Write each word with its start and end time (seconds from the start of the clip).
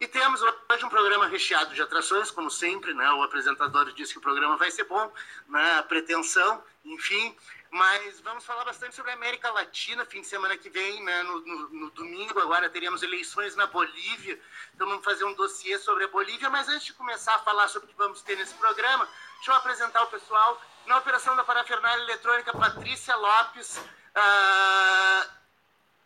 E 0.00 0.08
temos 0.08 0.40
hoje 0.40 0.82
um 0.82 0.88
programa 0.88 1.26
recheado 1.26 1.74
de 1.74 1.82
atrações, 1.82 2.30
como 2.30 2.50
sempre, 2.50 2.94
né? 2.94 3.12
O 3.12 3.22
apresentador 3.22 3.92
disse 3.92 4.14
que 4.14 4.18
o 4.18 4.22
programa 4.22 4.56
vai 4.56 4.70
ser 4.70 4.84
bom, 4.84 5.12
né? 5.46 5.82
Pretensão, 5.82 6.64
enfim. 6.82 7.36
Mas 7.70 8.18
vamos 8.20 8.46
falar 8.46 8.64
bastante 8.64 8.96
sobre 8.96 9.10
a 9.10 9.14
América 9.14 9.50
Latina, 9.50 10.06
fim 10.06 10.22
de 10.22 10.26
semana 10.26 10.56
que 10.56 10.70
vem, 10.70 11.04
né? 11.04 11.22
no, 11.22 11.40
no, 11.40 11.68
no 11.68 11.90
domingo 11.90 12.40
agora 12.40 12.70
teremos 12.70 13.02
eleições 13.02 13.54
na 13.54 13.66
Bolívia, 13.66 14.40
então 14.74 14.88
vamos 14.88 15.04
fazer 15.04 15.22
um 15.24 15.34
dossiê 15.34 15.78
sobre 15.78 16.04
a 16.04 16.08
Bolívia, 16.08 16.50
mas 16.50 16.68
antes 16.68 16.86
de 16.86 16.94
começar 16.94 17.36
a 17.36 17.38
falar 17.40 17.68
sobre 17.68 17.86
o 17.86 17.92
que 17.92 17.96
vamos 17.96 18.22
ter 18.22 18.36
nesse 18.36 18.54
programa, 18.54 19.06
deixa 19.36 19.52
eu 19.52 19.54
apresentar 19.54 20.02
o 20.02 20.06
pessoal. 20.08 20.60
Na 20.86 20.96
operação 20.98 21.36
da 21.36 21.44
parafernália 21.44 22.02
eletrônica, 22.02 22.52
Patrícia 22.52 23.14
Lopes, 23.14 23.76
uh, 23.76 25.39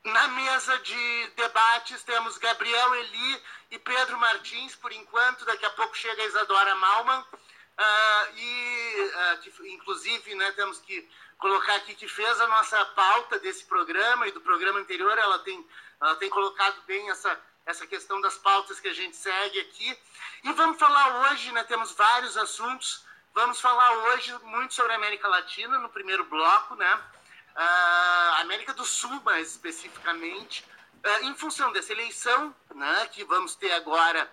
na 0.05 0.29
mesa 0.29 0.79
de 0.81 1.27
debates 1.35 2.03
temos 2.03 2.37
Gabriel 2.37 2.95
Eli 2.95 3.43
e 3.71 3.79
Pedro 3.79 4.19
Martins, 4.19 4.77
por 4.77 4.93
enquanto, 4.93 5.45
daqui 5.47 5.65
a 5.65 5.71
pouco 5.71 5.97
chega 5.97 6.23
a 6.23 6.27
Isadora 6.27 6.75
Malman. 6.75 7.21
Uh, 7.21 8.37
e, 8.37 9.11
uh, 9.35 9.39
que, 9.41 9.73
inclusive, 9.73 10.35
né, 10.37 10.53
temos 10.53 10.79
que 10.81 11.09
colocar 11.39 11.75
aqui 11.77 11.95
que 11.95 12.07
fez 12.07 12.41
a 12.41 12.47
nossa 12.47 12.85
pauta 12.87 13.39
desse 13.41 13.65
programa 13.65 14.29
e 14.29 14.33
do 14.33 14.41
programa 14.41 14.79
anterior, 14.79 15.17
ela 15.19 15.41
tem, 15.41 15.67
ela 16.01 16.15
tem 16.17 16.31
colocado 16.31 16.81
bem 16.87 17.11
essa, 17.11 17.41
essa 17.67 17.87
questão 17.87 18.21
das 18.21 18.37
pautas 18.39 18.79
que 18.79 18.89
a 18.89 18.95
gente 18.95 19.17
segue 19.17 19.59
aqui. 19.61 19.99
E 20.45 20.53
vamos 20.53 20.79
falar 20.79 21.31
hoje, 21.31 21.51
né, 21.51 21.65
temos 21.65 21.93
vários 21.93 22.37
assuntos, 22.37 23.05
vamos 23.33 23.61
falar 23.61 23.91
hoje 23.91 24.33
muito 24.45 24.75
sobre 24.75 24.93
a 24.93 24.97
América 24.97 25.27
Latina, 25.27 25.79
no 25.79 25.89
primeiro 25.89 26.25
bloco, 26.25 26.77
né? 26.77 27.03
Uh, 27.57 28.41
América 28.41 28.75
do 28.75 28.85
Sul, 28.85 29.21
mais 29.23 29.51
especificamente, 29.53 30.65
uh, 31.05 31.25
em 31.25 31.35
função 31.35 31.73
dessa 31.73 31.93
eleição 31.93 32.55
né, 32.75 33.09
que 33.13 33.25
vamos 33.25 33.55
ter 33.55 33.73
agora 33.73 34.31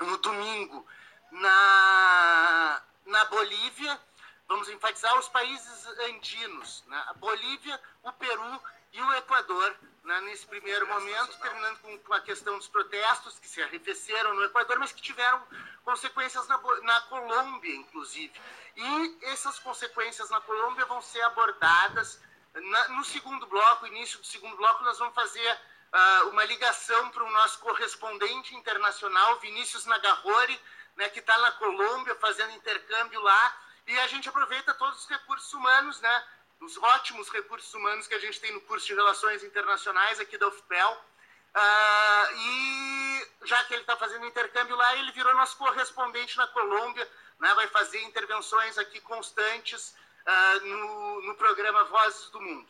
no 0.00 0.16
domingo 0.18 0.86
na, 1.30 2.82
na 3.06 3.24
Bolívia. 3.26 4.00
Vamos 4.46 4.68
enfatizar 4.68 5.18
os 5.18 5.28
países 5.28 5.86
andinos, 6.10 6.84
né? 6.86 7.02
a 7.08 7.14
Bolívia, 7.14 7.80
o 8.02 8.12
Peru 8.12 8.60
e 8.92 9.00
o 9.00 9.12
Equador, 9.14 9.74
né, 10.04 10.20
nesse 10.20 10.46
primeiro 10.46 10.86
momento, 10.86 11.36
terminando 11.40 11.78
com, 11.78 11.98
com, 11.98 12.12
a 12.12 12.20
questão 12.20 12.56
dos 12.58 12.68
protestos 12.68 13.38
que 13.38 13.48
se 13.48 13.62
arrefeceram 13.62 14.34
no 14.34 14.44
Equador, 14.44 14.78
mas 14.78 14.92
que 14.92 15.00
tiveram 15.00 15.42
consequências 15.82 16.46
na, 16.46 16.60
na 16.82 17.00
Colômbia, 17.02 17.74
inclusive. 17.74 18.32
E 18.76 19.18
essas 19.22 19.58
consequências 19.58 20.28
na 20.30 20.40
Colômbia 20.42 20.84
vão 20.84 21.00
ser 21.00 21.22
abordadas 21.22 22.20
na, 22.54 22.88
no 22.88 23.04
segundo 23.04 23.46
bloco, 23.46 23.86
início 23.86 24.18
do 24.18 24.26
segundo 24.26 24.56
bloco, 24.56 24.84
nós 24.84 24.98
vamos 24.98 25.14
fazer 25.14 25.60
uh, 25.92 26.28
uma 26.28 26.44
ligação 26.44 27.10
para 27.10 27.24
o 27.24 27.30
nosso 27.30 27.58
correspondente 27.58 28.54
internacional, 28.54 29.38
Vinícius 29.40 29.86
Nagarrori, 29.86 30.60
né, 30.96 31.08
que 31.08 31.18
está 31.18 31.36
na 31.38 31.52
Colômbia 31.52 32.14
fazendo 32.16 32.52
intercâmbio 32.52 33.20
lá, 33.20 33.56
e 33.86 33.98
a 33.98 34.06
gente 34.06 34.28
aproveita 34.28 34.72
todos 34.74 35.00
os 35.00 35.08
recursos 35.08 35.52
humanos, 35.52 36.00
né, 36.00 36.24
os 36.60 36.76
ótimos 36.78 37.28
recursos 37.28 37.72
humanos 37.74 38.06
que 38.06 38.14
a 38.14 38.20
gente 38.20 38.40
tem 38.40 38.52
no 38.52 38.60
curso 38.62 38.86
de 38.86 38.94
Relações 38.94 39.42
Internacionais 39.42 40.20
aqui 40.20 40.38
da 40.38 40.46
UFPEL, 40.46 40.92
uh, 40.92 42.36
e 42.36 43.28
já 43.44 43.62
que 43.64 43.74
ele 43.74 43.82
está 43.82 43.96
fazendo 43.96 44.26
intercâmbio 44.26 44.76
lá, 44.76 44.96
ele 44.96 45.10
virou 45.12 45.34
nosso 45.34 45.56
correspondente 45.56 46.36
na 46.36 46.46
Colômbia, 46.46 47.10
né, 47.40 47.52
vai 47.54 47.66
fazer 47.68 48.00
intervenções 48.02 48.78
aqui 48.78 49.00
constantes, 49.00 49.94
uh, 50.26 50.66
no, 50.66 51.22
no 51.22 51.34
programa 51.36 51.84
Vozes 51.84 52.30
do 52.30 52.40
Mundo. 52.40 52.68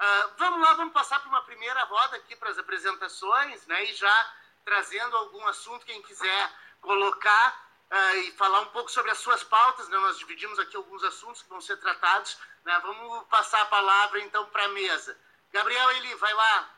Uh, 0.00 0.30
vamos 0.36 0.60
lá, 0.60 0.74
vamos 0.74 0.92
passar 0.92 1.20
para 1.20 1.28
uma 1.28 1.42
primeira 1.42 1.82
roda 1.84 2.16
aqui 2.16 2.34
para 2.36 2.50
as 2.50 2.58
apresentações, 2.58 3.66
né? 3.66 3.84
E 3.84 3.94
já 3.94 4.34
trazendo 4.64 5.16
algum 5.16 5.46
assunto, 5.46 5.86
quem 5.86 6.02
quiser 6.02 6.52
colocar 6.80 7.64
uh, 7.90 8.16
e 8.18 8.32
falar 8.32 8.60
um 8.60 8.66
pouco 8.66 8.90
sobre 8.90 9.10
as 9.10 9.18
suas 9.18 9.44
pautas, 9.44 9.88
né? 9.88 9.96
Nós 9.98 10.18
dividimos 10.18 10.58
aqui 10.58 10.76
alguns 10.76 11.02
assuntos 11.04 11.42
que 11.42 11.48
vão 11.48 11.60
ser 11.60 11.76
tratados, 11.76 12.38
né? 12.64 12.78
Vamos 12.80 13.26
passar 13.28 13.62
a 13.62 13.66
palavra 13.66 14.20
então 14.20 14.46
para 14.46 14.64
a 14.64 14.68
mesa. 14.68 15.18
Gabriel 15.52 15.90
Eli, 15.92 16.14
vai 16.16 16.34
lá. 16.34 16.70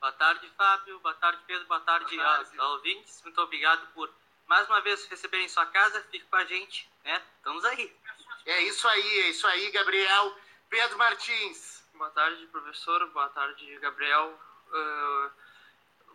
Boa 0.00 0.12
tarde, 0.12 0.48
Fábio. 0.56 0.98
Boa 1.00 1.14
tarde, 1.14 1.42
Pedro. 1.46 1.66
Boa 1.66 1.80
tarde, 1.80 2.16
Boa 2.16 2.36
tarde. 2.36 2.60
ouvintes. 2.60 3.20
Muito 3.22 3.40
obrigado 3.40 3.86
por 3.88 4.08
mais 4.46 4.66
uma 4.68 4.80
vez 4.80 5.04
receberem 5.06 5.48
sua 5.48 5.66
casa. 5.66 6.00
Fique 6.10 6.24
com 6.26 6.36
a 6.36 6.44
gente, 6.44 6.88
né? 7.04 7.22
Estamos 7.36 7.64
aí. 7.64 7.94
É 8.46 8.62
isso 8.62 8.88
aí, 8.88 9.20
é 9.20 9.28
isso 9.30 9.46
aí, 9.46 9.70
Gabriel. 9.70 10.36
Pedro 10.68 10.98
Martins. 10.98 11.84
Boa 11.94 12.10
tarde, 12.10 12.46
professor. 12.46 13.06
Boa 13.08 13.28
tarde, 13.28 13.78
Gabriel. 13.78 14.40
Uh, 14.68 15.30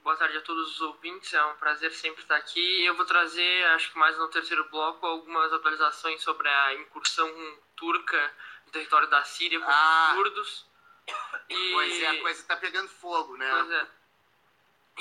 boa 0.02 0.16
tarde 0.16 0.38
a 0.38 0.42
todos 0.42 0.72
os 0.72 0.82
ouvintes. 0.82 1.34
É 1.34 1.46
um 1.46 1.56
prazer 1.58 1.92
sempre 1.92 2.22
estar 2.22 2.38
aqui. 2.38 2.84
Eu 2.86 2.96
vou 2.96 3.06
trazer, 3.06 3.66
acho 3.68 3.92
que 3.92 3.98
mais 4.00 4.18
no 4.18 4.28
terceiro 4.30 4.68
bloco, 4.70 5.06
algumas 5.06 5.54
atualizações 5.54 6.22
sobre 6.24 6.48
a 6.48 6.74
incursão 6.76 7.30
turca 7.76 8.34
no 8.66 8.72
território 8.72 9.08
da 9.10 9.24
Síria 9.24 9.60
contra 9.60 9.76
ah, 9.76 10.10
os 10.10 10.16
curdos. 10.16 10.66
E... 11.50 11.72
Pois 11.74 12.02
é, 12.02 12.08
a 12.08 12.22
coisa 12.22 12.40
está 12.42 12.56
pegando 12.58 12.90
fogo, 12.90 13.38
né? 13.38 13.50
Pois 13.52 13.72
é. 13.72 13.88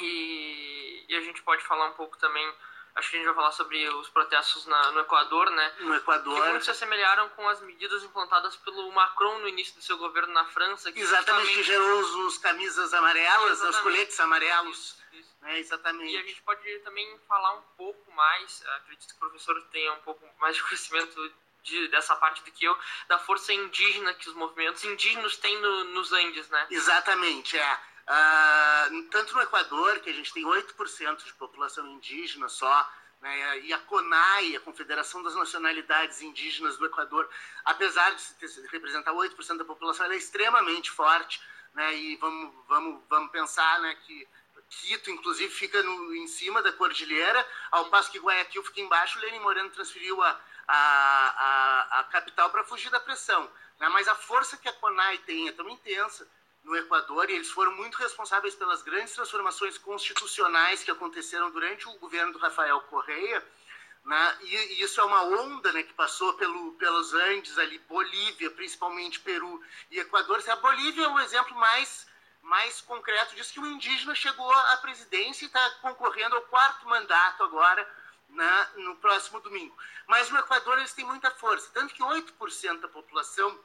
E, 0.00 1.04
e 1.08 1.16
a 1.16 1.20
gente 1.20 1.42
pode 1.42 1.62
falar 1.64 1.86
um 1.86 1.94
pouco 1.94 2.18
também 2.18 2.52
Acho 2.94 3.10
que 3.10 3.16
a 3.16 3.19
gente 3.19 3.27
vai 3.27 3.34
falar 3.34 3.53
sobre 3.53 3.88
os 3.88 4.09
protestos 4.09 4.66
na, 4.66 4.93
no 4.93 5.00
Equador, 5.00 5.50
né? 5.50 5.75
No 5.81 5.94
Equador. 5.97 6.41
Que 6.41 6.50
muito 6.50 6.65
se 6.65 6.71
assemelharam 6.71 7.28
com 7.31 7.49
as 7.49 7.60
medidas 7.60 8.05
implantadas 8.05 8.55
pelo 8.56 8.91
Macron 8.93 9.38
no 9.41 9.49
início 9.49 9.75
do 9.75 9.82
seu 9.82 9.99
governo 9.99 10.32
na 10.32 10.44
França. 10.47 10.93
Que 10.93 11.00
exatamente, 11.00 11.47
justamente... 11.47 11.56
que 11.56 11.62
gerou 11.65 12.00
os, 12.00 12.15
os 12.15 12.38
camisas 12.38 12.94
amarelas, 12.94 13.50
exatamente. 13.50 13.77
os 13.77 13.83
coletes 13.83 14.21
amarelos. 14.21 14.78
Isso, 14.78 15.04
isso. 15.12 15.37
É, 15.43 15.59
exatamente. 15.59 16.12
E 16.12 16.16
a 16.16 16.22
gente 16.22 16.41
pode 16.43 16.78
também 16.81 17.19
falar 17.27 17.54
um 17.54 17.62
pouco 17.77 18.12
mais, 18.12 18.65
acredito 18.77 19.09
que 19.09 19.16
o 19.16 19.19
professor 19.19 19.60
tenha 19.72 19.93
um 19.93 20.00
pouco 20.00 20.25
mais 20.38 20.54
de 20.54 20.62
conhecimento 20.62 21.33
de, 21.65 21.88
dessa 21.88 22.15
parte 22.15 22.44
do 22.44 22.53
que 22.53 22.65
eu, 22.65 22.78
da 23.09 23.19
força 23.19 23.53
indígena 23.53 24.15
que 24.15 24.28
os 24.28 24.34
movimentos 24.34 24.84
indígenas 24.84 25.37
têm 25.38 25.59
no, 25.59 25.84
nos 25.87 26.12
Andes, 26.12 26.49
né? 26.49 26.66
Exatamente, 26.71 27.59
é. 27.59 27.81
Uh, 28.04 29.03
tanto 29.10 29.34
no 29.34 29.42
Equador, 29.42 30.00
que 30.00 30.10
a 30.10 30.12
gente 30.12 30.32
tem 30.32 30.44
8% 30.44 31.25
de 31.25 31.32
população 31.34 31.87
indígena 31.87 32.48
só, 32.48 32.91
né, 33.20 33.60
e 33.60 33.72
a 33.72 33.78
CONAI, 33.78 34.56
a 34.56 34.60
Confederação 34.60 35.22
das 35.22 35.34
Nacionalidades 35.34 36.20
Indígenas 36.20 36.76
do 36.76 36.84
Equador, 36.84 37.28
apesar 37.65 38.15
de 38.15 38.22
representar 38.70 39.12
8% 39.12 39.56
da 39.56 39.65
população, 39.65 40.04
ela 40.04 40.15
é 40.15 40.19
extremamente 40.19 40.91
forte, 40.91 41.41
né, 41.72 41.97
e 41.97 42.16
vamos, 42.16 42.53
vamos, 42.69 43.03
vamos 43.09 43.31
pensar 43.31 43.81
né, 43.81 43.97
que 44.04 44.28
Quito, 44.69 45.10
inclusive, 45.10 45.53
fica 45.53 45.82
no, 45.82 46.15
em 46.15 46.26
cima 46.26 46.62
da 46.62 46.72
cordilheira, 46.72 47.47
ao 47.71 47.86
passo 47.91 48.10
que 48.10 48.19
Guayaquil 48.19 48.62
fica 48.65 48.81
embaixo, 48.81 49.19
Lenin 49.21 49.38
Moreno 49.41 49.71
transferiu 49.71 50.21
a, 50.22 50.41
a, 50.66 50.76
a, 50.76 52.00
a 52.00 52.04
capital 52.04 52.50
para 52.50 52.65
fugir 52.65 52.91
da 52.91 52.98
pressão. 52.98 53.50
Né, 53.78 53.88
mas 53.88 54.09
a 54.09 54.15
força 54.15 54.56
que 54.56 54.69
a 54.69 54.72
CONAI 54.72 55.19
tem 55.19 55.48
é 55.48 55.53
tão 55.53 55.69
intensa 55.69 56.28
no 56.64 56.75
Equador 56.76 57.28
e 57.28 57.34
eles 57.34 57.50
foram 57.50 57.72
muito 57.72 57.97
responsáveis 57.97 58.54
pelas 58.54 58.82
grandes 58.82 59.14
transformações 59.14 59.76
constitucionais 59.76 60.82
que 60.82 60.91
aconteceram 60.91 61.50
durante 61.50 61.86
o 61.88 61.98
governo 61.98 62.32
do 62.32 62.38
Rafael 62.38 62.80
Correia. 62.82 63.47
Né? 64.04 64.38
E, 64.42 64.54
e, 64.54 64.82
isso 64.82 65.00
é 65.00 65.04
uma 65.04 65.22
onda 65.22 65.72
né, 65.72 65.82
que 65.82 65.92
passou 65.92 66.32
pelo, 66.34 66.72
pelos 66.72 67.12
Andes, 67.12 67.58
ali, 67.58 67.78
Bolívia, 67.80 68.50
principalmente 68.50 69.20
Peru 69.20 69.62
e 69.91 69.98
Equador. 69.98 70.42
A 70.48 70.56
Bolívia 70.56 71.04
é 71.04 71.08
o 71.08 71.20
exemplo 71.20 71.54
mais, 71.56 72.06
mais 72.42 72.80
concreto 72.80 73.34
disso, 73.34 73.53
que 73.53 73.60
o 73.60 73.66
indígena 73.66 74.14
chegou 74.14 74.50
à 74.50 74.76
presidência 74.78 75.44
e 75.44 75.47
está 75.47 75.70
concorrendo 75.82 76.36
ao 76.36 76.42
quarto 76.42 76.86
mandato 76.88 77.42
agora, 77.44 77.86
né, 78.30 78.69
no 78.76 78.97
próximo 78.97 79.41
domingo. 79.41 79.76
Mas 80.06 80.30
no 80.30 80.38
Equador 80.38 80.78
eles 80.78 80.92
têm 80.94 81.04
muita 81.04 81.30
força, 81.30 81.70
tanto 81.72 81.94
que 81.94 82.03
8% 82.03 82.80
da 82.80 82.88
população 82.88 83.58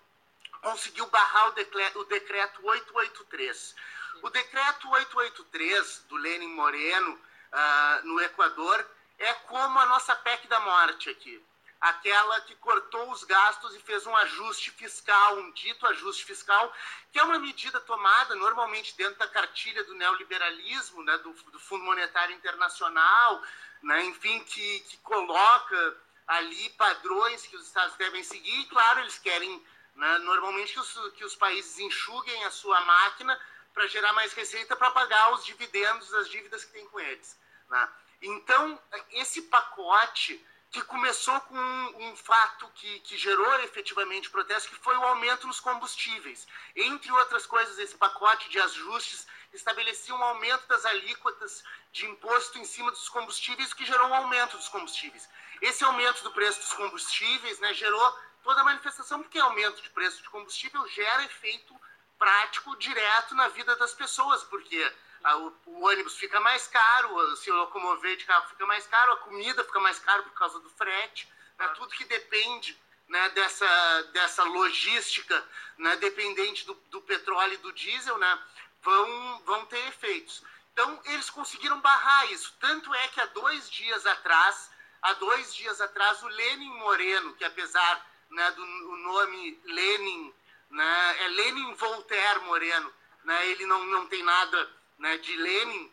conseguiu 0.61 1.07
barrar 1.07 1.49
o 1.49 1.51
decreto, 1.51 1.99
o 1.99 2.05
decreto 2.05 2.65
883. 2.65 3.75
O 4.21 4.29
decreto 4.29 4.89
883 4.89 6.05
do 6.09 6.15
Lenin 6.17 6.53
Moreno, 6.53 7.13
uh, 7.13 8.07
no 8.07 8.21
Equador, 8.21 8.85
é 9.17 9.33
como 9.33 9.79
a 9.79 9.85
nossa 9.85 10.15
PEC 10.15 10.47
da 10.47 10.59
morte 10.59 11.09
aqui. 11.09 11.43
Aquela 11.79 12.41
que 12.41 12.55
cortou 12.55 13.09
os 13.09 13.23
gastos 13.23 13.73
e 13.73 13.79
fez 13.79 14.05
um 14.05 14.15
ajuste 14.17 14.71
fiscal, 14.71 15.37
um 15.37 15.51
dito 15.51 15.87
ajuste 15.87 16.25
fiscal, 16.25 16.73
que 17.11 17.19
é 17.19 17.23
uma 17.23 17.39
medida 17.39 17.79
tomada 17.79 18.35
normalmente 18.35 18.95
dentro 18.97 19.17
da 19.17 19.27
cartilha 19.27 19.83
do 19.85 19.93
neoliberalismo, 19.93 21.01
né, 21.03 21.17
do, 21.19 21.31
do 21.31 21.59
Fundo 21.59 21.85
Monetário 21.85 22.35
Internacional, 22.35 23.41
né, 23.81 24.03
enfim, 24.05 24.43
que, 24.43 24.79
que 24.81 24.97
coloca 24.97 25.97
ali 26.27 26.69
padrões 26.71 27.47
que 27.47 27.55
os 27.55 27.65
Estados 27.65 27.95
devem 27.95 28.23
seguir, 28.23 28.59
e 28.59 28.65
claro, 28.65 28.99
eles 28.99 29.17
querem 29.17 29.65
né? 29.99 30.17
Normalmente 30.19 30.73
que 30.73 30.79
os, 30.79 31.13
que 31.15 31.25
os 31.25 31.35
países 31.35 31.77
enxuguem 31.77 32.45
a 32.45 32.51
sua 32.51 32.79
máquina 32.81 33.39
para 33.73 33.85
gerar 33.87 34.13
mais 34.13 34.33
receita 34.33 34.75
para 34.75 34.91
pagar 34.91 35.33
os 35.33 35.45
dividendos 35.45 36.09
das 36.09 36.29
dívidas 36.29 36.63
que 36.63 36.71
tem 36.71 36.85
com 36.87 36.99
eles. 36.99 37.37
Né? 37.69 37.89
Então, 38.21 38.79
esse 39.11 39.43
pacote 39.43 40.43
que 40.71 40.81
começou 40.83 41.39
com 41.41 41.57
um, 41.57 42.09
um 42.09 42.15
fato 42.15 42.69
que, 42.75 42.99
que, 43.01 43.17
gerou 43.17 43.59
efetivamente 43.61 44.29
protesto, 44.29 44.69
que 44.69 44.75
foi 44.75 44.95
o 44.95 45.03
aumento 45.03 45.47
nos 45.47 45.59
combustíveis. 45.59 46.47
Entre 46.75 47.11
outras 47.11 47.45
coisas, 47.45 47.77
esse 47.79 47.95
pacote 47.95 48.49
de 48.49 48.59
ajustes 48.59 49.27
estabelecia 49.51 50.13
um 50.13 50.23
aumento 50.23 50.67
das 50.67 50.85
alíquotas 50.85 51.63
de 51.91 52.05
imposto 52.05 52.59
em 52.59 52.65
cima 52.65 52.91
dos 52.91 53.09
combustíveis, 53.09 53.73
que 53.73 53.83
gerou 53.83 54.07
um 54.07 54.13
aumento 54.13 54.57
dos 54.57 54.69
combustíveis. 54.69 55.27
Esse 55.59 55.83
aumento 55.83 56.23
do 56.23 56.31
preço 56.31 56.59
dos 56.59 56.73
combustíveis 56.73 57.59
né, 57.59 57.73
gerou 57.73 58.19
toda 58.43 58.61
a 58.61 58.63
manifestação, 58.63 59.21
porque 59.21 59.39
aumento 59.39 59.81
de 59.81 59.89
preço 59.89 60.21
de 60.21 60.29
combustível 60.29 60.87
gera 60.87 61.23
efeito 61.23 61.79
prático 62.17 62.75
direto 62.77 63.33
na 63.35 63.47
vida 63.47 63.75
das 63.77 63.93
pessoas, 63.93 64.43
porque 64.43 64.93
a, 65.23 65.37
o, 65.37 65.53
o, 65.65 65.85
ônibus 65.85 66.17
fica 66.17 66.39
mais 66.39 66.67
caro, 66.67 67.35
se 67.37 67.49
locomover 67.51 68.17
de 68.17 68.25
carro 68.25 68.49
fica 68.49 68.65
mais 68.65 68.85
caro, 68.87 69.13
a 69.13 69.17
comida 69.17 69.63
fica 69.63 69.79
mais 69.79 69.99
caro 69.99 70.23
por 70.23 70.33
causa 70.33 70.59
do 70.59 70.69
frete, 70.69 71.31
né, 71.57 71.67
tudo 71.69 71.95
que 71.95 72.05
depende 72.05 72.77
né, 73.07 73.29
dessa, 73.29 74.03
dessa 74.13 74.43
logística 74.43 75.43
né, 75.77 75.95
dependente 75.97 76.65
do, 76.65 76.73
do 76.89 77.01
petróleo 77.01 77.53
e 77.53 77.57
do 77.57 77.71
diesel, 77.73 78.17
né, 78.17 78.39
vão, 78.81 79.39
vão 79.45 79.65
ter 79.65 79.87
efeitos. 79.87 80.43
Então, 80.73 81.01
eles 81.05 81.29
conseguiram 81.29 81.81
barrar 81.81 82.31
isso. 82.31 82.55
Tanto 82.59 82.93
é 82.93 83.07
que 83.09 83.19
há 83.19 83.25
dois 83.27 83.69
dias 83.69 84.05
atrás, 84.05 84.71
há 85.01 85.13
dois 85.13 85.53
dias 85.53 85.81
atrás, 85.81 86.21
o 86.23 86.27
Lenin 86.27 86.73
Moreno, 86.77 87.33
que 87.33 87.43
apesar 87.43 88.08
né, 88.29 88.51
do 88.51 88.65
nome 88.65 89.59
Lenin, 89.65 90.33
né, 90.69 91.23
é 91.23 91.27
Lenin 91.29 91.73
Voltaire 91.75 92.39
Moreno, 92.41 92.93
né, 93.23 93.49
ele 93.49 93.65
não, 93.65 93.85
não 93.85 94.07
tem 94.07 94.23
nada 94.23 94.69
né, 94.97 95.17
de 95.17 95.35
Lenin, 95.35 95.91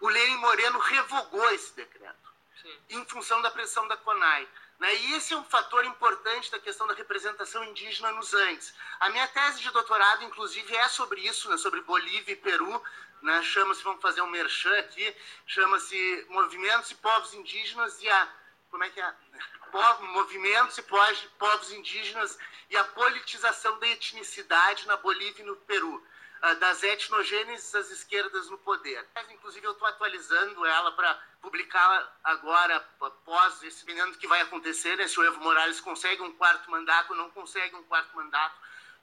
o 0.00 0.08
Lenin 0.08 0.36
Moreno 0.36 0.78
revogou 0.78 1.50
esse 1.50 1.74
decreto, 1.74 2.32
Sim. 2.62 2.78
em 2.90 3.04
função 3.06 3.42
da 3.42 3.50
pressão 3.50 3.86
da 3.88 3.96
CONAI. 3.96 4.48
Né? 4.78 4.94
E 4.94 5.14
esse 5.14 5.34
é 5.34 5.36
um 5.36 5.44
fator 5.44 5.84
importante 5.84 6.50
da 6.50 6.58
questão 6.60 6.86
da 6.86 6.94
representação 6.94 7.64
indígena 7.64 8.12
nos 8.12 8.32
Andes. 8.32 8.72
A 9.00 9.10
minha 9.10 9.26
tese 9.28 9.60
de 9.60 9.70
doutorado, 9.70 10.22
inclusive, 10.22 10.74
é 10.76 10.88
sobre 10.88 11.20
isso, 11.20 11.50
né? 11.50 11.56
sobre 11.56 11.80
Bolívia 11.80 12.32
e 12.32 12.36
Peru. 12.36 12.82
Né? 13.20 13.42
Chama-se, 13.42 13.82
vamos 13.82 14.00
fazer 14.00 14.22
um 14.22 14.28
merchan 14.28 14.78
aqui, 14.78 15.16
chama-se 15.46 16.26
Movimentos 16.28 16.92
e 16.92 16.94
Povos 16.94 17.34
Indígenas 17.34 18.00
e 18.00 18.08
a. 18.08 18.28
Como 18.70 18.84
é 18.84 18.90
que 18.90 19.00
é? 19.00 19.14
movimentos 20.00 20.78
e 20.78 20.82
povos 20.82 21.72
indígenas 21.72 22.38
e 22.70 22.76
a 22.76 22.84
politização 22.84 23.78
da 23.78 23.88
etnicidade 23.88 24.86
na 24.86 24.96
Bolívia 24.96 25.42
e 25.42 25.46
no 25.46 25.56
Peru. 25.56 26.04
Ah, 26.40 26.54
das 26.54 26.84
etnogêneses 26.84 27.74
às 27.74 27.90
esquerdas 27.90 28.48
no 28.48 28.58
poder. 28.58 29.04
Inclusive, 29.30 29.66
eu 29.66 29.72
estou 29.72 29.88
atualizando 29.88 30.64
ela 30.64 30.92
para 30.92 31.14
publicar 31.40 32.16
agora, 32.22 32.76
após 33.00 33.60
esse, 33.64 33.84
que 34.18 34.26
vai 34.28 34.40
acontecer, 34.42 34.96
né, 34.96 35.08
se 35.08 35.18
o 35.18 35.24
Evo 35.24 35.40
Morales 35.40 35.80
consegue 35.80 36.22
um 36.22 36.32
quarto 36.32 36.70
mandato 36.70 37.10
ou 37.10 37.16
não 37.16 37.30
consegue 37.30 37.74
um 37.74 37.82
quarto 37.84 38.14
mandato. 38.14 38.54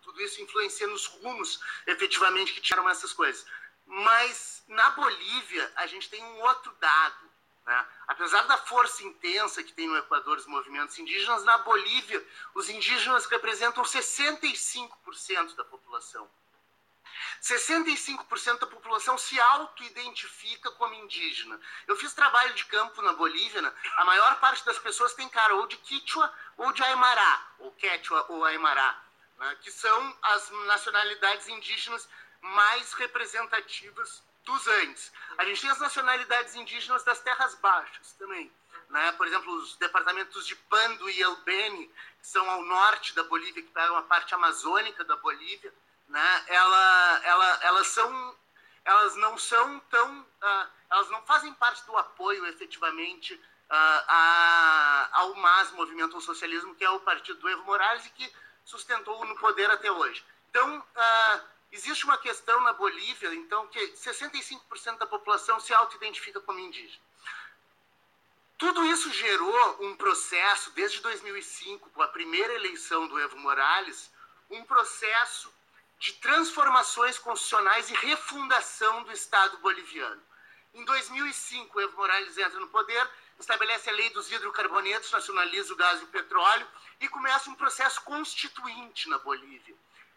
Tudo 0.02 0.22
isso 0.22 0.42
influencia 0.42 0.88
nos 0.88 1.08
rumos, 1.08 1.60
efetivamente, 1.86 2.54
que 2.54 2.62
tiram 2.62 2.88
essas 2.90 3.12
coisas. 3.12 3.46
Mas 3.86 4.64
na 4.70 4.92
Bolívia, 4.92 5.72
a 5.76 5.88
gente 5.88 6.10
tem 6.10 6.24
um 6.24 6.42
outro 6.42 6.72
dado. 6.80 7.30
Né? 7.66 7.86
Apesar 8.08 8.44
da 8.44 8.58
força 8.58 9.04
intensa 9.04 9.64
que 9.64 9.74
tem 9.74 9.88
no 9.88 9.98
Equador 9.98 10.38
os 10.38 10.46
movimentos 10.46 10.98
indígenas, 11.00 11.44
na 11.44 11.58
Bolívia, 11.60 12.24
os 12.54 12.70
indígenas 12.70 13.26
representam 13.26 13.84
65% 13.84 15.56
da 15.56 15.66
população. 15.66 16.30
65% 17.42 18.60
da 18.60 18.68
população 18.68 19.18
se 19.18 19.40
auto-identifica 19.40 20.72
como 20.72 20.94
indígena. 20.94 21.60
Eu 21.88 21.96
fiz 21.96 22.14
trabalho 22.14 22.54
de 22.54 22.66
campo 22.66 23.02
na 23.02 23.14
Bolívia, 23.14 23.62
né? 23.62 23.74
a 23.98 24.06
maior 24.06 24.40
parte 24.40 24.64
das 24.66 24.78
pessoas 24.80 25.14
tem 25.14 25.28
cara 25.30 25.56
ou 25.56 25.66
de 25.68 25.78
Quichua 25.78 26.32
ou 26.58 26.72
de 26.72 26.84
Aymara, 26.84 27.42
ou 27.60 27.72
Quechua 27.74 28.26
ou 28.30 28.44
Aymara, 28.46 28.96
né? 29.38 29.58
que 29.62 29.72
são 29.72 30.18
as 30.22 30.50
nacionalidades 30.66 31.48
indígenas 31.48 32.08
mais 32.42 32.94
representativas 32.94 34.24
dos 34.46 34.68
Andes. 34.68 35.12
A 35.38 35.46
gente 35.46 35.62
tem 35.62 35.70
as 35.70 35.80
nacionalidades 35.80 36.56
indígenas 36.56 37.04
das 37.04 37.20
terras 37.20 37.56
baixas 37.56 38.14
também. 38.14 38.52
Né? 38.90 39.12
Por 39.14 39.28
exemplo, 39.28 39.54
os 39.56 39.76
departamentos 39.78 40.46
de 40.46 40.56
Pando 40.56 41.10
e 41.10 41.22
El 41.22 41.36
Beni, 41.38 41.88
que 41.88 42.28
são 42.28 42.50
ao 42.50 42.64
norte 42.64 43.16
da 43.16 43.24
Bolívia, 43.24 43.64
que 43.64 43.72
pegam 43.72 43.98
a 43.98 44.04
parte 44.04 44.34
amazônica 44.34 45.04
da 45.04 45.16
Bolívia 45.18 45.74
né, 46.08 46.44
ela, 46.48 47.22
ela, 47.24 47.60
elas 47.64 47.88
são, 47.88 48.36
elas 48.84 49.16
não 49.16 49.38
são 49.38 49.80
tão, 49.90 50.22
uh, 50.22 50.68
elas 50.90 51.10
não 51.10 51.22
fazem 51.24 51.54
parte 51.54 51.86
do 51.86 51.98
apoio 51.98 52.46
efetivamente 52.48 53.34
uh, 53.34 54.04
a, 54.08 55.10
ao 55.14 55.36
MAS, 55.36 55.72
Movimento 55.72 56.16
ao 56.16 56.22
Socialismo, 56.22 56.76
que 56.76 56.84
é 56.84 56.90
o 56.90 57.00
partido 57.00 57.40
do 57.40 57.50
Evo 57.50 57.64
Morales 57.64 58.06
e 58.06 58.10
que 58.12 58.34
sustentou 58.64 59.26
no 59.26 59.36
poder 59.38 59.70
até 59.70 59.92
hoje. 59.92 60.24
Então, 60.50 60.80
uh, 60.80 61.42
existe 61.76 62.06
uma 62.06 62.18
questão 62.18 62.62
na 62.62 62.72
Bolívia, 62.72 63.34
então, 63.36 63.68
que 63.68 63.80
65% 63.92 64.98
da 64.98 65.06
população 65.06 65.60
se 65.60 65.74
auto-identifica 65.74 66.40
como 66.40 66.60
indígena. 66.60 67.04
Tudo 68.58 68.86
isso 68.86 69.12
gerou 69.12 69.84
um 69.84 69.96
processo, 69.98 70.72
desde 70.72 71.02
2005, 71.02 71.90
com 71.90 72.02
a 72.02 72.08
primeira 72.08 72.54
eleição 72.54 73.06
do 73.08 73.20
Evo 73.20 73.38
Morales, 73.38 74.10
um 74.50 74.64
processo 74.64 75.54
de 76.00 76.14
transformações 76.14 77.20
constitucionais 77.20 77.90
e 77.90 77.94
refundação 77.94 79.04
do 79.04 79.12
Estado 79.12 79.58
boliviano. 79.58 80.22
Em 80.74 80.86
2005, 80.86 81.82
Evo 81.82 81.98
Morales 81.98 82.38
entra 82.38 82.60
no 82.60 82.70
poder, 82.70 83.10
estabelece 83.38 83.90
a 83.90 83.94
lei 83.94 84.10
dos 84.12 84.32
hidrocarbonetos, 84.32 85.12
nacionaliza 85.12 85.74
o 85.74 85.76
gás 85.76 86.00
e 86.00 86.06
o 86.06 86.08
petróleo 86.08 86.68
e 87.02 87.10
começa 87.10 87.50
um 87.50 87.56
processo 87.56 88.02
constituinte 88.04 89.10
na 89.10 89.18
Bolívia, 89.20 89.76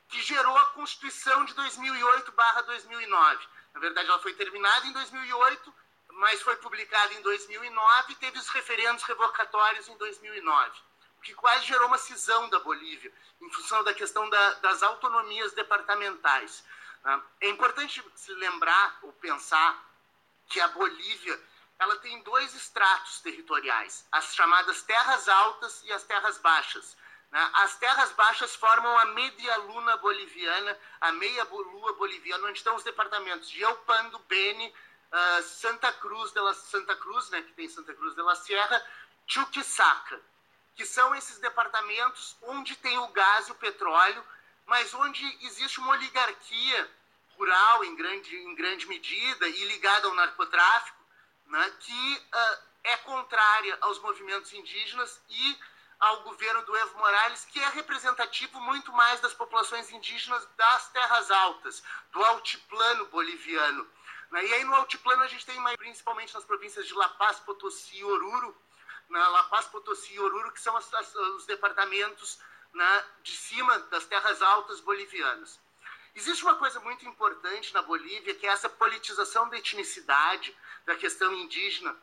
que 0.09 0.23
gerou 0.23 0.57
a 0.57 0.67
Constituição 0.67 1.45
de 1.45 1.55
2008/2009. 1.55 3.49
Na 3.75 3.81
verdade, 3.81 4.09
ela 4.09 4.19
foi 4.21 4.35
terminada 4.35 4.87
em 4.87 4.93
2008, 4.93 5.75
mas 6.13 6.41
foi 6.43 6.57
publicada 6.57 7.15
em 7.15 7.23
2009 7.23 8.13
e 8.13 8.17
teve 8.17 8.39
os 8.39 8.49
referendos 8.49 9.05
revocatórios 9.05 9.89
em 9.89 9.97
2009 9.97 10.89
que 11.23 11.35
quase 11.35 11.67
gerou 11.67 11.89
uma 11.89 11.99
cisão 11.99 12.49
da 12.49 12.59
Bolívia, 12.61 13.13
em 13.41 13.51
função 13.51 13.83
da 13.85 13.93
questão 13.95 14.29
da, 14.29 14.55
das 14.55 14.83
autonomias 14.83 15.53
departamentais. 15.53 16.65
Né? 17.05 17.23
É 17.41 17.49
importante 17.49 18.03
se 18.15 18.33
lembrar 18.35 18.99
ou 19.03 19.13
pensar 19.15 19.85
que 20.49 20.61
a 20.61 20.69
Bolívia 20.69 21.39
ela 21.79 21.97
tem 21.97 22.23
dois 22.23 22.55
estratos 22.55 23.21
territoriais, 23.21 24.07
as 24.11 24.35
chamadas 24.35 24.83
terras 24.83 25.29
altas 25.29 25.83
e 25.85 25.93
as 25.93 26.03
terras 26.05 26.39
baixas. 26.39 26.97
Né? 27.31 27.51
As 27.55 27.77
terras 27.77 28.13
baixas 28.13 28.55
formam 28.55 28.99
a 28.99 29.05
media 29.07 29.57
luna 29.57 29.97
boliviana, 29.99 30.79
a 31.01 31.13
meia 31.13 31.45
lua 31.45 31.93
boliviana, 31.95 32.49
onde 32.49 32.59
estão 32.59 32.75
os 32.75 32.85
departamentos 32.85 33.49
de 33.51 33.63
El 33.63 33.77
Pando, 33.79 34.19
Beni, 34.21 34.69
uh, 35.13 35.43
Santa 35.43 35.93
Cruz 35.93 36.33
de 36.33 36.41
la 36.41 36.55
Santa 36.55 36.97
Cruz, 36.97 37.31
né, 37.31 37.43
que 37.43 37.53
tem 37.53 37.69
Santa 37.69 37.95
Cruz 37.95 38.15
de 38.15 38.23
la 38.23 38.35
Sierra, 38.35 38.85
Chuquisaca 39.27 40.21
que 40.79 40.87
são 40.87 41.13
esses 41.13 41.41
departamentos 41.41 42.37
onde 42.41 42.77
tem 42.77 42.97
o 42.99 43.09
gás 43.09 43.49
e 43.49 43.51
o 43.51 43.57
petróleo, 43.57 44.25
mas 44.65 44.95
onde 44.95 45.27
existe 45.45 45.81
uma 45.81 45.91
oligarquia 45.91 46.89
rural 47.37 47.85
em 47.85 47.97
grande, 47.97 48.37
em 48.37 48.55
grande 48.55 48.87
medida 48.87 49.49
e 49.49 49.65
ligada 49.65 50.07
ao 50.07 50.15
narcotráfico, 50.15 51.03
né, 51.47 51.73
que 51.81 52.23
uh, 52.33 52.59
é 52.85 52.97
contrária 52.99 53.77
aos 53.81 53.99
movimentos 53.99 54.53
indígenas 54.53 55.21
e 55.29 55.59
ao 55.99 56.23
governo 56.23 56.63
do 56.63 56.77
Evo 56.77 56.99
Morales, 56.99 57.45
que 57.47 57.61
é 57.61 57.69
representativo 57.71 58.61
muito 58.61 58.93
mais 58.93 59.21
das 59.21 59.35
populações 59.35 59.91
indígenas 59.91 60.47
das 60.57 60.89
terras 60.91 61.31
altas, 61.31 61.83
do 62.13 62.25
altiplano 62.25 63.07
boliviano. 63.07 63.89
Né? 64.31 64.47
E 64.47 64.55
aí 64.55 64.65
no 64.65 64.75
altiplano 64.75 65.23
a 65.23 65.29
gente 65.29 65.45
tem, 65.45 65.61
principalmente 65.77 66.35
nas 66.35 66.45
províncias 66.45 66.87
de 66.87 66.95
La 66.95 67.09
Paz, 67.09 67.41
Potosí 67.41 67.99
e 67.99 68.05
Oruro, 68.05 68.57
na 69.09 69.29
La 69.29 69.45
Paz, 69.45 69.67
Potosí 69.67 70.15
e 70.15 70.21
Oruro, 70.21 70.53
que 70.53 70.61
são 70.61 70.77
as, 70.77 70.93
as, 70.95 71.15
os 71.15 71.47
departamentos 71.47 72.39
né, 72.73 73.05
de 73.23 73.37
cima 73.37 73.79
das 73.91 74.05
terras 74.05 74.43
altas 74.43 74.81
bolivianas. 74.81 75.59
Existe 76.15 76.43
uma 76.43 76.57
coisa 76.57 76.81
muito 76.81 77.07
importante 77.07 77.73
na 77.73 77.83
Bolívia, 77.83 78.35
que 78.35 78.47
é 78.47 78.51
essa 78.51 78.69
politização 78.69 79.49
da 79.49 79.57
etnicidade, 79.57 80.57
da 80.85 80.95
questão 80.95 81.33
indígena. 81.33 81.97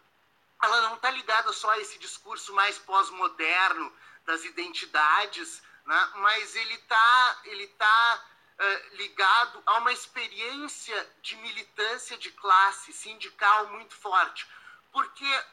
Ela 0.61 0.81
não 0.81 0.95
está 0.95 1.11
ligada 1.11 1.51
só 1.53 1.69
a 1.71 1.79
esse 1.79 1.97
discurso 1.99 2.53
mais 2.53 2.77
pós-moderno 2.79 3.91
das 4.25 4.43
identidades, 4.43 5.61
né, 5.85 6.11
mas 6.15 6.55
ele 6.55 6.73
está 6.73 7.39
ele 7.43 7.67
tá, 7.67 8.25
uh, 8.59 8.95
ligado 8.95 9.61
a 9.65 9.77
uma 9.77 9.91
experiência 9.91 11.09
de 11.21 11.35
militância 11.37 12.17
de 12.17 12.31
classe 12.31 12.91
sindical 12.93 13.67
muito 13.67 13.93
forte. 13.95 14.47
Porque 14.91 15.43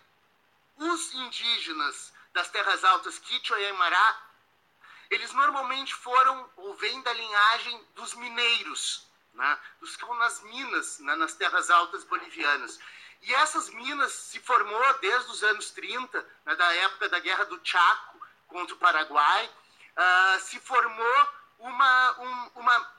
os 0.77 1.15
indígenas 1.15 2.13
das 2.33 2.49
terras 2.49 2.83
altas 2.85 3.19
Quichua 3.19 3.61
e 3.61 3.67
Aymara, 3.67 4.17
eles 5.11 5.33
normalmente 5.33 5.95
foram 5.95 6.51
ou 6.57 6.75
vêm 6.75 7.03
da 7.03 7.13
linhagem 7.13 7.85
dos 7.95 8.15
mineiros, 8.15 9.07
né? 9.35 9.59
dos 9.81 9.91
que 9.97 10.03
estão 10.03 10.15
nas 10.17 10.43
minas, 10.43 10.99
né? 11.01 11.15
nas 11.17 11.35
terras 11.35 11.71
altas 11.71 12.05
bolivianas. 12.05 12.79
E 13.23 13.35
essas 13.35 13.71
minas 13.71 14.13
se 14.13 14.41
formou 14.41 14.99
desde 14.99 15.31
os 15.31 15.43
anos 15.45 15.71
30, 15.71 16.27
né? 16.45 16.57
da 16.57 16.75
época 16.75 17.09
da 17.09 17.21
Guerra 17.21 17.45
do 17.45 17.61
Chaco 17.63 18.21
contra 18.49 18.75
o 18.75 18.79
Paraguai, 18.79 19.51
uh, 19.97 20.41
se 20.41 20.59
formou 20.61 21.29
uma, 21.59 22.21
um, 22.21 22.51
uma 22.57 22.93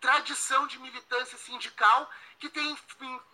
tradição 0.00 0.66
de 0.66 0.78
militância 0.78 1.38
sindical 1.38 2.10
que 2.38 2.48
tem, 2.48 2.76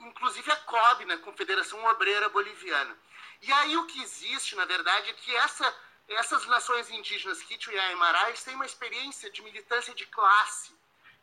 inclusive, 0.01 0.51
a 0.51 0.57
COB, 0.57 1.05
né, 1.05 1.17
Confederação 1.19 1.83
Obreira 1.87 2.29
Boliviana. 2.29 2.97
E 3.43 3.53
aí 3.53 3.77
o 3.77 3.87
que 3.87 4.03
existe, 4.03 4.55
na 4.55 4.65
verdade, 4.65 5.11
é 5.11 5.13
que 5.15 5.35
essa, 5.37 5.75
essas 6.09 6.45
nações 6.47 6.91
indígenas, 6.91 7.43
Quechua 7.43 7.73
e 7.73 7.79
Aymara, 7.79 8.33
têm 8.45 8.55
uma 8.55 8.67
experiência 8.67 9.31
de 9.31 9.43
militância 9.43 9.95
de 9.95 10.07
classe, 10.07 10.73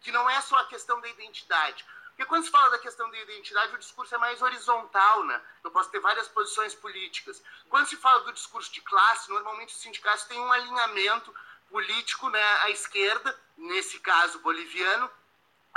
que 0.01 0.12
não 0.12 0.29
é 0.29 0.41
só 0.41 0.58
a 0.58 0.67
questão 0.67 1.00
da 1.00 1.08
identidade. 1.08 1.86
Porque 2.17 2.29
quando 2.29 2.45
se 2.45 2.50
fala 2.50 2.71
da 2.71 2.79
questão 2.79 3.07
da 3.12 3.17
identidade, 3.19 3.75
o 3.75 3.77
discurso 3.77 4.15
é 4.15 4.17
mais 4.17 4.41
horizontal, 4.41 5.24
né? 5.25 5.39
Eu 5.63 5.69
posso 5.69 5.91
ter 5.91 6.00
várias 6.00 6.27
posições 6.27 6.74
políticas. 6.74 7.43
Quando 7.69 7.88
se 7.88 7.95
fala 7.95 8.21
do 8.21 8.33
discurso 8.33 8.74
de 8.74 8.81
classe, 8.81 9.29
normalmente 9.29 9.75
os 9.75 9.79
sindicatos 9.79 10.24
têm 10.24 10.39
um 10.39 10.51
alinhamento 10.51 11.31
político 11.69 12.27
né, 12.29 12.43
à 12.63 12.71
esquerda, 12.71 13.39
nesse 13.55 14.00
caso 14.00 14.39
boliviano, 14.39 15.07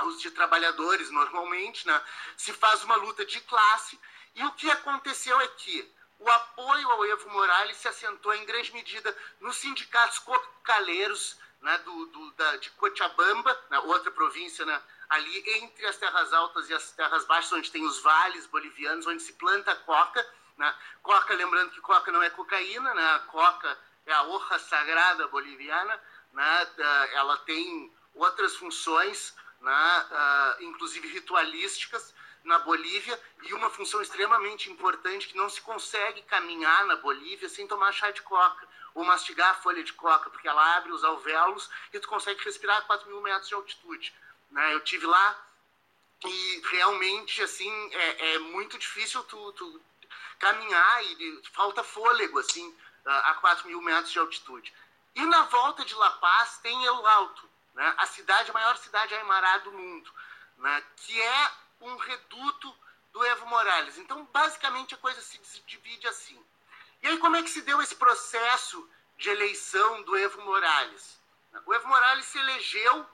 os 0.05 0.19
de 0.19 0.31
trabalhadores 0.31 1.11
normalmente, 1.11 1.87
né? 1.87 2.03
Se 2.39 2.55
faz 2.55 2.83
uma 2.85 2.97
luta 2.97 3.23
de 3.23 3.39
classe. 3.43 4.01
E 4.35 4.43
o 4.43 4.53
que 4.53 4.71
aconteceu 4.71 5.39
é 5.43 5.47
que 5.47 5.95
o 6.19 6.31
apoio 6.31 6.91
ao 6.91 7.05
Evo 7.05 7.29
Morales 7.29 7.77
se 7.77 7.87
assentou 7.87 8.35
em 8.35 8.47
grande 8.47 8.73
medida 8.73 9.15
nos 9.41 9.57
sindicatos 9.57 10.19
cocaleiros 10.21 11.39
né, 11.61 11.77
do, 11.85 12.07
do, 12.07 12.31
da, 12.33 12.57
de 12.57 12.71
Cochabamba, 12.71 13.55
né, 13.69 13.79
outra 13.81 14.11
província 14.11 14.65
né, 14.65 14.83
ali 15.11 15.43
entre 15.59 15.85
as 15.87 15.97
terras 15.97 16.33
altas 16.33 16.71
e 16.71 16.75
as 16.75 16.93
terras 16.93 17.25
baixas, 17.27 17.53
onde 17.53 17.71
tem 17.71 17.85
os 17.85 18.01
vales 18.01 18.47
bolivianos, 18.47 19.07
onde 19.07 19.21
se 19.21 19.33
planta 19.33 19.75
coca. 19.75 20.25
Né? 20.57 20.73
Coca, 21.03 21.35
lembrando 21.35 21.73
que 21.73 21.81
coca 21.81 22.13
não 22.13 22.23
é 22.23 22.31
cocaína, 22.31 22.95
né? 22.95 23.15
a 23.15 23.19
coca 23.21 23.77
é 24.07 24.13
a 24.13 24.23
hoja 24.23 24.59
sagrada 24.61 25.27
boliviana, 25.27 26.01
né? 26.33 26.69
ela 27.15 27.37
tem 27.39 27.93
outras 28.15 28.57
funções, 28.57 29.35
né? 29.61 30.07
uh, 30.11 30.63
inclusive 30.65 31.09
ritualísticas, 31.09 32.15
na 32.45 32.59
Bolívia, 32.61 33.21
e 33.43 33.53
uma 33.53 33.69
função 33.69 34.01
extremamente 34.01 34.71
importante 34.71 35.29
que 35.29 35.37
não 35.37 35.51
se 35.51 35.61
consegue 35.61 36.23
caminhar 36.23 36.87
na 36.87 36.97
Bolívia 36.97 37.49
sem 37.51 37.67
tomar 37.67 37.93
chá 37.93 38.11
de 38.11 38.23
coca 38.23 38.67
ou 38.95 39.05
mastigar 39.05 39.51
a 39.51 39.55
folha 39.55 39.83
de 39.85 39.93
coca, 39.93 40.31
porque 40.31 40.49
ela 40.49 40.77
abre 40.77 40.91
os 40.91 41.05
alvéolos 41.05 41.69
e 41.93 41.99
tu 42.01 42.09
consegue 42.09 42.43
respirar 42.43 42.79
a 42.79 42.83
4 42.83 43.09
mil 43.09 43.21
metros 43.21 43.49
de 43.49 43.55
altitude. 43.55 44.15
Né? 44.51 44.75
Eu 44.75 44.81
tive 44.81 45.07
lá 45.07 45.47
e 46.25 46.63
realmente 46.71 47.43
assim 47.43 47.71
é, 47.95 48.35
é 48.35 48.39
muito 48.39 48.79
difícil 48.79 49.23
tu, 49.25 49.53
tu, 49.53 49.81
caminhar 50.39 51.05
e 51.05 51.43
falta 51.53 51.83
fôlego 51.83 52.39
assim 52.39 52.77
a 53.05 53.35
4 53.35 53.67
mil 53.67 53.81
metros 53.81 54.13
de 54.13 54.19
altitude. 54.19 54.73
E 55.15 55.25
na 55.27 55.45
volta 55.45 55.85
de 55.85 55.95
La 55.95 56.11
Paz 56.13 56.59
tem 56.59 56.85
El 56.85 57.07
Alto, 57.07 57.49
né? 57.75 57.95
a 57.97 58.07
cidade, 58.07 58.51
a 58.51 58.55
maior 58.55 58.77
cidade 58.77 59.15
aimará 59.15 59.59
do 59.59 59.73
mundo, 59.73 60.13
né? 60.59 60.85
que 60.97 61.21
é 61.21 61.53
um 61.81 61.97
reduto 61.97 62.75
do 63.13 63.25
Evo 63.25 63.47
Morales. 63.47 63.99
Então, 63.99 64.25
basicamente, 64.27 64.95
a 64.95 64.99
coisa 64.99 65.21
se 65.21 65.39
divide 65.67 66.07
assim. 66.07 66.41
E 67.03 67.09
aí, 67.09 67.19
como 67.19 67.37
é 67.37 67.43
que 67.43 67.51
se 67.51 67.63
deu 67.63 67.81
esse 67.81 67.97
processo 67.97 68.89
de 69.17 69.31
eleição 69.31 70.03
do 70.03 70.17
Evo 70.17 70.41
Morales? 70.43 71.19
O 71.67 71.75
Evo 71.75 71.89
Morales 71.89 72.27
se 72.27 72.39
elegeu 72.39 73.07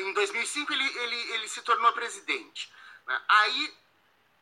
em 0.00 0.12
2005 0.12 0.72
ele, 0.72 0.98
ele, 0.98 1.16
ele 1.32 1.48
se 1.48 1.62
tornou 1.62 1.92
presidente. 1.92 2.72
Né? 3.06 3.22
Aí 3.28 3.74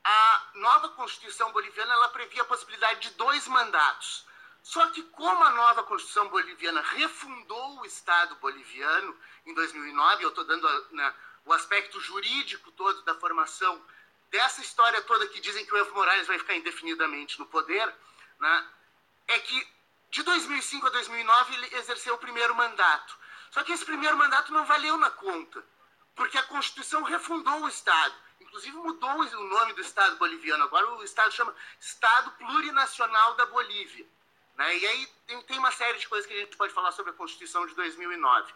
a 0.05 0.51
nova 0.55 0.89
Constituição 0.91 1.53
boliviana 1.53 1.93
ela 1.93 2.09
previa 2.09 2.43
a 2.43 2.47
possibilidade 2.47 3.01
de 3.01 3.11
dois 3.15 3.47
mandatos. 3.47 4.27
Só 4.63 4.87
que 4.89 5.03
como 5.03 5.45
a 5.45 5.51
nova 5.51 5.83
Constituição 5.83 6.29
boliviana 6.29 6.81
refundou 6.81 7.81
o 7.81 7.87
Estado 7.87 8.35
boliviano 8.37 9.17
em 9.47 9.55
2009, 9.55 10.25
eu 10.25 10.29
estou 10.29 10.45
dando 10.45 10.69
né, 10.93 11.15
o 11.45 11.53
aspecto 11.53 12.01
jurídico 12.01 12.71
todo 12.73 13.03
da 13.03 13.15
formação 13.15 13.83
dessa 14.31 14.61
história 14.61 15.01
toda 15.03 15.27
que 15.27 15.41
dizem 15.41 15.65
que 15.65 15.73
o 15.73 15.77
Evo 15.79 15.95
Morales 15.95 16.27
vai 16.27 16.39
ficar 16.39 16.55
indefinidamente 16.55 17.39
no 17.39 17.47
poder, 17.47 17.95
né, 18.39 18.69
é 19.29 19.39
que 19.39 19.69
de 20.11 20.23
2005 20.23 20.87
a 20.87 20.91
2009 20.91 21.55
ele 21.55 21.77
exerceu 21.77 22.15
o 22.15 22.19
primeiro 22.19 22.55
mandato. 22.55 23.17
Só 23.51 23.63
que 23.63 23.73
esse 23.73 23.85
primeiro 23.85 24.17
mandato 24.17 24.53
não 24.53 24.65
valeu 24.65 24.97
na 24.97 25.11
conta, 25.11 25.65
porque 26.15 26.39
a 26.39 26.43
Constituição 26.45 27.03
refundou 27.03 27.63
o 27.63 27.69
Estado. 27.69 28.15
Inclusive 28.41 28.77
mudou 28.77 29.11
o 29.11 29.45
nome 29.45 29.73
do 29.73 29.81
Estado 29.81 30.17
boliviano. 30.17 30.65
Agora 30.65 30.89
o 30.95 31.05
Estado 31.05 31.33
chama 31.33 31.55
Estado 31.81 32.31
Plurinacional 32.33 33.35
da 33.35 33.47
Bolívia. 33.47 34.07
Né? 34.57 34.79
E 34.79 34.87
aí 34.87 35.07
tem, 35.47 35.59
uma 35.59 35.71
série 35.71 35.99
de 35.99 36.09
coisas 36.09 36.27
que 36.27 36.35
a 36.35 36.41
gente 36.41 36.57
pode 36.57 36.73
falar 36.73 36.93
sobre 36.93 37.13
a 37.13 37.15
Constituição 37.15 37.67
de 37.67 37.75
2009. 37.75 38.53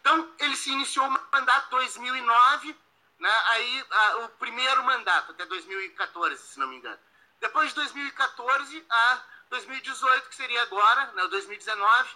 Então, 0.00 0.30
ele 0.38 0.56
se 0.56 0.70
iniciou 0.70 1.06
o 1.06 1.10
mandato 1.32 1.70
2009, 1.70 2.76
né? 3.18 3.42
aí 3.46 3.86
a, 3.90 4.16
o 4.18 4.28
primeiro 4.30 4.84
mandato, 4.84 5.32
até 5.32 5.46
2014, 5.46 6.42
se 6.42 6.58
não 6.58 6.66
me 6.68 6.76
engano. 6.76 6.98
Depois 7.40 7.70
de 7.70 7.74
2014 7.76 8.84
a 8.88 9.22
2018, 9.50 10.28
que 10.28 10.36
seria 10.36 10.62
agora, 10.62 11.12
né, 11.12 11.26
2019, 11.28 12.08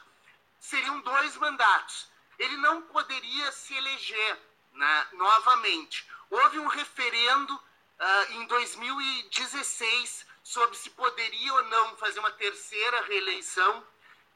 seriam 0.59 1.01
dois 1.01 1.37
mandatos 1.37 2.10
ele 2.41 2.57
não 2.57 2.81
poderia 2.83 3.53
se 3.53 3.77
eleger 3.77 4.39
né, 4.73 5.07
novamente. 5.13 6.09
Houve 6.31 6.59
um 6.59 6.69
referendo 6.69 7.55
uh, 7.55 8.33
em 8.33 8.47
2016 8.47 10.27
sobre 10.43 10.75
se 10.77 10.89
poderia 10.91 11.53
ou 11.53 11.65
não 11.65 11.97
fazer 11.99 12.19
uma 12.19 12.31
terceira 12.33 13.03
reeleição 13.03 13.87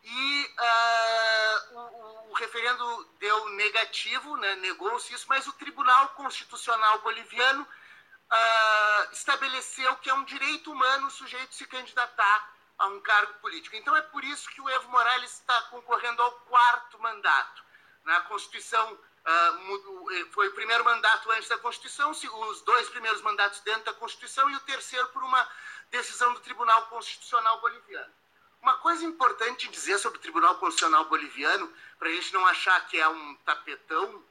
e 0.03 0.55
uh, 0.59 1.79
o, 1.79 2.31
o, 2.31 2.35
referendo 2.35 3.09
deu 3.19 3.49
negativo, 3.51 4.37
né, 4.37 4.55
negou-se 4.57 5.15
isso, 5.15 5.25
mas 5.27 5.47
o 5.47 5.53
Tribunal 5.55 6.11
Constitucional 6.11 6.99
Boliviano 6.99 7.63
uh, 7.63 9.13
estabeleceu 9.13 9.97
que 9.97 10.11
é 10.11 10.15
um 10.15 10.25
direito 10.25 10.71
humano 10.71 11.07
o 11.07 11.11
sujeito 11.11 11.55
se 11.55 11.67
candidatar 11.67 12.55
a 12.77 12.87
um 12.89 13.01
cargo 13.01 13.33
político. 13.41 13.77
Então 13.77 13.97
é 13.97 14.03
por 14.03 14.23
isso 14.25 14.51
que 14.51 14.61
o 14.61 14.69
Evo 14.69 14.91
Morales 14.91 15.33
está 15.33 15.63
concorrendo 15.63 16.21
ao 16.21 16.33
quarto 16.33 16.99
mandato 17.01 17.64
na 18.05 18.21
Constituição, 18.23 18.93
uh, 18.93 20.31
foi 20.33 20.49
o 20.49 20.53
primeiro 20.53 20.85
mandato 20.85 21.31
antes 21.33 21.49
da 21.49 21.59
Constituição, 21.59 22.11
os 22.11 22.61
dois 22.63 22.89
primeiros 22.91 23.23
mandatos 23.23 23.61
dentro 23.61 23.85
da 23.85 23.95
Constituição 23.95 24.51
e 24.51 24.57
o 24.57 24.61
terceiro 24.61 25.09
por 25.09 25.23
uma 25.23 25.49
decisão 25.91 26.33
do 26.35 26.41
Tribunal 26.41 26.87
Constitucional 26.87 27.61
Boliviano. 27.61 28.13
Uma 28.61 28.79
coisa 28.79 29.05
importante 29.05 29.69
dizer 29.69 29.99
sobre 29.99 30.19
o 30.19 30.23
Tribunal 30.23 30.55
Constitucional 30.57 31.05
Boliviano, 31.05 31.71
para 31.99 32.09
a 32.09 32.13
gente 32.13 32.33
não 32.33 32.47
achar 32.47 32.87
que 32.89 32.99
é 32.99 33.07
um 33.09 33.35
tapetão, 33.45 34.25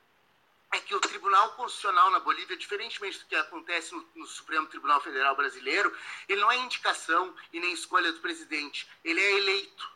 é 0.73 0.79
que 0.79 0.95
o 0.95 0.99
Tribunal 0.99 1.51
Constitucional 1.51 2.09
na 2.09 2.19
Bolívia, 2.19 2.57
diferentemente 2.57 3.19
do 3.19 3.25
que 3.25 3.35
acontece 3.35 3.93
no, 3.93 4.09
no, 4.15 4.25
Supremo 4.25 4.65
Tribunal 4.65 4.99
Federal 5.01 5.35
Brasileiro, 5.35 5.95
ele 6.27 6.41
não 6.41 6.51
é 6.51 6.57
indicação 6.57 7.33
e 7.51 7.59
nem 7.59 7.71
escolha 7.73 8.11
do 8.11 8.19
presidente, 8.21 8.89
ele 9.03 9.21
é 9.21 9.37
eleito. 9.37 9.91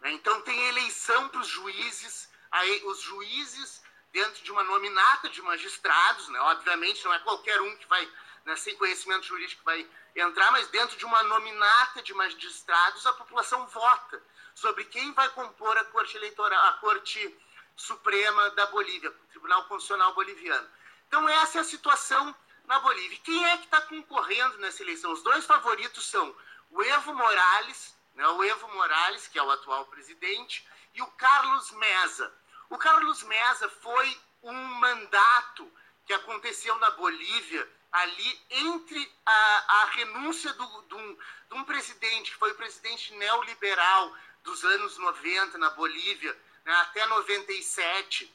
Né? 0.00 0.12
Então 0.12 0.40
tem 0.40 0.68
eleição 0.68 1.28
para 1.28 1.40
os 1.40 1.48
juízes, 1.48 2.30
aí 2.50 2.82
os 2.84 3.00
juízes, 3.00 3.82
dentro 4.12 4.42
de 4.42 4.50
uma 4.50 4.62
nominata 4.62 5.28
de 5.28 5.42
magistrados, 5.42 6.28
né, 6.28 6.40
obviamente 6.40 7.04
não 7.04 7.12
é 7.12 7.18
qualquer 7.20 7.60
um 7.60 7.76
que 7.76 7.86
vai, 7.86 8.08
né, 8.44 8.56
sem 8.56 8.76
conhecimento 8.76 9.26
jurídico, 9.26 9.62
vai 9.64 9.86
entrar, 10.14 10.50
mas 10.52 10.68
dentro 10.68 10.96
de 10.96 11.04
uma 11.04 11.22
nominata 11.24 12.02
de 12.02 12.14
magistrados, 12.14 13.06
a 13.06 13.12
população 13.12 13.66
vota 13.66 14.22
sobre 14.54 14.84
quem 14.84 15.12
vai 15.12 15.28
compor 15.30 15.76
a 15.76 15.84
Corte 15.84 16.16
Eleitoral, 16.16 16.64
a 16.68 16.72
Corte 16.74 17.38
Suprema 17.76 18.50
da 18.50 18.66
Bolívia, 18.66 19.10
o 19.10 19.26
Tribunal 19.28 19.64
Constitucional 19.64 20.14
Boliviano. 20.14 20.66
Então, 21.06 21.28
essa 21.28 21.58
é 21.58 21.60
a 21.60 21.64
situação 21.64 22.34
na 22.64 22.80
Bolívia. 22.80 23.18
Quem 23.22 23.44
é 23.50 23.58
que 23.58 23.64
está 23.64 23.82
concorrendo 23.82 24.56
nessa 24.58 24.82
eleição? 24.82 25.12
Os 25.12 25.22
dois 25.22 25.44
favoritos 25.44 26.06
são 26.06 26.34
o 26.70 26.82
Evo 26.82 27.14
Morales, 27.14 27.94
né, 28.14 28.26
o 28.28 28.42
Evo 28.42 28.68
Morales, 28.68 29.28
que 29.28 29.38
é 29.38 29.42
o 29.42 29.50
atual 29.50 29.84
presidente, 29.86 30.66
e 30.96 31.02
o 31.02 31.06
Carlos 31.08 31.70
Mesa. 31.72 32.32
O 32.70 32.78
Carlos 32.78 33.22
Mesa 33.22 33.68
foi 33.68 34.20
um 34.42 34.52
mandato 34.52 35.70
que 36.06 36.12
aconteceu 36.14 36.74
na 36.76 36.90
Bolívia 36.92 37.68
ali 37.92 38.40
entre 38.50 39.12
a, 39.24 39.64
a 39.82 39.84
renúncia 39.92 40.52
do, 40.54 40.82
de, 40.82 40.94
um, 40.94 41.18
um 41.52 41.64
presidente, 41.64 42.32
que 42.32 42.38
foi 42.38 42.50
o 42.52 42.56
presidente 42.56 43.14
neoliberal 43.14 44.14
dos 44.42 44.64
anos 44.64 44.96
90 44.98 45.58
na 45.58 45.70
Bolívia, 45.70 46.36
né, 46.64 46.72
até 46.82 47.04
97, 47.06 48.24
uh, 48.24 48.30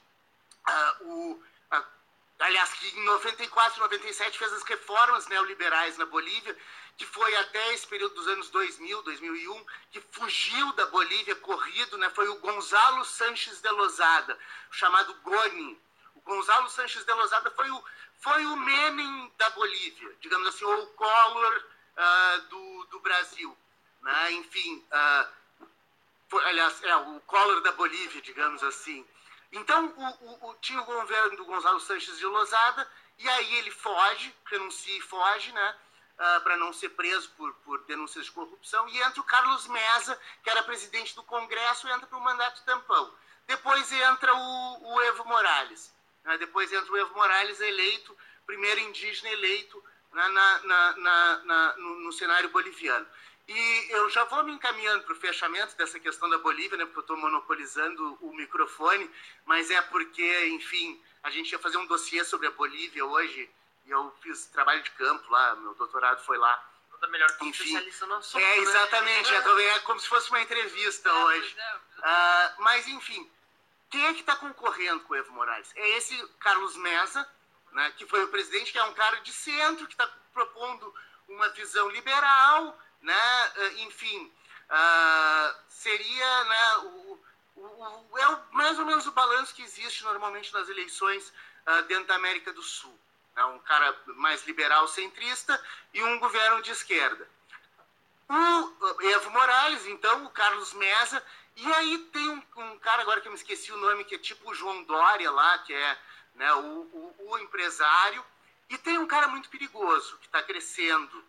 ah, 0.65 0.97
o, 1.01 1.43
uh, 1.73 1.85
aliás, 2.39 2.73
que 2.73 2.99
em 2.99 3.03
94, 3.03 3.79
97 3.79 4.37
fez 4.37 4.53
as 4.53 4.63
reformas 4.63 5.27
neoliberais 5.27 5.97
na 5.97 6.05
Bolívia, 6.05 6.57
que 6.97 7.05
foi 7.05 7.35
até 7.37 7.73
esse 7.73 7.87
período 7.87 8.15
dos 8.15 8.27
anos 8.27 8.49
2000, 8.49 9.01
2001, 9.03 9.65
que 9.91 10.01
fugiu 10.11 10.71
da 10.73 10.85
Bolívia 10.87 11.35
corrido, 11.35 11.97
né, 11.97 12.09
foi 12.11 12.27
o 12.29 12.39
Gonzalo 12.39 13.03
Sanches 13.05 13.61
de 13.61 13.69
Lozada, 13.69 14.37
chamado 14.71 15.13
Goni. 15.23 15.81
O 16.15 16.21
Gonzalo 16.21 16.69
Sanches 16.69 17.03
de 17.03 17.13
Lozada 17.13 17.49
foi 17.51 17.69
o, 17.71 17.83
foi 18.19 18.45
o 18.45 18.55
Menem 18.55 19.33
da 19.37 19.49
Bolívia, 19.51 20.15
digamos 20.19 20.47
assim, 20.47 20.65
ou 20.65 20.83
o 20.83 20.87
Collor 20.87 21.63
uh, 21.97 22.41
do, 22.49 22.85
do 22.85 22.99
Brasil. 22.99 23.57
Né? 24.01 24.31
Enfim, 24.33 24.85
uh, 24.91 25.67
foi, 26.29 26.45
aliás, 26.45 26.83
é 26.83 26.95
o 26.95 27.19
Collor 27.21 27.61
da 27.61 27.71
Bolívia, 27.71 28.21
digamos 28.21 28.63
assim. 28.63 29.05
Então, 29.51 29.93
o, 30.21 30.49
o, 30.49 30.55
tinha 30.55 30.81
o 30.81 30.85
governo 30.85 31.35
do 31.35 31.45
Gonzalo 31.45 31.79
Sanches 31.79 32.17
de 32.17 32.25
Lozada, 32.25 32.89
e 33.17 33.27
aí 33.27 33.55
ele 33.55 33.71
foge, 33.71 34.33
renuncia 34.45 34.97
e 34.97 35.01
foge, 35.01 35.51
né? 35.51 35.75
Uh, 36.21 36.23
ah, 36.23 36.39
para 36.41 36.55
não 36.55 36.71
ser 36.71 36.89
preso 36.89 37.31
por, 37.31 37.51
por 37.65 37.81
denúncias 37.85 38.25
de 38.25 38.31
corrupção, 38.31 38.87
e 38.89 39.01
entra 39.01 39.19
o 39.19 39.23
Carlos 39.23 39.65
Mesa, 39.65 40.19
que 40.43 40.51
era 40.51 40.61
presidente 40.61 41.15
do 41.15 41.23
Congresso, 41.23 41.87
entra 41.87 42.05
para 42.05 42.17
o 42.17 42.21
mandato 42.21 42.63
tampão. 42.63 43.11
Depois 43.47 43.91
entra 43.91 44.31
o, 44.31 44.93
o 44.93 45.01
Evo 45.01 45.25
Morales. 45.25 45.91
Né? 46.23 46.37
Depois 46.37 46.71
entra 46.71 46.91
o 46.91 46.97
Evo 46.97 47.15
Morales 47.15 47.59
eleito, 47.59 48.15
primeiro 48.45 48.81
indígena 48.81 49.31
eleito 49.31 49.83
né? 50.13 50.27
na, 50.27 50.59
na, 50.59 50.97
na, 51.43 51.77
no, 51.77 52.01
no 52.01 52.11
cenário 52.13 52.49
boliviano. 52.49 53.07
E 53.47 53.87
eu 53.89 54.09
já 54.09 54.23
vou 54.25 54.43
me 54.43 54.53
encaminhando 54.53 55.03
para 55.03 55.13
o 55.13 55.19
fechamento 55.19 55.75
dessa 55.75 55.99
questão 55.99 56.29
da 56.29 56.37
Bolívia, 56.37 56.77
né, 56.77 56.85
porque 56.85 56.99
eu 56.99 57.01
estou 57.01 57.17
monopolizando 57.17 58.17
o 58.21 58.33
microfone, 58.33 59.09
mas 59.45 59.69
é 59.69 59.81
porque, 59.81 60.45
enfim, 60.47 61.01
a 61.23 61.29
gente 61.29 61.51
ia 61.51 61.59
fazer 61.59 61.77
um 61.77 61.85
dossiê 61.85 62.23
sobre 62.23 62.47
a 62.47 62.51
Bolívia 62.51 63.05
hoje, 63.05 63.49
eu 63.91 64.15
fiz 64.21 64.45
trabalho 64.47 64.81
de 64.81 64.91
campo 64.91 65.29
lá, 65.29 65.55
meu 65.55 65.73
doutorado 65.75 66.23
foi 66.23 66.37
lá. 66.37 66.63
Toda 66.91 67.07
melhor 67.07 67.29
que 67.37 67.45
Enfim, 67.45 67.73
no 68.07 68.15
assunto, 68.15 68.41
É, 68.41 68.55
né? 68.55 68.57
exatamente, 68.57 69.31
né? 69.31 69.65
é, 69.67 69.79
como 69.79 69.99
se 69.99 70.07
fosse 70.07 70.29
uma 70.29 70.41
entrevista 70.41 71.09
é, 71.09 71.13
hoje. 71.13 71.55
É, 71.57 71.75
uh, 71.75 72.61
mas, 72.61 72.87
enfim, 72.87 73.29
quem 73.89 74.05
é 74.07 74.13
que 74.13 74.21
está 74.21 74.35
concorrendo 74.35 75.01
com 75.03 75.13
o 75.13 75.15
Evo 75.15 75.33
Morales? 75.33 75.71
É 75.75 75.97
esse 75.97 76.15
Carlos 76.39 76.75
Mesa, 76.77 77.27
né, 77.71 77.91
que 77.97 78.05
foi 78.05 78.23
o 78.23 78.29
presidente, 78.29 78.71
que 78.71 78.77
é 78.77 78.83
um 78.83 78.93
cara 78.93 79.17
de 79.21 79.31
centro, 79.33 79.87
que 79.87 79.93
está 79.93 80.07
propondo 80.33 80.93
uma 81.27 81.49
visão 81.49 81.89
liberal, 81.89 82.77
né? 83.01 83.51
Eh, 83.55 83.73
enfim, 83.81 84.31
uh, 84.69 85.55
seria 85.67 86.43
né, 86.43 86.77
o, 86.77 87.23
o, 87.55 88.07
o, 88.11 88.17
é 88.17 88.43
mais 88.51 88.77
ou 88.77 88.85
menos 88.85 89.07
o 89.07 89.11
balanço 89.11 89.55
que 89.55 89.63
existe 89.63 90.03
normalmente 90.03 90.53
nas 90.53 90.69
eleições 90.69 91.33
dentro 91.87 92.05
da 92.07 92.15
América 92.15 92.51
do 92.51 92.61
Sul. 92.63 92.99
Né? 93.35 93.43
Um 93.45 93.59
cara 93.59 93.95
mais 94.17 94.45
liberal 94.45 94.87
centrista 94.87 95.61
e 95.93 96.03
um 96.03 96.19
governo 96.19 96.61
de 96.61 96.71
esquerda. 96.71 97.27
O 98.27 99.01
Evo 99.01 99.29
Morales, 99.31 99.85
então, 99.87 100.25
o 100.25 100.29
Carlos 100.29 100.73
Mesa, 100.73 101.21
e 101.55 101.73
aí 101.73 101.97
tem 102.13 102.29
um, 102.29 102.43
um 102.57 102.79
cara, 102.79 103.01
agora 103.01 103.19
que 103.19 103.27
eu 103.27 103.31
me 103.31 103.37
esqueci 103.37 103.71
o 103.73 103.77
nome, 103.77 104.05
que 104.05 104.15
é 104.15 104.17
tipo 104.17 104.49
o 104.49 104.55
João 104.55 104.83
Dória 104.83 105.29
lá, 105.29 105.57
que 105.59 105.73
é 105.73 105.99
né, 106.35 106.53
o, 106.53 107.13
o 107.19 107.37
empresário, 107.39 108.23
e 108.69 108.77
tem 108.77 108.97
um 108.97 109.07
cara 109.07 109.27
muito 109.27 109.49
perigoso, 109.49 110.17
que 110.19 110.27
está 110.27 110.41
crescendo, 110.41 111.23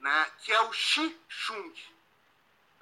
né, 0.00 0.30
que 0.38 0.52
é 0.52 0.60
o 0.62 0.72
Shi 0.72 1.16
Chung. 1.28 1.72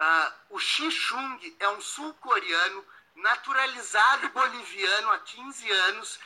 Uh, 0.00 0.32
o 0.50 0.58
Shi 0.58 0.90
Chung 0.90 1.56
é 1.60 1.68
um 1.68 1.80
sul-coreano 1.80 2.84
naturalizado 3.14 4.28
boliviano 4.30 5.10
há 5.10 5.18
15 5.18 5.70
anos, 5.70 6.18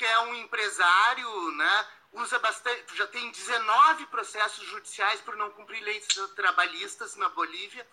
que 0.00 0.04
é 0.06 0.18
um 0.20 0.34
empresário, 0.36 1.50
né, 1.52 1.86
usa 2.12 2.38
bastante, 2.38 2.96
já 2.96 3.06
tem 3.08 3.30
19 3.30 4.06
processos 4.06 4.66
judiciais 4.66 5.20
por 5.20 5.36
não 5.36 5.50
cumprir 5.50 5.82
leis 5.82 6.06
trabalhistas 6.34 7.16
na 7.16 7.28
Bolívia, 7.28 7.86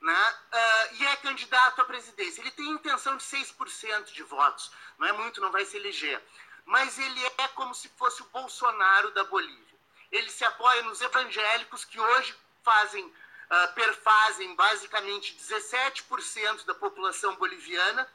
né, 0.00 0.34
uh, 0.52 0.94
e 0.94 1.06
é 1.06 1.16
candidato 1.16 1.82
à 1.82 1.84
presidência. 1.84 2.40
Ele 2.40 2.52
tem 2.52 2.70
intenção 2.70 3.16
de 3.16 3.24
6% 3.24 4.12
de 4.12 4.22
votos, 4.22 4.70
não 4.98 5.08
é 5.08 5.12
muito, 5.12 5.40
não 5.40 5.50
vai 5.50 5.64
se 5.64 5.76
eleger, 5.76 6.22
mas 6.64 6.96
ele 6.96 7.26
é 7.38 7.48
como 7.48 7.74
se 7.74 7.88
fosse 7.88 8.22
o 8.22 8.26
Bolsonaro 8.26 9.10
da 9.10 9.24
Bolívia 9.24 9.68
ele 10.10 10.30
se 10.30 10.44
apoia 10.44 10.82
nos 10.82 11.00
evangélicos 11.00 11.84
que 11.84 12.00
hoje 12.00 12.34
fazem, 12.62 13.04
uh, 13.04 13.74
perfazem 13.74 14.54
basicamente 14.54 15.36
17% 15.36 16.64
da 16.64 16.74
população 16.74 17.36
boliviana, 17.36 18.08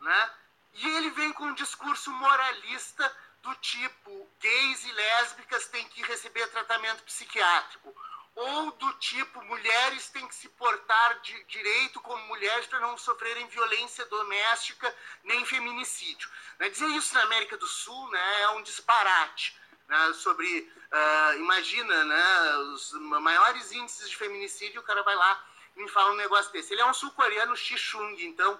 né? 0.00 0.30
E 0.76 0.88
ele 0.96 1.10
vem 1.10 1.32
com 1.32 1.44
um 1.44 1.54
discurso 1.54 2.10
moralista 2.10 3.16
do 3.42 3.54
tipo 3.56 4.30
gays 4.40 4.84
e 4.84 4.92
lésbicas 4.92 5.68
têm 5.68 5.88
que 5.88 6.02
receber 6.02 6.46
tratamento 6.48 7.02
psiquiátrico, 7.04 7.94
ou 8.34 8.72
do 8.72 8.92
tipo 8.94 9.42
mulheres 9.44 10.10
têm 10.10 10.26
que 10.28 10.34
se 10.34 10.48
portar 10.50 11.20
de 11.20 11.44
direito 11.44 11.98
como 12.00 12.26
mulheres 12.26 12.66
para 12.66 12.80
não 12.80 12.98
sofrerem 12.98 13.46
violência 13.46 14.04
doméstica 14.06 14.94
nem 15.24 15.44
feminicídio. 15.46 16.28
Né? 16.58 16.68
Dizer 16.68 16.88
isso 16.88 17.14
na 17.14 17.22
América 17.22 17.56
do 17.56 17.66
Sul 17.66 18.10
né, 18.10 18.42
é 18.42 18.48
um 18.50 18.62
disparate 18.62 19.56
né, 19.88 20.12
sobre, 20.12 20.60
uh, 20.92 21.38
imagina, 21.38 22.04
né, 22.04 22.56
os 22.74 22.92
maiores 22.92 23.72
índices 23.72 24.10
de 24.10 24.16
feminicídio, 24.16 24.80
o 24.80 24.84
cara 24.84 25.02
vai 25.02 25.14
lá 25.14 25.46
me 25.76 25.88
fala 25.88 26.12
um 26.12 26.16
negócio 26.16 26.50
desse. 26.52 26.72
Ele 26.72 26.80
é 26.80 26.86
um 26.86 26.94
sul-coreano 26.94 27.54
Xixung, 27.54 28.16
então, 28.20 28.58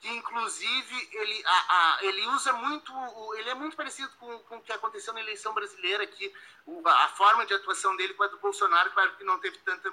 que 0.00 0.08
inclusive 0.08 1.08
ele, 1.12 1.42
a, 1.44 1.96
a, 1.96 2.04
ele 2.04 2.26
usa 2.28 2.52
muito, 2.52 2.92
ele 3.34 3.50
é 3.50 3.54
muito 3.54 3.76
parecido 3.76 4.08
com, 4.20 4.38
com 4.40 4.56
o 4.56 4.62
que 4.62 4.72
aconteceu 4.72 5.12
na 5.12 5.20
eleição 5.20 5.52
brasileira 5.52 6.04
aqui, 6.04 6.32
o, 6.66 6.86
a 6.86 7.08
forma 7.08 7.44
de 7.44 7.54
atuação 7.54 7.96
dele 7.96 8.14
com 8.14 8.22
a 8.22 8.28
do 8.28 8.38
Bolsonaro, 8.38 8.90
claro 8.92 9.16
que 9.16 9.24
não 9.24 9.40
teve 9.40 9.58
tanta 9.58 9.92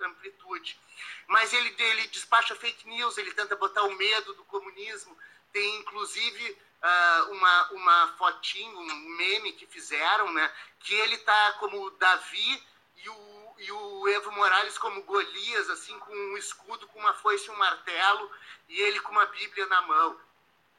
amplitude. 0.00 0.80
Mas 1.26 1.52
ele, 1.52 1.74
ele 1.78 2.06
despacha 2.08 2.54
fake 2.56 2.88
news, 2.88 3.18
ele 3.18 3.32
tenta 3.32 3.54
botar 3.56 3.82
o 3.82 3.94
medo 3.94 4.32
do 4.34 4.44
comunismo, 4.44 5.16
tem 5.52 5.76
inclusive 5.80 6.58
uh, 6.82 7.32
uma, 7.32 7.70
uma 7.72 8.08
fotinho, 8.16 8.78
um 8.78 9.08
meme 9.16 9.52
que 9.52 9.66
fizeram, 9.66 10.32
né? 10.32 10.50
Que 10.80 10.94
ele 10.94 11.18
tá 11.18 11.52
como 11.60 11.90
Davi 11.92 12.62
e 12.96 13.08
o, 13.08 13.41
e 13.62 13.72
o 13.72 14.08
Evo 14.08 14.32
Morales 14.32 14.76
como 14.78 15.02
Golias, 15.02 15.70
assim, 15.70 15.96
com 16.00 16.12
um 16.12 16.36
escudo, 16.36 16.86
com 16.88 16.98
uma 16.98 17.14
foice 17.14 17.48
e 17.48 17.50
um 17.50 17.56
martelo, 17.56 18.30
e 18.68 18.80
ele 18.80 19.00
com 19.00 19.12
uma 19.12 19.26
Bíblia 19.26 19.66
na 19.66 19.82
mão. 19.82 20.20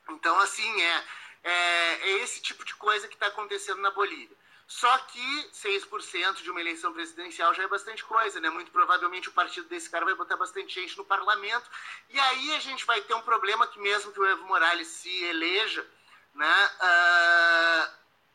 Então, 0.09 0.37
assim, 0.39 0.81
é, 0.81 1.05
é, 1.43 2.09
é 2.09 2.11
esse 2.23 2.41
tipo 2.41 2.65
de 2.65 2.75
coisa 2.75 3.07
que 3.07 3.13
está 3.13 3.27
acontecendo 3.27 3.79
na 3.81 3.91
Bolívia. 3.91 4.35
Só 4.67 4.97
que 4.97 5.49
6% 5.53 6.41
de 6.41 6.49
uma 6.49 6.59
eleição 6.59 6.93
presidencial 6.93 7.53
já 7.53 7.63
é 7.63 7.67
bastante 7.67 8.03
coisa, 8.03 8.39
né? 8.39 8.49
Muito 8.49 8.71
provavelmente 8.71 9.29
o 9.29 9.33
partido 9.33 9.67
desse 9.67 9.89
cara 9.89 10.05
vai 10.05 10.15
botar 10.15 10.37
bastante 10.37 10.73
gente 10.73 10.97
no 10.97 11.05
parlamento. 11.05 11.69
E 12.09 12.19
aí 12.19 12.55
a 12.55 12.59
gente 12.59 12.85
vai 12.85 13.01
ter 13.01 13.13
um 13.13 13.21
problema 13.21 13.67
que 13.67 13.79
mesmo 13.79 14.11
que 14.11 14.19
o 14.19 14.25
Evo 14.25 14.45
Morales 14.45 14.87
se 14.87 15.23
eleja, 15.25 15.85
né? 16.33 16.71
Uh, 16.81 17.91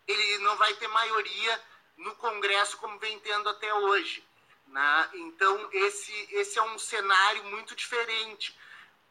ele 0.07 0.39
não 0.39 0.57
vai 0.57 0.75
ter 0.75 0.87
maioria 0.89 1.63
no 1.97 2.15
Congresso 2.17 2.77
como 2.77 2.99
vem 2.99 3.19
tendo 3.21 3.49
até 3.49 3.73
hoje. 3.75 4.25
Né? 4.69 5.09
Então 5.15 5.69
esse, 5.73 6.13
esse 6.33 6.59
é 6.59 6.63
um 6.63 6.79
cenário 6.79 7.45
muito 7.45 7.75
diferente. 7.75 8.57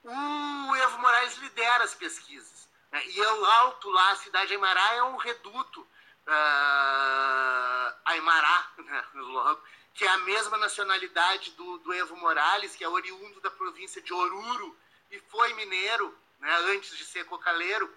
O 0.03 0.75
Evo 0.75 0.99
Morales 0.99 1.37
lidera 1.37 1.83
as 1.83 1.93
pesquisas. 1.93 2.69
Né? 2.91 3.05
E 3.07 3.21
o 3.21 3.45
alto 3.45 3.89
lá, 3.89 4.11
a 4.11 4.15
cidade 4.15 4.47
de 4.47 4.53
Aymara, 4.53 4.95
é 4.95 5.03
um 5.03 5.17
reduto 5.17 5.81
uh, 5.81 7.93
Aymara, 8.05 8.67
né, 8.77 9.05
logo, 9.15 9.61
que 9.93 10.05
é 10.05 10.09
a 10.09 10.17
mesma 10.19 10.57
nacionalidade 10.57 11.51
do, 11.51 11.79
do 11.79 11.93
Evo 11.93 12.15
Morales, 12.17 12.75
que 12.75 12.83
é 12.83 12.89
oriundo 12.89 13.41
da 13.41 13.49
província 13.49 14.01
de 14.01 14.13
Oruro 14.13 14.77
e 15.09 15.19
foi 15.19 15.53
mineiro 15.53 16.15
né, 16.39 16.55
antes 16.67 16.95
de 16.95 17.05
ser 17.05 17.25
cocaleiro. 17.25 17.91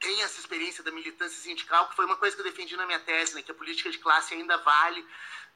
Tem 0.00 0.22
essa 0.22 0.38
experiência 0.38 0.84
da 0.84 0.92
militância 0.92 1.40
sindical, 1.40 1.88
que 1.88 1.96
foi 1.96 2.04
uma 2.04 2.16
coisa 2.16 2.36
que 2.36 2.42
eu 2.42 2.46
defendi 2.46 2.76
na 2.76 2.86
minha 2.86 3.00
tese, 3.00 3.34
né, 3.34 3.42
que 3.42 3.50
a 3.50 3.54
política 3.54 3.90
de 3.90 3.98
classe 3.98 4.34
ainda 4.34 4.56
vale 4.58 5.04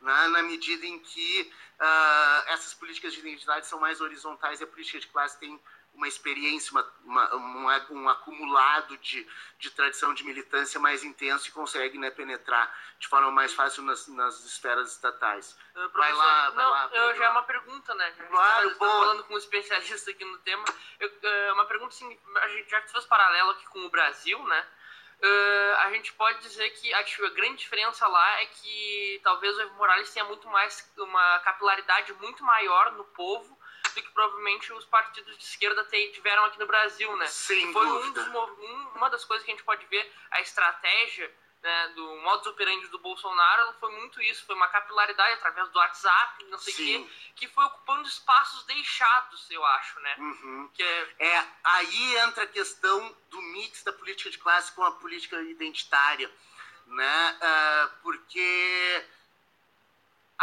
né, 0.00 0.28
na 0.28 0.42
medida 0.42 0.85
em 0.85 0.98
que 0.98 1.52
uh, 1.81 2.48
essas 2.48 2.74
políticas 2.74 3.12
de 3.12 3.20
identidade 3.20 3.66
são 3.66 3.78
mais 3.78 4.00
horizontais 4.00 4.61
e 4.61 4.64
a 4.64 4.66
política 4.66 4.98
de 4.98 5.07
classe 5.07 5.38
tem 5.38 5.61
uma 5.94 6.09
experiência, 6.09 6.72
uma, 6.72 6.92
uma, 7.05 7.35
uma, 7.35 7.87
um 7.90 8.09
acumulado 8.09 8.96
de, 8.98 9.26
de 9.59 9.70
tradição 9.70 10.14
de 10.14 10.24
militância 10.24 10.81
mais 10.81 11.05
intenso 11.05 11.48
e 11.48 11.52
consegue 11.52 11.98
né, 11.98 12.11
penetrar 12.11 12.74
de 12.98 13.07
forma 13.09 13.31
mais 13.31 13.52
fácil 13.52 13.83
nas, 13.83 14.09
nas 14.09 14.44
esferas 14.44 14.92
estatais. 14.92 15.57
Uh, 15.76 15.88
vai 15.90 16.12
lá, 16.12 16.50
vai 16.50 16.64
não, 16.64 16.70
lá. 16.70 16.90
Eu, 16.92 17.14
já 17.16 17.26
é 17.26 17.28
uma 17.28 17.42
pergunta, 17.42 17.94
né? 17.94 18.11
Claro, 18.28 18.68
está 18.70 18.87
falando 18.87 19.24
com 19.24 19.35
um 19.35 19.38
especialista 19.38 20.11
aqui 20.11 20.24
no 20.24 20.38
tema. 20.38 20.64
Eu, 20.98 21.09
uh, 21.09 21.52
uma 21.55 21.66
pergunta 21.66 21.94
assim, 21.94 22.18
a 22.37 22.48
gente 22.48 22.70
já 22.70 22.81
fez 22.83 23.05
paralelo 23.05 23.50
aqui 23.50 23.66
com 23.66 23.81
o 23.81 23.90
Brasil, 23.90 24.42
né? 24.44 24.66
Uh, 25.22 25.76
a 25.78 25.90
gente 25.92 26.12
pode 26.14 26.40
dizer 26.40 26.68
que 26.70 26.92
a, 26.92 26.98
a, 26.98 27.31
grande 27.31 27.59
diferença 27.59 28.09
lá 28.09 28.40
é 28.40 28.46
que 28.46 29.20
talvez 29.22 29.57
o 29.57 29.61
Evo 29.61 29.74
Morales 29.74 30.12
tenha 30.12 30.24
muito 30.24 30.48
mais 30.48 30.92
uma 30.96 31.38
capilaridade 31.40 32.12
muito 32.14 32.42
maior 32.42 32.90
no 32.92 33.05
povo 33.05 33.57
do 33.94 34.02
que 34.02 34.11
provavelmente 34.11 34.72
os 34.72 34.85
partidos 34.85 35.37
de 35.37 35.44
esquerda 35.44 35.85
tiveram 36.12 36.44
aqui 36.44 36.59
no 36.59 36.66
Brasil, 36.66 37.14
né? 37.16 37.26
Sem 37.26 37.72
Foi 37.72 37.87
um 37.87 38.12
dos, 38.12 38.26
uma 38.94 39.09
das 39.11 39.24
coisas 39.24 39.44
que 39.44 39.50
a 39.50 39.55
gente 39.55 39.64
pode 39.64 39.85
ver, 39.87 40.12
a 40.31 40.40
estratégia 40.40 41.33
né, 41.62 41.92
do 41.94 42.16
modus 42.22 42.46
operandi 42.48 42.88
do 42.88 42.98
Bolsonaro 42.98 43.72
foi 43.78 43.92
muito 43.92 44.20
isso, 44.20 44.44
foi 44.44 44.57
uma 44.57 44.66
capilaridade 44.66 45.35
através 45.35 45.68
do 45.70 45.78
WhatsApp, 45.78 46.44
não 46.46 46.59
sei 46.59 46.72
o 46.72 46.76
quê, 46.76 47.11
que 47.37 47.48
foi 47.48 47.64
ocupando 47.64 48.09
espaços 48.09 48.64
deixados, 48.64 49.48
eu 49.50 49.64
acho, 49.64 50.00
né? 50.00 50.16
Uhum. 50.18 50.70
Que 50.74 50.83
é... 50.83 51.14
é... 51.20 51.46
aí 51.62 52.16
entra 52.18 52.44
a 52.44 52.48
questão 52.48 53.16
do 53.31 53.40
mix 53.40 53.85
da 53.85 53.92
política 53.92 54.31
de 54.31 54.38
classe 54.38 54.72
com 54.72 54.83
a 54.83 54.92
política 54.92 55.40
identitária, 55.42 56.31
né? 56.87 57.38
Uh, 57.40 58.02
porque 58.02 59.05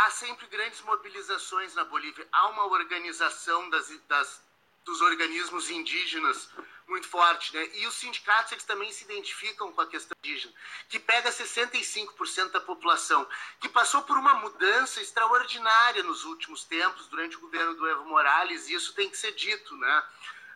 há 0.05 0.09
sempre 0.12 0.47
grandes 0.47 0.81
mobilizações 0.81 1.75
na 1.75 1.83
Bolívia. 1.83 2.27
Há 2.31 2.47
uma 2.47 2.65
organização 2.65 3.69
das, 3.69 3.89
das 4.07 4.41
dos 4.85 5.01
organismos 5.01 5.69
indígenas 5.69 6.49
muito 6.88 7.07
forte, 7.07 7.53
né? 7.53 7.69
E 7.75 7.85
os 7.85 7.93
sindicatos 7.95 8.51
eles 8.51 8.63
também 8.63 8.91
se 8.91 9.03
identificam 9.03 9.71
com 9.71 9.81
a 9.81 9.85
questão 9.85 10.17
indígena, 10.23 10.51
que 10.88 10.97
pega 10.97 11.29
65% 11.29 12.49
da 12.49 12.62
população, 12.62 13.27
que 13.59 13.69
passou 13.69 14.01
por 14.01 14.17
uma 14.17 14.33
mudança 14.35 14.99
extraordinária 14.99 16.01
nos 16.01 16.23
últimos 16.23 16.63
tempos 16.63 17.05
durante 17.07 17.38
o 17.38 17.41
governo 17.41 17.75
do 17.75 17.88
Evo 17.88 18.05
Morales, 18.05 18.67
e 18.67 18.73
isso 18.73 18.93
tem 18.93 19.09
que 19.09 19.17
ser 19.17 19.33
dito, 19.33 19.75
né? 19.77 20.03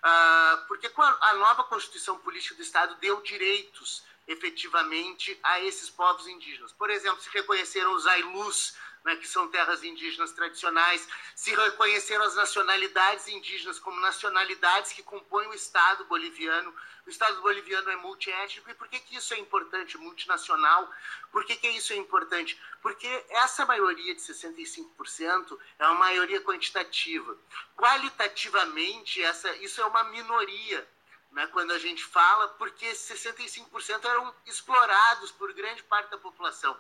Ah, 0.02 0.66
porque 0.68 0.92
a 1.22 1.34
nova 1.36 1.64
Constituição 1.66 2.18
Política 2.18 2.56
do 2.56 2.64
Estado 2.64 2.96
deu 2.96 3.22
direitos 3.22 4.04
efetivamente 4.28 5.38
a 5.44 5.60
esses 5.60 5.90
povos 5.90 6.28
indígenas. 6.28 6.72
Por 6.72 6.90
exemplo, 6.90 7.22
se 7.22 7.30
reconheceram 7.30 7.94
os 7.94 8.08
Ailus 8.08 8.76
né, 9.04 9.16
que 9.18 9.28
são 9.28 9.48
terras 9.50 9.84
indígenas 9.84 10.32
tradicionais, 10.32 11.08
se 11.36 11.54
reconheceram 11.54 12.24
as 12.24 12.36
nacionalidades 12.36 13.28
indígenas 13.28 13.80
como 13.80 14.00
nacionalidades 14.00 14.94
que 14.94 15.04
compõem 15.04 15.48
o 15.48 15.54
Estado 15.54 16.06
boliviano. 16.06 16.74
O 17.06 17.10
Estado 17.10 17.42
boliviano 17.42 17.90
é 17.90 17.96
multiétnico. 17.98 18.70
E 18.70 18.74
por 18.74 18.88
que, 18.88 19.00
que 19.00 19.18
isso 19.18 19.34
é 19.34 19.40
importante, 19.40 19.98
multinacional? 19.98 20.90
Por 21.32 21.44
que, 21.46 21.56
que 21.58 21.68
isso 21.68 21.92
é 21.92 21.98
importante? 21.98 22.60
Porque 22.82 23.26
essa 23.30 23.66
maioria 23.66 24.16
de 24.16 24.22
65% 24.22 25.60
é 25.80 25.86
uma 25.86 25.96
maioria 25.96 26.42
quantitativa. 26.42 27.38
Qualitativamente, 27.76 29.22
essa, 29.22 29.54
isso 29.58 29.82
é 29.82 29.86
uma 29.86 30.06
minoria 30.06 30.88
né, 31.34 31.48
quando 31.48 31.72
a 31.72 31.80
gente 31.80 32.04
fala, 32.04 32.48
porque 32.50 32.92
65% 32.92 34.06
eram 34.06 34.34
explorados 34.46 35.32
por 35.32 35.52
grande 35.54 35.84
parte 35.84 36.12
da 36.12 36.18
população. 36.18 36.78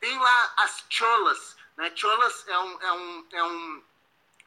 Tem 0.00 0.18
lá 0.18 0.54
as 0.58 0.84
cholas, 0.90 1.56
né? 1.76 1.92
Cholas 1.94 2.46
é 2.48 2.58
um, 2.58 2.80
é 2.80 2.92
um, 2.92 3.26
é 3.32 3.44
um, 3.44 3.82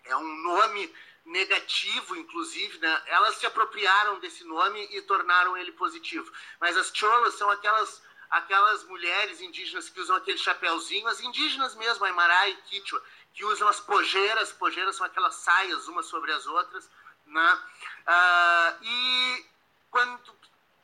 é 0.06 0.16
um 0.18 0.36
nome 0.44 0.94
negativo, 1.26 2.16
inclusive, 2.16 2.78
né? 2.78 3.02
elas 3.08 3.38
se 3.38 3.46
apropriaram 3.46 4.20
desse 4.20 4.44
nome 4.44 4.88
e 4.92 5.02
tornaram 5.02 5.58
ele 5.58 5.72
positivo. 5.72 6.32
Mas 6.60 6.78
as 6.78 6.92
cholas 6.94 7.34
são 7.34 7.50
aquelas 7.50 8.04
aquelas 8.30 8.84
mulheres 8.86 9.40
indígenas 9.40 9.88
que 9.88 10.00
usam 10.00 10.16
aquele 10.16 10.38
chapéuzinho, 10.38 11.08
as 11.08 11.22
indígenas 11.22 11.76
mesmo, 11.76 12.04
Aymara 12.04 12.50
e 12.50 12.56
Quichua, 12.64 13.02
que 13.34 13.46
usam 13.46 13.68
as 13.68 13.80
pojeiras, 13.80 14.52
pojeiras 14.52 14.96
são 14.96 15.06
aquelas 15.06 15.36
saias 15.36 15.88
umas 15.88 16.08
sobre 16.08 16.32
as 16.32 16.46
outras, 16.48 16.90
né? 17.26 17.60
Uh, 18.08 18.84
e 18.84 19.46
quando 19.92 20.36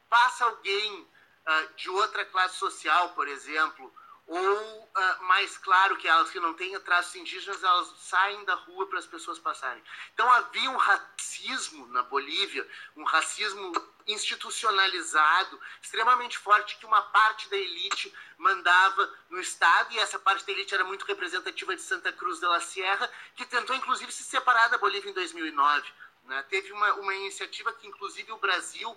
passa 0.10 0.46
alguém 0.46 1.02
uh, 1.02 1.74
de 1.76 1.90
outra 1.90 2.26
classe 2.26 2.58
social, 2.58 3.10
por 3.10 3.28
exemplo, 3.28 3.94
ou 4.32 4.84
uh, 4.84 5.24
mais 5.24 5.58
claro 5.58 5.98
que 5.98 6.08
elas 6.08 6.32
que 6.32 6.40
não 6.40 6.54
têm 6.54 6.80
traços 6.80 7.14
indígenas, 7.16 7.62
elas 7.62 7.94
saem 7.98 8.46
da 8.46 8.54
rua 8.54 8.88
para 8.88 8.98
as 8.98 9.06
pessoas 9.06 9.38
passarem. 9.38 9.84
Então 10.14 10.32
havia 10.32 10.70
um 10.70 10.78
racismo 10.78 11.86
na 11.88 12.02
Bolívia, 12.04 12.66
um 12.96 13.04
racismo 13.04 13.74
institucionalizado, 14.08 15.60
extremamente 15.82 16.38
forte, 16.38 16.78
que 16.78 16.86
uma 16.86 17.02
parte 17.02 17.50
da 17.50 17.58
elite 17.58 18.14
mandava 18.38 19.14
no 19.30 19.38
Estado, 19.38 19.92
e 19.92 20.00
essa 20.00 20.18
parte 20.18 20.46
da 20.46 20.54
elite 20.54 20.74
era 20.74 20.86
muito 20.86 21.06
representativa 21.06 21.76
de 21.76 21.82
Santa 21.82 22.14
Cruz 22.14 22.40
de 22.40 22.46
la 22.46 22.62
Sierra, 22.62 23.12
que 23.36 23.46
tentou 23.46 23.76
inclusive 23.76 24.14
se 24.14 24.24
separar 24.24 24.70
da 24.70 24.78
Bolívia 24.78 25.10
em 25.10 25.14
2009. 25.14 25.94
Né? 26.24 26.42
Teve 26.44 26.72
uma, 26.72 26.94
uma 26.94 27.14
iniciativa 27.16 27.74
que 27.74 27.86
inclusive 27.86 28.32
o 28.32 28.38
Brasil, 28.38 28.96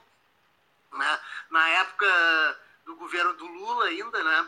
né, 0.92 1.20
na 1.50 1.68
época 1.70 2.06
do 2.84 2.96
governo 2.96 3.32
do 3.34 3.46
Lula 3.46 3.86
ainda, 3.86 4.22
né, 4.22 4.40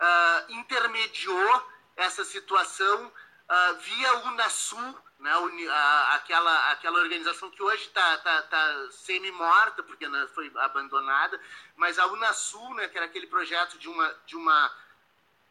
uh, 0.00 0.52
intermediou 0.52 1.70
essa 1.96 2.24
situação 2.24 3.06
uh, 3.06 3.78
via 3.80 4.14
Unasul, 4.26 4.98
né, 5.18 5.36
uni, 5.38 5.66
aquela, 6.10 6.72
aquela 6.72 6.98
organização 6.98 7.50
que 7.50 7.62
hoje 7.62 7.84
está 7.84 8.18
tá, 8.18 8.42
tá 8.42 8.88
semi-morta, 8.90 9.82
porque 9.82 10.06
né, 10.08 10.28
foi 10.34 10.50
abandonada, 10.56 11.40
mas 11.76 11.98
a 11.98 12.06
Unasul, 12.06 12.74
né, 12.74 12.88
que 12.88 12.96
era 12.96 13.06
aquele 13.06 13.26
projeto 13.26 13.78
de 13.78 13.88
uma, 13.88 14.14
de 14.26 14.36
uma 14.36 14.72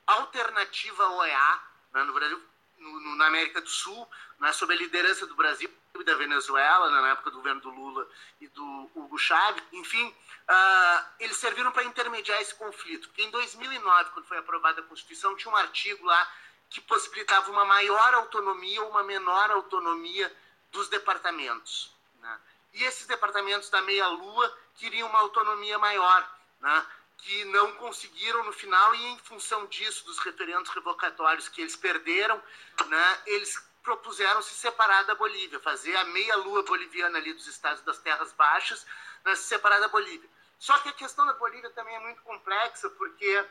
alternativa 0.06 1.08
OEA 1.10 1.60
né, 1.94 2.04
no 2.04 2.14
Brasil, 2.14 2.42
no, 2.78 3.00
no, 3.00 3.16
na 3.16 3.28
América 3.28 3.62
do 3.62 3.70
Sul, 3.70 4.08
né, 4.40 4.52
sob 4.52 4.74
a 4.74 4.78
liderança 4.78 5.26
do 5.26 5.36
Brasil 5.36 5.72
e 5.96 6.04
da 6.04 6.16
Venezuela, 6.16 6.92
né, 6.92 7.02
na 7.02 7.10
época 7.10 7.32
do 7.32 7.38
governo 7.38 7.62
do 7.62 7.70
Lula 7.70 8.08
e 8.42 8.48
do 8.48 8.92
Hugo 8.96 9.18
Chávez, 9.18 9.64
enfim, 9.72 10.14
uh, 10.50 11.06
eles 11.20 11.38
serviram 11.38 11.72
para 11.72 11.84
intermediar 11.84 12.42
esse 12.42 12.56
conflito. 12.56 13.08
Porque 13.10 13.24
em 13.24 13.32
2009, 13.32 14.12
quando 14.12 14.26
foi 14.26 14.38
aprovada 14.38 14.82
a 14.82 14.84
Constituição, 14.84 15.36
tinha 15.36 15.52
um 15.52 15.58
artigo 15.58 16.06
lá 16.06 16.32
que 16.70 16.82
possibilitava 16.82 17.52
uma 17.52 17.66
maior 17.66 18.14
autonomia 18.16 18.82
ou 18.82 18.90
uma 18.90 19.04
menor 19.04 19.52
autonomia 19.52 20.36
dos 20.72 20.90
departamentos. 20.90 21.94
Né? 22.20 22.40
E 22.74 22.84
esses 22.84 23.06
departamentos 23.06 23.70
da 23.70 23.82
meia-lua 23.82 24.58
queriam 24.76 25.08
uma 25.08 25.20
autonomia 25.20 25.78
maior, 25.78 26.28
né? 26.60 26.86
que 27.20 27.46
não 27.46 27.74
conseguiram 27.74 28.44
no 28.44 28.52
final, 28.52 28.96
e 28.96 29.06
em 29.06 29.18
função 29.20 29.66
disso, 29.68 30.04
dos 30.06 30.18
referendos 30.20 30.70
revocatórios 30.72 31.48
que 31.48 31.62
eles 31.62 31.76
perderam, 31.76 32.42
né? 32.88 33.22
eles 33.28 33.56
propuseram 33.84 34.42
se 34.42 34.56
separar 34.56 35.04
da 35.04 35.14
Bolívia, 35.14 35.60
fazer 35.60 35.96
a 35.98 36.06
meia-lua 36.06 36.64
boliviana 36.64 37.18
ali 37.18 37.34
dos 37.34 37.48
estados 37.48 37.84
das 37.84 38.00
terras 38.00 38.32
baixas, 38.34 38.86
né, 39.26 39.36
se 39.36 39.44
separar 39.44 39.80
da 39.80 39.90
Bolívia. 39.90 40.30
Só 40.64 40.78
que 40.78 40.88
a 40.88 40.94
questão 40.94 41.26
da 41.26 41.34
Bolívia 41.34 41.70
também 41.72 41.94
é 41.94 42.00
muito 42.00 42.22
complexa, 42.22 42.90
porque 42.92 43.46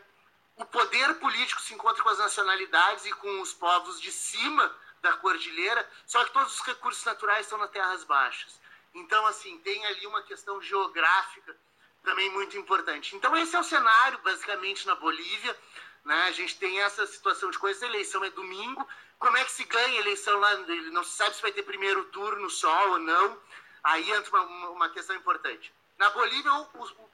o 0.57 0.65
poder 0.65 1.13
político 1.17 1.61
se 1.61 1.75
encontra 1.75 2.03
com 2.03 2.09
as 2.09 2.17
nacionalidades 2.17 3.05
e 3.05 3.13
com 3.13 3.43
os 3.43 3.53
povos 3.53 4.01
de 4.01 4.11
cima 4.11 4.75
da 5.03 5.13
cordilheira, 5.19 5.87
só 6.07 6.25
que 6.25 6.31
todos 6.31 6.55
os 6.55 6.63
recursos 6.63 7.05
naturais 7.05 7.45
estão 7.45 7.59
nas 7.59 7.69
terras 7.69 8.03
baixas. 8.05 8.59
Então, 8.95 9.27
assim, 9.27 9.59
tem 9.59 9.85
ali 9.85 10.07
uma 10.07 10.23
questão 10.23 10.63
geográfica 10.63 11.55
também 12.03 12.31
muito 12.31 12.57
importante. 12.57 13.15
Então, 13.15 13.37
esse 13.37 13.55
é 13.55 13.61
o 13.61 13.63
cenário, 13.63 14.19
basicamente, 14.21 14.87
na 14.87 14.95
Bolívia. 14.95 15.55
Né? 16.07 16.23
A 16.29 16.33
gente 16.33 16.59
tem 16.59 16.81
essa 16.81 17.07
situação 17.07 17.51
de 17.51 17.59
coisas, 17.59 17.83
a 17.83 17.89
eleição 17.89 18.25
é 18.25 18.31
domingo, 18.31 18.89
como 19.19 19.37
é 19.37 19.45
que 19.45 19.53
se 19.53 19.65
ganha 19.65 19.99
a 19.99 20.01
eleição 20.01 20.41
lá? 20.41 20.57
Não 20.91 21.05
se 21.05 21.15
sabe 21.15 21.37
se 21.37 21.43
vai 21.43 21.53
ter 21.53 21.63
primeiro 21.63 22.05
turno 22.05 22.49
só 22.49 22.89
ou 22.89 22.99
não. 22.99 23.39
Aí 23.85 24.11
entra 24.13 24.31
uma, 24.31 24.71
uma 24.71 24.89
questão 24.89 25.15
importante. 25.15 25.71
Na 26.03 26.11
Bolívia, 26.11 26.51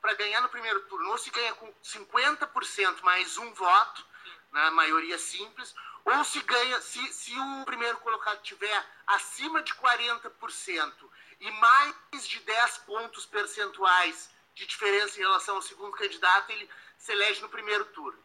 para 0.01 0.15
ganhar 0.15 0.41
no 0.41 0.49
primeiro 0.49 0.81
turno, 0.85 1.11
ou 1.11 1.19
se 1.19 1.29
ganha 1.29 1.55
com 1.57 1.71
50% 1.85 3.03
mais 3.03 3.37
um 3.37 3.53
voto, 3.53 4.03
na 4.51 4.65
né, 4.65 4.71
maioria 4.71 5.19
simples, 5.19 5.75
ou 6.07 6.25
se 6.25 6.41
ganha, 6.41 6.81
se, 6.81 7.13
se 7.13 7.39
o 7.39 7.67
primeiro 7.67 7.99
colocado 7.99 8.41
tiver 8.41 8.87
acima 9.07 9.63
de 9.63 9.75
40% 9.75 10.91
e 11.39 11.51
mais 11.51 12.27
de 12.27 12.41
10 12.41 12.79
pontos 12.79 13.27
percentuais 13.27 14.31
de 14.55 14.65
diferença 14.65 15.19
em 15.19 15.23
relação 15.23 15.57
ao 15.57 15.63
segundo 15.63 15.93
candidato, 15.93 16.51
ele 16.51 16.67
se 16.97 17.13
elege 17.13 17.43
no 17.43 17.51
primeiro 17.51 17.85
turno. 17.85 18.19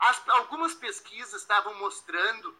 As, 0.00 0.20
algumas 0.30 0.74
pesquisas 0.74 1.42
estavam 1.42 1.74
mostrando 1.74 2.58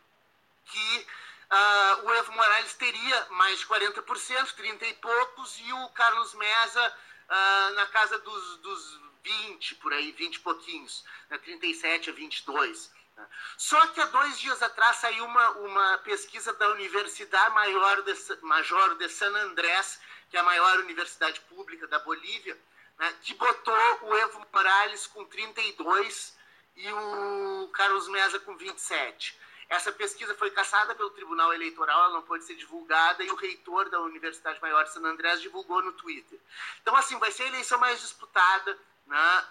que 0.65 1.07
uh, 1.51 2.07
o 2.07 2.15
Evo 2.15 2.31
Morales 2.35 2.75
teria 2.75 3.27
mais 3.31 3.59
de 3.59 3.67
40%, 3.67 4.53
30 4.55 4.87
e 4.87 4.95
poucos, 4.95 5.59
e 5.59 5.73
o 5.73 5.89
Carlos 5.89 6.35
Mesa 6.35 6.95
uh, 7.29 7.75
na 7.75 7.87
casa 7.87 8.19
dos, 8.19 8.57
dos 8.59 9.01
20, 9.23 9.75
por 9.77 9.93
aí, 9.93 10.13
20 10.13 10.37
e 10.37 10.41
pouquinhos, 10.41 11.05
né, 11.29 11.39
37 11.39 12.11
a 12.11 12.13
22. 12.13 12.91
Né. 13.17 13.27
Só 13.57 13.87
que 13.89 14.01
há 14.01 14.07
dois 14.07 14.39
dias 14.39 14.63
atrás 14.63 14.97
saiu 14.97 15.25
uma, 15.25 15.51
uma 15.51 15.99
pesquisa 15.99 16.53
da 16.55 16.71
Universidade 16.71 17.55
Maior 17.55 18.03
de, 18.03 18.15
Major 18.43 18.97
de 18.97 19.09
San 19.09 19.35
Andrés, 19.37 20.01
que 20.31 20.37
é 20.37 20.41
a 20.41 20.45
maior 20.45 20.79
universidade 20.79 21.41
pública 21.43 21.87
da 21.87 21.99
Bolívia, 22.01 22.59
né, 22.99 23.15
que 23.23 23.35
botou 23.35 23.99
o 24.03 24.17
Evo 24.17 24.47
Morales 24.53 25.07
com 25.07 25.25
32 25.25 26.37
e 26.77 26.93
o 26.93 27.71
Carlos 27.73 28.09
Mesa 28.09 28.39
com 28.41 28.57
27. 28.57 29.39
Essa 29.69 29.93
pesquisa 29.93 30.35
foi 30.35 30.51
caçada 30.51 30.95
pelo 30.95 31.11
Tribunal 31.11 31.53
Eleitoral, 31.53 32.05
ela 32.05 32.15
não 32.15 32.23
pode 32.23 32.45
ser 32.45 32.55
divulgada, 32.55 33.23
e 33.23 33.31
o 33.31 33.35
reitor 33.35 33.91
da 33.91 34.01
Universidade 34.01 34.61
Maior 34.63 34.85
de 34.85 34.93
San 34.93 35.05
Andrés 35.05 35.43
divulgou 35.43 35.83
no 35.83 35.93
Twitter. 35.93 36.41
Então, 36.81 36.97
assim, 36.97 37.19
vai 37.19 37.31
ser 37.31 37.43
a 37.45 37.49
eleição 37.49 37.79
mais 37.79 38.01
disputada 38.01 38.79
né, 39.07 39.45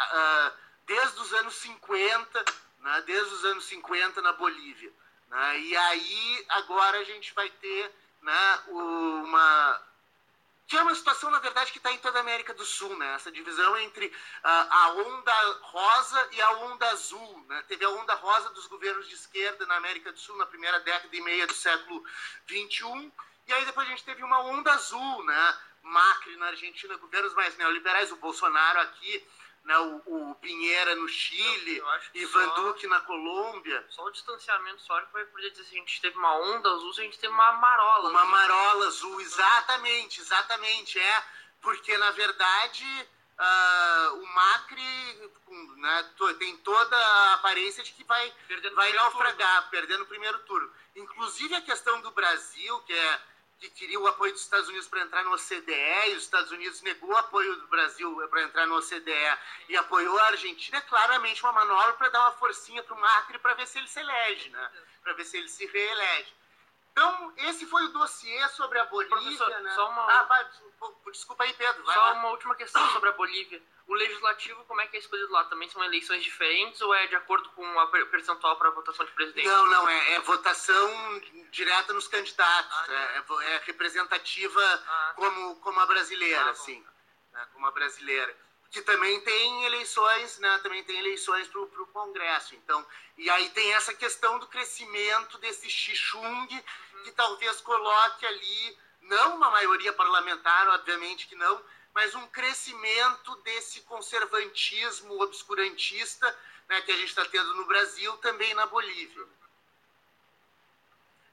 desde 0.87 1.19
os 1.19 1.33
anos 1.33 1.55
50, 1.55 2.45
né, 2.79 3.03
desde 3.05 3.33
os 3.33 3.45
anos 3.45 3.65
50 3.65 4.21
na 4.23 4.33
Bolívia. 4.33 4.91
Né, 5.27 5.59
e 5.59 5.77
aí, 5.77 6.45
agora 6.49 6.97
a 6.97 7.03
gente 7.03 7.31
vai 7.35 7.49
ter 7.51 7.93
né, 8.21 8.63
uma 8.69 9.86
que 10.67 10.75
é 10.75 10.81
uma 10.81 10.93
situação, 10.93 11.31
na 11.31 11.39
verdade, 11.39 11.71
que 11.71 11.77
está 11.77 11.91
em 11.93 11.97
toda 11.99 12.17
a 12.17 12.21
América 12.21 12.53
do 12.53 12.65
Sul, 12.65 12.95
né? 12.97 13.13
Essa 13.15 13.31
divisão 13.31 13.77
entre 13.77 14.07
uh, 14.07 14.11
a 14.43 14.91
onda 14.91 15.33
rosa 15.61 16.29
e 16.33 16.41
a 16.41 16.51
onda 16.57 16.89
azul, 16.89 17.45
né? 17.47 17.63
Teve 17.69 17.85
a 17.85 17.89
onda 17.89 18.13
rosa 18.15 18.49
dos 18.49 18.67
governos 18.67 19.07
de 19.07 19.15
esquerda 19.15 19.65
na 19.65 19.77
América 19.77 20.11
do 20.11 20.19
Sul 20.19 20.35
na 20.35 20.45
primeira 20.45 20.79
década 20.81 21.15
e 21.15 21.21
meia 21.21 21.47
do 21.47 21.53
século 21.53 22.03
XXI, 22.45 23.11
e 23.47 23.53
aí 23.53 23.65
depois 23.65 23.87
a 23.87 23.91
gente 23.91 24.03
teve 24.03 24.21
uma 24.23 24.41
onda 24.41 24.73
azul, 24.73 25.23
né? 25.23 25.57
Macri 25.83 26.35
na 26.35 26.47
Argentina, 26.47 26.97
governos 26.97 27.33
mais 27.33 27.55
neoliberais, 27.57 28.11
o 28.11 28.17
Bolsonaro 28.17 28.81
aqui 28.81 29.25
né, 29.63 29.77
o, 29.79 30.31
o 30.31 30.35
Pinheira 30.35 30.95
no 30.95 31.07
Chile, 31.07 31.83
Ivan 32.13 32.49
só, 32.49 32.55
Duque 32.55 32.87
na 32.87 32.99
Colômbia. 33.01 33.85
Só 33.89 34.03
o 34.05 34.11
distanciamento 34.11 34.77
histórico 34.77 35.11
vai 35.11 35.25
poder 35.25 35.51
dizer 35.51 35.65
se 35.65 35.75
a 35.75 35.79
gente 35.79 36.01
teve 36.01 36.17
uma 36.17 36.35
onda 36.37 36.69
azul, 36.69 36.93
se 36.93 37.01
a 37.01 37.03
gente 37.03 37.19
teve 37.19 37.33
uma 37.33 37.51
marola 37.53 38.09
Uma 38.09 38.25
marola 38.25 38.87
azul, 38.87 39.19
exatamente, 39.19 40.21
exatamente, 40.21 40.99
é, 40.99 41.23
porque 41.61 41.97
na 41.97 42.11
verdade 42.11 43.07
uh, 43.37 44.21
o 44.21 44.25
Macri 44.27 45.31
né, 45.77 46.09
tem 46.39 46.57
toda 46.57 46.95
a 46.95 47.33
aparência 47.35 47.83
de 47.83 47.91
que 47.91 48.03
vai, 48.03 48.33
vai 48.75 48.93
naufragar, 48.93 49.55
turno. 49.55 49.71
perdendo 49.71 50.03
o 50.03 50.07
primeiro 50.07 50.39
turno. 50.39 50.71
Inclusive 50.95 51.55
a 51.55 51.61
questão 51.61 52.01
do 52.01 52.11
Brasil, 52.11 52.79
que 52.81 52.93
é 52.93 53.21
que 53.59 53.69
queria 53.71 53.99
o 53.99 54.07
apoio 54.07 54.31
dos 54.31 54.41
Estados 54.41 54.67
Unidos 54.67 54.87
para 54.87 55.01
entrar 55.01 55.23
no 55.23 55.33
OCDE, 55.33 56.11
e 56.11 56.15
os 56.15 56.23
Estados 56.23 56.51
Unidos 56.51 56.81
negou 56.81 57.09
o 57.09 57.17
apoio 57.17 57.55
do 57.55 57.67
Brasil 57.67 58.15
para 58.29 58.43
entrar 58.43 58.67
no 58.67 58.77
OCDE 58.77 59.37
e 59.69 59.75
apoiou 59.75 60.17
a 60.19 60.27
Argentina, 60.27 60.77
é 60.77 60.81
claramente 60.81 61.43
uma 61.43 61.53
manobra 61.53 61.93
para 61.93 62.09
dar 62.09 62.21
uma 62.21 62.33
forcinha 62.33 62.83
para 62.83 62.95
o 62.95 62.99
Macri 62.99 63.39
para 63.39 63.55
ver 63.55 63.67
se 63.67 63.79
ele 63.79 63.87
se 63.87 63.99
elege, 63.99 64.49
né? 64.49 64.71
para 65.01 65.13
ver 65.13 65.25
se 65.25 65.37
ele 65.37 65.47
se 65.47 65.65
reelege. 65.65 66.36
Então, 66.97 67.31
esse 67.37 67.63
foi 67.67 67.83
o 67.83 67.89
dossiê 67.89 68.49
sobre 68.49 68.79
a 68.79 68.85
Bolívia. 68.85 69.59
né? 69.59 69.69
só 69.75 69.87
uma... 69.87 70.01
ah, 70.01 70.23
vai, 70.23 70.47
desculpa 71.11 71.43
aí, 71.43 71.53
Pedro. 71.53 71.85
só 71.85 71.91
lá. 71.91 72.13
uma 72.13 72.29
última 72.29 72.55
questão 72.55 72.89
sobre 72.89 73.09
a 73.09 73.11
Bolívia. 73.11 73.61
O 73.85 73.93
legislativo, 73.93 74.65
como 74.65 74.81
é 74.81 74.87
que 74.87 74.97
é 74.97 74.99
escolhido 74.99 75.31
lá? 75.31 75.43
Também 75.43 75.69
são 75.69 75.83
eleições 75.83 76.23
diferentes 76.23 76.81
ou 76.81 76.91
é 76.95 77.05
de 77.05 77.15
acordo 77.15 77.49
com 77.51 77.79
a 77.79 77.85
percentual 78.07 78.55
para 78.55 78.69
a 78.69 78.71
votação 78.71 79.05
de 79.05 79.11
presidente? 79.11 79.47
Não, 79.47 79.67
não, 79.67 79.87
é, 79.87 80.13
é 80.13 80.19
votação 80.21 81.21
direta 81.51 81.93
nos 81.93 82.07
candidatos. 82.07 82.75
Ah, 82.75 82.85
é, 82.91 83.17
é, 83.19 83.53
é, 83.53 83.61
representativa 83.63 84.83
ah, 84.87 85.13
como, 85.15 85.55
como 85.57 85.79
a 85.79 85.85
brasileira, 85.85 86.45
ah, 86.45 86.49
assim. 86.49 86.83
Né, 87.31 87.47
como 87.53 87.67
a 87.67 87.71
brasileira 87.71 88.35
que 88.71 88.81
também 88.81 89.19
tem 89.21 89.65
eleições, 89.65 90.39
né, 90.39 90.59
também 90.61 90.83
tem 90.83 90.97
eleições 90.99 91.47
para 91.47 91.61
o 91.61 91.87
Congresso. 91.87 92.55
Então, 92.55 92.85
e 93.17 93.29
aí 93.29 93.49
tem 93.49 93.73
essa 93.73 93.93
questão 93.93 94.39
do 94.39 94.47
crescimento 94.47 95.37
desse 95.37 95.69
Xixung, 95.69 96.47
que 97.03 97.11
talvez 97.11 97.61
coloque 97.61 98.25
ali, 98.25 98.77
não 99.01 99.37
uma 99.37 99.49
maioria 99.51 99.93
parlamentar, 99.93 100.67
obviamente 100.69 101.27
que 101.27 101.35
não, 101.35 101.61
mas 101.93 102.13
um 102.13 102.27
crescimento 102.27 103.35
desse 103.37 103.81
conservantismo 103.81 105.21
obscurantista 105.21 106.37
né, 106.67 106.81
que 106.81 106.91
a 106.91 106.97
gente 106.97 107.09
está 107.09 107.25
tendo 107.25 107.55
no 107.55 107.65
Brasil, 107.65 108.15
também 108.17 108.53
na 108.53 108.65
Bolívia. 108.65 109.25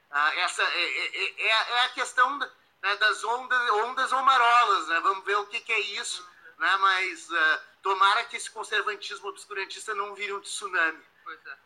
Ah, 0.09 0.35
essa 0.37 0.63
é, 0.63 0.83
é, 0.83 1.41
é, 1.41 1.71
é, 1.73 1.79
a 1.81 1.89
questão 1.89 2.37
né, 2.37 2.95
das 2.95 3.23
ondas, 3.25 3.69
ondas 3.71 4.11
ou 4.13 4.21
marolas, 4.21 4.87
né? 4.87 4.99
vamos 5.01 5.25
ver 5.25 5.35
o 5.35 5.45
que, 5.47 5.59
que 5.59 5.73
é 5.73 5.79
isso 5.79 6.25
né? 6.57 6.77
mas 6.77 7.29
uh, 7.29 7.59
tomara 7.81 8.23
que 8.25 8.37
esse 8.37 8.49
conservantismo 8.49 9.29
obscurantista 9.29 9.93
não 9.95 10.13
vire 10.15 10.33
um 10.33 10.41
tsunami. 10.41 11.03
Pois 11.23 11.45
é. 11.45 11.65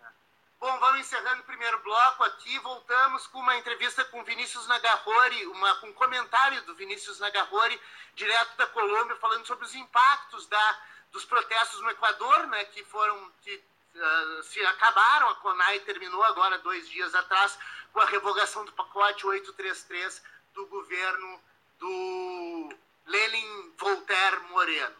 Bom, 0.59 0.77
vamos 0.77 0.99
encerrando 0.99 1.41
o 1.41 1.45
primeiro 1.45 1.79
bloco 1.79 2.21
aqui. 2.25 2.59
Voltamos 2.59 3.25
com 3.27 3.39
uma 3.39 3.55
entrevista 3.55 4.03
com 4.03 4.23
Vinícius 4.25 4.67
Nagarrori, 4.67 5.47
uma, 5.47 5.85
um 5.85 5.93
comentário 5.93 6.61
do 6.63 6.75
Vinícius 6.75 7.17
Nagarrori, 7.17 7.79
direto 8.13 8.57
da 8.57 8.67
Colômbia, 8.67 9.15
falando 9.15 9.45
sobre 9.47 9.63
os 9.63 9.73
impactos 9.73 10.47
da, 10.47 10.81
dos 11.13 11.23
protestos 11.23 11.79
no 11.81 11.89
Equador, 11.89 12.47
né, 12.47 12.65
que 12.65 12.83
foram 12.83 13.31
que 13.41 13.55
uh, 13.95 14.43
se 14.43 14.61
acabaram. 14.65 15.29
A 15.29 15.35
Conai 15.35 15.79
terminou 15.79 16.21
agora 16.25 16.57
dois 16.57 16.89
dias 16.89 17.15
atrás 17.15 17.57
com 17.93 18.01
a 18.01 18.05
revogação 18.05 18.65
do 18.65 18.73
pacote 18.73 19.25
833 19.25 20.21
do 20.53 20.65
governo 20.67 21.41
do 21.79 22.69
Lenin 23.09 23.73
Voltaire 23.75 24.39
Moreno. 24.51 24.95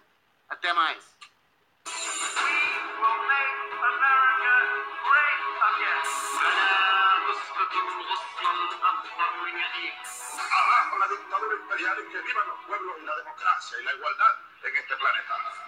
Até 0.50 0.74
mais. 0.74 1.04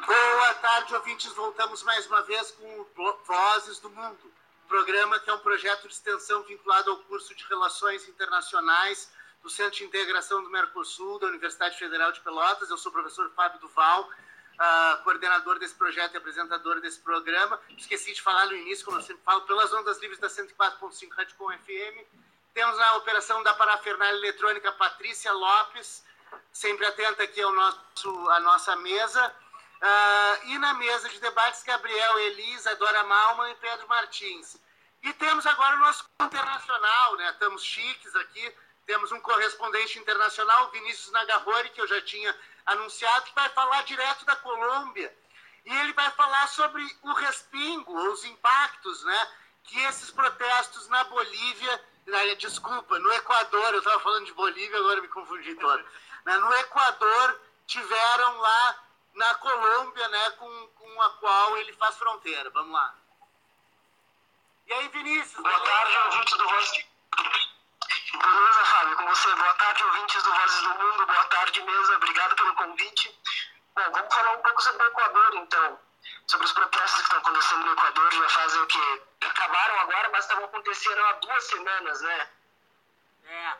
Boa 0.05 0.53
tarde, 0.55 0.95
ouvintes. 0.95 1.31
Voltamos 1.33 1.83
mais 1.83 2.07
uma 2.07 2.23
vez 2.23 2.51
com 2.51 2.85
Vozes 3.23 3.79
do 3.79 3.89
Mundo, 3.91 4.33
programa 4.67 5.19
que 5.19 5.29
é 5.29 5.33
um 5.33 5.39
projeto 5.39 5.87
de 5.87 5.93
extensão 5.93 6.41
vinculado 6.43 6.89
ao 6.89 6.97
curso 7.03 7.35
de 7.35 7.43
Relações 7.45 8.07
Internacionais 8.09 9.11
do 9.41 9.49
Centro 9.49 9.77
de 9.77 9.83
Integração 9.83 10.43
do 10.43 10.49
Mercosul, 10.49 11.19
da 11.19 11.27
Universidade 11.27 11.77
Federal 11.77 12.11
de 12.11 12.21
Pelotas. 12.21 12.69
Eu 12.69 12.77
sou 12.77 12.91
o 12.91 12.93
professor 12.93 13.29
Fábio 13.31 13.59
Duval, 13.59 14.03
uh, 14.03 15.03
coordenador 15.03 15.57
desse 15.57 15.73
projeto 15.73 16.13
e 16.13 16.17
apresentador 16.17 16.79
desse 16.79 16.99
programa. 16.99 17.59
Esqueci 17.77 18.13
de 18.13 18.21
falar 18.21 18.45
no 18.45 18.55
início, 18.55 18.85
como 18.85 18.97
eu 18.97 19.01
sempre 19.01 19.23
falo, 19.23 19.41
pelas 19.41 19.73
ondas 19.73 19.99
livres 19.99 20.19
da 20.19 20.27
104.5 20.27 21.09
Radicom 21.15 21.49
FM. 21.51 22.05
Temos 22.53 22.77
na 22.77 22.97
operação 22.97 23.41
da 23.43 23.53
parafernália 23.53 24.17
eletrônica 24.17 24.71
Patrícia 24.73 25.31
Lopes, 25.31 26.03
sempre 26.51 26.85
atenta 26.85 27.23
aqui 27.23 27.41
ao 27.41 27.51
nosso, 27.51 28.29
à 28.29 28.39
nossa 28.41 28.75
mesa. 28.75 29.35
Uh, 29.81 30.47
e 30.49 30.57
na 30.59 30.75
mesa 30.75 31.09
de 31.09 31.19
debates, 31.19 31.63
Gabriel 31.63 32.19
Elisa, 32.19 32.75
Dora 32.75 33.03
Malman 33.05 33.51
e 33.51 33.55
Pedro 33.55 33.87
Martins. 33.87 34.61
E 35.01 35.11
temos 35.13 35.47
agora 35.47 35.77
o 35.77 35.79
nosso 35.79 36.07
internacional, 36.21 37.15
né? 37.15 37.31
Estamos 37.31 37.63
chiques 37.63 38.15
aqui 38.15 38.53
temos 38.85 39.11
um 39.11 39.19
correspondente 39.19 39.99
internacional, 39.99 40.69
Vinícius 40.71 41.11
Nagarrori, 41.11 41.69
que 41.69 41.81
eu 41.81 41.87
já 41.87 42.01
tinha 42.01 42.35
anunciado, 42.65 43.25
que 43.25 43.35
vai 43.35 43.49
falar 43.49 43.83
direto 43.83 44.25
da 44.25 44.35
Colômbia. 44.37 45.15
E 45.65 45.73
ele 45.77 45.93
vai 45.93 46.09
falar 46.11 46.47
sobre 46.47 46.83
o 47.03 47.13
respingo, 47.13 47.93
os 48.11 48.25
impactos, 48.25 49.03
né? 49.03 49.31
Que 49.63 49.79
esses 49.83 50.09
protestos 50.09 50.87
na 50.89 51.03
Bolívia, 51.05 51.85
desculpa, 52.37 52.97
no 52.97 53.13
Equador, 53.13 53.73
eu 53.73 53.79
estava 53.79 53.99
falando 53.99 54.25
de 54.25 54.33
Bolívia, 54.33 54.77
agora 54.79 55.01
me 55.01 55.07
confundi 55.07 55.55
todo. 55.55 55.83
Né, 56.23 56.37
no 56.37 56.53
Equador 56.53 57.41
tiveram 57.65 58.37
lá 58.37 58.83
na 59.15 59.33
Colômbia, 59.33 60.07
né, 60.07 60.29
com, 60.37 60.67
com 60.67 61.01
a 61.01 61.09
qual 61.17 61.57
ele 61.57 61.73
faz 61.73 61.97
fronteira. 61.97 62.47
Vamos 62.51 62.71
lá. 62.71 62.95
E 64.67 64.73
aí, 64.73 64.87
Vinícius? 64.89 65.41
Boa 65.41 65.59
tarde, 65.59 65.97
ouvintes 65.97 66.37
do 66.37 66.43
Voz 66.43 66.85
Beleza, 68.17 68.65
Fábio? 68.65 68.97
Com 68.97 69.05
você. 69.05 69.35
Boa 69.35 69.53
tarde, 69.53 69.83
ouvintes 69.83 70.23
do 70.23 70.33
Vozes 70.33 70.63
do 70.63 70.69
Mundo. 70.69 71.05
Boa 71.05 71.25
tarde, 71.25 71.61
mesa. 71.61 71.95
Obrigado 71.95 72.35
pelo 72.35 72.55
convite. 72.55 73.19
Bom, 73.73 73.91
vamos 73.91 74.13
falar 74.13 74.31
um 74.33 74.41
pouco 74.41 74.61
sobre 74.61 74.83
o 74.83 74.87
Equador, 74.87 75.35
então. 75.35 75.79
Sobre 76.27 76.45
os 76.45 76.51
protestos 76.51 76.95
que 76.95 77.01
estão 77.03 77.19
acontecendo 77.19 77.65
no 77.65 77.71
Equador. 77.71 78.11
Já 78.11 78.29
fazem 78.29 78.61
o 78.61 78.67
quê? 78.67 79.01
Acabaram 79.21 79.79
agora, 79.79 80.09
mas 80.11 80.25
estavam 80.25 80.45
acontecendo 80.45 81.05
há 81.05 81.13
duas 81.13 81.43
semanas, 81.45 82.01
né? 82.01 82.29
É. 83.25 83.53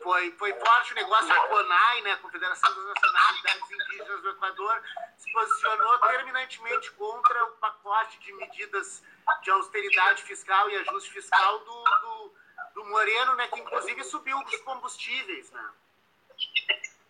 Foi, 0.00 0.30
foi 0.38 0.52
forte 0.60 0.92
o 0.92 0.94
negócio 0.94 1.28
da 1.28 1.48
CONAI, 1.48 2.00
né, 2.02 2.16
Confederação 2.16 2.72
das 2.72 2.84
Nacionalidades 2.84 3.70
Indígenas 3.70 4.22
do 4.22 4.30
Equador, 4.30 4.82
se 5.16 5.32
posicionou 5.32 5.98
terminantemente 5.98 6.92
contra 6.92 7.44
o 7.46 7.50
pacote 7.56 8.16
de 8.20 8.32
medidas 8.32 9.02
de 9.42 9.50
austeridade 9.50 10.22
fiscal 10.22 10.70
e 10.70 10.76
ajuste 10.76 11.10
fiscal 11.10 11.58
do, 11.58 11.84
do 11.84 12.37
do 12.78 12.84
Moreno, 12.86 13.34
né, 13.34 13.48
que 13.48 13.58
inclusive 13.58 14.04
subiu 14.04 14.38
os 14.38 14.56
combustíveis, 14.60 15.50
né? 15.50 15.70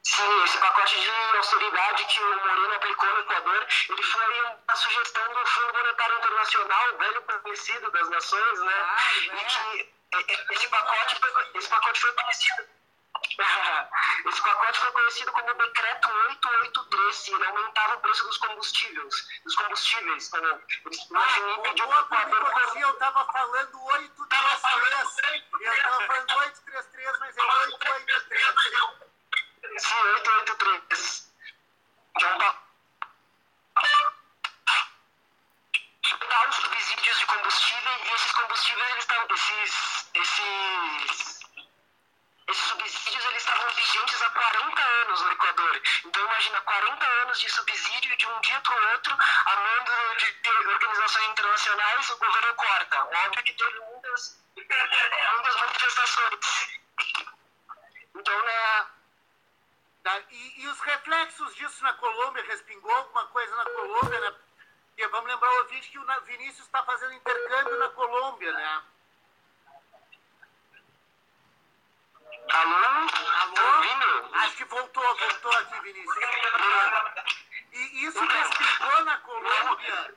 Sim, 0.03 0.43
esse 0.45 0.59
pacote 0.59 0.99
de 0.99 1.11
austeridade 1.37 2.05
que 2.07 2.21
o 2.21 2.37
Moreno 2.47 2.75
aplicou 2.75 3.09
no 3.11 3.21
Equador, 3.21 3.67
ele 3.91 4.03
foi 4.03 4.41
uma 4.41 4.77
sugestão 4.77 5.35
do 5.35 5.47
Fundo 5.47 5.75
Monetário 5.75 6.17
Internacional, 6.17 6.97
velho 6.97 7.23
conhecido 7.23 7.91
das 7.91 8.09
nações, 8.09 8.61
né? 8.61 8.75
Ah, 8.75 8.99
é. 9.13 9.27
E 9.27 9.45
que 9.45 9.95
é, 10.15 10.33
é, 10.33 10.55
esse 10.55 10.69
pacote 10.69 11.21
foi, 11.21 11.51
esse 11.55 11.69
pacote 11.69 12.01
foi 12.01 12.13
conhecido 12.13 12.78
esse 14.29 14.43
pacote 14.43 14.79
foi 14.79 14.93
conhecido 14.93 15.33
como 15.33 15.55
Decreto 15.55 16.09
883 16.09 17.29
e 17.29 17.33
ele 17.33 17.47
aumentava 17.47 17.95
o 17.95 18.01
preço 18.01 18.25
dos 18.25 18.37
combustíveis. 18.39 19.29
Dos 19.45 19.57
combustíveis. 19.57 20.29
Então, 20.29 20.63
eles 20.87 21.11
imaginam 21.11 21.63
pedir 21.63 21.83
o 21.83 22.01
Equador. 22.01 22.53
Eu 22.77 22.93
estava 22.93 23.25
falando 23.33 23.85
833. 23.85 25.17
Eu 25.61 25.73
estava 25.73 26.07
falando 26.07 26.39
833, 26.39 27.19
mas 27.21 27.37
é 27.37 27.43
883. 27.43 28.59
Sim, 29.79 30.01
883. 30.01 31.33
Então, 32.17 32.57
os 36.49 36.57
subsídios 36.57 37.19
de 37.19 37.27
combustível 37.27 37.93
e 38.05 38.15
esses 38.15 38.33
combustíveis 38.33 38.91
eles 38.91 39.05
estão 39.05 39.27
esses 39.31 40.11
esses 40.15 41.38
esses 42.49 42.65
subsídios 42.65 43.25
eles 43.27 43.43
estavam 43.43 43.69
vigentes 43.71 44.23
há 44.23 44.31
40 44.31 44.83
anos 44.83 45.21
no 45.21 45.33
Equador. 45.33 45.83
Então 46.05 46.25
imagina 46.25 46.61
40 46.63 47.07
anos 47.07 47.41
de 47.41 47.49
subsídio 47.51 48.17
de 48.17 48.27
um 48.27 48.41
dia 48.41 48.61
para 48.61 48.75
o 48.75 48.93
outro, 48.93 49.17
a 49.47 49.57
mando 49.57 49.93
de 50.17 50.49
organizações 50.69 51.29
internacionais, 51.29 52.11
o 52.11 52.17
governo 52.17 52.55
corta. 52.55 53.05
Óbvio 53.05 53.45
que 53.45 53.53
teve 53.53 53.81
muitas, 53.81 54.43
muitas 54.57 55.57
manifestações. 55.57 56.79
Então, 58.15 58.43
né? 58.43 58.87
Tá, 60.03 60.21
e, 60.31 60.63
e, 60.63 60.69
os 60.69 60.81
reflexos 60.81 61.55
disso 61.55 61.83
na 61.83 61.93
Colômbia, 61.95 62.43
respingou 62.45 62.91
alguma 62.91 63.27
coisa 63.27 63.55
na 63.57 63.65
Colômbia, 63.65 64.21
na, 64.21 64.33
Porque 64.89 65.07
vamos 65.09 65.31
lembrar 65.31 65.51
o 65.51 65.59
ouvinte 65.59 65.91
que 65.91 65.99
o 65.99 66.23
Vinícius 66.23 66.67
está 66.67 66.83
fazendo 66.85 67.13
intercâmbio 67.13 67.79
na 67.79 67.89
Colômbia, 67.91 68.53
né? 68.53 68.83
Alô? 72.51 72.77
Alô? 73.43 74.35
Acho 74.35 74.57
que 74.57 74.65
voltou, 74.65 75.17
voltou 75.17 75.53
aqui, 75.53 75.81
Vinícius. 75.81 76.17
E 77.73 78.05
isso 78.07 78.21
respingou 78.25 79.05
na 79.05 79.19
Colômbia 79.19 80.15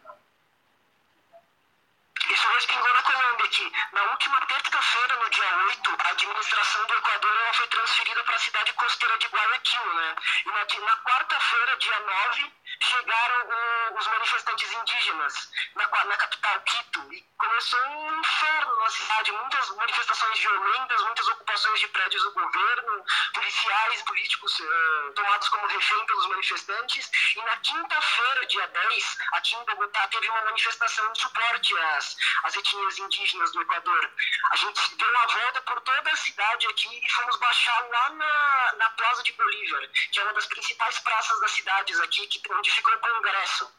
isso 2.31 2.47
respingou 2.47 2.93
na 2.93 3.03
Colômbia, 3.03 3.47
que 3.49 3.71
na 3.91 4.03
última 4.03 4.41
terça-feira, 4.45 5.15
no 5.17 5.29
dia 5.29 5.57
8, 5.67 5.97
a 5.99 6.09
administração 6.11 6.85
do 6.87 6.93
Equador 6.93 7.35
ela 7.35 7.53
foi 7.53 7.67
transferida 7.67 8.23
para 8.23 8.35
a 8.35 8.39
cidade 8.39 8.73
costeira 8.73 9.17
de 9.17 9.27
Guayaquil, 9.27 9.93
né? 9.93 10.15
E 10.45 10.49
na, 10.49 10.85
na 10.85 10.97
quarta-feira, 11.03 11.77
dia 11.77 11.99
9, 11.99 12.53
chegaram 12.81 13.47
uh, 13.47 13.97
os 13.97 14.07
manifestantes 14.07 14.71
indígenas 14.71 15.49
na, 15.75 16.05
na 16.05 16.17
capital, 16.17 16.61
Quito, 16.61 17.13
e 17.13 17.21
começou 17.37 17.79
um 17.79 18.19
inferno 18.19 18.75
na 18.77 18.89
cidade, 18.89 19.31
muitas 19.31 19.69
manifestações 19.75 20.39
violentas, 20.39 21.01
muitas 21.03 21.27
ocupações 21.29 21.79
de 21.79 21.87
prédios 21.89 22.23
do 22.23 22.31
governo, 22.33 23.05
policiais, 23.33 24.01
políticos 24.03 24.59
uh, 24.59 25.13
tomados 25.13 25.49
como 25.49 25.67
refém 25.67 26.05
pelos 26.05 26.27
manifestantes, 26.27 27.11
e 27.35 27.41
na 27.41 27.57
quinta-feira, 27.57 28.45
dia 28.47 28.67
10, 28.67 29.17
aqui 29.33 29.55
em 29.55 29.65
Bogotá, 29.65 30.07
teve 30.07 30.29
uma 30.29 30.41
manifestação 30.45 31.11
de 31.13 31.21
suporte 31.21 31.77
às 31.77 32.15
as 32.43 32.55
etnias 32.55 32.99
indígenas 32.99 33.51
do 33.51 33.61
Equador. 33.61 34.11
A 34.51 34.55
gente 34.55 34.95
deu 34.95 35.09
uma 35.09 35.27
volta 35.27 35.61
por 35.61 35.79
toda 35.81 36.11
a 36.11 36.15
cidade 36.15 36.67
aqui 36.67 37.05
e 37.05 37.09
fomos 37.11 37.37
baixar 37.37 37.87
lá 37.87 38.09
na, 38.11 38.73
na 38.77 38.89
Plaza 38.91 39.23
de 39.23 39.33
Bolívar, 39.33 39.87
que 40.11 40.19
é 40.19 40.23
uma 40.23 40.33
das 40.33 40.45
principais 40.47 40.99
praças 40.99 41.39
das 41.41 41.51
cidades 41.51 41.99
aqui, 41.99 42.27
que, 42.27 42.53
onde 42.53 42.70
fica 42.71 42.95
o 42.95 42.99
Congresso. 42.99 43.71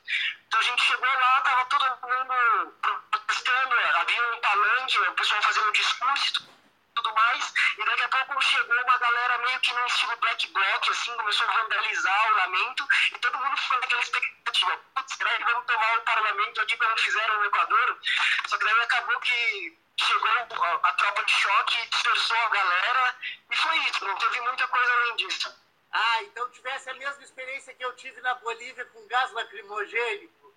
Então 0.46 0.60
a 0.60 0.62
gente 0.62 0.82
chegou 0.82 1.14
lá, 1.14 1.40
tava 1.40 1.64
todo 1.66 1.84
mundo 1.84 2.74
protestando, 3.10 3.74
havia 3.94 4.32
um 4.32 4.40
palanque, 4.40 4.98
o 4.98 5.14
pessoal 5.14 5.42
fazendo 5.42 5.72
discurso 5.72 6.52
tudo 6.94 7.12
mais, 7.14 7.54
e 7.78 7.84
daqui 7.84 8.02
a 8.02 8.08
pouco 8.08 8.40
chegou 8.42 8.82
uma 8.82 8.98
galera 8.98 9.38
meio 9.38 9.60
que 9.60 9.72
no 9.72 9.86
estilo 9.86 10.16
black 10.16 10.46
bloc, 10.48 10.90
assim, 10.90 11.16
começou 11.16 11.48
a 11.48 11.52
vandalizar 11.52 12.30
o 12.30 12.36
lamento, 12.36 12.88
e 13.12 13.18
todo 13.18 13.38
mundo 13.38 13.56
foi 13.56 13.80
naquela 13.80 14.02
expectativa, 14.02 14.76
putz, 14.94 15.18
né, 15.18 15.38
vamos 15.40 15.66
tomar 15.66 15.98
o 15.98 16.02
parlamento 16.02 16.60
aqui 16.60 16.76
como 16.76 16.98
fizeram 16.98 17.38
no 17.38 17.44
Equador, 17.46 17.98
só 18.46 18.58
que 18.58 18.64
daí 18.64 18.80
acabou 18.80 19.20
que 19.20 19.78
chegou 19.96 20.30
a, 20.30 20.88
a 20.88 20.92
tropa 20.94 21.24
de 21.24 21.32
choque, 21.32 21.86
dispersou 21.88 22.36
a 22.36 22.48
galera, 22.48 23.16
e 23.50 23.56
foi 23.56 23.76
isso, 23.78 24.04
não 24.04 24.16
teve 24.16 24.40
muita 24.40 24.68
coisa 24.68 24.92
além 24.92 25.16
disso. 25.16 25.61
Ah, 25.92 26.22
então 26.22 26.48
tivesse 26.50 26.88
a 26.88 26.94
mesma 26.94 27.22
experiência 27.22 27.74
que 27.74 27.84
eu 27.84 27.94
tive 27.94 28.20
na 28.22 28.34
Bolívia 28.36 28.84
com 28.86 29.06
gás 29.08 29.30
lacrimogênico. 29.32 30.54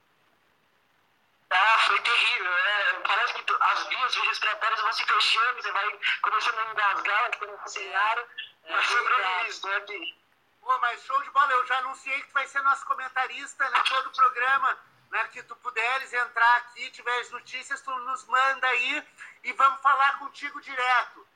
Ah, 1.49 1.79
foi 1.87 1.99
terrível, 2.01 2.51
né? 2.51 3.01
Parece 3.05 3.33
que 3.33 3.53
as 3.59 3.87
vias 3.87 4.15
respiratórias 4.15 4.81
vão 4.81 4.93
se 4.93 5.03
fechando, 5.03 5.61
você 5.61 5.71
vai 5.71 5.99
começando 6.21 6.59
a 6.59 6.71
engasgar, 6.71 7.31
ficando 7.33 7.69
cenário, 7.69 8.27
é, 8.63 8.73
mas 8.73 8.85
sobrevive 8.87 9.67
né, 9.67 9.75
aqui. 9.75 10.17
Pô, 10.61 10.77
mas 10.79 11.03
show 11.03 11.21
de 11.21 11.29
bola, 11.29 11.51
eu 11.51 11.67
já 11.67 11.77
anunciei 11.79 12.19
que 12.21 12.27
tu 12.27 12.33
vai 12.33 12.47
ser 12.47 12.61
nosso 12.61 12.85
comentarista, 12.85 13.69
né, 13.69 13.83
todo 13.87 14.07
o 14.07 14.15
programa, 14.15 14.79
né, 15.11 15.27
que 15.27 15.43
tu 15.43 15.55
puderes 15.57 16.11
entrar 16.13 16.55
aqui, 16.57 16.89
tiveres 16.91 17.29
notícias, 17.29 17.81
tu 17.81 17.91
nos 17.91 18.25
manda 18.25 18.67
aí 18.67 19.07
e 19.43 19.53
vamos 19.53 19.81
falar 19.81 20.17
contigo 20.17 20.59
direto. 20.61 21.27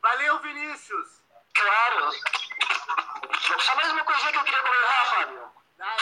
Valeu, 0.00 0.38
Vinícius! 0.38 1.20
Claro! 1.54 2.10
Só 3.60 3.74
mais 3.76 3.92
uma 3.92 4.04
coisinha 4.04 4.32
que 4.32 4.38
eu 4.38 4.44
queria 4.44 4.62
comentar, 4.62 5.06
Fábio. 5.06 5.52
Dai. 5.76 5.96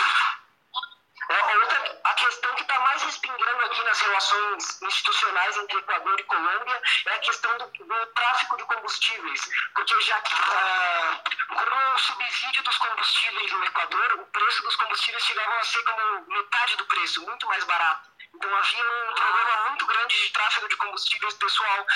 É, 1.29 1.57
outra, 1.57 2.01
a 2.05 2.15
questão 2.15 2.55
que 2.55 2.63
está 2.63 2.79
mais 2.79 3.03
respingando 3.03 3.65
aqui 3.65 3.83
nas 3.83 4.01
relações 4.01 4.83
institucionais 4.83 5.57
entre 5.57 5.79
Equador 5.79 6.21
e 6.21 6.23
Colômbia 6.23 6.83
é 7.07 7.15
a 7.15 7.19
questão 7.19 7.59
do, 7.59 7.67
do 7.67 8.07
tráfico 8.15 8.57
de 8.57 8.65
combustíveis, 8.65 9.51
porque 9.75 10.01
já 10.03 10.21
que 10.21 10.35
uh, 10.35 11.57
com 11.57 11.95
o 11.95 11.99
subsídio 11.99 12.63
dos 12.63 12.79
combustíveis 12.79 13.53
no 13.53 13.65
Equador, 13.65 14.21
o 14.21 14.27
preço 14.27 14.63
dos 14.63 14.77
combustíveis 14.77 15.25
chegavam 15.25 15.59
a 15.59 15.65
ser 15.65 15.83
como 15.83 16.27
metade 16.29 16.77
do 16.77 16.87
preço, 16.87 17.23
muito 17.23 17.47
mais 17.49 17.65
barato. 17.65 18.16
Então 18.37 18.55
havia 18.55 18.85
um 18.85 19.15
problema 19.15 19.69
muito 19.69 19.87
grande 19.87 20.15
de 20.15 20.31
tráfego 20.31 20.69
de 20.69 20.77
combustíveis, 20.77 21.35
pessoal 21.35 21.87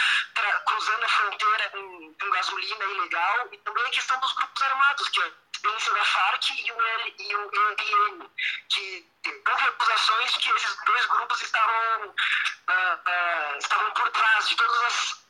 cruzando 0.64 1.04
a 1.04 1.08
fronteira 1.08 1.70
com, 1.70 2.14
com, 2.14 2.30
gasolina 2.30 2.84
ilegal, 2.84 3.48
e 3.52 3.58
também 3.58 3.84
a 3.84 3.90
questão 3.90 4.18
dos 4.20 4.32
grupos 4.32 4.62
armados, 4.62 5.08
que 5.10 5.20
é 5.20 5.24
a 5.24 5.32
experiência 5.52 5.92
da 5.92 6.04
FARC 6.04 6.50
e 6.50 6.72
o, 6.72 6.80
L, 6.80 7.14
e 7.18 7.36
o 7.36 7.50
ELN, 7.52 8.30
que 8.70 9.08
houve 9.46 9.68
acusações 9.68 10.36
que 10.38 10.50
esses 10.50 10.84
dois 10.84 11.06
grupos 11.06 11.42
estavam, 11.42 12.06
uh, 12.06 12.12
uh, 12.12 13.58
estavam 13.58 13.90
por 13.92 14.08
trás 14.10 14.48
de 14.48 14.56
todas 14.56 14.82
as, 14.84 15.20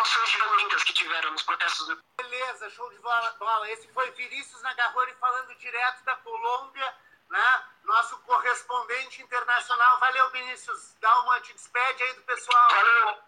ações 0.00 0.30
violentas 0.34 0.84
que 0.84 0.92
tiveram 0.92 1.30
nos 1.32 1.42
protestos. 1.42 1.98
Beleza, 2.16 2.70
show 2.70 2.88
de 2.90 2.98
bola. 2.98 3.70
Esse 3.70 3.88
foi 3.92 4.10
Vinícius 4.12 4.62
Nagarrori 4.62 5.14
falando 5.20 5.54
direto 5.56 6.04
da 6.04 6.14
Colômbia 6.16 6.94
né? 7.32 7.64
Nosso 7.84 8.18
correspondente 8.20 9.22
internacional. 9.22 9.98
Valeu, 9.98 10.30
Vinícius. 10.30 10.94
Dá 11.00 11.20
uma 11.20 11.40
te 11.40 11.52
despede 11.54 12.02
aí 12.02 12.12
do 12.12 12.22
pessoal. 12.22 12.68
Valeu. 12.70 13.22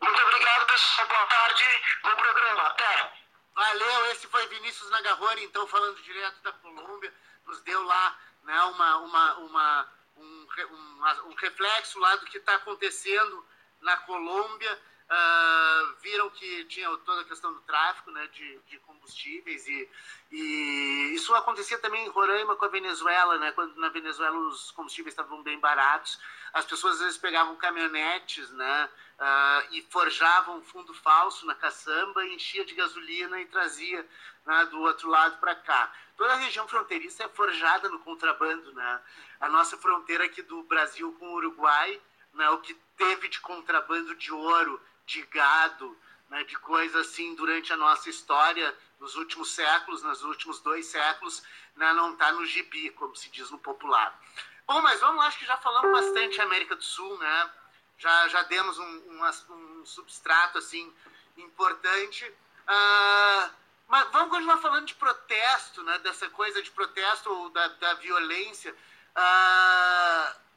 Muito 0.00 0.22
obrigado, 0.22 0.66
pessoal. 0.66 1.08
Boa 1.08 1.26
tarde. 1.26 1.82
Bom 2.02 2.16
programa. 2.16 2.62
Até. 2.68 3.12
Valeu. 3.54 4.06
Esse 4.06 4.26
foi 4.28 4.46
Vinícius 4.46 4.90
Nagarrori, 4.90 5.44
então, 5.44 5.66
falando 5.66 6.02
direto 6.02 6.40
da 6.40 6.52
Colômbia. 6.54 7.14
Nos 7.44 7.60
deu 7.62 7.82
lá 7.84 8.18
né, 8.44 8.60
uma, 8.62 8.96
uma, 8.96 9.34
uma, 9.38 9.92
um, 10.16 10.48
um, 10.70 11.30
um 11.30 11.34
reflexo 11.34 11.98
lá 11.98 12.16
do 12.16 12.26
que 12.26 12.38
está 12.38 12.54
acontecendo 12.54 13.46
na 13.80 13.96
Colômbia. 13.98 14.82
Uh, 15.10 15.94
viram 16.02 16.28
que 16.28 16.64
tinha 16.66 16.86
toda 16.98 17.22
a 17.22 17.24
questão 17.24 17.50
do 17.50 17.60
tráfico 17.60 18.10
né, 18.10 18.26
de, 18.26 18.58
de 18.66 18.78
combustíveis 18.80 19.66
e, 19.66 19.88
e 20.30 21.12
isso 21.14 21.34
acontecia 21.34 21.78
também 21.78 22.04
em 22.04 22.10
Roraima 22.10 22.54
com 22.56 22.66
a 22.66 22.68
Venezuela, 22.68 23.38
né, 23.38 23.50
quando 23.52 23.74
na 23.76 23.88
Venezuela 23.88 24.36
os 24.36 24.70
combustíveis 24.72 25.14
estavam 25.14 25.42
bem 25.42 25.58
baratos, 25.58 26.20
as 26.52 26.66
pessoas 26.66 26.96
às 26.96 27.00
vezes 27.00 27.16
pegavam 27.16 27.56
caminhonetes 27.56 28.50
né, 28.50 28.90
uh, 29.18 29.74
e 29.74 29.80
forjavam 29.88 30.62
fundo 30.62 30.92
falso 30.92 31.46
na 31.46 31.54
caçamba, 31.54 32.26
enchia 32.26 32.64
de 32.66 32.74
gasolina 32.74 33.40
e 33.40 33.46
trazia 33.46 34.06
né, 34.44 34.66
do 34.66 34.80
outro 34.80 35.08
lado 35.08 35.38
para 35.38 35.54
cá. 35.54 35.92
Toda 36.16 36.32
a 36.32 36.36
região 36.36 36.66
fronteiriça 36.66 37.24
é 37.24 37.28
forjada 37.28 37.88
no 37.88 38.00
contrabando. 38.00 38.72
Né? 38.72 39.00
A 39.40 39.48
nossa 39.48 39.76
fronteira 39.76 40.24
aqui 40.24 40.42
do 40.42 40.62
Brasil 40.64 41.14
com 41.18 41.28
o 41.28 41.34
Uruguai, 41.34 42.00
né, 42.34 42.50
o 42.50 42.58
que 42.58 42.74
teve 42.96 43.28
de 43.28 43.40
contrabando 43.40 44.14
de 44.16 44.32
ouro 44.32 44.80
de 45.08 45.22
gado, 45.22 45.98
né, 46.28 46.44
de 46.44 46.56
coisa 46.58 47.00
assim 47.00 47.34
durante 47.34 47.72
a 47.72 47.76
nossa 47.76 48.10
história, 48.10 48.76
nos 49.00 49.16
últimos 49.16 49.50
séculos, 49.52 50.02
nos 50.02 50.22
últimos 50.22 50.60
dois 50.60 50.86
séculos, 50.86 51.42
né, 51.74 51.92
não 51.94 52.12
está 52.12 52.30
no 52.32 52.44
gibi, 52.44 52.90
como 52.90 53.16
se 53.16 53.30
diz 53.30 53.50
no 53.50 53.58
popular. 53.58 54.20
Bom, 54.66 54.82
mas 54.82 55.00
vamos 55.00 55.16
lá, 55.16 55.26
acho 55.26 55.38
que 55.38 55.46
já 55.46 55.56
falamos 55.56 55.90
bastante 55.90 56.40
América 56.42 56.76
do 56.76 56.84
Sul, 56.84 57.16
né? 57.18 57.50
Já, 57.96 58.28
já 58.28 58.42
demos 58.42 58.78
um, 58.78 58.84
um, 58.84 59.80
um 59.80 59.86
substrato 59.86 60.58
assim 60.58 60.92
importante. 61.38 62.24
Uh, 62.26 63.50
mas 63.88 64.06
vamos 64.12 64.28
continuar 64.28 64.58
falando 64.58 64.84
de 64.84 64.94
protesto, 64.94 65.82
né? 65.82 65.98
Dessa 66.00 66.28
coisa 66.28 66.62
de 66.62 66.70
protesto 66.70 67.30
ou 67.30 67.48
da, 67.48 67.66
da 67.68 67.94
violência. 67.94 68.76
Uh, 69.16 70.47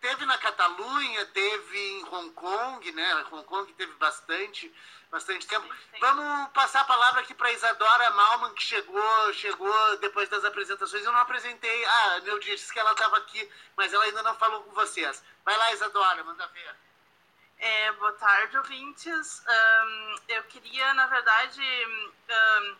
teve 0.00 0.24
na 0.26 0.38
Catalunha, 0.38 1.26
teve 1.26 1.78
em 1.78 2.04
Hong 2.04 2.30
Kong, 2.32 2.92
né? 2.92 3.26
Hong 3.30 3.44
Kong 3.44 3.72
teve 3.74 3.92
bastante, 3.94 4.72
bastante 5.10 5.46
tempo. 5.46 5.66
Sim. 5.66 6.00
Vamos 6.00 6.50
passar 6.52 6.80
a 6.80 6.84
palavra 6.84 7.20
aqui 7.20 7.34
para 7.34 7.52
Isadora 7.52 8.10
Malman, 8.10 8.54
que 8.54 8.62
chegou, 8.62 9.32
chegou 9.34 9.96
depois 9.98 10.28
das 10.28 10.44
apresentações. 10.44 11.04
Eu 11.04 11.12
não 11.12 11.20
apresentei. 11.20 11.84
Ah, 11.84 12.20
meu 12.22 12.38
disse 12.38 12.72
que 12.72 12.78
ela 12.78 12.92
estava 12.92 13.18
aqui, 13.18 13.48
mas 13.76 13.92
ela 13.92 14.04
ainda 14.04 14.22
não 14.22 14.34
falou 14.36 14.62
com 14.62 14.72
vocês. 14.72 15.22
Vai 15.44 15.56
lá, 15.56 15.72
Isadora, 15.72 16.24
manda 16.24 16.46
ver. 16.48 16.76
É, 17.58 17.92
boa 17.92 18.12
tarde, 18.14 18.56
ouvintes. 18.56 19.44
Um, 19.46 20.16
eu 20.28 20.42
queria, 20.44 20.94
na 20.94 21.06
verdade, 21.06 21.60
um, 22.30 22.76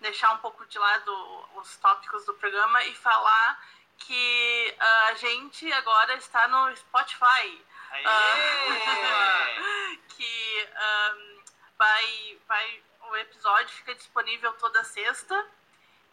deixar 0.00 0.32
um 0.32 0.38
pouco 0.38 0.66
de 0.66 0.76
lado 0.78 1.44
os 1.54 1.76
tópicos 1.76 2.24
do 2.24 2.34
programa 2.34 2.82
e 2.84 2.94
falar 2.96 3.64
que 3.98 4.76
a 4.78 5.14
gente 5.14 5.72
agora 5.72 6.14
está 6.16 6.46
no 6.48 6.76
Spotify. 6.76 7.64
Uh, 7.90 9.98
que 10.08 10.68
um, 10.68 11.42
vai, 11.76 12.38
vai, 12.46 12.82
o 13.10 13.16
episódio 13.16 13.68
fica 13.68 13.94
disponível 13.94 14.52
toda 14.54 14.82
sexta. 14.84 15.46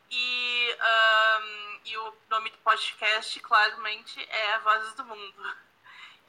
E, 0.10 0.78
um, 0.80 1.80
e 1.86 1.98
o 1.98 2.14
nome 2.30 2.50
do 2.52 2.58
podcast, 2.60 3.40
claramente, 3.40 4.24
é 4.30 4.60
Vozes 4.60 4.94
do 4.94 5.06
Mundo. 5.06 5.58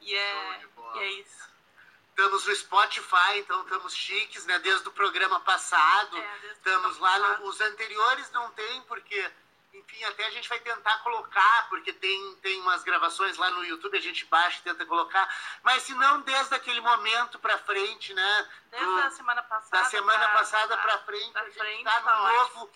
E 0.01 0.15
é, 0.15 0.61
e 0.95 0.99
é 0.99 1.11
isso. 1.11 1.47
Estamos 2.09 2.47
no 2.47 2.55
Spotify, 2.55 3.37
então 3.37 3.61
estamos 3.61 3.93
chiques, 3.93 4.45
né? 4.47 4.57
Desde 4.59 4.87
o 4.87 4.91
programa 4.91 5.39
passado. 5.41 6.17
É, 6.17 6.51
estamos 6.51 6.97
lá. 6.97 7.39
Os 7.41 7.61
anteriores 7.61 8.31
não 8.31 8.49
tem, 8.51 8.81
porque 8.83 9.31
enfim, 9.77 10.03
até 10.05 10.25
a 10.25 10.31
gente 10.31 10.49
vai 10.49 10.59
tentar 10.59 10.97
colocar, 10.99 11.67
porque 11.69 11.93
tem, 11.93 12.35
tem 12.41 12.59
umas 12.61 12.83
gravações 12.83 13.37
lá 13.37 13.49
no 13.51 13.63
YouTube, 13.63 13.97
a 13.97 14.01
gente 14.01 14.25
baixa 14.25 14.59
e 14.59 14.63
tenta 14.63 14.85
colocar, 14.85 15.27
mas 15.63 15.83
se 15.83 15.93
não 15.93 16.21
desde 16.21 16.55
aquele 16.55 16.81
momento 16.81 17.37
para 17.39 17.57
frente, 17.59 18.13
né? 18.13 18.49
Desde 18.71 18.87
do, 18.87 18.99
a 18.99 19.11
semana 19.11 19.43
passada. 19.43 19.83
Da 19.83 19.89
semana 19.89 20.27
passada 20.29 20.77
para 20.77 20.97
frente, 20.99 21.31
pra 21.31 21.41
a 21.41 21.45
gente 21.45 21.57
frente, 21.57 21.83
tá 21.83 22.01
tá 22.01 22.17
no 22.17 22.23
ótimo. 22.23 22.59
novo, 22.59 22.71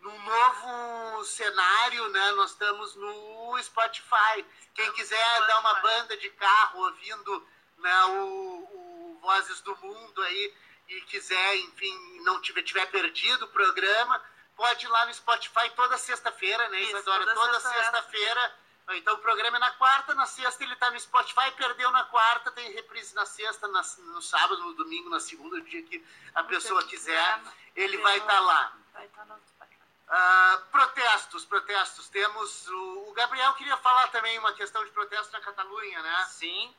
num 0.00 0.22
novo 0.22 1.24
cenário, 1.24 2.08
né? 2.08 2.32
Nós 2.32 2.50
estamos 2.52 2.94
no 2.96 3.62
Spotify. 3.62 4.44
Quem 4.74 4.90
quiser 4.92 5.46
dar 5.46 5.60
uma 5.60 5.74
banda 5.74 6.16
de 6.16 6.30
carro 6.30 6.80
ouvindo 6.84 7.46
né, 7.78 8.04
o, 8.06 9.14
o 9.14 9.18
Vozes 9.20 9.60
do 9.60 9.76
Mundo 9.76 10.22
aí 10.22 10.54
e 10.88 11.00
quiser, 11.02 11.56
enfim, 11.56 12.20
não 12.22 12.40
tiver, 12.40 12.62
tiver 12.62 12.86
perdido 12.86 13.44
o 13.44 13.48
programa, 13.48 14.22
pode 14.56 14.84
ir 14.84 14.88
lá 14.88 15.06
no 15.06 15.14
Spotify 15.14 15.70
toda 15.76 15.98
sexta-feira, 15.98 16.68
né, 16.70 16.80
Isso, 16.80 16.96
Isadora? 16.96 17.24
toda 17.26 17.34
Toda 17.34 17.60
sexta- 17.60 17.74
sexta-feira. 17.82 18.54
Então 18.90 19.14
o 19.14 19.18
programa 19.18 19.56
é 19.56 19.60
na 19.60 19.70
quarta, 19.72 20.14
na 20.14 20.26
sexta 20.26 20.62
ele 20.62 20.76
tá 20.76 20.90
no 20.92 21.00
Spotify, 21.00 21.50
perdeu 21.56 21.90
na 21.90 22.04
quarta, 22.04 22.52
tem 22.52 22.70
reprise 22.72 23.14
na 23.16 23.26
sexta, 23.26 23.66
na- 23.68 23.82
no 23.98 24.22
sábado, 24.22 24.62
no 24.62 24.74
domingo, 24.74 25.10
na 25.10 25.18
segunda, 25.18 25.56
o 25.56 25.60
dia 25.60 25.82
que 25.82 26.04
a 26.34 26.44
pessoa 26.44 26.84
quiser, 26.84 27.40
ele 27.74 27.98
vai 27.98 28.16
estar 28.18 28.38
lá. 28.40 28.72
Vai 28.92 29.06
estar 29.06 29.24
no 29.24 29.34
Spotify. 29.34 29.82
Ah, 30.08 30.62
protestos, 30.70 31.44
protestos. 31.44 32.08
Temos. 32.08 32.68
O, 32.68 33.08
o 33.08 33.12
Gabriel 33.12 33.52
queria 33.54 33.76
falar 33.78 34.06
também 34.08 34.38
uma 34.38 34.52
questão 34.52 34.84
de 34.84 34.90
protesto 34.92 35.32
na 35.32 35.40
Catalunha, 35.40 36.00
né? 36.00 36.26
Sim, 36.30 36.72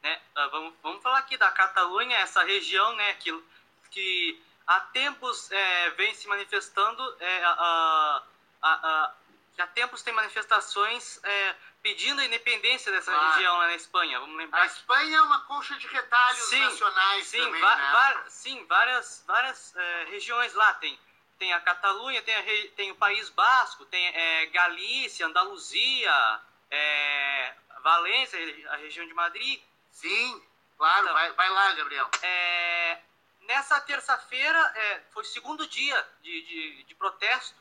né? 0.00 0.20
ah, 0.36 0.46
vamos, 0.46 0.74
vamos 0.80 1.02
falar 1.02 1.18
aqui 1.18 1.36
da 1.36 1.50
Catalunha, 1.50 2.18
essa 2.18 2.44
região, 2.44 2.94
né? 2.94 3.14
Que, 3.14 3.44
que 3.90 4.40
há 4.68 4.80
tempos 4.80 5.50
é, 5.50 5.90
vem 5.90 6.14
se 6.14 6.28
manifestando, 6.28 7.16
é, 7.18 7.44
a, 7.44 7.50
a, 7.50 8.22
a, 8.62 8.72
a- 9.04 9.14
há 9.58 9.66
tempos 9.66 10.02
tem 10.02 10.12
manifestações 10.14 11.18
é, 11.24 11.54
pedindo 11.82 12.20
a 12.20 12.24
independência 12.24 12.92
dessa 12.92 13.10
Claro. 13.10 13.32
região 13.32 13.56
lá 13.56 13.66
na 13.66 13.74
Espanha. 13.74 14.20
Vamos 14.20 14.36
A 14.36 14.38
lembrar 14.38 14.66
Espanha 14.66 15.16
é 15.16 15.22
uma 15.22 15.40
colcha 15.46 15.74
de 15.76 15.86
retalhos 15.88 16.44
Sim, 16.44 16.60
nacionais 16.60 17.26
Sim, 17.26 17.38
também, 17.38 17.60
né? 17.60 18.24
sim 18.28 18.64
várias, 18.66 19.24
várias 19.26 19.74
é, 19.74 20.04
regiões 20.10 20.54
lá. 20.54 20.74
Tem, 20.74 20.96
tem 21.38 21.52
a 21.54 21.60
Catalunha, 21.60 22.22
tem, 22.22 22.36
a 22.36 22.42
tem 22.76 22.90
o 22.92 22.96
País 22.96 23.28
Basco, 23.30 23.84
tem 23.86 24.06
é, 24.06 24.46
Galícia, 24.46 25.26
Andaluzia, 25.26 26.40
é, 26.70 27.54
Valência, 27.82 28.38
a 28.70 28.76
região 28.76 29.06
de 29.06 29.14
Madrid. 29.14 29.60
Sim, 29.90 30.42
claro, 30.76 31.02
Então. 31.02 31.14
vai, 31.14 31.32
vai 31.32 31.48
lá, 31.50 31.72
Gabriel. 31.74 32.08
É, 32.22 32.98
nessa 33.48 33.80
terça-feira, 33.80 34.72
é, 34.76 35.00
foi 35.10 35.22
o 35.22 35.26
segundo 35.26 35.66
dia 35.66 36.08
de, 36.22 36.42
de, 36.42 36.82
de 36.84 36.94
protesto, 36.94 37.58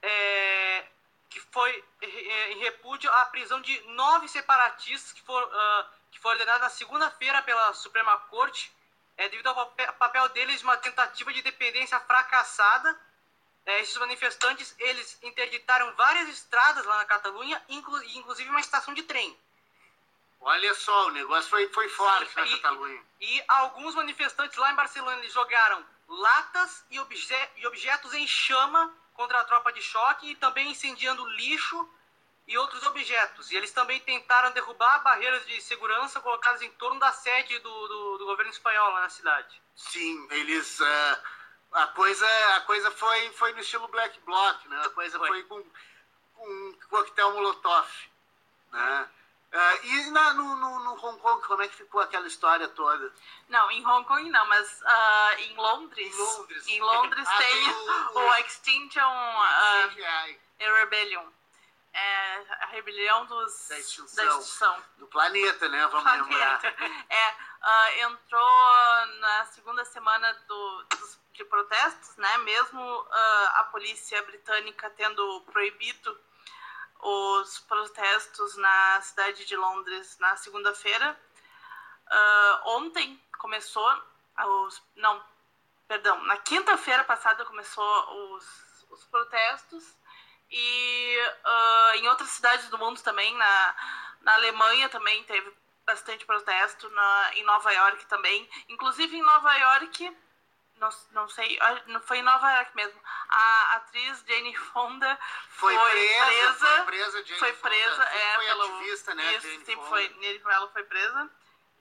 é, 0.00 0.86
que 1.28 1.38
foi 1.52 1.84
em 2.00 2.58
repúdio 2.60 3.12
à 3.12 3.26
prisão 3.26 3.60
de 3.60 3.78
nove 3.88 4.26
separatistas 4.28 5.12
que 5.12 5.20
foram, 5.22 5.46
ah, 5.52 5.90
que 6.10 6.18
foi 6.18 6.32
ordenada 6.32 6.60
na 6.60 6.70
segunda-feira 6.70 7.42
pela 7.42 7.74
Suprema 7.74 8.16
Corte, 8.30 8.72
é, 9.18 9.28
devido 9.28 9.48
ao 9.48 9.66
papel, 9.98 10.28
deles 10.30 10.60
de 10.60 10.64
uma 10.64 10.78
tentativa 10.78 11.32
de 11.32 11.40
independência 11.40 12.00
fracassada. 12.00 12.98
É, 13.66 13.80
esses 13.80 13.96
manifestantes, 13.98 14.74
eles 14.78 15.18
interditaram 15.22 15.94
várias 15.94 16.28
estradas 16.30 16.86
lá 16.86 16.96
na 16.96 17.04
Catalunha, 17.04 17.62
inclu, 17.68 18.02
inclusive 18.04 18.48
uma 18.48 18.60
estação 18.60 18.94
de 18.94 19.02
trem. 19.02 19.36
Olha 20.40 20.72
só, 20.74 21.06
o 21.08 21.10
negócio 21.10 21.50
foi, 21.50 21.68
foi 21.68 21.88
forte 21.88 22.30
Sim, 22.32 22.40
na 22.40 22.46
e- 22.46 22.50
Catalunha. 22.60 23.02
E 23.20 23.44
alguns 23.48 23.94
manifestantes 23.94 24.56
lá 24.56 24.72
em 24.72 24.76
Barcelona 24.76 25.22
jogaram 25.28 25.84
latas 26.06 26.84
e, 26.90 26.98
obje- 27.00 27.48
e 27.56 27.66
objetos 27.66 28.14
em 28.14 28.26
chama 28.26 28.92
contra 29.14 29.40
a 29.40 29.44
tropa 29.44 29.72
de 29.72 29.82
choque 29.82 30.30
e 30.30 30.36
também 30.36 30.70
incendiando 30.70 31.26
lixo 31.30 31.88
e 32.46 32.56
outros 32.56 32.86
objetos. 32.86 33.50
E 33.50 33.56
eles 33.56 33.72
também 33.72 34.00
tentaram 34.00 34.52
derrubar 34.52 35.00
barreiras 35.00 35.44
de 35.46 35.60
segurança 35.60 36.20
colocadas 36.20 36.62
em 36.62 36.70
torno 36.72 36.98
da 37.00 37.12
sede 37.12 37.58
do, 37.58 37.88
do, 37.88 38.18
do 38.18 38.24
governo 38.26 38.52
espanhol 38.52 38.90
lá 38.92 39.00
na 39.02 39.08
cidade. 39.10 39.60
Sim, 39.74 40.26
eles. 40.30 40.80
ah, 40.80 41.22
a 41.72 41.86
coisa, 41.88 42.26
a 42.56 42.60
coisa 42.62 42.90
foi, 42.92 43.30
foi 43.32 43.52
no 43.52 43.60
estilo 43.60 43.88
Black 43.88 44.18
Bloc, 44.20 44.64
né? 44.66 44.82
A 44.86 44.90
coisa 44.90 45.18
Foi. 45.18 45.28
foi, 45.28 45.42
com, 45.42 45.62
com 46.34 46.48
um 46.48 46.78
coquetel 46.88 47.32
Molotov. 47.32 47.86
Né? 48.72 49.08
Ah, 49.50 49.78
e 49.82 50.10
na- 50.10 50.34
no, 50.34 50.56
no, 50.56 50.78
no 50.80 50.92
Hong 51.06 51.18
Kong, 51.20 51.42
como 51.46 51.62
é 51.62 51.68
que 51.68 51.76
ficou 51.76 52.00
aquela 52.02 52.26
história 52.26 52.68
toda? 52.68 53.12
Não, 53.48 53.70
em 53.70 53.84
Hong 53.86 54.06
Kong 54.06 54.28
não, 54.28 54.46
mas 54.46 54.82
ah, 54.84 55.34
em 55.38 55.56
Londres. 55.56 56.14
Em 56.14 56.18
Londres. 56.18 56.66
Em 56.68 56.80
Londres 56.80 57.26
Ah, 57.28 57.38
tem 57.38 57.70
o- 57.70 58.18
o, 58.18 58.34
Extinction 58.36 59.10
CGI, 59.88 60.38
Rebellion. 60.60 61.26
É 61.94 62.44
a 62.60 62.66
rebelião 62.66 63.24
dos, 63.26 63.68
Da 63.68 63.78
extinção. 63.78 64.24
da 64.24 64.38
extinção. 64.38 64.84
do 64.98 65.06
planeta, 65.06 65.68
né? 65.68 65.86
Vamos 65.88 66.12
lembrar. 66.12 66.60
planeta. 66.60 66.76
É, 67.08 67.34
ah, 67.62 67.98
entrou 68.00 69.06
na 69.20 69.46
segunda 69.46 69.84
semana 69.86 70.32
do, 70.46 70.82
dos- 70.90 71.18
de 71.32 71.44
protestos, 71.46 72.16
né? 72.16 72.36
Mesmo 72.38 73.06
a 73.54 73.64
polícia 73.72 74.20
britânica 74.24 74.90
tendo 74.90 75.40
proibido 75.52 76.20
os 77.00 77.60
protestos 77.60 78.56
na 78.56 79.00
cidade 79.02 79.44
de 79.44 79.56
Londres 79.56 80.18
na 80.18 80.36
segunda-feira. 80.36 81.18
Ah, 82.06 82.62
ontem 82.66 83.20
começou 83.38 83.86
os, 84.66 84.82
não, 84.96 85.22
perdão, 85.86 86.22
na 86.24 86.36
quinta-feira 86.38 87.04
passada 87.04 87.44
começou 87.44 88.34
os, 88.34 88.86
os 88.90 89.04
protestos 89.04 89.96
e 90.50 91.18
ah, 91.44 91.92
em 91.96 92.08
outras 92.08 92.30
cidades 92.30 92.68
do 92.68 92.78
mundo 92.78 93.00
também, 93.02 93.34
na, 93.36 93.76
na 94.22 94.34
Alemanha 94.34 94.88
também 94.88 95.22
teve 95.24 95.52
bastante 95.84 96.26
protesto, 96.26 96.88
na, 96.90 97.30
em 97.34 97.44
Nova 97.44 97.72
York 97.72 98.04
também, 98.06 98.48
inclusive 98.68 99.16
em 99.16 99.22
Nova 99.22 99.54
York, 99.54 100.16
não, 100.78 100.88
não 101.12 101.28
sei, 101.28 101.58
foi 102.02 102.18
em 102.18 102.22
Nova 102.22 102.50
York 102.56 102.74
mesmo, 102.74 103.00
a 103.28 103.74
atriz 103.76 104.24
Jane 104.26 104.56
Fonda 104.56 105.18
Foi, 105.50 105.74
Foi 105.74 105.90
presa, 105.90 106.26
presa, 106.26 106.66
foi 106.66 106.84
presa, 106.84 107.24
Jane 107.24 107.38
foi 107.38 107.52
Fonda. 107.52 107.68
presa, 107.68 108.02
Sempre 108.02 108.18
é, 108.18 108.34
foi 108.34 108.46
pelo, 108.46 108.62
ativista, 108.62 109.14
né? 109.14 109.36
isso, 109.36 109.48
Jane 109.48 109.64
sempre 109.64 109.74
Fonda. 109.76 109.88
foi, 109.88 110.08
nele, 110.20 110.42
ela 110.44 110.68
foi 110.68 110.82
presa. 110.84 111.30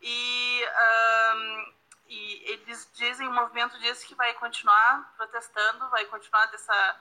E, 0.02 0.66
ahn, 0.66 1.74
e 2.08 2.52
eles 2.52 2.90
dizem, 2.94 3.28
o 3.28 3.34
movimento 3.34 3.78
diz 3.80 4.04
que 4.04 4.16
vai 4.16 4.34
continuar 4.36 5.14
protestando, 5.18 5.90
vai 5.90 6.06
continuar 6.06 6.46
dessa, 6.48 7.00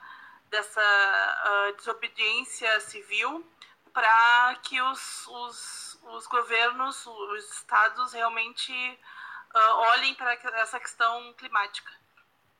dessa 0.49 0.81
ah, 0.81 1.73
desobediência 1.77 2.79
civil 2.81 3.45
para 3.93 4.55
que 4.63 4.81
os, 4.81 5.27
os, 5.27 5.99
os 6.03 6.27
governos, 6.27 7.05
os 7.07 7.51
estados 7.51 8.13
realmente 8.13 8.99
olhem 9.57 10.13
para 10.15 10.33
essa 10.33 10.79
questão 10.79 11.33
climática. 11.33 11.91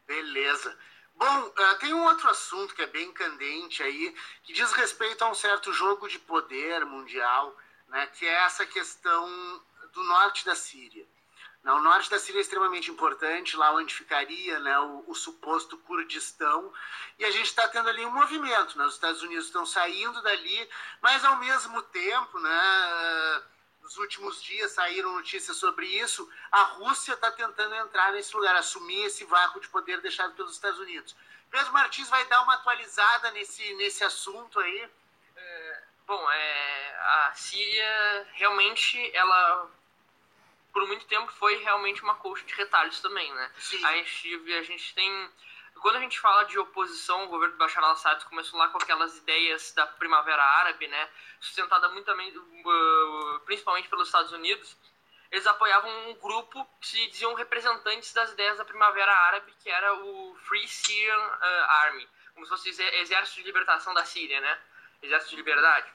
Beleza. 0.06 0.78
Bom, 1.16 1.54
ah, 1.58 1.76
tem 1.76 1.94
um 1.94 2.06
outro 2.06 2.30
assunto 2.30 2.76
que 2.76 2.82
é 2.82 2.88
bem 2.88 3.12
candente 3.12 3.82
aí, 3.82 4.16
que 4.44 4.54
diz 4.54 4.72
respeito 4.74 5.24
a 5.24 5.30
um 5.30 5.36
certo 5.36 5.74
jogo 5.74 6.08
de 6.08 6.20
poder 6.20 6.86
mundial, 6.86 7.58
né, 7.88 8.06
que 8.08 8.26
é 8.26 8.46
essa 8.46 8.66
questão 8.66 9.28
do 9.94 10.04
norte 10.04 10.46
da 10.46 10.56
Síria. 10.56 11.08
Né, 11.64 11.74
O 11.74 11.80
norte 11.80 12.10
da 12.10 12.20
Síria 12.20 12.40
é 12.40 12.42
extremamente 12.42 12.92
importante, 12.92 13.58
lá 13.58 13.74
onde 13.74 13.96
ficaria 13.96 14.60
né, 14.60 14.80
o, 14.80 15.06
o 15.08 15.16
suposto 15.16 15.78
Kurdistão, 15.80 16.72
e 17.18 17.26
a 17.26 17.32
gente 17.32 17.48
está 17.48 17.68
tendo 17.68 17.90
ali 17.90 18.06
um 18.06 18.12
movimento. 18.12 18.78
Né, 18.78 18.86
os 18.86 18.94
Estados 18.94 19.24
Unidos 19.24 19.48
estão 19.48 19.66
saindo 19.66 20.22
dali, 20.22 20.70
mas 21.02 21.26
ao 21.26 21.38
mesmo 21.38 21.82
tempo, 21.82 22.40
né, 22.40 23.44
nos 23.88 23.98
últimos 23.98 24.44
dias 24.44 24.72
saíram 24.72 25.14
notícias 25.14 25.56
sobre 25.56 25.86
isso, 25.86 26.30
a 26.52 26.64
Rússia 26.64 27.14
está 27.14 27.32
tentando 27.32 27.74
entrar 27.74 28.12
nesse 28.12 28.36
lugar, 28.36 28.54
assumir 28.58 29.06
esse 29.06 29.24
vácuo 29.24 29.62
de 29.62 29.70
poder 29.70 30.02
deixado 30.02 30.36
pelos 30.36 30.52
Estados 30.52 30.78
Unidos. 30.80 31.16
Pedro 31.50 31.72
Martins 31.72 32.10
vai 32.10 32.26
dar 32.26 32.42
uma 32.42 32.56
atualizada 32.56 33.32
nesse, 33.32 33.74
nesse 33.76 34.04
assunto 34.04 34.60
aí. 34.60 34.90
Bom, 36.06 36.32
é, 36.32 36.96
a 37.00 37.34
Síria 37.34 38.28
realmente, 38.34 39.16
ela 39.16 39.70
por 40.74 40.86
muito 40.86 41.06
tempo 41.06 41.32
foi 41.32 41.56
realmente 41.64 42.04
uma 42.04 42.16
colcha 42.16 42.46
de 42.46 42.54
retalhos 42.56 43.00
também, 43.00 43.34
né? 43.34 43.52
Sim. 43.58 43.84
A 43.86 43.94
gente, 43.94 44.54
a 44.54 44.64
gente 44.64 44.94
tem. 44.94 45.32
Quando 45.82 45.98
a 45.98 46.00
gente 46.00 46.20
fala 46.20 46.44
de 46.44 46.58
oposição, 46.58 47.26
o 47.26 47.28
governo 47.28 47.56
do 47.56 47.58
Bashar 47.58 47.84
al-Assad 47.84 48.24
começou 48.26 48.60
lá 48.60 48.68
com 48.70 48.78
aquelas 48.78 49.18
ideias 49.18 49.72
da 49.74 49.86
Primavera 49.86 50.44
Árabe, 50.44 50.88
né? 50.88 51.10
Sustentada 51.40 51.90
muito 51.90 52.06
também, 52.06 52.36
uh, 52.36 53.40
principalmente 53.46 53.88
pelos 53.88 54.08
Estados 54.08 54.32
Unidos. 54.32 54.76
Eles 55.32 55.46
apoiavam 55.46 56.10
um 56.10 56.14
grupo 56.16 56.66
que 56.80 56.88
se 56.88 57.08
diziam 57.08 57.34
representantes 57.34 58.14
das 58.14 58.32
ideias 58.32 58.58
da 58.58 58.66
Primavera 58.66 59.12
Árabe, 59.12 59.54
que 59.62 59.70
era 59.70 59.94
o 59.94 60.36
Free 60.48 60.68
Syrian 60.68 61.18
uh, 61.18 61.64
Army, 61.70 62.08
como 62.34 62.46
se 62.46 62.52
fosse 62.52 62.70
Exército 62.70 63.38
de 63.38 63.44
Libertação 63.44 63.94
da 63.94 64.06
Síria, 64.06 64.40
né? 64.40 64.60
Exército 65.02 65.32
de 65.32 65.36
Liberdade. 65.38 65.92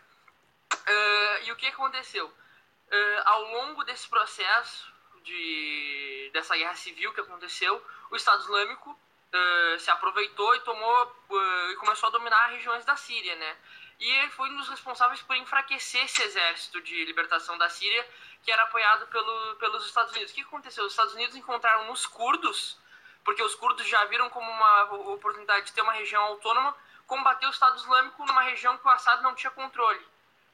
Uh, 0.73 1.45
e 1.45 1.53
o 1.53 1.57
que 1.57 1.67
aconteceu? 1.67 2.27
Uh, 2.27 3.23
ao 3.25 3.43
longo 3.45 3.85
desse 3.85 4.09
processo 4.09 4.93
de, 5.23 6.31
dessa 6.33 6.57
guerra 6.57 6.75
civil 6.75 7.13
que 7.13 7.21
aconteceu, 7.21 7.85
o 8.11 8.17
Estado 8.17 8.43
Islâmico 8.43 8.99
uh, 9.33 9.79
se 9.79 9.91
aproveitou 9.91 10.55
e 10.55 10.61
tomou 10.61 11.17
uh, 11.31 11.71
e 11.71 11.77
começou 11.77 12.09
a 12.09 12.13
dominar 12.13 12.47
regiões 12.49 12.85
da 12.85 12.97
Síria, 12.97 13.35
né? 13.37 13.57
E 13.99 14.11
ele 14.11 14.31
foi 14.31 14.51
um 14.51 14.57
dos 14.57 14.69
responsáveis 14.69 15.23
por 15.23 15.37
enfraquecer 15.37 16.05
esse 16.05 16.23
exército 16.23 16.81
de 16.81 17.05
libertação 17.05 17.57
da 17.57 17.69
Síria, 17.69 18.07
que 18.43 18.51
era 18.51 18.65
apoiado 18.65 19.07
pelo, 19.07 19.57
pelos 19.57 19.87
Estados 19.87 20.13
Unidos. 20.13 20.33
O 20.33 20.35
que 20.35 20.43
aconteceu? 20.43 20.85
Os 20.85 20.93
Estados 20.93 21.15
Unidos 21.15 21.37
encontraram 21.37 21.87
nos 21.87 22.05
curdos, 22.07 22.77
porque 23.25 23.43
os 23.43 23.55
curdos 23.55 23.87
já 23.87 24.05
viram 24.07 24.29
como 24.31 24.51
uma 24.51 24.83
oportunidade 25.13 25.67
de 25.67 25.73
ter 25.73 25.83
uma 25.83 25.93
região 25.93 26.23
autônoma, 26.25 26.77
combater 27.07 27.47
o 27.47 27.51
Estado 27.51 27.77
Islâmico 27.77 28.27
numa 28.27 28.43
região 28.43 28.77
que 28.77 28.87
o 28.87 28.91
Assad 28.91 29.23
não 29.23 29.35
tinha 29.35 29.51
controle, 29.53 30.05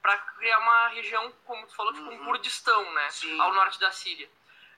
para 0.03 0.19
criar 0.19 0.59
uma 0.59 0.89
região, 0.89 1.33
como 1.47 1.67
tu 1.67 1.75
falou, 1.75 1.93
tipo 1.95 2.05
um 2.05 2.19
uhum. 2.19 2.25
Kurdistão, 2.27 2.93
né, 2.93 3.11
Sim. 3.11 3.41
ao 3.41 3.55
norte 3.55 3.81
da 3.81 3.91
Síria. 3.91 4.29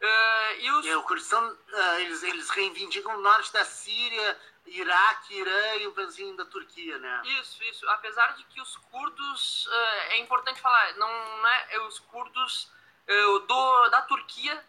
Uh, 0.01 0.61
e 0.61 0.71
os... 0.73 0.87
É, 0.87 0.97
o 0.97 1.03
Kurdistão, 1.03 1.47
uh, 1.47 2.01
eles, 2.01 2.23
eles 2.23 2.49
reivindicam 2.49 3.17
o 3.17 3.21
norte 3.21 3.53
da 3.53 3.65
Síria, 3.67 4.41
Iraque, 4.67 5.35
Irã 5.35 5.77
e 5.77 5.87
o 5.87 5.93
pedacinho 5.93 6.35
da 6.37 6.47
Turquia, 6.47 6.99
né? 6.99 7.23
Isso, 7.41 7.63
isso. 7.65 7.89
Apesar 7.91 8.35
de 8.35 8.45
que 8.45 8.61
os 8.63 8.77
curdos, 8.77 9.67
uh, 9.67 10.11
é 10.11 10.19
importante 10.19 10.61
falar, 10.61 10.95
não, 10.95 11.09
não 11.39 11.49
é, 11.49 11.81
os 11.87 11.99
curdos 11.99 12.71
do, 13.49 13.89
da 13.89 14.03
Turquia 14.03 14.65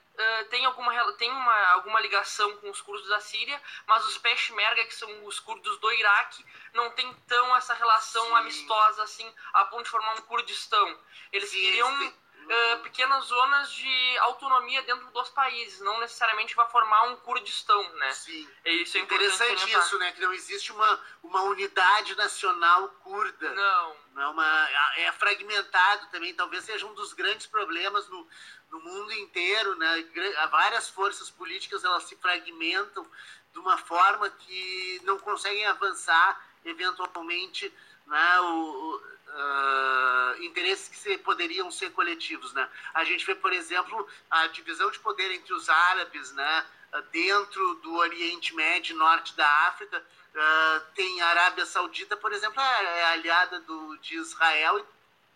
tem, 0.49 0.65
alguma, 0.65 1.13
tem 1.13 1.29
uma, 1.29 1.67
alguma 1.73 1.99
ligação 1.99 2.57
com 2.57 2.71
os 2.71 2.82
curdos 2.82 3.07
da 3.07 3.19
Síria, 3.19 3.61
mas 3.86 4.03
os 4.07 4.17
Peshmerga, 4.17 4.84
que 4.86 4.95
são 4.95 5.25
os 5.25 5.39
curdos 5.39 5.77
do 5.77 5.91
Iraque, 5.91 6.43
não 6.73 6.89
tem 6.89 7.13
tão 7.27 7.55
essa 7.55 7.75
relação 7.75 8.25
Sim. 8.25 8.36
amistosa 8.36 9.03
assim, 9.03 9.32
a 9.53 9.65
ponto 9.65 9.84
de 9.84 9.91
formar 9.91 10.13
um 10.13 10.21
Kurdistão. 10.23 10.99
Eles 11.32 11.51
Sim, 11.51 11.61
queriam 11.61 12.13
uh, 12.52 12.80
pequenas 12.80 13.26
zonas 13.26 13.72
de 13.72 14.18
autonomia 14.20 14.82
dentro 14.84 15.10
dos 15.12 15.30
países, 15.30 15.80
não 15.80 15.99
necessariamente 15.99 16.56
vai 16.56 16.70
formar 16.70 17.04
um 17.04 17.16
Kurdistão, 17.18 17.82
né? 17.93 18.12
Sim. 18.12 18.47
É 18.66 18.74
isso 18.74 18.97
é 18.97 19.02
interessante 19.02 19.72
isso, 19.72 19.97
né? 19.97 20.12
Que 20.12 20.22
não 20.22 20.34
existe 20.34 20.72
uma, 20.72 20.99
uma 21.24 21.43
unidade 21.43 22.16
nacional 22.16 22.89
curda. 23.04 23.49
Não. 23.54 23.95
não 24.14 24.22
é, 24.22 24.28
uma, 24.28 24.70
é 24.97 25.12
fragmentado 25.14 26.08
também, 26.08 26.34
talvez 26.34 26.66
seja 26.66 26.86
um 26.86 26.93
dos 26.93 27.14
grandes 27.14 27.47
problemas 27.47 28.08
no, 28.10 28.28
no 28.70 28.80
mundo 28.82 29.14
inteiro, 29.14 29.76
né? 29.76 30.06
Várias 30.52 30.89
forças 30.89 31.30
políticas 31.30 31.84
elas 31.84 32.04
se 32.04 32.16
fragmentam 32.18 33.10
de 33.54 33.60
uma 33.60 33.78
forma 33.78 34.30
que 34.30 35.02
não 35.04 35.18
conseguem 35.20 35.66
avançar 35.66 36.41
eventualmente 36.64 37.74
né, 38.06 38.39
o, 38.41 39.02
uh, 39.32 40.43
interesses 40.43 40.88
que 40.88 40.97
se, 40.97 41.17
poderiam 41.19 41.71
ser 41.71 41.91
coletivos. 41.91 42.53
Né? 42.53 42.67
A 42.93 43.03
gente 43.03 43.25
vê, 43.25 43.36
por 43.36 43.53
exemplo, 43.53 44.07
a 44.29 44.47
divisão 44.47 44.89
de 44.91 44.99
poder 44.99 45.32
entre 45.32 45.53
os 45.53 45.69
árabes 45.69 46.32
né, 46.34 46.65
dentro 47.11 47.75
do 47.75 47.95
Oriente 47.95 48.53
Médio 48.55 48.95
e 48.95 48.97
Norte 48.99 49.36
da 49.36 49.47
África. 49.67 50.03
Uh, 50.34 50.79
tem 50.95 51.21
a 51.21 51.27
Arábia 51.27 51.65
Saudita, 51.65 52.15
por 52.15 52.32
exemplo, 52.32 52.61
é, 52.61 52.99
é 52.99 53.05
aliada 53.11 53.59
do, 53.61 53.97
de 53.97 54.15
Israel 54.15 54.79
e 54.79 54.86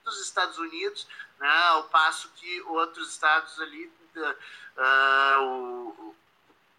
dos 0.06 0.22
Estados 0.22 0.58
Unidos, 0.58 1.08
né, 1.40 1.50
ao 1.68 1.86
passo 1.86 2.30
que 2.36 2.62
outros 2.62 3.12
estados 3.12 3.60
ali, 3.60 3.92
uh, 4.16 5.42
o, 5.42 6.16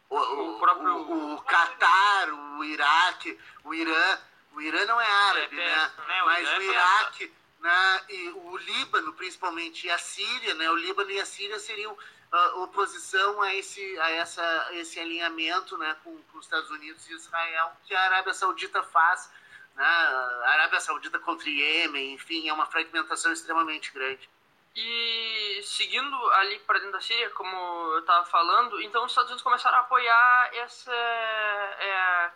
o, 0.09 0.17
o, 0.17 0.59
próprio... 0.59 0.97
o, 0.97 1.35
o 1.35 1.43
Catar, 1.43 2.31
o 2.33 2.65
Iraque, 2.65 3.39
o 3.65 3.75
Irã, 3.75 4.19
o 4.57 4.61
Irã 4.63 4.87
não 4.87 4.99
é 4.99 5.07
árabe, 5.07 5.61
é 5.61 5.65
né? 5.65 5.93
né? 6.09 6.23
Mas 6.25 6.49
o 6.49 6.63
Iraque, 6.63 7.33
né? 7.61 8.05
E 8.09 8.29
o 8.31 8.57
Líbano, 8.57 9.13
principalmente, 9.13 9.87
e 9.87 9.91
a 9.91 9.99
Síria, 9.99 10.55
né? 10.55 10.71
O 10.71 10.77
Líbano 10.77 11.11
e 11.11 11.21
a 11.21 11.27
Síria 11.27 11.59
seriam 11.59 11.93
uh, 11.93 12.63
oposição 12.63 13.43
a 13.43 13.55
esse, 13.55 14.01
a 14.01 14.11
essa, 14.13 14.69
esse 14.73 14.99
alinhamento, 14.99 15.77
né? 15.77 15.95
Com, 16.03 16.17
com, 16.23 16.39
os 16.39 16.47
Estados 16.47 16.71
Unidos 16.71 17.07
e 17.07 17.13
Israel, 17.13 17.71
que 17.85 17.95
a 17.95 18.01
Arábia 18.01 18.33
Saudita 18.33 18.83
faz, 18.83 19.31
né? 19.75 19.85
A 19.85 20.51
Arábia 20.53 20.81
Saudita 20.81 21.19
contra 21.19 21.47
o 21.47 21.51
Iêmen, 21.51 22.15
enfim, 22.15 22.49
é 22.49 22.53
uma 22.53 22.65
fragmentação 22.65 23.35
extremamente 23.35 23.93
grande. 23.93 24.27
E 24.75 25.61
seguindo 25.65 26.17
ali 26.33 26.59
para 26.61 26.79
dentro 26.79 26.93
da 26.93 27.01
Síria, 27.03 27.29
como 27.31 27.55
eu 27.93 27.99
estava 27.99 28.25
falando, 28.25 28.81
então 28.81 29.05
os 29.05 29.13
Estados 29.13 29.31
Unidos 29.31 29.43
começaram 29.43 29.77
a 29.77 29.81
apoiar 29.81 30.51
essa 30.55 30.93
é, 30.95 32.31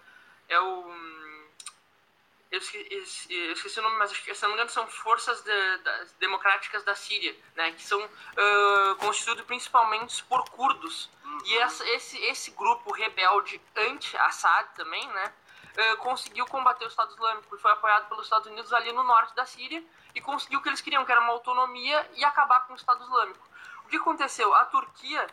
é 0.50 0.60
o 0.60 1.19
eu 2.50 2.58
esqueci, 2.58 3.32
eu 3.32 3.52
esqueci, 3.52 3.78
o 3.78 3.82
nome, 3.82 3.96
mas 3.96 4.10
acho 4.10 4.24
que, 4.24 4.34
se 4.34 4.42
não 4.42 4.50
me 4.50 4.54
engano, 4.54 4.70
são 4.70 4.86
forças 4.88 5.40
de, 5.42 5.78
de, 5.78 6.14
democráticas 6.18 6.82
da 6.82 6.96
Síria, 6.96 7.36
né, 7.54 7.70
que 7.70 7.82
são 7.82 8.04
uh, 8.04 8.96
constituídos 8.96 9.44
principalmente 9.44 10.24
por 10.24 10.48
curdos. 10.50 11.08
Uhum. 11.24 11.38
E 11.44 11.58
essa, 11.58 11.88
esse, 11.90 12.18
esse 12.24 12.50
grupo 12.50 12.92
rebelde 12.92 13.60
anti-Assad 13.76 14.68
também, 14.74 15.06
né, 15.06 15.32
uh, 15.92 15.96
conseguiu 15.98 16.44
combater 16.46 16.84
o 16.84 16.88
Estado 16.88 17.12
Islâmico 17.12 17.54
e 17.54 17.58
foi 17.60 17.70
apoiado 17.70 18.08
pelos 18.08 18.24
Estados 18.24 18.48
Unidos 18.48 18.72
ali 18.72 18.92
no 18.92 19.04
norte 19.04 19.34
da 19.36 19.46
Síria 19.46 19.84
e 20.12 20.20
conseguiu 20.20 20.58
o 20.58 20.62
que 20.62 20.68
eles 20.68 20.80
queriam, 20.80 21.04
que 21.04 21.12
era 21.12 21.20
uma 21.20 21.32
autonomia 21.32 22.10
e 22.16 22.24
acabar 22.24 22.66
com 22.66 22.72
o 22.72 22.76
Estado 22.76 23.04
Islâmico. 23.04 23.48
O 23.84 23.88
que 23.88 23.96
aconteceu? 23.96 24.52
A 24.54 24.64
Turquia 24.66 25.24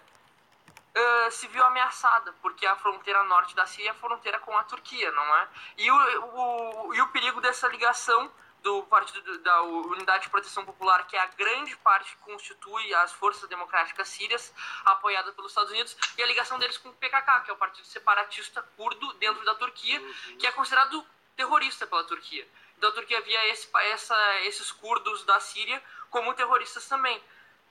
uh, 0.97 1.31
se 1.31 1.47
viu 1.47 1.63
ameaçada, 1.63 2.33
porque 2.41 2.65
a 2.65 2.75
fronteira 2.75 3.23
norte 3.23 3.55
da 3.55 3.65
Síria 3.65 3.89
é 3.89 3.91
a 3.91 3.95
fronteira 3.95 4.39
com 4.39 4.57
a 4.57 4.63
Turquia, 4.63 5.11
não 5.11 5.35
é? 5.37 5.47
E 5.77 5.91
o, 5.91 5.95
o, 5.95 6.93
e 6.95 7.01
o 7.01 7.07
perigo 7.09 7.39
dessa 7.39 7.67
ligação 7.67 8.31
do 8.63 8.83
Partido 8.83 9.37
da 9.39 9.61
Unidade 9.61 10.23
de 10.23 10.29
Proteção 10.29 10.65
Popular, 10.65 11.05
que 11.05 11.15
é 11.15 11.19
a 11.19 11.27
grande 11.27 11.77
parte 11.77 12.11
que 12.11 12.17
constitui 12.17 12.93
as 12.95 13.13
forças 13.13 13.47
democráticas 13.47 14.09
sírias, 14.09 14.53
apoiada 14.83 15.31
pelos 15.31 15.51
Estados 15.51 15.71
Unidos, 15.71 15.95
e 16.17 16.23
a 16.23 16.25
ligação 16.25 16.57
deles 16.59 16.77
com 16.77 16.89
o 16.89 16.93
PKK, 16.93 17.41
que 17.45 17.51
é 17.51 17.53
o 17.53 17.57
Partido 17.57 17.87
Separatista 17.87 18.61
Curdo 18.75 19.13
dentro 19.13 19.45
da 19.45 19.55
Turquia, 19.55 20.01
que 20.37 20.47
é 20.47 20.51
considerado 20.51 21.05
terrorista 21.35 21.85
pela 21.85 22.03
Turquia. 22.03 22.47
Então 22.77 22.89
a 22.89 22.93
Turquia 22.93 23.21
via 23.21 23.47
esse, 23.47 23.69
essa, 23.91 24.35
esses 24.41 24.71
curdos 24.71 25.23
da 25.23 25.39
Síria 25.39 25.81
como 26.09 26.33
terroristas 26.33 26.87
também. 26.87 27.21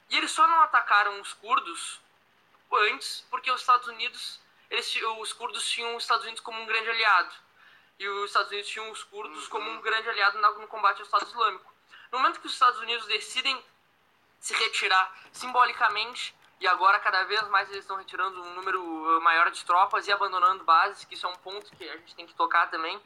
E 0.09 0.17
eles 0.17 0.31
só 0.31 0.47
não 0.47 0.63
atacaram 0.63 1.21
os 1.21 1.33
curdos 1.35 2.01
antes, 2.73 3.25
porque 3.31 3.51
os 3.51 3.61
Estados 3.61 3.87
Unidos, 3.89 4.41
eles, 4.71 4.95
os 5.19 5.33
curdos 5.33 5.69
tinham 5.69 5.95
os 5.97 6.05
Estados 6.05 6.25
Unidos 6.25 6.41
como 6.41 6.61
um 6.61 6.67
grande 6.67 6.91
aliado. 6.91 7.35
E 7.99 8.09
os 8.09 8.27
Estados 8.27 8.51
Unidos 8.51 8.71
tinham 8.71 8.91
os 8.91 9.03
curdos 9.05 9.45
uhum. 9.45 9.51
como 9.51 9.71
um 9.71 9.81
grande 9.81 10.09
aliado 10.09 10.39
no 10.39 10.67
combate 10.67 10.99
ao 10.99 11.05
Estado 11.05 11.27
Islâmico. 11.27 11.73
No 12.13 12.19
momento 12.19 12.41
que 12.41 12.47
os 12.47 12.53
Estados 12.53 12.79
Unidos 12.81 13.07
decidem 13.07 13.63
se 14.39 14.55
retirar 14.55 15.13
simbolicamente, 15.33 16.35
e 16.61 16.67
agora 16.67 16.99
cada 17.01 17.25
vez 17.25 17.47
mais 17.49 17.69
eles 17.69 17.81
estão 17.81 17.97
retirando 17.97 18.43
um 18.43 18.55
número 18.55 18.83
uh, 18.83 19.21
maior 19.21 19.51
de 19.51 19.65
tropas 19.65 20.07
e 20.07 20.13
abandonando 20.13 20.65
bases, 20.65 21.05
que 21.05 21.15
isso 21.15 21.27
é 21.27 21.29
um 21.29 21.37
ponto 21.37 21.75
que 21.77 21.89
a 21.89 21.97
gente 21.97 22.15
tem 22.15 22.27
que 22.27 22.35
tocar 22.35 22.71
também. 22.71 23.01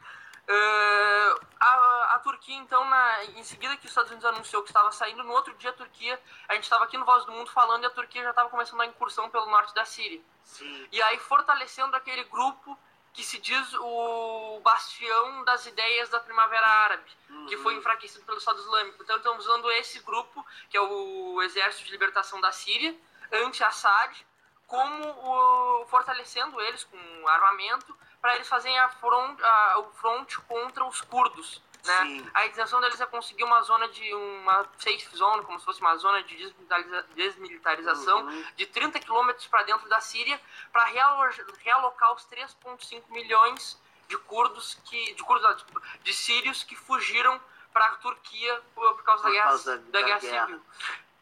Uh, 0.49 1.47
a, 1.61 2.15
a, 2.15 2.19
Turquia, 2.19 2.57
então, 2.57 2.85
na, 2.85 3.25
em 3.25 3.45
seguida 3.45 3.77
que 3.77 3.85
os 3.85 3.91
Estados 3.91 4.11
Unidos 4.11 4.29
anunciou 4.29 4.63
que 4.63 4.71
estava 4.71 4.91
saindo, 4.91 5.23
no 5.23 5.33
outro 5.33 5.55
dia 5.55 5.71
a 5.71 5.73
Turquia, 5.73 6.21
a 6.49 6.55
gente 6.55 6.65
estava 6.65 6.85
aqui 6.85 6.99
no 6.99 7.05
Voz 7.05 7.25
do 7.25 7.33
Mundo 7.33 7.51
falando 7.51 7.85
e 7.85 7.87
a 7.87 7.91
Turquia 7.91 8.23
já 8.23 8.31
estava 8.31 8.49
começando 8.49 8.81
a 8.81 8.87
incursão 8.87 9.31
pelo 9.31 9.47
norte 9.47 9.75
da 9.75 9.85
Síria. 9.85 10.21
Sim. 10.43 10.89
E 10.91 11.01
aí 11.03 11.19
fortalecendo 11.19 11.95
aquele 11.95 12.25
grupo 12.25 12.77
que 13.13 13.25
se 13.25 13.39
diz 13.39 13.75
o 13.75 14.61
bastião 14.63 15.45
das 15.45 15.67
ideias 15.67 16.09
da 16.09 16.21
Primavera 16.21 16.67
Árabe, 16.67 17.11
uhum. 17.29 17.47
que 17.47 17.57
foi 17.59 17.75
enfraquecido 17.75 18.25
pelo 18.25 18.39
Estado 18.39 18.61
Islâmico. 18.61 19.03
Então 19.03 19.17
estamos 19.17 19.47
usando 19.47 19.71
esse 19.73 19.99
grupo, 20.01 20.45
que 20.69 20.77
é 20.77 20.81
o 20.81 21.43
Exército 21.43 21.85
de 21.85 21.91
Libertação 21.93 22.41
da 22.41 22.53
Síria, 22.53 22.97
anti-Assad, 23.33 24.27
como 24.67 25.05
o, 25.05 25.87
fortalecendo 25.87 26.61
eles 26.61 26.85
com 26.85 27.29
armamento 27.29 27.97
para 28.21 28.35
eles 28.37 28.49
fazerem 28.49 28.79
a 28.79 28.89
front, 28.89 29.41
a, 29.41 29.79
o 29.79 29.91
front 29.93 30.37
contra 30.47 30.85
os 30.85 31.01
curdos. 31.01 31.63
Né? 31.85 32.31
A 32.35 32.47
intenção 32.47 32.81
deles 32.81 33.01
é 33.01 33.07
conseguir 33.07 33.43
uma 33.45 33.63
zona 33.63 33.89
de 33.89 34.15
uma 34.15 34.67
safe 34.79 35.17
zone, 35.17 35.43
como 35.45 35.59
se 35.59 35.65
fosse 35.65 35.81
uma 35.81 35.97
zona 35.97 36.23
de 36.23 36.37
desmilitariza, 36.37 37.07
desmilitarização 37.15 38.27
uhum. 38.27 38.45
de 38.55 38.67
30 38.67 39.01
quilômetros 39.01 39.47
para 39.47 39.63
dentro 39.63 39.89
da 39.89 39.99
Síria 40.01 40.39
para 40.71 40.85
realocar 40.85 42.13
os 42.13 42.27
3,5 42.27 43.03
milhões 43.09 43.81
de 44.09 44.19
curdos 44.19 44.77
que 44.85 45.15
de 45.15 45.23
curdos 45.23 45.65
de 46.03 46.13
sírios 46.13 46.63
que 46.65 46.77
fugiram 46.77 47.41
para 47.73 47.87
a 47.87 47.97
Turquia 47.97 48.61
por, 48.75 48.95
por 48.97 49.05
causa, 49.05 49.23
por 49.23 49.29
da, 49.29 49.35
guerra, 49.35 49.49
causa 49.49 49.79
da, 49.79 50.01
da, 50.01 50.03
guerra, 50.07 50.21
guerra, 50.21 50.47
civil. 50.47 50.63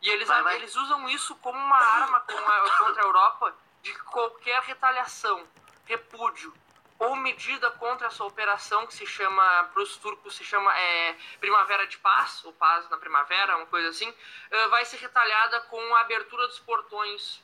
E 0.00 0.08
eles, 0.10 0.26
vai, 0.26 0.42
vai. 0.42 0.56
eles 0.56 0.74
usam 0.74 1.08
isso 1.08 1.36
como 1.36 1.58
uma 1.58 1.76
arma 1.76 2.20
contra 2.20 3.02
a 3.02 3.06
Europa 3.06 3.54
de 3.82 3.92
qualquer 4.04 4.60
retaliação, 4.62 5.46
repúdio, 5.84 6.52
ou 6.98 7.14
medida 7.14 7.70
contra 7.72 8.08
essa 8.08 8.24
operação 8.24 8.86
que 8.86 8.94
se 8.94 9.06
chama, 9.06 9.70
para 9.72 9.82
os 9.82 9.96
turcos 9.96 10.34
se 10.34 10.44
chama 10.44 10.76
é, 10.76 11.16
Primavera 11.38 11.86
de 11.86 11.96
Paz, 11.98 12.44
ou 12.44 12.52
Paz 12.52 12.88
na 12.90 12.96
Primavera, 12.96 13.56
uma 13.56 13.66
coisa 13.66 13.88
assim, 13.90 14.08
uh, 14.10 14.68
vai 14.70 14.84
ser 14.84 14.96
retalhada 14.96 15.60
com 15.62 15.94
a 15.94 16.00
abertura 16.00 16.46
dos 16.48 16.58
portões 16.58 17.40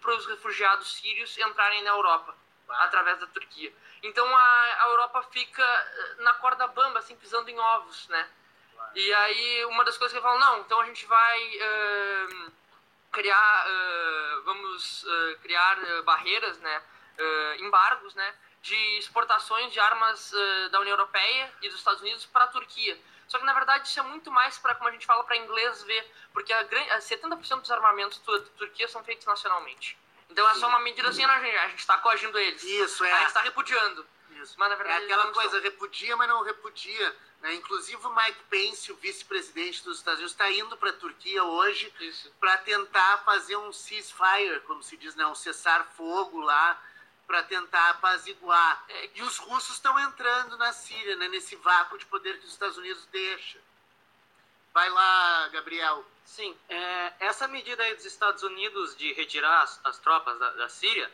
para 0.00 0.14
os 0.14 0.26
refugiados 0.26 0.96
sírios 0.96 1.36
entrarem 1.38 1.82
na 1.82 1.90
Europa, 1.90 2.34
através 2.68 3.18
da 3.18 3.26
Turquia. 3.26 3.72
Então 4.02 4.26
a, 4.34 4.84
a 4.84 4.88
Europa 4.88 5.22
fica 5.30 6.16
na 6.20 6.34
corda 6.34 6.66
bamba, 6.66 6.98
assim, 6.98 7.16
pisando 7.16 7.50
em 7.50 7.58
ovos, 7.58 8.08
né? 8.08 8.28
E 8.94 9.14
aí 9.14 9.64
uma 9.66 9.84
das 9.84 9.96
coisas 9.96 10.16
que 10.16 10.22
falo, 10.22 10.38
não, 10.38 10.60
então 10.60 10.80
a 10.80 10.86
gente 10.86 11.06
vai 11.06 11.56
uh, 11.56 12.52
criar, 13.12 13.66
uh, 13.66 14.42
vamos 14.44 15.04
criar 15.42 15.76
barreiras, 16.02 16.58
né? 16.60 16.82
embargos, 17.58 18.14
né? 18.14 18.34
De 18.62 18.98
exportações 18.98 19.72
de 19.72 19.80
armas 19.80 20.32
uh, 20.32 20.70
da 20.70 20.80
União 20.80 20.94
Europeia 20.94 21.52
e 21.62 21.68
dos 21.68 21.78
Estados 21.78 22.00
Unidos 22.00 22.26
para 22.26 22.44
a 22.44 22.48
Turquia. 22.48 22.98
Só 23.26 23.38
que 23.38 23.44
na 23.44 23.54
verdade 23.54 23.86
isso 23.88 24.00
é 24.00 24.02
muito 24.02 24.30
mais 24.30 24.58
para, 24.58 24.74
como 24.74 24.88
a 24.88 24.92
gente 24.92 25.06
fala, 25.06 25.22
para 25.24 25.36
inglês 25.36 25.82
ver, 25.84 26.04
porque 26.32 26.52
a, 26.52 26.60
a 26.60 26.98
70% 26.98 27.60
dos 27.60 27.70
armamentos 27.70 28.18
da 28.18 28.40
Turquia 28.58 28.88
são 28.88 29.04
feitos 29.04 29.24
nacionalmente. 29.24 29.96
Então 30.28 30.48
é 30.48 30.54
só 30.54 30.68
uma 30.68 30.80
medida 30.80 31.08
assim, 31.08 31.24
a 31.24 31.68
gente 31.68 31.78
está 31.78 31.98
coagindo 31.98 32.38
eles. 32.38 32.62
Isso, 32.62 33.04
é. 33.04 33.12
A 33.12 33.18
gente 33.18 33.28
está 33.28 33.40
repudiando. 33.40 34.06
Isso. 34.30 34.54
Mas, 34.58 34.70
na 34.70 34.76
verdade, 34.76 35.02
é 35.02 35.04
aquela 35.04 35.32
coisa, 35.32 35.56
estão. 35.56 35.60
repudia, 35.60 36.16
mas 36.16 36.28
não 36.28 36.42
repudia. 36.42 37.16
Né? 37.40 37.54
Inclusive 37.54 38.04
o 38.06 38.14
Mike 38.14 38.42
Pence, 38.48 38.92
o 38.92 38.96
vice-presidente 38.96 39.82
dos 39.82 39.98
Estados 39.98 40.20
Unidos, 40.20 40.32
está 40.32 40.50
indo 40.50 40.76
para 40.76 40.90
a 40.90 40.94
Turquia 40.94 41.42
hoje 41.44 41.92
para 42.38 42.56
tentar 42.58 43.18
fazer 43.18 43.56
um 43.56 43.72
ceasefire, 43.72 44.60
como 44.66 44.82
se 44.82 44.96
diz, 44.96 45.14
né? 45.14 45.26
um 45.26 45.34
cessar-fogo 45.34 46.40
lá, 46.40 46.80
para 47.30 47.44
tentar 47.44 47.90
apaziguar. 47.90 48.84
É. 48.88 49.10
E 49.14 49.22
os 49.22 49.38
russos 49.38 49.76
estão 49.76 49.96
entrando 50.00 50.58
na 50.58 50.72
Síria, 50.72 51.14
né? 51.14 51.28
nesse 51.28 51.54
vácuo 51.54 51.96
de 51.96 52.04
poder 52.06 52.36
que 52.40 52.44
os 52.44 52.50
Estados 52.50 52.76
Unidos 52.76 53.06
deixa. 53.12 53.60
Vai 54.74 54.90
lá, 54.90 55.48
Gabriel. 55.52 56.04
Sim, 56.24 56.56
é, 56.68 57.12
essa 57.20 57.46
medida 57.46 57.84
aí 57.84 57.94
dos 57.94 58.04
Estados 58.04 58.42
Unidos 58.42 58.96
de 58.96 59.12
retirar 59.12 59.62
as, 59.62 59.80
as 59.84 59.98
tropas 59.98 60.36
da, 60.40 60.50
da 60.54 60.68
Síria, 60.68 61.08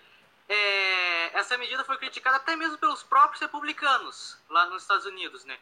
é, 0.49 1.39
essa 1.39 1.59
medida 1.59 1.85
foi 1.85 1.99
criticada 1.99 2.39
até 2.39 2.57
mesmo 2.57 2.79
pelos 2.79 3.03
próprios 3.03 3.41
republicanos 3.43 4.39
lá 4.49 4.65
nos 4.67 4.83
Estados 4.83 5.05
Unidos, 5.05 5.45
né? 5.45 5.59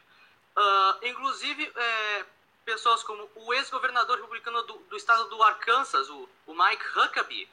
Uh, 0.55 1.05
inclusive, 1.07 1.69
é, 1.75 2.25
pessoas 2.63 3.03
como 3.03 3.29
o 3.35 3.53
ex-governador 3.53 4.17
republicano 4.17 4.61
do, 4.63 4.73
do, 4.73 4.95
estado 4.95 5.27
do 5.27 5.43
Arkansas, 5.43 6.09
o, 6.09 6.29
o 6.47 6.53
Mike 6.53 6.85
Huckabee, 6.97 7.49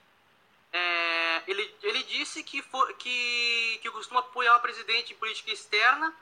é, 0.73 1.43
ele, 1.47 1.77
ele 1.83 2.03
disse 2.05 2.43
que, 2.43 2.63
for, 2.63 2.93
que, 2.95 3.79
que 3.83 3.91
costuma 3.91 4.21
apoiar 4.21 4.57
o 4.57 4.61
presidente 4.61 5.13
em 5.13 5.17
política 5.17 5.51
externa, 5.51 6.15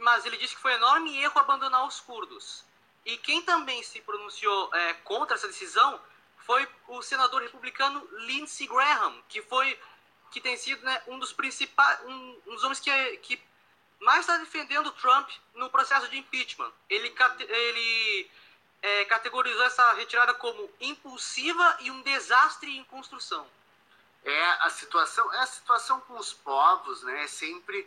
mas 0.00 0.24
ele 0.24 0.36
disse 0.36 0.54
que 0.54 0.62
foi 0.62 0.72
um 0.72 0.76
enorme 0.76 1.18
erro 1.18 1.38
abandonar 1.38 1.86
os 1.86 2.00
curdos. 2.00 2.64
E 3.04 3.16
quem 3.18 3.42
também 3.42 3.82
se 3.82 4.00
pronunciou 4.00 4.74
é, 4.74 4.94
contra 4.94 5.36
essa 5.36 5.48
decisão 5.48 6.00
foi 6.38 6.66
o 6.88 7.02
senador 7.02 7.42
republicano 7.42 8.06
Lindsey 8.26 8.66
Graham, 8.66 9.22
que 9.28 9.42
foi 9.42 9.78
que 10.30 10.40
tem 10.40 10.56
sido 10.56 10.82
né, 10.84 11.02
um 11.08 11.18
dos 11.18 11.32
principais, 11.32 12.00
um, 12.06 12.40
um 12.46 12.54
dos 12.54 12.62
homens 12.62 12.80
que, 12.80 13.16
que 13.18 13.42
mais 13.98 14.20
está 14.20 14.36
defendendo 14.38 14.92
Trump 14.92 15.28
no 15.54 15.68
processo 15.68 16.08
de 16.08 16.18
impeachment. 16.18 16.72
Ele, 16.88 17.12
ele 17.48 18.30
é, 18.80 19.04
categorizou 19.06 19.62
essa 19.64 19.92
retirada 19.94 20.32
como 20.34 20.70
impulsiva 20.80 21.76
e 21.80 21.90
um 21.90 22.00
desastre 22.02 22.76
em 22.76 22.84
construção. 22.84 23.46
É 24.24 24.46
a 24.60 24.70
situação, 24.70 25.32
é 25.34 25.40
a 25.40 25.46
situação 25.46 26.00
com 26.02 26.18
os 26.18 26.32
povos, 26.32 27.02
né? 27.02 27.24
É 27.24 27.26
sempre 27.26 27.80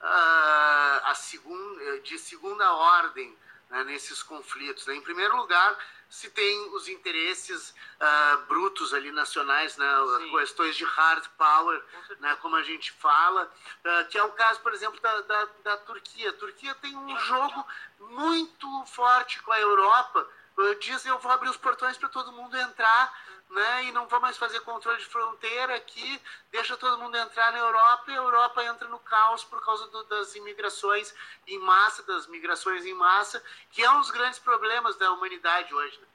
uh, 0.00 1.06
a 1.06 1.14
segunda, 1.14 2.00
de 2.00 2.18
segunda 2.18 2.72
ordem 2.72 3.36
né, 3.70 3.84
nesses 3.84 4.22
conflitos. 4.22 4.86
Né? 4.86 4.96
Em 4.96 5.00
primeiro 5.00 5.36
lugar, 5.36 5.78
se 6.08 6.28
tem 6.30 6.74
os 6.74 6.88
interesses 6.88 7.70
uh, 7.70 8.38
brutos 8.46 8.92
ali 8.92 9.12
nacionais, 9.12 9.76
né, 9.76 9.86
questões 10.32 10.76
de 10.76 10.84
hard 10.84 11.24
power, 11.38 11.82
né, 12.18 12.36
como 12.42 12.56
a 12.56 12.62
gente 12.62 12.90
fala, 12.92 13.44
uh, 13.44 14.08
que 14.08 14.18
é 14.18 14.24
o 14.24 14.32
caso, 14.32 14.60
por 14.60 14.74
exemplo, 14.74 15.00
da, 15.00 15.20
da, 15.20 15.48
da 15.62 15.76
Turquia. 15.78 16.30
A 16.30 16.34
Turquia 16.34 16.74
tem 16.74 16.96
um 16.96 17.16
jogo 17.20 17.64
muito 18.00 18.84
forte 18.86 19.40
com 19.42 19.52
a 19.52 19.60
Europa. 19.60 20.28
Uh, 20.60 20.74
diz 20.80 21.04
eu 21.06 21.18
vou 21.18 21.32
abrir 21.32 21.48
os 21.48 21.56
portões 21.56 21.96
para 21.96 22.08
todo 22.08 22.32
mundo 22.32 22.56
entrar 22.56 23.12
né? 23.50 23.84
E 23.84 23.92
não 23.92 24.06
vou 24.06 24.20
mais 24.20 24.36
fazer 24.36 24.60
controle 24.60 24.98
de 24.98 25.06
fronteira 25.06 25.74
aqui, 25.74 26.20
deixa 26.50 26.76
todo 26.76 26.98
mundo 26.98 27.16
entrar 27.16 27.52
na 27.52 27.58
Europa 27.58 28.10
e 28.10 28.14
a 28.14 28.18
Europa 28.18 28.64
entra 28.64 28.88
no 28.88 28.98
caos 29.00 29.44
por 29.44 29.62
causa 29.64 29.86
do, 29.88 30.04
das 30.04 30.34
imigrações 30.36 31.12
em 31.46 31.58
massa, 31.58 32.02
das 32.04 32.26
migrações 32.28 32.86
em 32.86 32.94
massa, 32.94 33.42
que 33.72 33.82
é 33.82 33.90
um 33.90 34.00
dos 34.00 34.10
grandes 34.10 34.38
problemas 34.38 34.96
da 34.96 35.10
humanidade 35.12 35.74
hoje. 35.74 35.98
Né? 35.98 36.06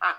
A, 0.00 0.18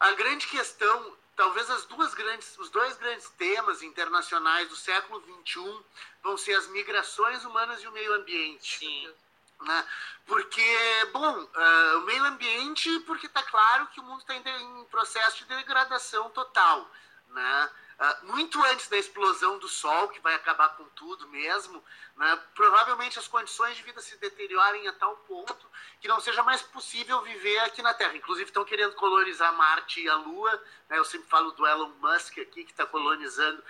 a 0.00 0.12
grande 0.12 0.46
questão, 0.48 1.16
talvez 1.36 1.70
as 1.70 1.84
duas 1.84 2.12
grandes, 2.14 2.58
os 2.58 2.68
dois 2.70 2.96
grandes 2.96 3.28
temas 3.30 3.82
internacionais 3.82 4.68
do 4.68 4.76
século 4.76 5.22
XXI 5.44 5.84
vão 6.22 6.36
ser 6.36 6.54
as 6.54 6.66
migrações 6.68 7.44
humanas 7.44 7.80
e 7.80 7.86
o 7.86 7.92
meio 7.92 8.12
ambiente. 8.14 8.78
Sim. 8.78 9.14
Né? 9.60 9.86
Porque, 10.26 11.06
bom, 11.12 11.42
uh, 11.42 11.98
o 11.98 12.00
meio 12.02 12.24
ambiente, 12.24 13.00
porque 13.00 13.26
está 13.26 13.42
claro 13.42 13.86
que 13.88 14.00
o 14.00 14.02
mundo 14.04 14.20
está 14.20 14.34
em 14.34 14.84
processo 14.84 15.38
de 15.38 15.44
degradação 15.46 16.30
total. 16.30 16.88
Né? 17.28 17.70
Uh, 17.98 18.26
muito 18.26 18.62
antes 18.66 18.88
da 18.88 18.96
explosão 18.96 19.58
do 19.58 19.68
Sol, 19.68 20.08
que 20.08 20.20
vai 20.20 20.34
acabar 20.34 20.68
com 20.76 20.84
tudo 20.90 21.26
mesmo, 21.28 21.82
né? 22.16 22.38
provavelmente 22.54 23.18
as 23.18 23.26
condições 23.26 23.76
de 23.76 23.82
vida 23.82 24.00
se 24.00 24.16
deteriorem 24.18 24.86
a 24.86 24.92
tal 24.92 25.16
ponto 25.16 25.66
que 26.00 26.06
não 26.06 26.20
seja 26.20 26.42
mais 26.44 26.62
possível 26.62 27.20
viver 27.22 27.58
aqui 27.60 27.82
na 27.82 27.92
Terra. 27.92 28.16
Inclusive 28.16 28.50
estão 28.50 28.64
querendo 28.64 28.94
colonizar 28.94 29.52
Marte 29.54 30.00
e 30.00 30.08
a 30.08 30.14
Lua. 30.14 30.62
Né? 30.88 30.98
Eu 30.98 31.04
sempre 31.04 31.28
falo 31.28 31.50
do 31.52 31.66
Elon 31.66 31.90
Musk 32.00 32.38
aqui, 32.38 32.64
que 32.64 32.70
está 32.70 32.86
colonizando 32.86 33.62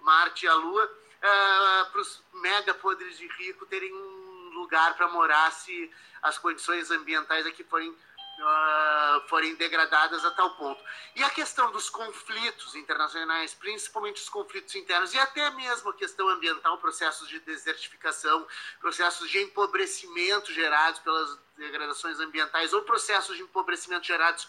Marte 0.00 0.46
e 0.46 0.48
a 0.48 0.54
Lua, 0.54 0.84
uh, 0.84 1.90
para 1.90 2.00
os 2.00 2.22
mega 2.34 2.74
podres 2.74 3.18
de 3.18 3.26
rico 3.26 3.66
terem 3.66 3.92
um 3.92 4.21
lugar 4.62 4.96
para 4.96 5.08
morar 5.08 5.50
se 5.50 5.90
as 6.22 6.38
condições 6.38 6.90
ambientais 6.90 7.46
aqui 7.46 7.64
forem, 7.64 7.90
uh, 7.90 9.28
forem 9.28 9.54
degradadas 9.56 10.24
a 10.24 10.30
tal 10.30 10.54
ponto. 10.56 10.82
E 11.16 11.22
a 11.22 11.30
questão 11.30 11.70
dos 11.72 11.90
conflitos 11.90 12.74
internacionais, 12.76 13.54
principalmente 13.54 14.22
os 14.22 14.28
conflitos 14.28 14.74
internos, 14.76 15.12
e 15.12 15.18
até 15.18 15.50
mesmo 15.50 15.90
a 15.90 15.94
questão 15.94 16.28
ambiental, 16.28 16.78
processos 16.78 17.28
de 17.28 17.40
desertificação, 17.40 18.46
processos 18.80 19.28
de 19.28 19.40
empobrecimento 19.40 20.52
gerados 20.52 21.00
pelas 21.00 21.38
degradações 21.56 22.20
ambientais 22.20 22.72
ou 22.72 22.82
processos 22.82 23.36
de 23.36 23.42
empobrecimento 23.42 24.06
gerados 24.06 24.48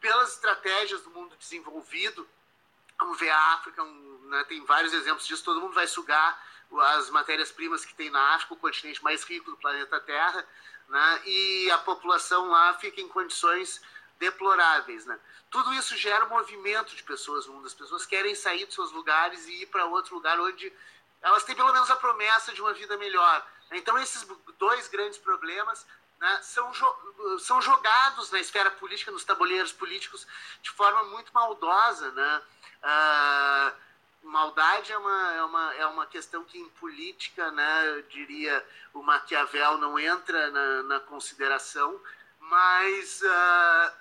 pelas 0.00 0.32
estratégias 0.32 1.02
do 1.02 1.10
mundo 1.10 1.36
desenvolvido. 1.36 2.28
Vamos 2.98 3.18
ver 3.18 3.30
a 3.30 3.54
África, 3.54 3.82
um, 3.82 4.18
né, 4.24 4.44
tem 4.44 4.64
vários 4.64 4.92
exemplos 4.92 5.26
disso, 5.26 5.44
todo 5.44 5.60
mundo 5.60 5.74
vai 5.74 5.86
sugar 5.86 6.51
as 6.80 7.10
matérias-primas 7.10 7.84
que 7.84 7.94
tem 7.94 8.10
na 8.10 8.34
África, 8.34 8.54
o 8.54 8.56
continente 8.56 9.02
mais 9.02 9.22
rico 9.24 9.50
do 9.50 9.56
planeta 9.56 10.00
Terra, 10.00 10.46
né? 10.88 11.22
e 11.26 11.70
a 11.70 11.78
população 11.78 12.48
lá 12.48 12.74
fica 12.74 13.00
em 13.00 13.08
condições 13.08 13.80
deploráveis. 14.18 15.04
Né? 15.04 15.18
Tudo 15.50 15.72
isso 15.74 15.96
gera 15.96 16.24
um 16.24 16.28
movimento 16.28 16.94
de 16.94 17.02
pessoas 17.02 17.46
no 17.46 17.54
mundo. 17.54 17.66
As 17.66 17.74
pessoas 17.74 18.06
querem 18.06 18.34
sair 18.34 18.64
dos 18.66 18.74
seus 18.74 18.92
lugares 18.92 19.46
e 19.46 19.62
ir 19.62 19.66
para 19.66 19.86
outro 19.86 20.14
lugar 20.14 20.38
onde 20.40 20.72
elas 21.20 21.44
têm 21.44 21.54
pelo 21.54 21.72
menos 21.72 21.90
a 21.90 21.96
promessa 21.96 22.52
de 22.52 22.60
uma 22.60 22.72
vida 22.72 22.96
melhor. 22.96 23.46
Então, 23.70 23.98
esses 23.98 24.26
dois 24.58 24.88
grandes 24.88 25.18
problemas 25.18 25.86
né, 26.20 26.40
são, 26.42 26.72
jo 26.72 27.38
são 27.40 27.60
jogados 27.60 28.30
na 28.30 28.40
esfera 28.40 28.70
política, 28.70 29.10
nos 29.10 29.24
tabuleiros 29.24 29.72
políticos, 29.72 30.26
de 30.62 30.70
forma 30.70 31.04
muito 31.04 31.32
maldosa. 31.32 32.10
Né? 32.12 32.42
Uh, 32.82 33.76
maldade 34.22 34.92
é 34.92 34.98
uma, 34.98 35.34
é 35.34 35.44
uma, 35.44 35.74
é 35.74 35.86
uma 35.86 36.06
questão 36.06 36.44
que 36.44 36.58
em 36.58 36.68
política, 36.70 37.50
né, 37.50 37.88
eu 37.88 38.02
diria, 38.02 38.64
o 38.94 39.02
Maquiavel 39.02 39.78
não 39.78 39.98
entra 39.98 40.50
na, 40.50 40.82
na 40.84 41.00
consideração, 41.00 42.00
mas 42.38 43.20
uh, 43.22 43.92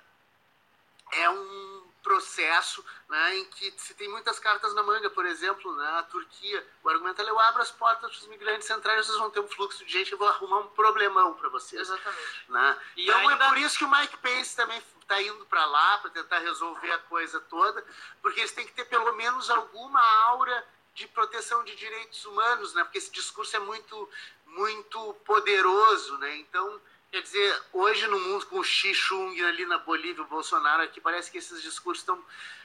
é 1.13 1.29
um 1.29 1.80
processo 2.03 2.83
né, 3.09 3.37
em 3.37 3.45
que 3.45 3.73
se 3.77 3.93
tem 3.93 4.09
muitas 4.09 4.39
cartas 4.39 4.73
na 4.73 4.83
manga, 4.83 5.09
por 5.09 5.25
exemplo, 5.25 5.75
né, 5.75 5.87
a 5.99 6.03
Turquia, 6.03 6.67
o 6.83 6.89
argumento 6.89 7.21
é 7.21 7.29
eu 7.29 7.39
abro 7.39 7.61
as 7.61 7.71
portas 7.71 8.11
para 8.11 8.19
os 8.19 8.27
migrantes 8.27 8.69
entrarem, 8.69 9.03
vocês 9.03 9.17
vão 9.17 9.29
ter 9.29 9.39
um 9.39 9.47
fluxo 9.47 9.85
de 9.85 9.91
gente, 9.91 10.11
eu 10.11 10.17
vou 10.17 10.27
arrumar 10.27 10.59
um 10.59 10.67
problemão 10.67 11.33
para 11.33 11.49
vocês. 11.49 11.81
Exatamente. 11.81 12.45
Né? 12.49 12.77
então 12.97 13.19
é 13.19 13.33
ainda... 13.33 13.45
é 13.45 13.49
por 13.49 13.57
isso 13.57 13.77
que 13.77 13.85
o 13.85 13.91
Mike 13.91 14.17
Pence 14.17 14.55
também 14.55 14.81
está 15.01 15.21
indo 15.21 15.45
para 15.45 15.65
lá 15.65 15.97
para 15.99 16.11
tentar 16.11 16.39
resolver 16.39 16.91
a 16.91 16.99
coisa 16.99 17.39
toda, 17.41 17.85
porque 18.21 18.39
eles 18.39 18.51
têm 18.51 18.65
que 18.65 18.73
ter 18.73 18.85
pelo 18.85 19.13
menos 19.13 19.49
alguma 19.49 20.01
aura 20.25 20.65
de 20.93 21.07
proteção 21.07 21.63
de 21.63 21.75
direitos 21.75 22.25
humanos, 22.25 22.73
né? 22.73 22.83
Porque 22.83 22.97
esse 22.97 23.11
discurso 23.11 23.55
é 23.55 23.59
muito 23.59 24.09
muito 24.45 25.13
poderoso, 25.25 26.17
né? 26.17 26.35
Então, 26.37 26.81
quer 27.11 27.21
dizer, 27.21 27.61
hoje 27.73 28.07
no 28.07 28.19
mundo 28.19 28.45
com 28.45 28.59
o 28.59 28.63
Xi 28.63 28.95
Chung 28.95 29.39
ali 29.43 29.65
na 29.65 29.77
Bolívia, 29.77 30.23
o 30.23 30.27
Bolsonaro 30.27 30.81
aqui, 30.81 31.01
parece 31.01 31.29
que 31.29 31.37
esses 31.37 31.61
discursos 31.61 32.01
estão 32.01 32.23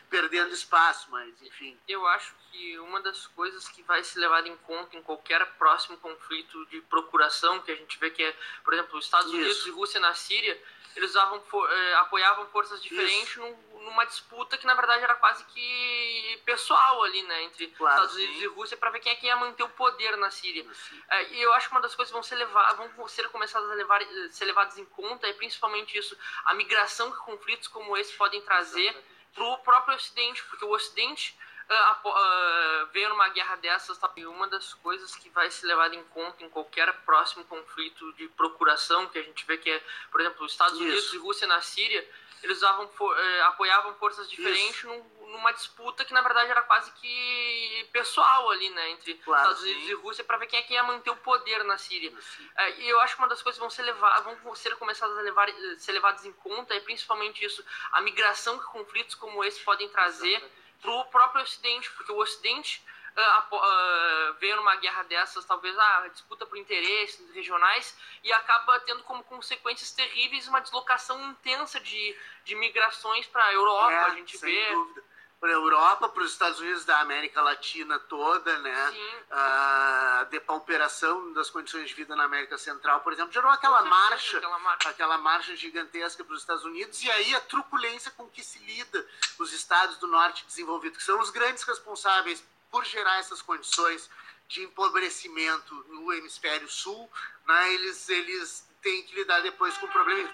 perdendo 0.09 0.55
espaço, 0.55 1.09
mas 1.11 1.35
enfim. 1.43 1.77
Eu 1.89 2.07
acho 2.07 2.33
que 2.51 2.79
uma 2.79 3.01
das 3.01 3.27
coisas 3.27 3.69
que 3.69 3.83
vai 3.83 4.05
ser 4.05 4.21
levada 4.21 4.49
em 4.49 4.57
conta 4.59 4.97
em 4.97 5.03
qualquer 5.03 5.45
próximo 5.59 5.97
conflito 5.99 6.65
de 6.67 6.81
procuração 6.83 7.61
que 7.61 7.73
a 7.73 7.75
gente 7.75 7.99
vê 7.99 8.11
que 8.11 8.23
é, 8.23 8.37
por 8.63 8.73
exemplo, 8.73 8.97
os 8.97 9.05
Estados 9.05 9.27
Isso. 9.27 9.37
Unidos 9.37 9.67
e 9.67 9.71
Rússia 9.71 9.99
na 9.99 10.15
Síria, 10.15 10.63
eles 10.95 11.11
usavam, 11.11 11.43
eh, 11.69 11.95
apoiavam 11.97 12.47
forças 12.47 12.81
diferentes 12.81 13.37
num, 13.37 13.55
numa 13.87 14.05
disputa 14.05 14.59
que 14.59 14.67
na 14.67 14.75
verdade 14.75 15.03
era 15.03 15.15
quase 15.15 15.45
que 15.45 16.43
pessoal 16.45 17.03
ali, 17.05 17.23
né, 17.23 17.45
entre 17.45 17.69
claro, 17.69 17.95
Estados 17.95 18.17
Unidos 18.17 18.37
sim. 18.37 18.45
e 18.45 18.47
Rússia 18.49 18.77
para 18.77 18.91
ver 18.91 19.01
quem 19.01 19.13
é 19.13 19.15
que 19.15 19.27
ia 19.27 19.37
manter 19.37 19.63
o 19.63 19.69
poder 19.71 20.17
na 20.17 20.31
Síria. 20.31 20.67
É, 21.09 21.29
e 21.29 21.41
eu 21.41 21.53
acho 21.55 21.69
que 21.69 21.75
uma 21.75 21.81
das 21.81 21.95
coisas 21.95 22.11
que 22.11 22.15
vão 22.15 22.23
ser 22.23 22.35
levadas, 22.35 22.77
vão 22.97 23.09
ser 23.09 23.29
começadas 23.31 23.71
a 23.71 23.75
levar, 23.75 24.03
ser 24.31 24.45
levadas 24.45 24.77
em 24.77 24.85
conta 24.85 25.27
é 25.27 25.33
principalmente 25.33 25.97
isso, 25.97 26.19
a 26.45 26.55
migração 26.55 27.11
que 27.13 27.19
conflitos 27.19 27.69
como 27.69 27.97
esse 27.97 28.13
podem 28.15 28.43
trazer 28.43 28.95
para 29.33 29.45
o 29.45 29.59
próprio 29.59 29.95
Ocidente, 29.95 30.43
porque 30.45 30.65
o 30.65 30.71
Ocidente 30.71 31.39
uh, 31.71 32.09
uh, 32.09 32.87
veio 32.93 33.09
numa 33.09 33.29
guerra 33.29 33.57
dessas, 33.57 33.99
tá? 33.99 34.11
uma 34.17 34.49
das 34.49 34.75
coisas 34.75 35.15
que 35.15 35.29
vai 35.31 35.51
ser 35.51 35.67
levada 35.67 35.95
em 35.95 36.03
conta 36.05 36.43
em 36.43 36.49
qualquer 36.49 36.93
próximo 37.05 37.45
conflito 37.45 38.13
de 38.15 38.29
procuração, 38.29 39.07
que 39.09 39.19
a 39.19 39.23
gente 39.23 39.47
vê 39.47 39.57
que 39.59 39.71
é, 39.71 39.83
por 40.11 40.21
exemplo, 40.21 40.45
os 40.45 40.53
Estados 40.53 40.81
Unidos 40.81 41.05
Isso. 41.05 41.17
e 41.17 41.19
Rússia 41.19 41.47
na 41.47 41.61
Síria, 41.61 42.09
eles 42.43 42.59
usavam, 42.59 42.89
for, 42.89 43.17
uh, 43.17 43.45
apoiavam 43.45 43.95
forças 43.95 44.29
diferentes 44.29 44.85
num, 44.85 45.03
numa 45.33 45.53
disputa 45.53 46.05
que 46.05 46.13
na 46.13 46.21
verdade 46.21 46.51
era 46.51 46.63
quase 46.63 46.91
que 46.93 47.89
pessoal 47.93 48.51
ali, 48.51 48.71
né, 48.71 48.91
entre 48.91 49.15
claro, 49.15 49.43
Estados 49.43 49.63
Unidos 49.63 49.83
sim. 49.85 49.91
e 49.91 49.95
Rússia 49.95 50.25
para 50.25 50.37
ver 50.39 50.47
quem 50.47 50.59
é 50.59 50.63
que 50.63 50.75
ia 50.75 50.83
manter 50.83 51.11
o 51.11 51.17
poder 51.17 51.65
na 51.65 51.79
Síria. 51.79 52.13
É, 52.57 52.81
e 52.81 52.89
eu 52.89 53.01
acho 53.01 53.15
que 53.15 53.21
uma 53.21 53.29
das 53.29 53.43
coisas 53.43 53.59
que 53.59 53.63
vão 53.63 53.71
ser 53.71 53.83
levadas, 53.83 54.43
vão 54.43 54.55
ser 54.55 54.77
começadas 54.77 55.17
a 55.19 55.23
levar, 55.23 55.49
ser 55.79 55.93
levadas 55.93 56.25
em 56.25 56.33
conta 56.33 56.75
é 56.75 56.81
principalmente 56.81 57.45
isso, 57.45 57.65
a 57.93 58.01
migração 58.01 58.59
que 58.59 58.65
conflitos 58.67 59.15
como 59.15 59.45
esse 59.45 59.61
podem 59.61 59.89
trazer 59.89 60.43
para 60.81 60.91
o 60.91 61.05
próprio 61.07 61.43
Ocidente, 61.43 61.91
porque 61.93 62.13
o 62.13 62.19
Ocidente 62.19 62.85
uh, 63.17 63.57
uh, 63.57 64.35
veio 64.39 64.57
numa 64.57 64.77
guerra 64.77 65.03
dessas, 65.05 65.45
talvez 65.45 65.77
a 65.79 65.99
ah, 65.99 66.09
disputa 66.09 66.47
por 66.47 66.59
interesses 66.59 67.35
regionais, 67.35 67.97
e 68.23 68.33
acaba 68.33 68.79
tendo 68.81 69.03
como 69.05 69.25
consequências 69.25 69.91
terríveis 69.93 70.49
uma 70.49 70.61
deslocação 70.61 71.31
intensa 71.31 71.81
de, 71.81 72.17
de 72.45 72.55
migrações 72.55 73.27
para 73.27 73.45
a 73.45 73.53
Europa. 73.53 73.93
É, 73.93 74.05
a 74.05 74.11
gente 74.11 74.37
vê. 74.39 74.73
Dúvida 74.73 75.17
para 75.39 75.51
a 75.51 75.53
Europa, 75.53 76.09
para 76.09 76.23
os 76.23 76.33
Estados 76.33 76.61
Unidos 76.61 76.85
da 76.85 76.99
América 77.01 77.43
Latina 77.43 77.99
toda, 77.99 78.59
né? 78.59 78.95
A 79.31 80.27
depauperação 80.31 81.33
das 81.35 81.51
condições 81.51 81.89
de 81.89 81.95
vida 81.95 82.17
na 82.17 82.25
América 82.25 82.57
Central, 82.57 83.01
por 83.01 83.13
exemplo, 83.13 83.33
gerou 83.33 83.51
aquela 83.51 83.83
marcha, 83.83 84.39
aquela 84.39 84.59
marcha, 84.59 84.89
aquela 84.89 85.19
marcha 85.19 85.55
gigantesca 85.55 86.25
para 86.25 86.35
os 86.35 86.41
Estados 86.41 86.65
Unidos 86.65 87.03
e 87.03 87.11
aí 87.11 87.35
a 87.35 87.41
truculência 87.41 88.11
com 88.13 88.27
que 88.29 88.43
se 88.43 88.59
lida 88.61 89.07
os 89.39 89.53
estados 89.53 89.99
do 89.99 90.07
norte 90.07 90.45
desenvolvido, 90.47 90.97
que 90.97 91.05
são 91.05 91.21
os 91.21 91.29
grandes 91.29 91.63
responsáveis 91.65 92.43
por 92.71 92.85
gerar 92.85 93.19
essas 93.19 93.43
condições 93.43 94.11
de 94.49 94.63
empobrecimento 94.63 95.75
no 95.89 96.13
hemisfério 96.13 96.69
sul, 96.69 97.11
né? 97.47 97.75
Eles 97.75 98.09
eles 98.09 98.69
têm 98.81 99.03
que 99.03 99.15
lidar 99.17 99.41
depois 99.41 99.77
com 99.79 99.87
o 99.87 99.91
problema, 99.91 100.33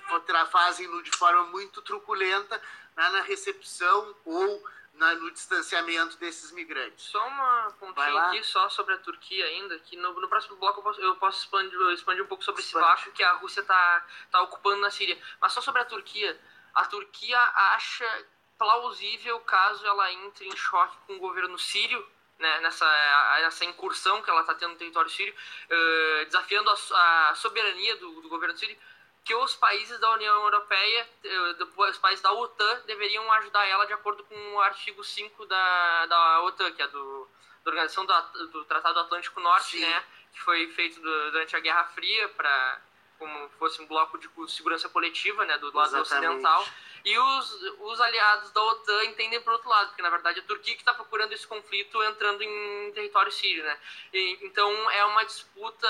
fazem 0.51 1.03
de 1.03 1.11
forma 1.17 1.45
muito 1.45 1.81
truculenta 1.81 2.61
né? 2.95 3.09
na 3.09 3.23
recepção 3.23 4.15
ou 4.27 4.63
na, 4.95 5.15
no 5.15 5.31
distanciamento 5.31 6.17
desses 6.19 6.53
migrantes. 6.53 7.07
Só 7.07 7.27
uma 7.27 7.71
pontinha 7.79 8.23
aqui, 8.25 8.45
só 8.45 8.69
sobre 8.69 8.95
a 8.95 8.99
Turquia 8.99 9.45
ainda, 9.47 9.79
que 9.79 9.97
no, 9.97 10.13
no 10.21 10.29
próximo 10.29 10.57
bloco 10.57 10.81
eu 10.81 10.83
posso, 10.83 11.01
eu 11.01 11.17
posso 11.17 11.39
expandir, 11.41 11.81
expandir 11.91 12.23
um 12.23 12.27
pouco 12.27 12.45
sobre 12.45 12.61
Expande. 12.61 12.85
esse 12.85 12.91
vácuo 12.91 13.13
que 13.13 13.23
a 13.23 13.33
Rússia 13.35 13.61
está 13.61 14.07
tá 14.31 14.43
ocupando 14.43 14.83
na 14.83 14.91
Síria. 14.91 15.19
Mas 15.41 15.53
só 15.53 15.61
sobre 15.61 15.81
a 15.81 15.85
Turquia. 15.85 16.39
A 16.75 16.85
Turquia 16.85 17.39
acha 17.39 18.27
plausível 18.59 19.41
caso 19.41 19.85
ela 19.87 20.13
entre 20.13 20.47
em 20.47 20.57
choque 20.57 20.97
com 21.07 21.17
o 21.17 21.19
governo 21.19 21.59
sírio, 21.59 22.07
né, 22.43 22.61
nessa, 22.61 23.41
nessa 23.41 23.65
incursão 23.65 24.21
que 24.21 24.29
ela 24.29 24.41
está 24.41 24.55
tendo 24.55 24.73
no 24.73 24.79
território 24.79 25.09
sírio, 25.09 25.33
uh, 25.35 26.25
desafiando 26.27 26.69
a, 26.69 27.31
a 27.31 27.35
soberania 27.37 27.97
do, 27.97 28.21
do 28.21 28.29
governo 28.29 28.57
sírio, 28.59 28.77
que 29.25 29.35
os 29.35 29.55
países 29.55 29.99
da 30.01 30.11
União 30.11 30.35
Europeia, 30.43 31.09
eh, 31.23 31.57
os 31.77 31.99
países 31.99 32.21
da 32.21 32.33
OTAN, 32.33 32.83
deveriam 32.87 33.31
ajudar 33.35 33.65
ela 33.67 33.87
de 33.87 33.93
acordo 33.93 34.25
com 34.25 34.55
o 34.55 34.61
artigo 34.61 35.05
5 35.05 35.47
da, 35.47 36.07
da 36.07 36.43
OTAN, 36.43 36.73
que 36.73 36.83
é 36.83 36.89
do, 36.89 37.29
da 37.65 37.71
Organização 37.71 38.05
do, 38.05 38.49
do 38.49 38.65
Tratado 38.65 38.99
Atlântico 38.99 39.39
Norte, 39.39 39.79
Sim. 39.79 39.81
né, 39.81 40.05
que 40.33 40.41
foi 40.41 40.67
feito 40.73 41.01
durante 41.01 41.55
a 41.55 41.61
Guerra 41.61 41.85
Fria 41.85 42.29
para 42.31 42.81
como 43.17 43.49
fosse 43.51 43.81
um 43.81 43.87
bloco 43.87 44.19
de 44.19 44.29
segurança 44.51 44.89
coletiva, 44.89 45.45
né, 45.45 45.57
do 45.59 45.73
lado 45.73 45.97
Exatamente. 45.97 46.27
ocidental. 46.27 46.67
E 47.05 47.19
os, 47.19 47.63
os 47.81 48.01
aliados 48.01 48.51
da 48.51 48.63
OTAN 48.63 49.05
entendem 49.05 49.41
por 49.41 49.53
outro 49.55 49.69
lado, 49.69 49.89
porque 49.89 50.03
na 50.03 50.11
verdade 50.11 50.41
a 50.41 50.43
Turquia 50.43 50.75
que 50.75 50.81
está 50.81 50.95
procurando 50.95 51.33
esse 51.33 51.47
conflito 51.47 52.03
entrando 52.05 52.43
em 52.43 52.93
território 52.93 53.33
sírio, 53.33 53.65
né? 53.65 53.79
E, 54.13 54.39
então 54.43 54.91
é 54.91 55.05
uma 55.07 55.25
disputa, 55.25 55.89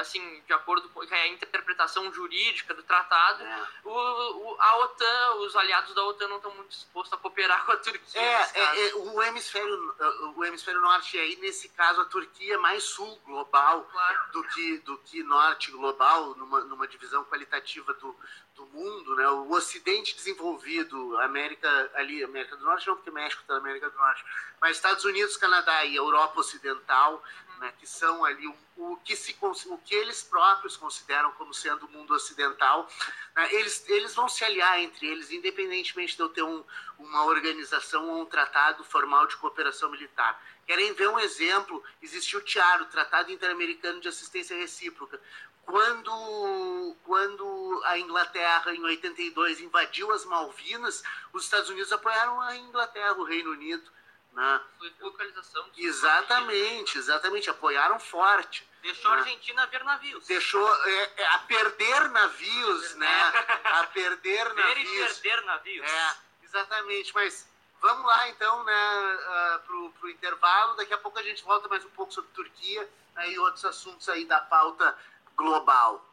assim, 0.00 0.42
de 0.46 0.52
acordo 0.52 0.88
com 0.88 1.00
a 1.00 1.26
interpretação 1.28 2.12
jurídica 2.12 2.72
do 2.74 2.82
tratado, 2.82 3.42
é. 3.42 3.66
o, 3.84 3.90
o, 3.90 4.56
a 4.58 4.76
OTAN, 4.78 5.34
os 5.40 5.54
aliados 5.56 5.94
da 5.94 6.04
OTAN 6.04 6.28
não 6.28 6.36
estão 6.36 6.54
muito 6.54 6.70
dispostos 6.70 7.12
a 7.12 7.20
cooperar 7.20 7.64
com 7.66 7.72
a 7.72 7.76
Turquia. 7.76 8.20
É, 8.20 8.50
é, 8.54 8.88
é, 8.88 8.94
o 8.94 9.22
hemisfério, 9.22 9.94
o 10.36 10.44
hemisfério 10.44 10.80
norte 10.80 11.18
aí, 11.18 11.36
nesse 11.36 11.68
caso, 11.70 12.00
a 12.00 12.04
Turquia 12.06 12.54
é 12.54 12.58
mais 12.58 12.84
sul 12.84 13.20
global 13.26 13.82
claro. 13.84 14.32
do, 14.32 14.44
que, 14.44 14.78
do 14.78 14.98
que 14.98 15.22
norte 15.22 15.70
global, 15.70 16.34
numa, 16.36 16.60
numa 16.60 16.88
divisão 16.88 17.24
qualitativa 17.24 17.92
do, 17.94 18.16
do 18.64 18.78
mundo, 18.78 19.16
né? 19.16 19.28
O 19.28 19.50
Ocidente 19.52 20.14
desenvolvido, 20.14 21.18
América 21.18 21.90
ali, 21.94 22.22
América 22.22 22.56
do 22.56 22.64
Norte 22.64 22.86
não, 22.86 22.94
porque 22.94 23.10
México 23.10 23.42
está 23.42 23.54
na 23.54 23.60
América 23.60 23.90
do 23.90 23.96
Norte, 23.96 24.24
mas 24.60 24.76
Estados 24.76 25.04
Unidos, 25.04 25.36
Canadá 25.36 25.84
e 25.84 25.96
Europa 25.96 26.40
Ocidental, 26.40 27.22
né? 27.58 27.72
Que 27.78 27.86
são 27.86 28.24
ali 28.24 28.46
o, 28.46 28.54
o 28.76 28.96
que 29.04 29.14
se 29.16 29.36
o 29.40 29.78
que 29.78 29.94
eles 29.94 30.22
próprios 30.22 30.76
consideram 30.76 31.32
como 31.32 31.52
sendo 31.52 31.86
o 31.86 31.90
mundo 31.90 32.14
ocidental, 32.14 32.88
né? 33.34 33.54
eles 33.54 33.88
eles 33.88 34.14
vão 34.14 34.28
se 34.28 34.44
aliar 34.44 34.80
entre 34.80 35.06
eles, 35.06 35.30
independentemente 35.30 36.16
de 36.16 36.22
eu 36.22 36.28
ter 36.28 36.42
um, 36.42 36.64
uma 36.98 37.24
organização 37.24 38.08
ou 38.08 38.22
um 38.22 38.26
tratado 38.26 38.84
formal 38.84 39.26
de 39.26 39.36
cooperação 39.36 39.90
militar. 39.90 40.40
Querem 40.66 40.92
ver 40.94 41.08
um 41.08 41.18
exemplo? 41.18 41.82
Existiu 42.00 42.38
o 42.38 42.42
TIAR, 42.42 42.82
o 42.82 42.86
Tratado 42.86 43.32
Interamericano 43.32 44.00
de 44.00 44.08
Assistência 44.08 44.56
Recíproca. 44.56 45.20
Quando, 45.64 46.96
quando 47.04 47.82
a 47.84 47.98
Inglaterra, 47.98 48.74
em 48.74 48.82
82, 48.82 49.60
invadiu 49.60 50.10
as 50.12 50.24
Malvinas, 50.24 51.02
os 51.32 51.44
Estados 51.44 51.70
Unidos 51.70 51.92
apoiaram 51.92 52.40
a 52.40 52.56
Inglaterra, 52.56 53.14
o 53.14 53.24
Reino 53.24 53.50
Unido. 53.50 53.90
Né? 54.32 54.60
Foi 54.78 54.92
localização. 55.00 55.64
Exatamente, 55.76 56.98
exatamente. 56.98 57.50
Apoiaram 57.50 57.98
forte. 58.00 58.66
Deixou 58.82 59.10
né? 59.10 59.16
a 59.16 59.20
Argentina 59.20 59.62
a 59.62 59.66
ver 59.66 59.84
navios. 59.84 60.26
Deixou 60.26 60.86
é, 60.86 61.12
é, 61.16 61.26
a 61.28 61.38
perder 61.40 62.08
navios, 62.08 62.94
né? 62.96 63.32
A 63.64 63.84
perder 63.86 64.52
navios. 64.54 64.74
Ver 64.90 65.10
e 65.10 65.20
perder 65.20 65.44
navios. 65.44 65.90
É, 65.90 66.16
exatamente. 66.42 67.14
Mas 67.14 67.48
vamos 67.80 68.04
lá 68.06 68.28
então, 68.28 68.64
né, 68.64 69.18
uh, 69.26 69.58
pro, 69.60 69.90
pro 69.92 70.10
intervalo. 70.10 70.76
Daqui 70.76 70.94
a 70.94 70.98
pouco 70.98 71.18
a 71.18 71.22
gente 71.22 71.44
volta 71.44 71.68
mais 71.68 71.84
um 71.84 71.90
pouco 71.90 72.12
sobre 72.12 72.30
Turquia 72.32 72.88
né, 73.14 73.30
e 73.30 73.38
outros 73.38 73.64
assuntos 73.64 74.08
aí 74.08 74.24
da 74.24 74.40
pauta 74.40 74.96
global. 75.36 76.04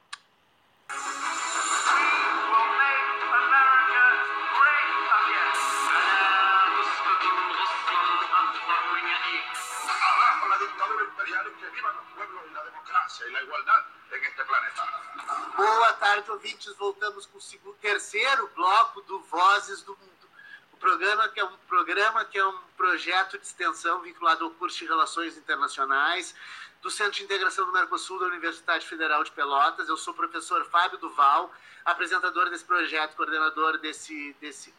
Boa 15.56 15.94
tarde, 15.94 16.32
ouvintes. 16.32 16.74
Voltamos 16.76 17.26
com 17.26 17.38
o 17.38 17.42
segundo, 17.42 17.76
terceiro 17.78 18.48
bloco 18.56 19.02
do 19.02 19.20
Vozes 19.22 19.82
do 19.84 19.96
Mundo. 19.96 20.30
O 20.74 20.78
programa 20.78 21.28
que 21.30 21.40
é 21.40 21.44
um 21.44 21.58
programa 21.68 22.26
que 22.26 22.38
é 22.38 22.46
um 22.46 22.58
projeto 22.78 23.38
de 23.38 23.46
extensão 23.46 24.02
vinculado 24.02 24.46
ao 24.46 24.52
curso 24.52 24.78
de 24.80 24.86
Relações 24.86 25.38
Internacionais 25.38 26.34
do 26.82 26.90
Centro 26.90 27.14
de 27.14 27.24
Integração 27.24 27.66
do 27.66 27.74
Mercosul 27.74 28.20
da 28.20 28.28
Universidade 28.28 28.88
Federal 28.88 29.24
de 29.24 29.32
Pelotas. 29.32 29.90
Eu 29.90 29.98
sou 29.98 30.14
o 30.14 30.18
professor 30.18 30.64
Fábio 30.66 30.98
Duval, 30.98 31.54
apresentador 31.84 32.50
desse 32.50 32.64
projeto, 32.64 33.16
coordenador 33.16 33.78
desse, 33.80 34.36
desse 34.40 34.74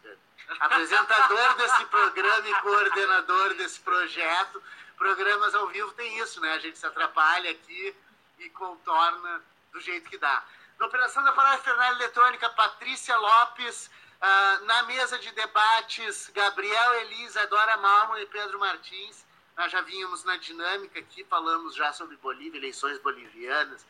apresentador 0.60 1.54
desse 1.56 1.84
programa 1.86 2.48
e 2.48 2.54
coordenador 2.62 3.54
desse 3.54 3.80
projeto. 3.80 4.62
Programas 4.96 5.54
ao 5.54 5.66
vivo 5.68 5.92
tem 5.92 6.18
isso, 6.18 6.40
né? 6.40 6.52
A 6.54 6.58
gente 6.58 6.78
se 6.78 6.86
atrapalha 6.86 7.50
aqui 7.50 7.94
e 8.38 8.48
contorna 8.50 9.42
do 9.72 9.80
jeito 9.80 10.08
que 10.08 10.18
dá. 10.18 10.42
Na 10.78 10.86
operação 10.86 11.22
da 11.22 11.32
parafernália 11.32 11.96
eletrônica, 11.96 12.48
Patrícia 12.50 13.16
Lopes. 13.16 13.90
Uh, 14.20 14.64
na 14.66 14.82
mesa 14.82 15.18
de 15.18 15.30
debates, 15.32 16.30
Gabriel 16.34 16.94
Elisa, 17.00 17.46
Dora 17.46 17.78
Malmo 17.78 18.18
e 18.18 18.26
Pedro 18.26 18.58
Martins. 18.58 19.24
Nós 19.60 19.70
já 19.70 19.82
vínhamos 19.82 20.24
na 20.24 20.38
dinâmica 20.38 20.98
aqui, 20.98 21.22
falamos 21.24 21.74
já 21.74 21.92
sobre 21.92 22.16
Bolívia, 22.16 22.56
eleições 22.56 22.98
bolivianas, 23.00 23.82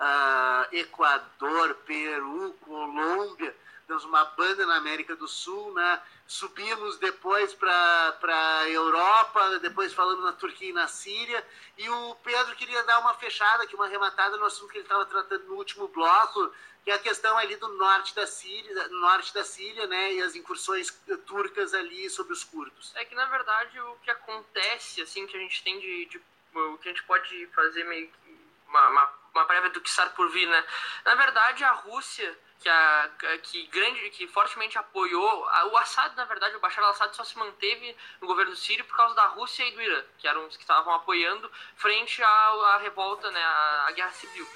uh, 0.00 0.74
Equador, 0.74 1.74
Peru, 1.84 2.56
Colômbia, 2.62 3.54
temos 3.86 4.04
uma 4.04 4.24
banda 4.24 4.64
na 4.64 4.76
América 4.76 5.14
do 5.14 5.28
Sul, 5.28 5.74
né? 5.74 6.00
subimos 6.26 6.96
depois 6.96 7.52
para 7.52 8.18
a 8.26 8.68
Europa, 8.70 9.58
depois 9.58 9.92
falamos 9.92 10.24
na 10.24 10.32
Turquia 10.32 10.70
e 10.70 10.72
na 10.72 10.88
Síria, 10.88 11.46
e 11.76 11.90
o 11.90 12.14
Pedro 12.24 12.56
queria 12.56 12.82
dar 12.84 12.98
uma 13.00 13.12
fechada 13.12 13.64
aqui, 13.64 13.74
uma 13.74 13.84
arrematada 13.84 14.38
no 14.38 14.46
assunto 14.46 14.70
que 14.70 14.78
ele 14.78 14.84
estava 14.84 15.04
tratando 15.04 15.44
no 15.44 15.56
último 15.56 15.88
bloco, 15.88 16.50
é 16.90 16.94
a 16.94 16.98
questão 16.98 17.36
ali 17.38 17.56
do 17.56 17.68
norte 17.68 18.14
da 18.14 18.26
Síria, 18.26 18.88
norte 18.88 19.32
da 19.34 19.44
Síria, 19.44 19.86
né, 19.86 20.14
e 20.14 20.22
as 20.22 20.34
incursões 20.34 20.90
turcas 21.26 21.74
ali 21.74 22.08
sobre 22.10 22.32
os 22.32 22.44
curdos. 22.44 22.92
É 22.96 23.04
que 23.04 23.14
na 23.14 23.26
verdade 23.26 23.78
o 23.80 23.96
que 23.96 24.10
acontece, 24.10 25.02
assim, 25.02 25.26
que 25.26 25.36
a 25.36 25.40
gente 25.40 25.62
tem 25.62 25.78
de, 25.78 26.06
de 26.06 26.20
o 26.54 26.78
que 26.78 26.88
a 26.88 26.92
gente 26.92 27.04
pode 27.04 27.46
fazer 27.48 27.84
meio 27.84 28.08
que 28.08 28.38
uma, 28.68 28.88
uma, 28.88 29.12
uma 29.34 29.44
prévia 29.44 29.70
do 29.70 29.80
que 29.80 29.88
estar 29.88 30.10
por 30.14 30.30
vir, 30.30 30.46
né? 30.46 30.64
Na 31.04 31.14
verdade, 31.14 31.64
a 31.64 31.72
Rússia 31.72 32.36
que, 32.60 32.68
a, 32.68 33.10
que, 33.42 33.66
grande, 33.68 34.10
que 34.10 34.26
fortemente 34.26 34.76
apoiou. 34.78 35.46
o 35.70 35.76
Assad, 35.76 36.14
na 36.16 36.24
verdade, 36.24 36.56
o 36.56 36.60
Bashar 36.60 36.84
al-Assad 36.84 37.14
só 37.14 37.24
se 37.24 37.38
manteve 37.38 37.96
no 38.20 38.26
governo 38.26 38.54
sírio 38.56 38.84
por 38.84 38.96
causa 38.96 39.14
da 39.14 39.26
Rússia 39.26 39.64
e 39.64 39.72
do 39.72 39.80
Irã, 39.82 40.04
que 40.18 40.26
eram 40.26 40.46
os 40.46 40.56
que 40.56 40.62
estavam 40.62 40.92
apoiando 40.94 41.50
frente 41.76 42.22
à, 42.22 42.78
revolta, 42.82 43.30
né, 43.30 43.42
à, 43.42 43.92
guerra 43.92 44.12
civil. 44.12 44.46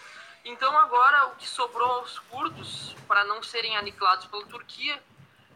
Então, 0.44 0.76
agora, 0.76 1.26
o 1.26 1.36
que 1.36 1.48
sobrou 1.48 1.88
aos 1.88 2.18
curdos, 2.18 2.96
para 3.06 3.24
não 3.24 3.42
serem 3.42 3.76
aniquilados 3.76 4.26
pela 4.26 4.44
Turquia, 4.46 5.00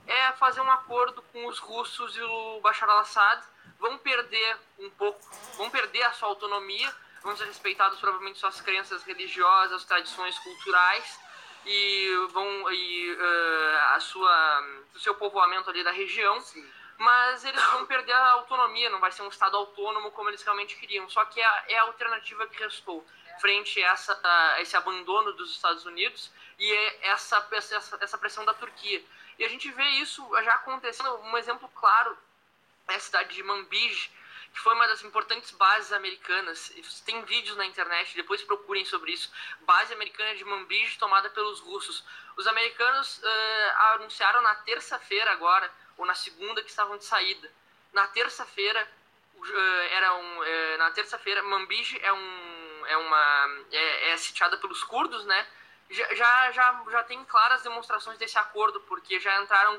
é 0.06 0.32
fazer 0.32 0.60
um 0.60 0.70
acordo 0.70 1.22
com 1.32 1.46
os 1.46 1.58
russos 1.58 2.16
e 2.16 2.22
o 2.22 2.60
Bashar 2.60 2.88
al-Assad. 2.88 3.42
Vão 3.78 3.98
perder 3.98 4.56
um 4.78 4.88
pouco, 4.90 5.20
vão 5.56 5.68
perder 5.68 6.02
a 6.04 6.12
sua 6.12 6.28
autonomia, 6.28 6.94
vão 7.22 7.36
ser 7.36 7.44
respeitadas 7.46 7.98
provavelmente 7.98 8.38
suas 8.38 8.60
crenças 8.60 9.02
religiosas, 9.02 9.84
tradições 9.84 10.38
culturais 10.38 11.20
e 11.66 12.28
vão 12.30 12.72
e 12.72 13.12
uh, 13.12 13.94
a 13.94 14.00
sua 14.00 14.64
o 14.94 14.98
seu 15.00 15.14
povoamento 15.16 15.68
ali 15.68 15.82
da 15.82 15.90
região. 15.90 16.40
Sim. 16.40 16.66
Mas 16.96 17.44
eles 17.44 17.62
vão 17.72 17.84
perder 17.84 18.12
a 18.12 18.30
autonomia, 18.30 18.88
não 18.88 19.00
vai 19.00 19.12
ser 19.12 19.22
um 19.22 19.28
estado 19.28 19.56
autônomo 19.56 20.10
como 20.12 20.30
eles 20.30 20.42
realmente 20.42 20.76
queriam. 20.76 21.06
Só 21.10 21.24
que 21.26 21.40
é 21.40 21.44
a, 21.44 21.64
é 21.68 21.78
a 21.78 21.82
alternativa 21.82 22.46
que 22.46 22.62
restou 22.62 23.04
frente 23.40 23.82
a, 23.82 23.92
essa, 23.92 24.20
a 24.22 24.60
esse 24.60 24.76
abandono 24.76 25.32
dos 25.32 25.52
Estados 25.52 25.84
Unidos 25.84 26.30
e 26.58 26.72
é 26.72 27.08
essa, 27.08 27.46
essa, 27.52 27.98
essa 28.00 28.18
pressão 28.18 28.44
da 28.44 28.54
Turquia. 28.54 29.04
E 29.38 29.44
a 29.44 29.48
gente 29.48 29.70
vê 29.72 29.84
isso 30.00 30.26
já 30.42 30.54
acontecendo. 30.54 31.14
Um 31.18 31.36
exemplo 31.36 31.68
claro 31.74 32.16
é 32.88 32.94
a 32.94 33.00
cidade 33.00 33.34
de 33.34 33.42
Manbij, 33.42 34.10
que 34.52 34.60
foi 34.60 34.74
uma 34.74 34.88
das 34.88 35.02
importantes 35.04 35.50
bases 35.50 35.92
americanas. 35.92 36.72
Tem 37.04 37.22
vídeos 37.24 37.56
na 37.56 37.66
internet, 37.66 38.16
depois 38.16 38.42
procurem 38.42 38.84
sobre 38.84 39.12
isso. 39.12 39.30
Base 39.60 39.92
americana 39.92 40.34
de 40.34 40.44
Manbij 40.44 40.96
tomada 40.98 41.28
pelos 41.30 41.60
russos. 41.60 42.02
Os 42.36 42.46
americanos 42.46 43.18
uh, 43.18 43.94
anunciaram 43.94 44.40
na 44.40 44.54
terça-feira 44.54 45.30
agora, 45.32 45.70
ou 45.98 46.06
na 46.06 46.14
segunda, 46.14 46.62
que 46.62 46.70
estavam 46.70 46.96
de 46.96 47.04
saída. 47.04 47.52
Na 47.92 48.06
terça-feira, 48.08 48.88
uh, 49.34 49.80
era 49.90 50.14
um, 50.14 50.38
uh, 50.38 50.78
na 50.78 50.90
terça-feira, 50.90 51.42
Manbij 51.42 51.98
é 52.02 52.12
um, 52.12 52.55
é 52.88 52.96
uma, 52.96 53.64
é, 53.72 54.10
é 54.10 54.16
sitiada 54.16 54.56
pelos 54.58 54.82
curdos, 54.84 55.24
né? 55.24 55.46
já, 55.88 56.50
já, 56.50 56.84
já 56.90 57.02
tem 57.04 57.24
claras 57.24 57.62
demonstrações 57.62 58.18
desse 58.18 58.36
acordo, 58.38 58.80
porque 58.80 59.20
já 59.20 59.40
entraram 59.40 59.78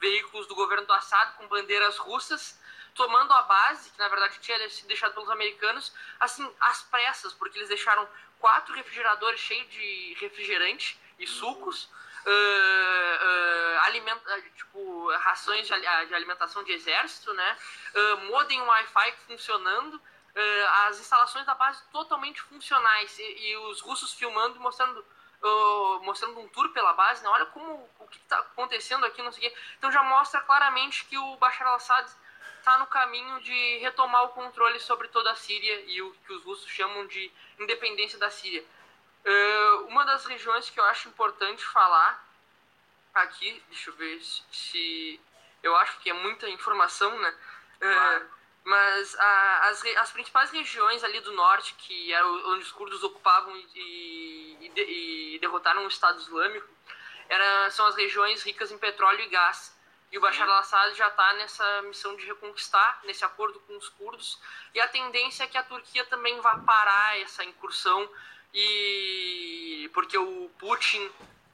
veículos 0.00 0.46
do 0.46 0.54
governo 0.54 0.86
do 0.86 0.92
Assad 0.92 1.34
com 1.36 1.46
bandeiras 1.48 1.98
russas 1.98 2.58
tomando 2.94 3.32
a 3.32 3.42
base, 3.42 3.90
que 3.90 3.98
na 3.98 4.08
verdade 4.08 4.38
tinha 4.40 4.68
sido 4.68 4.86
deixado 4.86 5.14
pelos 5.14 5.30
americanos, 5.30 5.92
assim, 6.20 6.50
às 6.60 6.82
pressas, 6.82 7.32
porque 7.32 7.58
eles 7.58 7.68
deixaram 7.68 8.06
quatro 8.38 8.74
refrigeradores 8.74 9.40
cheios 9.40 9.68
de 9.70 10.16
refrigerante 10.20 10.98
e 11.18 11.26
sucos, 11.26 11.84
uh, 11.84 12.28
uh, 12.28 13.80
alimenta, 13.82 14.42
tipo, 14.56 15.10
rações 15.18 15.66
de, 15.66 15.74
alimentação 16.14 16.62
de 16.64 16.72
exército, 16.72 17.32
né? 17.32 17.56
Uh, 17.94 18.16
modem 18.26 18.60
Wi-Fi 18.60 19.14
funcionando, 19.26 20.00
uh, 20.34 20.88
as 20.88 21.00
instalações 21.00 21.46
da 21.46 21.54
base 21.54 21.82
totalmente 21.92 22.40
funcionais, 22.42 23.18
e, 23.18 23.22
e 23.22 23.56
os 23.56 23.80
russos 23.80 24.12
filmando 24.14 24.56
e 24.56 24.60
mostrando 24.60 25.04
Uh, 25.44 26.00
mostrando 26.04 26.38
um 26.38 26.46
tour 26.50 26.68
pela 26.68 26.92
base, 26.92 27.20
né? 27.20 27.28
olha 27.28 27.46
como 27.46 27.90
o 27.98 28.06
que 28.06 28.16
está 28.16 28.38
acontecendo 28.38 29.04
aqui, 29.04 29.20
não 29.20 29.32
sei 29.32 29.48
o 29.48 29.50
quê. 29.50 29.58
Então 29.76 29.90
já 29.90 30.00
mostra 30.04 30.40
claramente 30.40 31.04
que 31.06 31.18
o 31.18 31.34
Bashar 31.34 31.66
al-Assad 31.66 32.08
está 32.60 32.78
no 32.78 32.86
caminho 32.86 33.40
de 33.40 33.78
retomar 33.78 34.22
o 34.22 34.28
controle 34.28 34.78
sobre 34.78 35.08
toda 35.08 35.32
a 35.32 35.34
Síria 35.34 35.82
e 35.88 36.00
o 36.00 36.12
que 36.24 36.32
os 36.32 36.44
russos 36.44 36.70
chamam 36.70 37.08
de 37.08 37.28
independência 37.58 38.20
da 38.20 38.30
Síria. 38.30 38.64
Uh, 39.24 39.86
uma 39.88 40.04
das 40.04 40.24
regiões 40.26 40.70
que 40.70 40.78
eu 40.78 40.84
acho 40.84 41.08
importante 41.08 41.64
falar 41.66 42.24
aqui, 43.12 43.60
deixa 43.68 43.90
eu 43.90 43.94
ver 43.94 44.20
se. 44.20 45.20
Eu 45.60 45.74
acho 45.76 45.98
que 45.98 46.10
é 46.10 46.12
muita 46.12 46.48
informação, 46.48 47.18
né? 47.18 47.34
Uh. 47.82 48.41
Mas 48.64 49.18
a, 49.18 49.68
as, 49.68 49.84
as 49.84 50.12
principais 50.12 50.50
regiões 50.50 51.02
ali 51.02 51.20
do 51.20 51.32
norte, 51.32 51.74
que 51.74 52.12
era 52.12 52.26
onde 52.26 52.62
os 52.62 52.70
curdos 52.70 53.02
ocupavam 53.02 53.56
e, 53.56 54.56
e, 54.76 55.34
e 55.34 55.38
derrotaram 55.40 55.84
o 55.84 55.88
Estado 55.88 56.20
Islâmico, 56.20 56.68
era, 57.28 57.70
são 57.70 57.86
as 57.86 57.96
regiões 57.96 58.42
ricas 58.42 58.70
em 58.70 58.78
petróleo 58.78 59.20
e 59.20 59.28
gás. 59.28 59.76
E 60.12 60.18
o 60.18 60.20
Bashar 60.20 60.46
al-Assad 60.46 60.94
já 60.94 61.08
está 61.08 61.32
nessa 61.32 61.82
missão 61.82 62.14
de 62.14 62.26
reconquistar, 62.26 63.00
nesse 63.04 63.24
acordo 63.24 63.58
com 63.60 63.74
os 63.78 63.88
curdos. 63.88 64.38
E 64.74 64.80
a 64.80 64.86
tendência 64.86 65.44
é 65.44 65.46
que 65.46 65.56
a 65.56 65.62
Turquia 65.62 66.04
também 66.04 66.38
vá 66.40 66.58
parar 66.58 67.18
essa 67.18 67.42
incursão, 67.42 68.06
e 68.52 69.90
porque 69.94 70.18
o 70.18 70.50
Putin, 70.58 71.10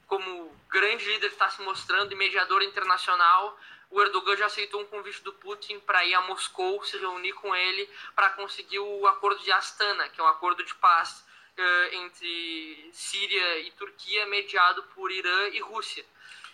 como 0.07 0.53
grande 0.67 1.05
líder, 1.05 1.27
está 1.27 1.49
se 1.49 1.61
mostrando 1.61 2.11
e 2.11 2.15
mediador 2.15 2.61
internacional. 2.61 3.57
O 3.89 4.01
Erdogan 4.01 4.37
já 4.37 4.45
aceitou 4.45 4.81
um 4.81 4.85
convite 4.85 5.21
do 5.23 5.33
Putin 5.33 5.79
para 5.79 6.05
ir 6.05 6.13
a 6.13 6.21
Moscou, 6.21 6.83
se 6.83 6.97
reunir 6.97 7.33
com 7.33 7.55
ele, 7.55 7.89
para 8.15 8.29
conseguir 8.31 8.79
o 8.79 9.07
acordo 9.07 9.41
de 9.41 9.51
Astana, 9.51 10.07
que 10.09 10.21
é 10.21 10.23
um 10.23 10.27
acordo 10.27 10.63
de 10.63 10.75
paz 10.75 11.25
uh, 11.57 11.95
entre 11.95 12.89
Síria 12.93 13.59
e 13.59 13.71
Turquia, 13.71 14.25
mediado 14.27 14.83
por 14.95 15.11
Irã 15.11 15.47
e 15.49 15.59
Rússia. 15.59 16.05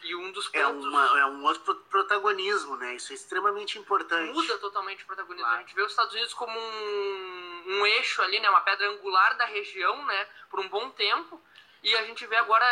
E 0.04 0.16
um 0.16 0.32
dos 0.32 0.50
é 0.54 0.64
pontos... 0.64 0.86
É, 0.86 0.88
uma, 0.88 1.20
é 1.20 1.26
um 1.26 1.44
outro 1.44 1.76
protagonismo, 1.90 2.78
né? 2.78 2.96
Isso 2.96 3.12
é 3.12 3.16
extremamente 3.16 3.80
importante. 3.80 4.32
Muda 4.32 4.58
totalmente 4.60 5.04
o 5.04 5.08
protagonismo. 5.08 5.46
Claro. 5.46 5.58
A 5.58 5.62
gente 5.62 5.76
vê 5.76 5.82
os 5.82 5.92
Estados 5.92 6.14
Unidos 6.14 6.34
como 6.34 6.58
um, 6.58 7.64
um 7.68 7.86
eixo 7.88 8.22
ali, 8.22 8.40
né? 8.40 8.50
Uma 8.50 8.62
pedra 8.62 8.88
angular 8.88 9.36
da 9.36 9.46
região, 9.46 10.06
né? 10.06 10.28
Por 10.50 10.60
um 10.60 10.70
bom 10.70 10.92
tempo. 10.92 11.42
E 11.82 11.96
a 11.98 12.04
gente 12.04 12.26
vê 12.28 12.36
agora, 12.36 12.66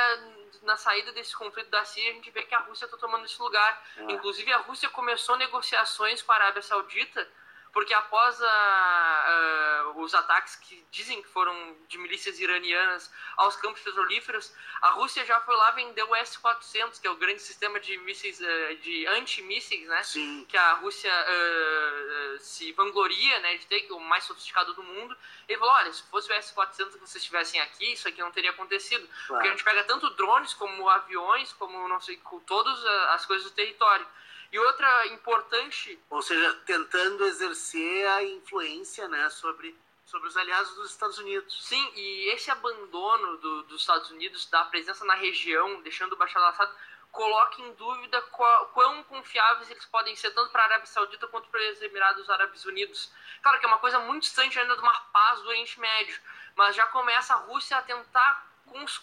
na 0.62 0.78
saída 0.78 1.12
desse 1.12 1.36
conflito 1.36 1.70
da 1.70 1.84
Síria, 1.84 2.12
a 2.12 2.14
gente 2.14 2.32
vê 2.32 2.44
que 2.44 2.56
a 2.56 2.60
Rússia 2.60 2.86
está 2.86 2.98
tomando 2.98 3.26
esse 3.26 3.42
lugar. 3.42 3.84
É. 3.98 4.12
Inclusive, 4.12 4.52
a 4.54 4.58
Rússia 4.58 4.90
começou 4.90 5.36
negociações 5.38 6.22
com 6.22 6.32
a 6.32 6.36
Arábia 6.36 6.62
Saudita 6.62 7.28
porque 7.74 7.94
após 7.94 8.40
a, 8.40 9.94
os 9.96 10.14
ataques 10.14 10.56
que 10.56 10.86
dizem 10.92 11.22
que 11.24 11.28
foram 11.28 11.76
de 11.88 11.98
milícias 11.98 12.40
iranianas 12.40 13.12
aos 13.36 13.56
campos 13.56 13.82
petrolíferos, 13.82 14.54
a 14.80 14.92
Rússia 14.92 15.26
já 15.26 15.42
foi 15.42 15.56
lá 15.56 15.72
vender 15.72 16.04
o 16.04 16.16
S-400, 16.16 17.02
que 17.02 17.08
é 17.08 17.10
o 17.10 17.16
grande 17.16 17.42
sistema 17.42 17.80
de 17.80 17.98
mísseis, 17.98 18.40
uh, 18.40 18.76
de 18.82 19.08
antimísseis, 19.08 19.88
né? 19.88 20.04
Sim. 20.04 20.46
Que 20.48 20.56
a 20.56 20.74
Rússia 20.74 21.12
uh, 21.12 22.40
se 22.40 22.72
vangloria, 22.74 23.40
né, 23.40 23.58
de 23.58 23.66
ter, 23.66 23.82
que 23.82 23.92
é 23.92 23.96
o 23.96 24.00
mais 24.00 24.24
sofisticado 24.26 24.74
do 24.76 24.84
mundo. 24.84 25.18
Ele 25.48 25.58
falou, 25.58 25.74
olha, 25.74 25.92
se 25.92 26.04
fosse 26.04 26.30
o 26.30 26.34
S-400 26.34 26.92
que 26.92 27.00
vocês 27.00 27.16
estivessem 27.16 27.60
aqui, 27.60 27.94
isso 27.94 28.08
aqui 28.08 28.22
não 28.22 28.32
teria 28.32 28.52
acontecido. 28.52 29.08
Claro. 29.08 29.28
Porque 29.28 29.48
a 29.48 29.52
gente 29.52 29.64
pega 29.64 29.84
tanto 29.86 30.12
drones 30.12 30.54
como 30.54 30.88
aviões, 30.90 31.52
como 31.54 31.88
não 31.88 32.00
sei, 32.00 32.22
todas 32.46 32.86
as 32.86 33.26
coisas 33.26 33.50
do 33.50 33.56
território. 33.56 34.06
E 34.54 34.60
outra 34.60 35.08
importante. 35.08 36.00
Ou 36.12 36.22
seja, 36.22 36.54
tentando 36.64 37.26
exercer 37.26 38.08
a 38.08 38.24
influência 38.24 39.08
né, 39.08 39.28
sobre, 39.32 39.76
sobre 40.06 40.30
os 40.30 40.38
aliados 40.38 40.76
dos 40.76 40.92
Estados 40.92 41.18
Unidos. 41.18 41.66
Sim, 41.66 41.92
e 41.96 42.30
esse 42.30 42.52
abandono 42.52 43.38
do, 43.38 43.64
dos 43.64 43.82
Estados 43.82 44.12
Unidos, 44.12 44.46
da 44.52 44.64
presença 44.66 45.04
na 45.06 45.16
região, 45.16 45.82
deixando 45.82 46.14
o 46.14 46.18
Bashar 46.18 46.40
al-Assad, 46.40 46.72
coloca 47.12 47.64
em 47.64 47.74
dúvida 47.74 48.22
qual, 48.22 48.68
quão 48.68 49.04
confiáveis 49.06 49.72
eles 49.72 49.86
podem 49.86 50.16
ser, 50.16 50.30
tanto 50.32 50.52
para 50.52 50.62
a 50.62 50.66
Arábia 50.66 50.86
Saudita 50.86 51.28
quanto 51.28 51.50
para 51.50 51.72
os 51.72 51.82
Emirados 51.82 52.30
Árabes 52.30 52.64
Unidos. 52.66 53.12
Claro 53.42 53.60
que 53.60 53.66
é 53.66 53.68
uma 53.68 53.80
coisa 53.80 53.98
muito 54.02 54.22
distante 54.22 54.60
ainda 54.60 54.76
de 54.76 54.82
uma 54.82 55.00
paz 55.12 55.42
do 55.42 55.50
Oriente 55.50 55.80
Médio, 55.80 56.22
mas 56.56 56.76
já 56.76 56.86
começa 56.86 57.34
a 57.34 57.38
Rússia 57.38 57.76
a 57.76 57.82
tentar 57.82 58.54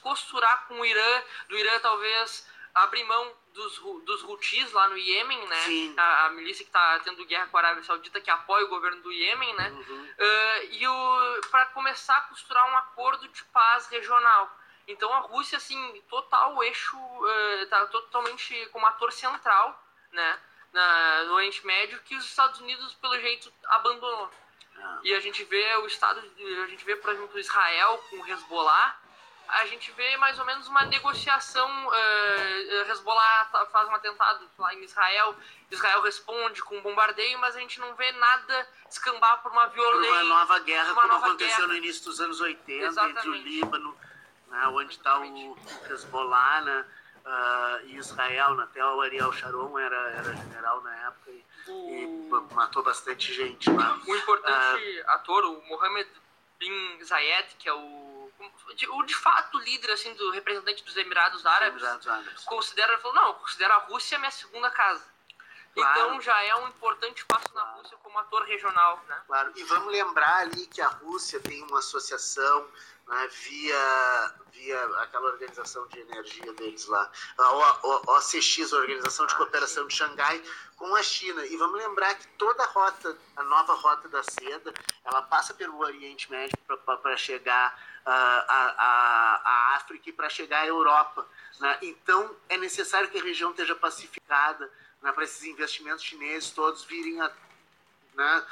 costurar 0.00 0.68
com 0.68 0.80
o 0.80 0.86
Irã, 0.86 1.22
do 1.48 1.58
Irã 1.58 1.78
talvez 1.80 2.48
abrir 2.74 3.04
mão 3.04 3.34
dos, 3.52 3.78
dos 4.04 4.22
Houthis 4.24 4.72
lá 4.72 4.88
no 4.88 4.96
Iêmen, 4.96 5.46
né? 5.46 5.94
A, 5.96 6.26
a, 6.26 6.30
milícia 6.30 6.64
que 6.64 6.70
está 6.70 7.00
tendo 7.00 7.24
guerra 7.26 7.46
com 7.48 7.56
a 7.56 7.60
Arábia 7.60 7.82
Saudita, 7.82 8.20
que 8.20 8.30
apoia 8.30 8.64
o 8.64 8.68
governo 8.68 9.00
do 9.02 9.12
Iêmen, 9.12 9.54
né? 9.54 9.70
Uhum. 9.70 10.04
Uh, 10.04 11.42
e 11.42 11.48
para 11.50 11.66
começar 11.66 12.16
a 12.16 12.20
costurar 12.22 12.70
um 12.70 12.76
acordo 12.76 13.28
de 13.28 13.44
paz 13.44 13.86
regional. 13.88 14.50
Então 14.86 15.12
a 15.12 15.20
Rússia, 15.20 15.58
assim, 15.58 16.02
total 16.08 16.62
eixo, 16.64 16.96
uh, 16.96 17.66
tá 17.68 17.86
totalmente 17.86 18.66
como 18.72 18.86
ator 18.86 19.12
central, 19.12 19.82
né? 20.12 20.40
Na, 20.72 21.24
no 21.24 21.34
Oriente 21.34 21.66
Médio, 21.66 22.00
que 22.02 22.14
os 22.14 22.24
Estados 22.24 22.60
Unidos, 22.60 22.94
pelo 22.94 23.18
jeito, 23.18 23.52
abandonou. 23.66 24.30
Ah. 24.78 25.00
E 25.02 25.12
a 25.14 25.20
gente 25.20 25.42
vê 25.44 25.76
o 25.76 25.86
Estado, 25.86 26.20
a 26.20 26.66
gente 26.66 26.84
vê, 26.84 26.94
por 26.96 27.10
exemplo, 27.10 27.38
Israel 27.38 27.98
com 28.08 28.16
o 28.16 28.26
Hezbollah, 28.26 28.99
a 29.52 29.66
gente 29.66 29.90
vê 29.92 30.16
mais 30.16 30.38
ou 30.38 30.44
menos 30.44 30.68
uma 30.68 30.84
negociação. 30.86 31.68
Uh, 31.88 32.90
Hezbollah 32.90 33.66
faz 33.70 33.88
um 33.88 33.94
atentado 33.94 34.48
lá 34.58 34.74
em 34.74 34.82
Israel, 34.84 35.34
Israel 35.70 36.00
responde 36.02 36.62
com 36.62 36.78
um 36.78 36.82
bombardeio, 36.82 37.38
mas 37.38 37.56
a 37.56 37.60
gente 37.60 37.78
não 37.80 37.94
vê 37.94 38.10
nada 38.12 38.68
descambar 38.88 39.42
por 39.42 39.52
uma 39.52 39.66
violência. 39.68 40.12
Uma 40.12 40.24
nova 40.24 40.58
guerra, 40.60 40.92
uma 40.92 41.02
como 41.02 41.14
nova 41.14 41.26
aconteceu 41.26 41.56
guerra. 41.56 41.68
no 41.68 41.76
início 41.76 42.04
dos 42.04 42.20
anos 42.20 42.40
80, 42.40 42.86
Exatamente. 42.86 43.18
entre 43.18 43.30
o 43.30 43.34
Líbano, 43.34 43.96
né, 44.48 44.66
onde 44.68 44.92
está 44.92 45.18
o 45.18 45.56
Hezbollah 45.88 46.60
né, 46.62 46.86
uh, 47.24 47.86
e 47.86 47.96
Israel. 47.96 48.54
Né, 48.56 48.64
até 48.64 48.84
o 48.84 49.00
Ariel 49.00 49.32
Sharon 49.32 49.78
era, 49.78 50.10
era 50.10 50.36
general 50.36 50.82
na 50.82 50.94
época 51.06 51.30
e, 51.30 51.44
o... 51.68 52.50
e 52.50 52.54
matou 52.54 52.82
bastante 52.82 53.32
gente 53.32 53.70
lá. 53.70 53.98
O 54.06 54.16
importante 54.16 55.00
uh, 55.00 55.10
ator, 55.10 55.44
o 55.44 55.62
Mohammed 55.68 56.10
bin 56.58 57.04
Zayed, 57.04 57.54
que 57.58 57.68
é 57.68 57.72
o 57.72 58.19
o 58.90 59.02
de 59.02 59.14
fato 59.14 59.58
líder 59.58 59.92
assim 59.92 60.14
do 60.14 60.30
representante 60.30 60.82
dos 60.84 60.96
Emirados 60.96 61.44
Árabes, 61.44 61.82
Emirados 61.82 62.08
Árabes. 62.08 62.44
considera, 62.44 62.98
falou, 62.98 63.14
não, 63.16 63.26
eu 63.28 63.34
considero 63.34 63.74
a 63.74 63.78
Rússia 63.78 64.18
minha 64.18 64.30
segunda 64.30 64.70
casa. 64.70 65.04
Claro. 65.74 66.00
Então 66.00 66.20
já 66.20 66.42
é 66.42 66.54
um 66.56 66.68
importante 66.68 67.24
passo 67.26 67.46
na 67.54 67.62
Claro. 67.62 67.78
Rússia 67.78 67.96
como 68.02 68.18
ator 68.18 68.42
regional, 68.42 69.02
né? 69.08 69.22
Claro, 69.26 69.52
e 69.54 69.62
vamos 69.64 69.92
lembrar 69.92 70.38
ali 70.38 70.66
que 70.66 70.80
a 70.80 70.88
Rússia 70.88 71.38
tem 71.40 71.62
uma 71.64 71.78
associação 71.78 72.68
né, 73.06 73.28
via, 73.28 74.34
via 74.52 74.84
aquela 74.98 75.26
organização 75.30 75.86
de 75.88 76.00
energia 76.00 76.52
deles 76.54 76.86
lá, 76.86 77.10
a 77.38 78.16
OCX, 78.16 78.72
a 78.72 78.76
Organização 78.76 79.26
de 79.26 79.34
Cooperação 79.36 79.86
de 79.86 79.94
Xangai, 79.94 80.42
com 80.76 80.94
a 80.94 81.02
China. 81.02 81.44
E 81.46 81.56
vamos 81.56 81.76
lembrar 81.78 82.14
que 82.14 82.26
toda 82.38 82.62
a 82.62 82.66
rota, 82.66 83.16
a 83.36 83.42
nova 83.44 83.74
rota 83.74 84.08
da 84.08 84.22
seda, 84.22 84.72
ela 85.04 85.22
passa 85.22 85.54
pelo 85.54 85.78
Oriente 85.78 86.30
Médio 86.30 86.56
para 86.66 87.16
chegar 87.16 87.78
à 88.04 88.12
à- 88.12 89.42
à 89.44 89.76
África 89.76 90.12
para 90.12 90.28
chegar 90.28 90.62
à 90.62 90.66
Europa. 90.66 91.26
né? 91.60 91.78
Então, 91.82 92.34
é 92.48 92.56
necessário 92.56 93.08
que 93.10 93.18
a 93.18 93.22
região 93.22 93.50
esteja 93.50 93.74
pacificada 93.74 94.70
né, 95.02 95.12
para 95.12 95.24
esses 95.24 95.42
investimentos 95.44 96.04
chineses 96.04 96.50
todos 96.50 96.84
virem 96.84 97.20
a 97.20 97.30
né, 98.14 98.44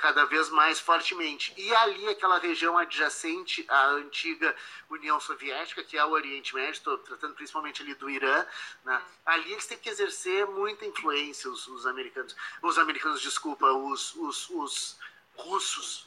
cada 0.00 0.24
vez 0.24 0.50
mais 0.50 0.80
fortemente. 0.80 1.54
E 1.56 1.74
ali, 1.76 2.08
aquela 2.08 2.38
região 2.38 2.76
adjacente 2.76 3.64
à 3.68 3.86
antiga 3.86 4.54
União 4.90 5.20
Soviética, 5.20 5.84
que 5.84 5.96
é 5.96 6.04
o 6.04 6.10
Oriente 6.10 6.54
Médio, 6.54 6.72
estou 6.72 6.98
tratando 6.98 7.34
principalmente 7.34 7.80
ali 7.80 7.94
do 7.94 8.10
Irã, 8.10 8.44
né, 8.84 9.00
ali 9.24 9.52
eles 9.52 9.66
têm 9.66 9.78
que 9.78 9.88
exercer 9.88 10.46
muita 10.46 10.84
influência, 10.84 11.48
os, 11.50 11.66
os 11.68 11.86
americanos, 11.86 12.34
os 12.60 12.78
americanos, 12.78 13.20
desculpa, 13.22 13.66
os, 13.66 14.14
os, 14.16 14.50
os 14.50 14.98
russos. 15.36 16.04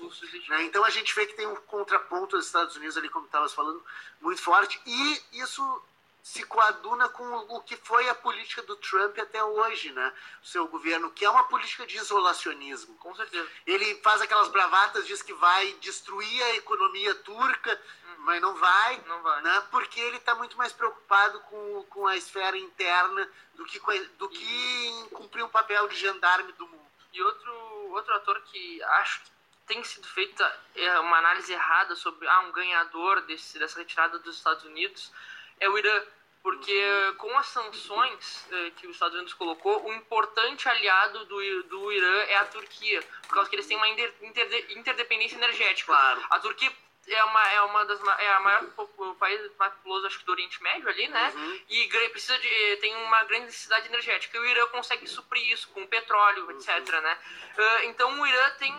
Né? 0.50 0.64
Então 0.64 0.84
a 0.86 0.90
gente 0.90 1.14
vê 1.16 1.26
que 1.26 1.34
tem 1.34 1.48
um 1.48 1.56
contraponto 1.56 2.36
dos 2.38 2.46
Estados 2.46 2.76
Unidos 2.76 2.98
ali, 2.98 3.10
como 3.10 3.26
estavas 3.26 3.54
falando, 3.54 3.84
muito 4.22 4.42
forte, 4.42 4.80
e 4.86 5.22
isso 5.34 5.84
se 6.24 6.44
coaduna 6.44 7.08
com 7.10 7.24
o 7.56 7.62
que 7.62 7.78
foi 7.78 8.10
a 8.10 8.16
política 8.16 8.64
do 8.64 8.76
Trump 8.78 9.16
até 9.20 9.44
hoje, 9.44 9.92
né? 9.92 10.12
O 10.44 10.48
seu 10.48 10.68
governo, 10.68 11.12
que 11.12 11.24
é 11.24 11.30
uma 11.30 11.44
política 11.44 11.86
de 11.86 11.98
isolacionismo. 11.98 12.96
Com 12.96 13.14
certeza. 13.16 13.48
Ele 13.64 13.96
faz 14.02 14.22
aquelas 14.22 14.48
bravatas, 14.48 15.06
diz 15.06 15.22
que 15.22 15.34
vai 15.34 15.74
destruir 15.74 16.44
a 16.46 16.56
economia 16.56 17.14
turca, 17.14 17.80
mas 18.20 18.42
não 18.42 18.56
vai, 18.56 19.04
Não 19.06 19.22
vai. 19.22 19.42
né? 19.44 19.64
Porque 19.70 20.00
ele 20.00 20.18
está 20.18 20.34
muito 20.34 20.58
mais 20.58 20.74
preocupado 20.74 21.40
com, 21.42 21.84
com 21.92 22.08
a 22.08 22.18
esfera 22.18 22.58
interna 22.58 23.30
do 23.54 23.64
que, 23.66 23.80
do 24.18 24.28
que 24.28 24.88
em 24.88 25.10
cumprir 25.10 25.44
um 25.46 25.50
papel 25.50 25.88
de 25.88 25.96
gendarme 25.96 26.52
do 26.54 26.68
mundo. 26.68 26.86
E 27.16 27.22
outro, 27.24 27.52
outro 27.94 28.14
ator 28.14 28.42
que 28.42 28.84
acho 28.84 29.22
que 29.22 29.30
tem 29.66 29.84
sido 29.84 30.08
feita 30.08 30.44
é, 30.76 31.00
uma 31.00 31.18
análise 31.18 31.52
errada 31.52 31.96
sobre 31.96 32.28
ah, 32.28 32.42
um 32.42 32.52
ganhador 32.52 33.22
desse, 33.22 33.58
dessa 33.58 33.80
retirada 33.80 34.20
dos 34.20 34.36
Estados 34.36 34.66
Unidos 34.66 35.12
é 35.60 35.70
o 35.70 35.78
Irã. 35.78 36.04
Porque 36.44 36.80
com 37.18 37.36
as 37.40 37.48
sanções 37.48 38.48
eh, 38.52 38.72
que 38.76 38.86
os 38.86 38.96
Estados 38.96 39.16
Unidos 39.16 39.34
colocou, 39.34 39.84
o 39.84 39.92
importante 39.92 40.70
aliado 40.70 41.26
do, 41.26 41.64
do 41.64 41.92
Irã 41.92 42.18
é 42.28 42.38
a 42.38 42.46
Turquia, 42.46 43.02
por 43.24 43.34
causa 43.34 43.50
que 43.50 43.56
eles 43.56 43.66
têm 43.66 43.76
uma 43.76 43.88
inter- 43.88 44.14
interde- 44.22 44.78
interdependência 44.78 45.38
energética. 45.38 45.88
Claro. 45.88 46.24
A 46.30 46.40
Turquia 46.40 46.72
é 47.08 47.24
uma, 47.24 47.48
é 47.52 47.62
uma 47.62 47.86
das 47.86 48.00
é 48.02 48.34
a 48.34 48.40
maior 48.40 48.66
o 48.78 49.16
país 49.16 49.40
mais 49.58 49.74
populoso 49.74 50.08
acho 50.08 50.20
que 50.20 50.26
do 50.26 50.32
Oriente 50.32 50.62
Médio 50.64 50.90
ali, 50.90 51.08
né? 51.08 51.32
Uhum. 51.36 51.62
E 51.70 52.10
precisa 52.10 52.38
de 52.40 52.78
tem 52.78 52.96
uma 52.96 53.24
grande 53.24 53.46
necessidade 53.46 53.88
energética. 53.88 54.38
E 54.38 54.40
o 54.40 54.46
Irã 54.46 54.66
consegue 54.68 55.08
suprir 55.08 55.52
isso 55.52 55.68
com 55.70 55.86
petróleo, 55.86 56.50
etc, 56.52 57.02
né? 57.02 57.18
Ah, 57.58 57.86
então 57.86 58.20
o 58.20 58.28
Irã 58.28 58.50
tem 58.58 58.76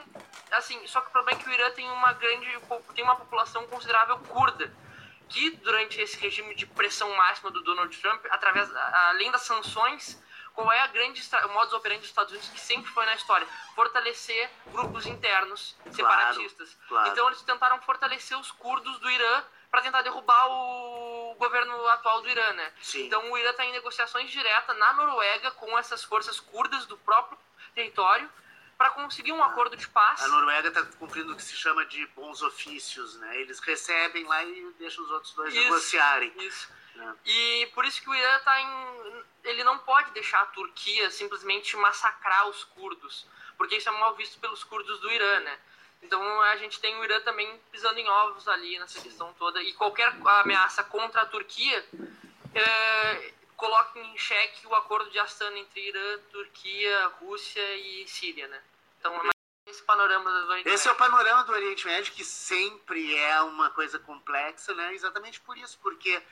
assim, 0.51 0.85
só 0.87 1.01
que 1.01 1.09
o 1.09 1.11
problema 1.11 1.41
é 1.41 1.43
que 1.43 1.49
o 1.49 1.53
Irã 1.53 1.71
tem 1.71 1.89
uma 1.91 2.13
grande 2.15 2.47
tem 2.95 3.05
uma 3.05 3.17
população 3.17 3.67
considerável 3.67 4.19
curda 4.19 4.73
que 5.29 5.51
durante 5.51 6.01
esse 6.01 6.17
regime 6.19 6.55
de 6.55 6.67
pressão 6.67 7.13
máxima 7.17 7.51
do 7.51 7.63
Donald 7.63 7.97
Trump, 7.99 8.25
através 8.31 8.71
além 8.75 9.31
das 9.31 9.43
sanções, 9.43 10.23
qual 10.57 10.73
é 10.73 10.81
a 10.81 10.87
grande 10.87 11.23
o 11.45 11.49
modus 11.51 11.75
operandi 11.75 12.01
dos 12.01 12.09
Estados 12.09 12.33
Unidos 12.33 12.49
que 12.49 12.59
sempre 12.59 12.91
foi 12.91 13.05
na 13.05 13.15
história? 13.15 13.47
Fortalecer 13.75 14.51
grupos 14.73 15.05
internos 15.05 15.77
separatistas. 15.93 16.75
claro. 16.89 17.11
Então 17.11 17.27
eles 17.29 17.43
tentaram 17.43 17.81
fortalecer 17.83 18.37
os 18.39 18.51
curdos 18.53 18.99
do 18.99 19.11
Irã 19.11 19.45
para 19.71 19.83
tentar 19.83 20.01
derrubar 20.01 20.47
o 20.49 21.37
governo 21.39 21.87
atual 21.89 22.23
do 22.23 22.31
Irã, 22.31 22.53
né? 22.55 22.73
Sim. 22.81 23.07
Então 23.07 23.31
o 23.31 23.37
Irã 23.37 23.51
está 23.51 23.67
em 23.67 23.73
negociações 23.73 24.31
diretas 24.31 24.77
na 24.79 24.95
Noruega 24.95 25.51
com 25.51 25.79
essas 25.79 26.03
forças 26.03 26.41
curdas 26.41 26.87
do 26.87 26.97
próprio 26.97 27.39
território 27.75 28.29
para 28.79 28.91
conseguir 28.91 29.33
um 29.33 29.45
acordo 29.45 29.77
de 29.77 29.87
paz. 29.89 30.23
A 30.23 30.29
Noruega 30.29 30.69
está 30.69 30.83
cumprindo 30.99 31.35
o 31.35 31.37
que 31.37 31.43
se 31.43 31.55
chama 31.55 31.85
de 31.85 32.07
bons 32.09 32.41
ofícios, 32.41 33.17
né? 33.17 33.41
Eles 33.43 33.61
recebem 33.61 34.25
lá 34.25 34.43
e 34.43 34.73
deixam 34.79 35.05
os 35.05 35.11
outros 35.11 35.35
dois 35.35 35.55
Isso. 35.55 35.65
negociarem. 35.65 36.33
Isso. 36.39 36.69
E 37.25 37.67
por 37.75 37.85
isso 37.85 38.01
que 38.01 38.11
o 38.11 38.15
Irã 38.15 38.39
tá 38.41 38.61
em. 38.61 39.25
Ele 39.45 39.63
não 39.65 39.79
pode 39.79 40.11
deixar 40.11 40.41
a 40.43 40.47
Turquia 40.47 41.11
simplesmente 41.11 41.77
massacrar 41.77 42.49
os 42.49 42.65
curdos, 42.65 43.27
porque 43.57 43.77
isso 43.77 43.89
é 43.89 43.93
mal 43.93 44.15
visto 44.15 44.41
pelos 44.41 44.65
curdos 44.65 45.01
do 45.01 45.11
Irã, 45.11 45.41
né? 45.41 45.59
Então 46.03 46.41
a 46.43 46.57
gente 46.57 46.81
tem 46.81 46.97
o 46.99 47.05
Irã 47.05 47.21
também 47.21 47.61
pisando 47.71 47.99
em 47.99 48.09
ovos 48.09 48.47
ali 48.49 48.79
nessa 48.79 49.01
questão 49.01 49.33
toda. 49.35 49.63
E 49.63 49.73
qualquer 49.73 50.15
ameaça 50.25 50.83
contra 50.85 51.23
a 51.23 51.27
Turquia 51.27 51.85
é, 52.55 53.33
coloca 53.57 53.99
em 53.99 54.17
xeque 54.19 54.67
o 54.67 54.75
acordo 54.75 55.11
de 55.11 55.19
Astana 55.19 55.59
entre 55.59 55.89
Irã, 55.89 56.19
Turquia, 56.31 57.07
Rússia 57.21 57.75
e 57.77 58.07
Síria, 58.07 58.49
né? 58.49 58.63
Então 58.99 59.15
é 59.15 59.19
mais 59.19 59.37
esse 59.67 59.83
panorama 59.83 60.31
do 60.31 60.49
Oriente 60.49 60.69
Esse 60.69 60.87
é 60.87 60.93
o 60.93 60.95
Médio. 60.95 61.11
panorama 61.11 61.43
do 61.43 61.53
Oriente 61.53 61.87
Médio, 61.87 62.13
que 62.13 62.25
sempre 62.25 63.17
é 63.17 63.41
uma 63.41 63.69
coisa 63.71 63.99
complexa, 63.99 64.73
né? 64.75 64.95
Exatamente 64.95 65.41
por 65.41 65.59
isso, 65.59 65.77
porque 65.83 66.23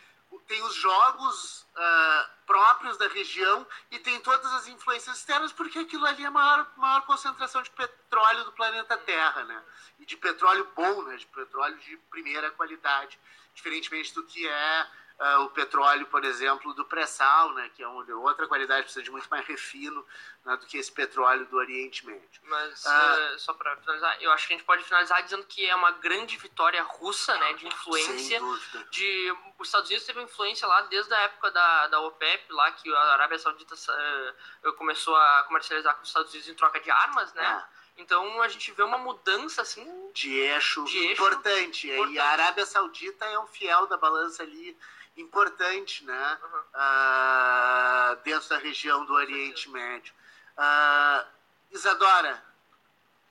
tem 0.46 0.62
os 0.62 0.74
jogos 0.74 1.66
ah, 1.74 2.30
próprios 2.46 2.96
da 2.98 3.08
região 3.08 3.66
e 3.90 3.98
tem 3.98 4.20
todas 4.20 4.52
as 4.52 4.68
influências 4.68 5.18
externas, 5.18 5.52
porque 5.52 5.78
aquilo 5.78 6.06
ali 6.06 6.22
é 6.22 6.26
a 6.26 6.30
maior, 6.30 6.70
maior 6.76 7.02
concentração 7.06 7.62
de 7.62 7.70
petróleo 7.70 8.44
do 8.44 8.52
planeta 8.52 8.96
Terra, 8.98 9.44
né? 9.44 9.62
E 9.98 10.06
de 10.06 10.16
petróleo 10.16 10.70
bom, 10.74 11.02
né? 11.04 11.16
De 11.16 11.26
petróleo 11.26 11.76
de 11.78 11.96
primeira 12.10 12.50
qualidade, 12.50 13.18
diferentemente 13.54 14.14
do 14.14 14.22
que 14.24 14.46
é 14.46 14.86
ah, 15.18 15.40
o 15.40 15.50
petróleo, 15.50 16.06
por 16.06 16.24
exemplo, 16.24 16.74
do 16.74 16.84
pré-sal, 16.84 17.52
né? 17.52 17.70
Que 17.74 17.82
é 17.82 17.88
uma 17.88 18.04
outra 18.16 18.48
qualidade, 18.48 18.82
precisa 18.82 19.02
de 19.02 19.10
muito 19.12 19.28
mais 19.28 19.46
refino 19.46 20.04
né, 20.44 20.56
do 20.56 20.66
que 20.66 20.76
esse 20.76 20.90
petróleo 20.90 21.46
do 21.46 21.56
Oriente 21.56 22.04
Médio. 22.04 22.40
Mas 22.42 22.84
eh, 22.84 23.34
só 23.38 23.54
para 23.54 23.76
finalizar, 23.76 24.20
eu 24.20 24.32
acho 24.32 24.46
que 24.46 24.54
a 24.54 24.56
gente 24.56 24.66
pode 24.66 24.82
finalizar 24.82 25.22
dizendo 25.22 25.44
que 25.44 25.68
é 25.68 25.74
uma 25.74 25.92
grande 25.92 26.36
vitória 26.36 26.82
russa, 26.82 27.36
né, 27.38 27.52
de 27.54 27.60
Sem 27.60 27.68
influência. 27.68 28.40
dúvida. 28.40 28.84
De, 28.90 29.36
os 29.58 29.68
Estados 29.68 29.88
Unidos 29.88 30.04
teve 30.04 30.20
influência 30.20 30.66
lá 30.66 30.82
desde 30.82 31.14
a 31.14 31.20
época 31.20 31.50
da, 31.52 31.86
da 31.86 32.00
OPEP, 32.00 32.52
lá 32.52 32.72
que 32.72 32.92
a 32.92 33.00
Arábia 33.12 33.38
Saudita 33.38 33.74
eh, 33.88 34.72
começou 34.72 35.14
a 35.14 35.44
comercializar 35.44 35.94
com 35.94 36.02
os 36.02 36.08
Estados 36.08 36.32
Unidos 36.32 36.48
em 36.48 36.54
troca 36.54 36.80
de 36.80 36.90
armas, 36.90 37.32
né? 37.34 37.64
É. 37.70 37.84
Então 37.96 38.42
a 38.42 38.48
gente 38.48 38.72
vê 38.72 38.82
uma 38.82 38.98
mudança 38.98 39.62
assim. 39.62 40.10
de 40.12 40.34
eixo, 40.34 40.82
De 40.84 40.98
eixo 40.98 41.12
importante. 41.12 41.88
importante. 41.88 42.14
E 42.14 42.18
a 42.18 42.26
Arábia 42.30 42.66
Saudita 42.66 43.24
é 43.24 43.38
um 43.38 43.46
fiel 43.46 43.86
da 43.86 43.96
balança 43.96 44.42
ali 44.42 44.76
importante, 45.16 46.04
né? 46.04 46.38
Uhum. 46.42 46.62
Ah, 46.74 48.16
dentro 48.24 48.48
da 48.48 48.58
região 48.58 49.04
do 49.04 49.14
Oriente 49.14 49.68
Médio. 49.70 50.12
Ah, 50.56 51.24
Isadora, 51.70 52.42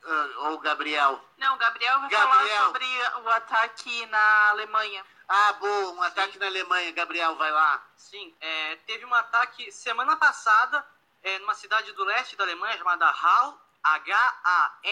ah, 0.06 0.30
ou 0.50 0.60
Gabriel. 0.60 1.24
Não, 1.38 1.58
Gabriel 1.58 2.00
vai 2.02 2.10
Gabriel. 2.10 2.48
falar 2.48 2.66
sobre 2.66 2.86
o 3.24 3.30
ataque 3.30 4.06
na 4.08 4.50
Alemanha. 4.50 5.06
Ah, 5.28 5.54
boa, 5.54 5.92
um 5.94 6.02
ataque 6.04 6.38
na 6.38 6.48
Alemanha. 6.48 6.92
Gabriel, 6.92 7.36
vai 7.36 7.52
lá. 7.52 7.84
Sim, 7.96 8.36
é, 8.40 8.76
teve 8.86 9.06
um 9.06 9.14
ataque 9.14 9.72
semana 9.72 10.16
passada 10.18 10.86
é, 11.24 11.40
numa 11.40 11.56
cidade 11.56 11.92
do 11.94 12.04
leste 12.04 12.36
da 12.36 12.44
Alemanha 12.44 12.78
chamada 12.78 13.10
Hall, 13.10 13.58
H-A-L-L-E, 13.84 14.84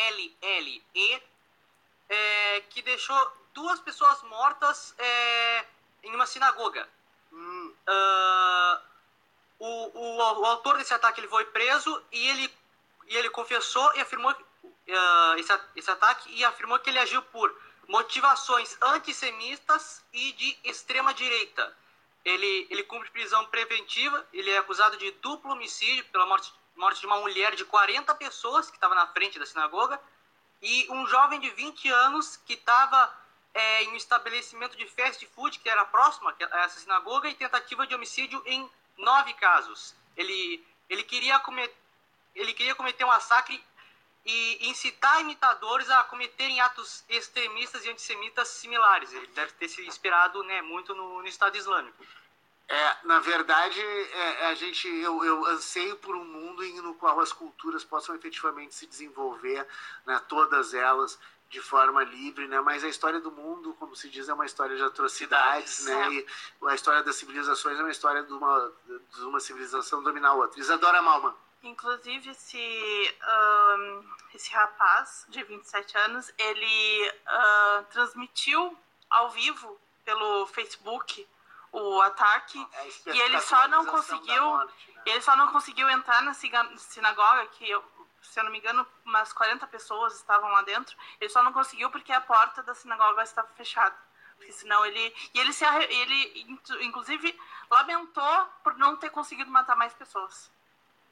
é, 2.09 2.61
que 2.69 2.81
deixou 2.81 3.37
duas 3.53 3.79
pessoas 3.81 4.21
mortas 4.23 4.95
é, 4.97 5.65
em 6.03 6.13
uma 6.15 6.25
sinagoga. 6.25 6.87
Hum, 7.31 7.73
Ah, 7.87 8.81
o, 9.59 9.67
o, 9.67 10.17
o 10.17 10.45
autor 10.45 10.77
desse 10.77 10.93
ataque 10.93 11.19
ele 11.19 11.27
foi 11.27 11.45
preso 11.45 12.03
e 12.11 12.29
ele, 12.29 12.53
e 13.07 13.15
ele 13.15 13.29
confessou 13.29 13.95
e 13.95 14.01
afirmou 14.01 14.35
ah, 14.89 15.35
esse, 15.37 15.59
esse 15.75 15.91
ataque 15.91 16.31
e 16.33 16.43
afirmou 16.43 16.79
que 16.79 16.89
ele 16.89 16.99
agiu 16.99 17.21
por 17.23 17.55
motivações 17.87 18.77
antissemitas 18.81 20.03
e 20.13 20.31
de 20.33 20.57
extrema 20.63 21.13
direita. 21.13 21.75
Ele, 22.23 22.67
ele 22.69 22.83
cumpre 22.83 23.09
prisão 23.11 23.45
preventiva, 23.47 24.25
ele 24.31 24.49
é 24.51 24.57
acusado 24.57 24.95
de 24.97 25.11
duplo 25.11 25.51
homicídio 25.51 26.05
pela 26.05 26.25
morte, 26.25 26.53
morte 26.75 27.01
de 27.01 27.07
uma 27.07 27.19
mulher 27.19 27.55
de 27.55 27.65
40 27.65 28.13
pessoas 28.15 28.69
que 28.69 28.77
estava 28.77 28.95
na 28.95 29.07
frente 29.07 29.37
da 29.39 29.45
sinagoga 29.45 29.99
e 30.61 30.87
um 30.89 31.05
jovem 31.07 31.39
de 31.39 31.49
20 31.49 31.89
anos 31.89 32.37
que 32.45 32.53
estava 32.53 33.11
é, 33.53 33.83
em 33.83 33.89
um 33.89 33.95
estabelecimento 33.95 34.77
de 34.77 34.85
fast 34.87 35.25
food 35.27 35.59
que 35.59 35.69
era 35.69 35.85
próximo 35.85 36.29
a 36.29 36.59
essa 36.59 36.79
sinagoga 36.79 37.29
e 37.29 37.33
tentativa 37.33 37.85
de 37.85 37.95
homicídio 37.95 38.41
em 38.45 38.69
nove 38.97 39.33
casos. 39.33 39.93
Ele, 40.15 40.65
ele, 40.89 41.03
queria, 41.03 41.39
comet, 41.39 41.71
ele 42.35 42.53
queria 42.53 42.75
cometer 42.75 43.03
um 43.03 43.07
massacre 43.07 43.61
e 44.25 44.69
incitar 44.69 45.21
imitadores 45.21 45.89
a 45.89 46.03
cometerem 46.03 46.61
atos 46.61 47.03
extremistas 47.09 47.83
e 47.85 47.89
antissemitas 47.89 48.47
similares. 48.49 49.11
Ele 49.13 49.27
deve 49.27 49.51
ter 49.53 49.67
se 49.67 49.85
inspirado 49.85 50.43
né, 50.43 50.61
muito 50.61 50.93
no, 50.93 51.21
no 51.21 51.27
Estado 51.27 51.57
Islâmico. 51.57 52.05
É, 52.69 52.97
na 53.03 53.19
verdade, 53.19 53.81
é, 53.81 54.45
a 54.45 54.55
gente, 54.55 54.87
eu, 54.87 55.25
eu 55.25 55.45
anseio 55.47 55.97
por 55.97 56.15
um 56.15 56.23
mundo 56.23 56.63
em, 56.63 56.79
no 56.81 56.93
qual 56.95 57.19
as 57.19 57.33
culturas 57.33 57.83
possam 57.83 58.15
efetivamente 58.15 58.73
se 58.73 58.87
desenvolver, 58.87 59.67
né, 60.05 60.21
todas 60.29 60.73
elas, 60.73 61.19
de 61.51 61.59
forma 61.59 62.01
livre, 62.03 62.47
né? 62.47 62.61
Mas 62.61 62.83
a 62.83 62.87
história 62.87 63.19
do 63.19 63.29
mundo, 63.29 63.73
como 63.73 63.93
se 63.95 64.09
diz, 64.09 64.29
é 64.29 64.33
uma 64.33 64.45
história 64.45 64.75
de 64.75 64.83
atrocidades, 64.83 65.83
né? 65.85 66.13
E 66.13 66.25
a 66.65 66.73
história 66.73 67.03
das 67.03 67.17
civilizações 67.17 67.77
é 67.77 67.81
uma 67.81 67.91
história 67.91 68.23
de 68.23 68.31
uma, 68.31 68.73
de 68.87 69.21
uma 69.23 69.39
civilização 69.39 70.01
dominar 70.01 70.29
a 70.29 70.33
outra. 70.33 70.59
Isadora 70.59 71.01
Malman. 71.01 71.35
Inclusive, 71.61 72.29
esse, 72.29 73.15
um, 73.77 74.09
esse 74.33 74.51
rapaz 74.51 75.25
de 75.27 75.43
27 75.43 75.97
anos, 75.97 76.33
ele 76.37 77.09
uh, 77.09 77.83
transmitiu 77.91 78.75
ao 79.09 79.29
vivo 79.29 79.77
pelo 80.05 80.47
Facebook 80.47 81.27
o 81.73 82.01
ataque 82.01 82.67
é 82.73 83.13
e 83.13 83.21
ele 83.21 83.39
só 83.39 83.67
não 83.67 83.85
conseguiu 83.85 84.43
morte, 84.43 84.91
né? 84.93 85.01
ele 85.05 85.21
só 85.21 85.35
não 85.37 85.51
conseguiu 85.53 85.89
entrar 85.89 86.21
na 86.21 86.33
sinagoga 86.33 87.45
que 87.47 87.71
se 88.21 88.39
eu 88.39 88.43
não 88.43 88.51
me 88.51 88.59
engano 88.59 88.85
umas 89.05 89.33
40 89.33 89.65
pessoas 89.67 90.15
estavam 90.15 90.49
lá 90.51 90.61
dentro 90.61 90.95
ele 91.19 91.29
só 91.29 91.41
não 91.43 91.53
conseguiu 91.53 91.89
porque 91.89 92.11
a 92.11 92.21
porta 92.21 92.63
da 92.63 92.75
sinagoga 92.75 93.23
estava 93.23 93.47
fechada 93.49 93.95
porque 94.37 94.51
senão 94.51 94.85
ele 94.85 95.13
e 95.33 95.39
ele 95.39 95.53
se 95.53 95.65
ele 95.65 96.57
inclusive 96.81 97.39
lamentou 97.69 98.45
por 98.63 98.77
não 98.77 98.95
ter 98.95 99.09
conseguido 99.09 99.49
matar 99.51 99.75
mais 99.75 99.93
pessoas 99.93 100.51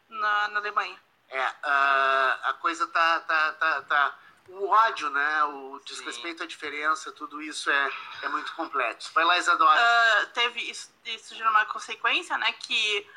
na, 0.07 0.47
na 0.49 0.59
Alemanha 0.59 0.99
é 1.29 1.47
uh, 1.47 2.49
a 2.49 2.57
coisa 2.59 2.87
tá 2.87 3.19
tá 3.21 3.53
tá, 3.53 3.81
tá 3.83 4.19
o 4.51 4.67
ódio, 4.67 5.09
né? 5.09 5.43
O 5.43 5.79
desrespeito 5.85 6.39
Sim. 6.39 6.43
à 6.43 6.47
diferença, 6.47 7.11
tudo 7.11 7.41
isso 7.41 7.69
é, 7.69 7.91
é 8.23 8.29
muito 8.29 8.51
complexo. 8.53 9.11
Vai 9.13 9.23
lá, 9.23 9.37
Isadora. 9.37 9.79
Uh, 9.79 10.25
teve 10.27 10.59
isso, 10.61 10.91
isso 11.05 11.35
gerou 11.35 11.51
uma 11.51 11.65
consequência, 11.65 12.37
né? 12.37 12.51
Que 12.53 13.07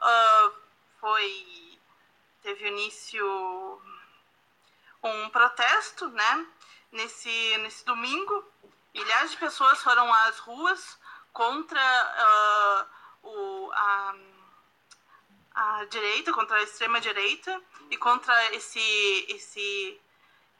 uh, 0.00 0.52
foi 1.00 1.71
teve 2.42 2.68
início 2.68 3.82
um 5.02 5.28
protesto, 5.30 6.08
né? 6.08 6.46
Nesse 6.90 7.56
nesse 7.58 7.84
domingo, 7.84 8.44
milhares 8.94 9.30
de 9.30 9.36
pessoas 9.38 9.82
foram 9.82 10.12
às 10.12 10.38
ruas 10.38 10.98
contra 11.32 11.80
uh, 13.24 13.28
o 13.28 13.70
a, 13.72 14.14
a 15.54 15.84
direita, 15.86 16.32
contra 16.32 16.56
a 16.56 16.62
extrema 16.62 17.00
direita 17.00 17.60
e 17.90 17.96
contra 17.96 18.54
esse 18.54 19.26
esse 19.28 20.00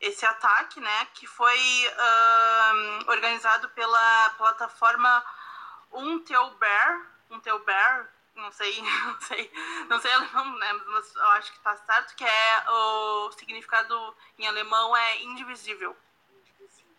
esse 0.00 0.26
ataque, 0.26 0.80
né, 0.80 1.06
que 1.14 1.28
foi 1.28 1.86
uh, 1.86 3.10
organizado 3.10 3.68
pela 3.68 4.30
plataforma 4.30 5.24
Untelbear, 5.92 7.06
Untelbear, 7.30 8.11
não 8.34 8.50
sei, 8.52 8.80
não 8.82 9.20
sei, 9.20 9.52
não 9.88 10.00
sei 10.00 10.12
alemão, 10.12 10.58
né, 10.58 10.72
mas 10.72 11.14
eu 11.14 11.26
acho 11.32 11.52
que 11.52 11.58
está 11.58 11.76
certo, 11.76 12.16
que 12.16 12.24
é 12.24 12.70
o 12.70 13.32
significado 13.32 14.16
em 14.38 14.46
alemão 14.46 14.96
é 14.96 15.22
indivisível. 15.22 15.96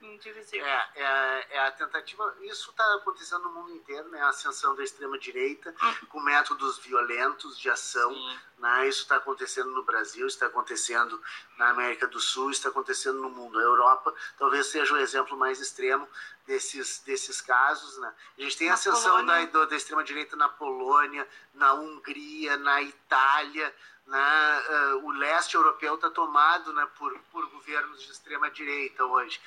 Indivisível. 0.03 0.65
É, 0.65 0.89
é, 0.95 1.47
é, 1.51 1.59
a 1.59 1.71
tentativa. 1.71 2.35
Isso 2.41 2.71
está 2.71 2.83
acontecendo 2.95 3.43
no 3.43 3.53
mundo 3.53 3.71
inteiro, 3.71 4.09
né? 4.09 4.21
A 4.21 4.29
ascensão 4.29 4.75
da 4.75 4.83
extrema-direita, 4.83 5.73
uhum. 5.81 6.05
com 6.07 6.19
métodos 6.19 6.77
violentos 6.79 7.57
de 7.57 7.69
ação. 7.69 8.11
Né? 8.57 8.87
Isso 8.89 9.03
está 9.03 9.15
acontecendo 9.15 9.71
no 9.71 9.83
Brasil, 9.83 10.27
está 10.27 10.47
acontecendo 10.47 11.21
na 11.57 11.69
América 11.69 12.05
do 12.05 12.19
Sul, 12.19 12.51
está 12.51 12.67
acontecendo 12.67 13.21
no 13.21 13.29
mundo. 13.29 13.57
A 13.57 13.61
Europa 13.61 14.13
talvez 14.37 14.67
seja 14.67 14.93
o 14.93 14.97
exemplo 14.97 15.37
mais 15.37 15.61
extremo 15.61 16.07
desses, 16.45 16.99
desses 16.99 17.39
casos. 17.39 17.97
Né? 17.97 18.13
A 18.37 18.41
gente 18.41 18.57
tem 18.57 18.69
a 18.69 18.73
ascensão 18.73 19.25
da, 19.25 19.45
da 19.45 19.75
extrema-direita 19.75 20.35
na 20.35 20.49
Polônia, 20.49 21.25
na 21.53 21.73
Hungria, 21.75 22.57
na 22.57 22.81
Itália. 22.81 23.73
Né? 24.05 24.63
Uh, 24.69 25.07
o 25.07 25.11
leste 25.11 25.55
europeu 25.55 25.95
está 25.95 26.09
tomado 26.09 26.73
né, 26.73 26.85
por, 26.97 27.17
por 27.31 27.49
governos 27.51 28.01
de 28.03 28.11
extrema-direita 28.11 29.05
hoje. 29.05 29.39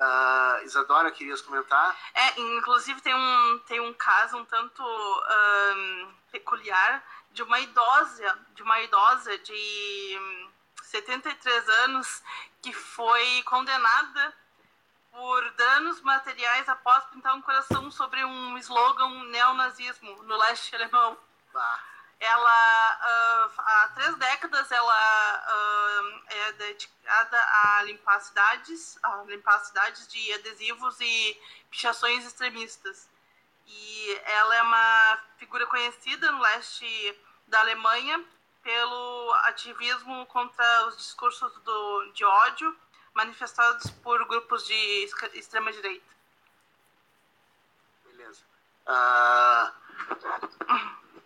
Uh, 0.00 0.64
Isadora, 0.64 1.10
querias 1.10 1.40
comentar? 1.40 1.96
É, 2.14 2.40
inclusive 2.40 3.00
tem 3.00 3.14
um, 3.14 3.58
tem 3.66 3.80
um 3.80 3.92
caso 3.94 4.36
um 4.36 4.44
tanto 4.44 4.82
um, 4.82 6.14
peculiar 6.30 7.02
de 7.32 7.42
uma 7.42 7.58
idosa, 7.58 8.38
de 8.54 8.62
uma 8.62 8.80
idosa 8.80 9.36
de 9.38 10.20
73 10.84 11.68
anos 11.84 12.22
que 12.62 12.72
foi 12.72 13.42
condenada 13.42 14.32
por 15.10 15.50
danos 15.52 16.00
materiais 16.00 16.68
após 16.68 17.04
pintar 17.06 17.34
um 17.34 17.42
coração 17.42 17.90
sobre 17.90 18.24
um 18.24 18.56
slogan 18.58 19.24
neonazismo 19.24 20.22
no 20.22 20.36
leste 20.36 20.76
alemão. 20.76 21.18
Bah 21.52 21.97
ela 22.20 23.48
uh, 23.48 23.52
há 23.58 23.88
três 23.94 24.14
décadas 24.16 24.70
ela 24.72 25.44
uh, 25.46 26.22
é 26.26 26.52
dedicada 26.52 27.38
a 27.38 27.82
limpar 27.84 28.20
cidades, 28.20 28.98
a 29.02 29.22
limpar 29.24 29.58
cidades 29.60 30.08
de 30.08 30.32
adesivos 30.34 31.00
e 31.00 31.40
pichações 31.70 32.24
extremistas. 32.26 33.08
E 33.66 34.20
ela 34.24 34.56
é 34.56 34.62
uma 34.62 35.18
figura 35.36 35.66
conhecida 35.66 36.32
no 36.32 36.40
leste 36.40 37.20
da 37.46 37.60
Alemanha 37.60 38.24
pelo 38.62 39.34
ativismo 39.44 40.26
contra 40.26 40.86
os 40.86 40.96
discursos 40.96 41.52
do, 41.60 42.12
de 42.12 42.24
ódio 42.24 42.76
manifestados 43.14 43.90
por 44.02 44.24
grupos 44.26 44.66
de 44.66 45.10
extrema 45.34 45.72
direita. 45.72 46.06
Beleza. 48.04 48.42
Uh, 48.86 49.72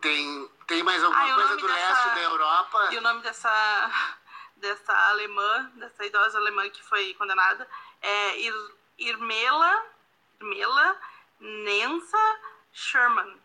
tem 0.01 0.51
tem 0.72 0.82
mais 0.82 1.04
alguma 1.04 1.22
ah, 1.22 1.34
coisa 1.34 1.56
do 1.56 1.66
dessa, 1.66 1.74
leste 1.74 2.14
da 2.14 2.22
Europa? 2.22 2.88
E 2.92 2.96
o 2.96 3.00
nome 3.02 3.20
dessa, 3.20 3.90
dessa 4.56 5.08
alemã, 5.10 5.70
dessa 5.74 6.04
idosa 6.06 6.38
alemã 6.38 6.68
que 6.70 6.82
foi 6.82 7.12
condenada 7.14 7.68
é 8.00 8.40
Ir, 8.40 8.54
Irmela, 8.98 9.84
Irmela 10.40 10.96
Nensa 11.40 12.40
Sherman. 12.72 13.38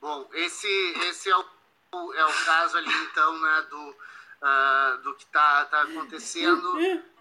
Bom, 0.00 0.28
esse, 0.32 0.68
esse 1.08 1.28
é, 1.28 1.36
o, 1.36 2.14
é 2.14 2.24
o 2.24 2.44
caso 2.44 2.78
ali, 2.78 2.94
então, 3.10 3.36
né, 3.36 3.66
do, 3.68 3.88
uh, 3.88 4.98
do 5.02 5.14
que 5.14 5.24
está 5.24 5.64
tá 5.64 5.82
acontecendo. 5.82 6.78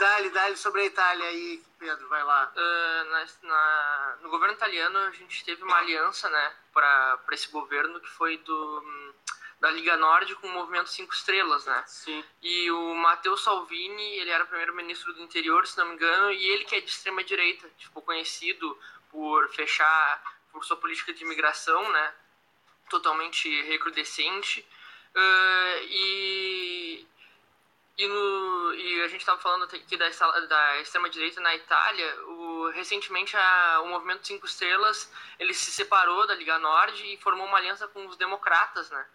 Dá-lhe, 0.00 0.30
dá-lhe 0.30 0.56
sobre 0.56 0.80
a 0.80 0.86
Itália 0.86 1.26
aí, 1.26 1.62
Pedro, 1.78 2.08
vai 2.08 2.24
lá. 2.24 2.50
Uh, 2.56 3.10
na, 3.10 3.26
na, 3.42 4.16
no 4.22 4.30
governo 4.30 4.54
italiano, 4.54 4.98
a 4.98 5.10
gente 5.10 5.44
teve 5.44 5.62
uma 5.62 5.76
aliança, 5.76 6.30
né, 6.30 6.54
para 6.72 7.20
esse 7.32 7.48
governo 7.48 8.00
que 8.00 8.08
foi 8.08 8.38
do 8.38 9.12
da 9.60 9.70
Liga 9.70 9.94
Norte 9.98 10.34
com 10.36 10.46
o 10.46 10.52
movimento 10.52 10.88
Cinco 10.88 11.12
Estrelas, 11.12 11.66
né? 11.66 11.84
Sim. 11.86 12.24
E 12.40 12.70
o 12.70 12.94
Matteo 12.94 13.36
Salvini, 13.36 14.16
ele 14.16 14.30
era 14.30 14.46
primeiro-ministro 14.46 15.12
do 15.12 15.20
interior, 15.20 15.66
se 15.66 15.76
não 15.76 15.84
me 15.84 15.96
engano, 15.96 16.32
e 16.32 16.48
ele 16.48 16.64
que 16.64 16.76
é 16.76 16.80
de 16.80 16.88
extrema 16.88 17.22
direita, 17.22 17.68
ficou 17.78 18.02
conhecido 18.02 18.78
por 19.10 19.50
fechar 19.50 20.22
por 20.50 20.64
sua 20.64 20.78
política 20.78 21.12
de 21.12 21.22
imigração, 21.24 21.92
né? 21.92 22.14
Totalmente 22.88 23.62
recrudescente. 23.64 24.66
Uh, 25.14 25.84
e 25.90 27.06
e, 28.00 28.08
no, 28.08 28.74
e 28.74 29.02
a 29.02 29.08
gente 29.08 29.20
estava 29.20 29.38
falando 29.38 29.64
aqui 29.64 29.94
da, 29.94 30.08
da 30.08 30.80
extrema-direita 30.80 31.38
na 31.42 31.54
Itália. 31.54 32.24
O, 32.24 32.70
recentemente, 32.70 33.36
a, 33.36 33.80
o 33.82 33.88
Movimento 33.88 34.26
Cinco 34.26 34.46
Estrelas 34.46 35.12
ele 35.38 35.52
se 35.52 35.70
separou 35.70 36.26
da 36.26 36.34
Liga 36.34 36.58
Norte 36.58 37.04
e 37.12 37.18
formou 37.18 37.46
uma 37.46 37.58
aliança 37.58 37.86
com 37.88 38.06
os 38.06 38.16
democratas, 38.16 38.90
né? 38.90 39.06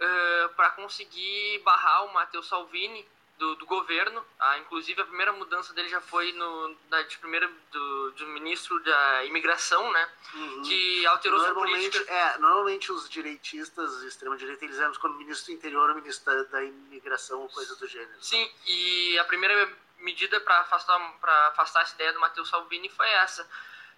Uh, 0.00 0.48
para 0.54 0.70
conseguir 0.70 1.60
barrar 1.60 2.06
o 2.06 2.12
Matteo 2.12 2.42
Salvini 2.42 3.06
do, 3.38 3.54
do 3.54 3.66
governo. 3.66 4.24
Ah, 4.38 4.58
inclusive, 4.58 5.00
a 5.00 5.04
primeira 5.04 5.32
mudança 5.32 5.72
dele 5.72 5.88
já 5.88 6.00
foi 6.00 6.32
no, 6.32 6.74
da, 6.90 7.02
de 7.02 7.16
primeiro 7.18 7.50
do, 7.70 8.10
do 8.12 8.26
ministro 8.26 8.78
da 8.82 9.24
imigração, 9.24 9.90
né? 9.92 10.08
Uhum. 10.34 10.62
Que 10.62 11.06
alterou 11.06 11.40
sua 11.40 11.54
política. 11.54 12.12
É, 12.12 12.38
normalmente 12.38 12.92
os 12.92 13.08
direitistas, 13.08 14.02
extrema-direita, 14.02 14.64
eles 14.64 14.78
eram 14.78 14.92
como 14.94 15.14
ministro 15.14 15.46
do 15.46 15.56
interior 15.56 15.94
ministro 15.94 16.44
da, 16.44 16.64
imigração 16.64 17.40
ou 17.40 17.48
coisa 17.48 17.74
do 17.76 17.86
gênero. 17.86 18.20
Sim, 18.20 18.50
e 18.66 19.18
a 19.18 19.24
primeira 19.24 19.72
medida 19.98 20.40
para 20.40 20.60
afastar, 20.60 21.00
afastar 21.48 21.82
essa 21.82 21.94
ideia 21.94 22.12
do 22.12 22.20
Matteo 22.20 22.44
Salvini 22.44 22.88
foi 22.88 23.08
essa 23.08 23.48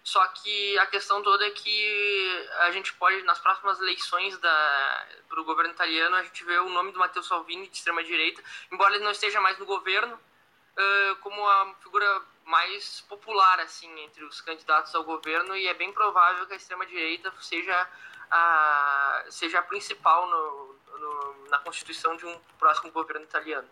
só 0.03 0.25
que 0.27 0.77
a 0.79 0.85
questão 0.87 1.21
toda 1.21 1.45
é 1.45 1.51
que 1.51 2.49
a 2.59 2.71
gente 2.71 2.93
pode, 2.93 3.21
nas 3.23 3.39
próximas 3.39 3.79
eleições 3.79 4.35
para 4.37 5.39
o 5.39 5.43
governo 5.43 5.71
italiano, 5.73 6.15
a 6.15 6.23
gente 6.23 6.43
vê 6.43 6.57
o 6.57 6.69
nome 6.69 6.91
do 6.91 6.99
Matteo 6.99 7.23
Salvini, 7.23 7.67
de 7.67 7.77
extrema-direita, 7.77 8.43
embora 8.71 8.95
ele 8.95 9.03
não 9.03 9.11
esteja 9.11 9.39
mais 9.39 9.59
no 9.59 9.65
governo, 9.65 10.15
uh, 10.15 11.15
como 11.17 11.47
a 11.47 11.75
figura 11.83 12.21
mais 12.45 13.01
popular 13.01 13.59
assim 13.59 13.99
entre 13.99 14.23
os 14.23 14.41
candidatos 14.41 14.93
ao 14.95 15.03
governo, 15.03 15.55
e 15.55 15.67
é 15.67 15.73
bem 15.73 15.93
provável 15.93 16.47
que 16.47 16.53
a 16.53 16.57
extrema-direita 16.57 17.31
seja 17.39 17.87
a, 18.31 19.25
seja 19.29 19.59
a 19.59 19.63
principal 19.63 20.27
no, 20.27 20.75
no, 20.97 21.49
na 21.49 21.59
constituição 21.59 22.15
de 22.17 22.25
um 22.25 22.39
próximo 22.57 22.91
governo 22.91 23.23
italiano. 23.23 23.69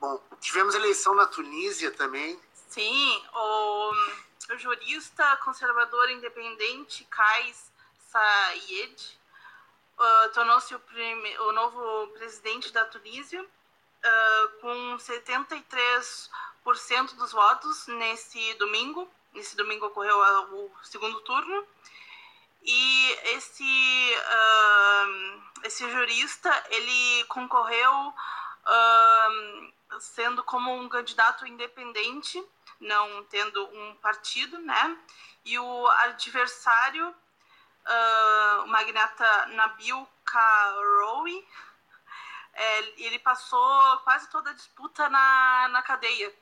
Bom, 0.00 0.18
tivemos 0.40 0.74
eleição 0.74 1.14
na 1.14 1.26
Tunísia 1.26 1.90
também. 1.90 2.40
Sim, 2.70 3.22
o, 3.34 3.92
o 4.52 4.56
jurista 4.56 5.36
conservador 5.38 6.08
independente 6.08 7.04
Kais 7.06 7.72
Sayed 7.98 9.18
uh, 9.98 10.28
tornou-se 10.32 10.72
o, 10.72 10.80
o, 11.48 11.52
novo 11.52 12.06
presidente 12.12 12.72
da 12.72 12.84
Tunísia 12.84 13.42
uh, 13.42 14.48
com 14.60 14.96
73% 14.98 17.16
dos 17.16 17.32
votos 17.32 17.88
nesse 17.88 18.54
domingo. 18.54 19.10
Nesse 19.34 19.56
domingo 19.56 19.86
ocorreu 19.86 20.16
o 20.52 20.70
segundo 20.84 21.20
turno. 21.22 21.66
E 22.62 23.18
esse, 23.34 24.14
uh, 24.14 25.42
esse 25.64 25.90
jurista, 25.90 26.66
ele 26.70 27.24
concorreu 27.24 28.14
sendo 29.98 30.42
como 30.44 30.72
um 30.72 30.88
candidato 30.88 31.46
independente, 31.46 32.42
não 32.80 33.24
tendo 33.24 33.64
um 33.66 33.94
partido, 33.96 34.58
né? 34.58 34.98
E 35.44 35.58
o 35.58 35.86
adversário, 35.88 37.08
uh, 37.08 38.62
o 38.64 38.66
magnata 38.68 39.46
Nabil 39.46 40.08
Karoui, 40.24 41.46
é, 42.54 43.02
ele 43.02 43.18
passou 43.18 43.98
quase 43.98 44.28
toda 44.30 44.50
a 44.50 44.54
disputa 44.54 45.08
na, 45.08 45.68
na 45.68 45.82
cadeia. 45.82 46.34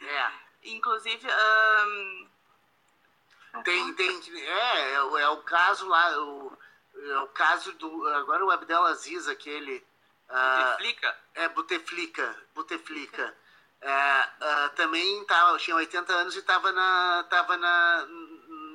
É. 0.00 0.32
Inclusive. 0.64 1.26
Um, 1.26 2.28
tem, 3.64 3.94
tem, 3.94 4.20
é, 4.36 4.92
é, 4.92 4.94
é, 4.94 5.28
o 5.28 5.38
caso 5.38 5.88
lá, 5.88 6.18
o, 6.18 6.56
é 6.94 7.18
o 7.18 7.26
caso 7.28 7.72
do. 7.72 8.08
Agora 8.08 8.44
o 8.44 8.50
Abdelaziz, 8.50 9.26
aquele 9.26 9.84
Buteflika? 10.28 11.18
é, 11.34 11.48
Buteflika. 11.48 12.36
Buteflika. 12.54 13.36
É, 13.82 14.28
uh, 14.66 14.70
também 14.76 15.24
tava, 15.24 15.56
tinha 15.58 15.74
80 15.76 16.12
anos 16.12 16.36
e 16.36 16.40
estava 16.40 16.70
na, 16.72 17.24
tava 17.30 17.56
na. 17.56 18.06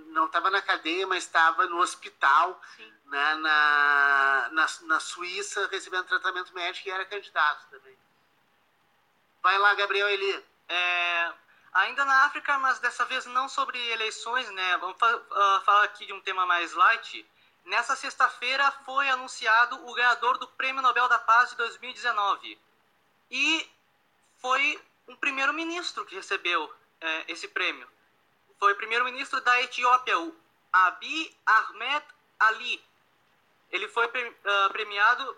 Não 0.07 0.25
estava 0.25 0.49
na 0.49 0.61
cadeia, 0.61 1.05
mas 1.05 1.23
estava 1.25 1.67
no 1.67 1.77
hospital 1.79 2.59
né, 3.05 3.35
na, 3.35 4.49
na, 4.51 4.65
na 4.83 4.99
Suíça 4.99 5.67
recebendo 5.67 6.05
tratamento 6.05 6.53
médico 6.53 6.87
e 6.87 6.91
era 6.91 7.05
candidato 7.05 7.67
também. 7.69 7.95
Vai 9.43 9.57
lá, 9.57 9.73
Gabriel 9.75 10.09
Eli. 10.09 10.45
É, 10.67 11.33
ainda 11.73 12.03
na 12.03 12.25
África, 12.25 12.57
mas 12.57 12.79
dessa 12.79 13.05
vez 13.05 13.25
não 13.27 13.47
sobre 13.47 13.77
eleições, 13.91 14.49
né? 14.51 14.77
Vamos 14.77 14.97
uh, 14.97 15.61
falar 15.63 15.83
aqui 15.83 16.05
de 16.05 16.13
um 16.13 16.21
tema 16.21 16.45
mais 16.45 16.73
light. 16.73 17.25
Nessa 17.65 17.95
sexta-feira 17.95 18.71
foi 18.85 19.09
anunciado 19.09 19.87
o 19.87 19.93
ganhador 19.93 20.37
do 20.37 20.47
Prêmio 20.47 20.81
Nobel 20.81 21.07
da 21.07 21.19
Paz 21.19 21.51
de 21.51 21.57
2019. 21.57 22.59
E 23.29 23.69
foi 24.39 24.81
um 25.07 25.15
primeiro-ministro 25.15 26.05
que 26.05 26.15
recebeu 26.15 26.73
é, 27.01 27.31
esse 27.31 27.47
prêmio. 27.47 27.87
Foi 28.59 28.73
o 28.73 28.75
primeiro-ministro 28.75 29.41
da 29.41 29.61
Etiópia, 29.61 30.19
o 30.19 30.35
Abiy 30.71 31.35
Ahmed 31.45 32.05
Ali. 32.39 32.83
Ele 33.71 33.87
foi 33.87 34.05
uh, 34.05 34.69
premiado 34.71 35.37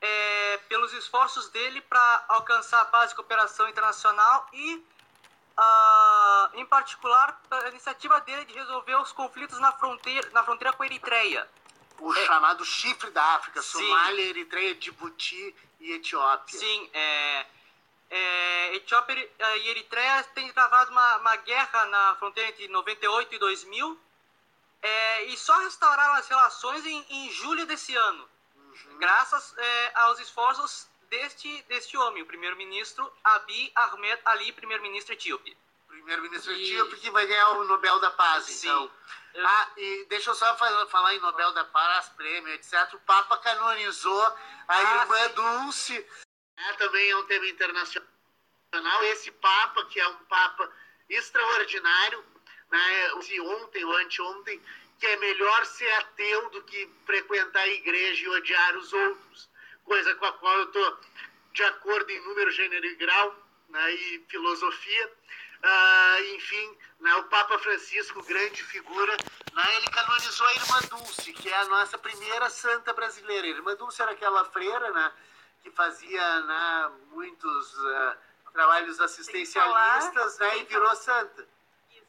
é, 0.00 0.58
pelos 0.68 0.92
esforços 0.92 1.48
dele 1.48 1.80
para 1.82 2.24
alcançar 2.28 2.82
a 2.82 2.84
paz 2.84 3.12
e 3.12 3.14
cooperação 3.14 3.68
internacional 3.68 4.48
e, 4.52 4.76
uh, 4.76 6.50
em 6.54 6.66
particular, 6.66 7.40
a 7.50 7.68
iniciativa 7.68 8.20
dele 8.20 8.44
de 8.44 8.54
resolver 8.54 8.96
os 8.96 9.12
conflitos 9.12 9.58
na 9.58 9.72
fronteira, 9.72 10.28
na 10.30 10.44
fronteira 10.44 10.72
com 10.72 10.82
a 10.82 10.86
Eritreia 10.86 11.48
o 12.00 12.14
é, 12.14 12.26
chamado 12.26 12.64
chifre 12.64 13.10
da 13.10 13.22
África, 13.34 13.60
sim, 13.62 13.78
Somália, 13.78 14.24
Eritreia, 14.24 14.74
Djibouti 14.74 15.54
e 15.80 15.92
Etiópia. 15.92 16.58
Sim, 16.58 16.90
é, 16.92 17.46
é, 18.10 18.74
Etiópia 18.76 19.14
e 19.14 19.68
Eritreia 19.68 20.24
têm 20.34 20.52
travado 20.52 20.90
uma, 20.90 21.16
uma 21.18 21.36
guerra 21.36 21.86
na 21.86 22.16
fronteira 22.16 22.50
entre 22.50 22.68
98 22.68 23.34
e 23.34 23.38
2000 23.38 24.00
é, 24.80 25.24
e 25.24 25.36
só 25.36 25.58
restauraram 25.58 26.14
as 26.14 26.28
relações 26.28 26.86
em, 26.86 27.04
em 27.10 27.30
julho 27.32 27.66
desse 27.66 27.94
ano, 27.94 28.28
uhum. 28.54 28.98
graças 28.98 29.54
é, 29.58 29.92
aos 29.94 30.20
esforços 30.20 30.88
deste, 31.10 31.62
deste 31.62 31.96
homem, 31.96 32.22
o 32.22 32.26
primeiro-ministro 32.26 33.10
Abiy 33.24 33.72
Ahmed 33.74 34.20
Ali, 34.24 34.52
primeiro-ministro 34.52 35.14
etíope. 35.14 35.56
Primeiro-ministro 35.88 36.52
e... 36.52 36.62
etíope 36.62 36.96
que 36.96 37.10
vai 37.10 37.26
ganhar 37.26 37.50
o 37.50 37.64
Nobel 37.64 37.98
da 38.00 38.10
Paz, 38.10 38.44
Sim. 38.44 38.68
então. 38.68 38.90
Ah, 39.36 39.68
e 39.76 40.06
deixa 40.08 40.30
eu 40.30 40.34
só 40.34 40.56
falar 40.56 41.14
em 41.14 41.20
Nobel 41.20 41.52
da 41.52 41.64
Paz, 41.64 42.08
prêmio, 42.10 42.52
etc. 42.54 42.94
O 42.94 42.98
Papa 43.00 43.36
canonizou 43.38 44.22
a 44.22 44.36
ah, 44.68 45.02
irmã 45.02 45.28
sim. 45.28 45.34
Dulce, 45.34 46.06
também 46.78 47.10
é 47.10 47.16
um 47.16 47.24
tema 47.26 47.46
internacional. 47.46 48.08
Esse 49.04 49.30
Papa, 49.32 49.84
que 49.86 49.98
é 49.98 50.08
um 50.08 50.16
Papa 50.24 50.70
extraordinário, 51.08 52.24
né, 52.70 53.12
ontem 53.14 53.84
ou 53.84 53.96
anteontem, 53.96 54.60
que 54.98 55.06
é 55.06 55.16
melhor 55.16 55.64
ser 55.64 55.90
ateu 55.92 56.50
do 56.50 56.62
que 56.64 56.90
frequentar 57.06 57.62
a 57.62 57.68
igreja 57.68 58.24
e 58.24 58.28
odiar 58.28 58.76
os 58.76 58.92
outros, 58.92 59.48
coisa 59.84 60.14
com 60.16 60.26
a 60.26 60.32
qual 60.34 60.58
eu 60.58 60.64
estou 60.64 61.00
de 61.52 61.62
acordo 61.64 62.10
em 62.10 62.20
número, 62.20 62.50
gênero 62.50 62.84
e 62.84 62.94
grau 62.96 63.34
né, 63.68 63.94
e 63.94 64.24
filosofia. 64.28 65.12
Uh, 65.58 66.34
enfim, 66.36 66.78
né, 67.00 67.14
o 67.16 67.24
Papa 67.24 67.58
Francisco, 67.58 68.22
grande 68.22 68.62
figura, 68.62 69.16
né, 69.52 69.76
ele 69.76 69.86
canonizou 69.86 70.46
a 70.46 70.54
Irmã 70.54 70.80
Dulce, 70.90 71.32
que 71.32 71.48
é 71.48 71.56
a 71.56 71.66
nossa 71.66 71.98
primeira 71.98 72.48
santa 72.48 72.92
brasileira. 72.92 73.46
A 73.46 73.50
Irmã 73.50 73.74
Dulce 73.74 74.00
era 74.00 74.12
aquela 74.12 74.44
freira 74.44 74.90
né, 74.92 75.12
que 75.68 75.76
fazia 75.76 76.40
né, 76.40 76.90
muitos 77.10 77.74
uh, 77.74 78.16
trabalhos 78.52 78.98
assistencialistas 79.00 80.36
falar, 80.36 80.50
né, 80.52 80.58
e 80.58 80.64
virou 80.64 80.96
santa. 80.96 81.46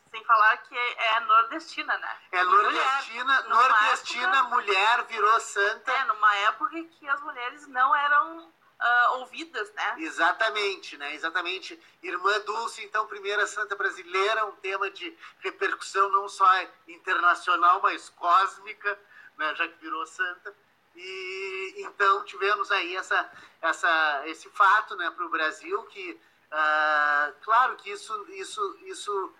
Sem 0.09 0.23
falar 0.23 0.57
que 0.57 0.75
é 0.75 1.19
nordestina, 1.19 1.95
né? 1.97 2.17
É 2.31 2.43
nordestina, 2.43 3.23
mulher, 3.23 3.47
nordestina, 3.47 4.37
época, 4.37 4.55
mulher 4.55 5.03
virou 5.03 5.39
santa. 5.39 5.91
É, 5.91 6.03
numa 6.05 6.35
época 6.37 6.83
que 6.83 7.07
as 7.07 7.21
mulheres 7.21 7.67
não 7.67 7.95
eram 7.95 8.39
uh, 8.39 9.19
ouvidas, 9.19 9.71
né? 9.73 9.95
Exatamente, 9.99 10.97
né? 10.97 11.13
Exatamente. 11.13 11.79
Irmã 12.01 12.39
Dulce, 12.39 12.83
então, 12.83 13.05
primeira 13.05 13.45
santa 13.45 13.75
brasileira, 13.75 14.47
um 14.47 14.55
tema 14.55 14.89
de 14.89 15.15
repercussão 15.41 16.09
não 16.09 16.27
só 16.27 16.49
internacional, 16.87 17.79
mas 17.83 18.09
cósmica, 18.09 18.99
né? 19.37 19.53
já 19.53 19.67
que 19.67 19.77
virou 19.77 20.07
santa. 20.07 20.55
E 20.95 21.75
então 21.77 22.23
tivemos 22.25 22.71
aí 22.71 22.95
essa, 22.95 23.31
essa, 23.61 24.23
esse 24.25 24.49
fato 24.49 24.95
né, 24.95 25.09
para 25.11 25.25
o 25.25 25.29
Brasil 25.29 25.81
que, 25.83 26.19
uh, 26.51 27.33
claro 27.41 27.75
que 27.77 27.89
isso, 27.89 28.25
isso, 28.31 28.77
isso 28.85 29.33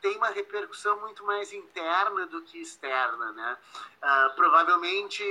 tem 0.00 0.16
uma 0.16 0.28
repercussão 0.28 1.00
muito 1.00 1.24
mais 1.24 1.52
interna 1.52 2.26
do 2.26 2.42
que 2.42 2.60
externa, 2.60 3.32
né? 3.32 3.56
Uh, 4.02 4.34
provavelmente 4.34 5.22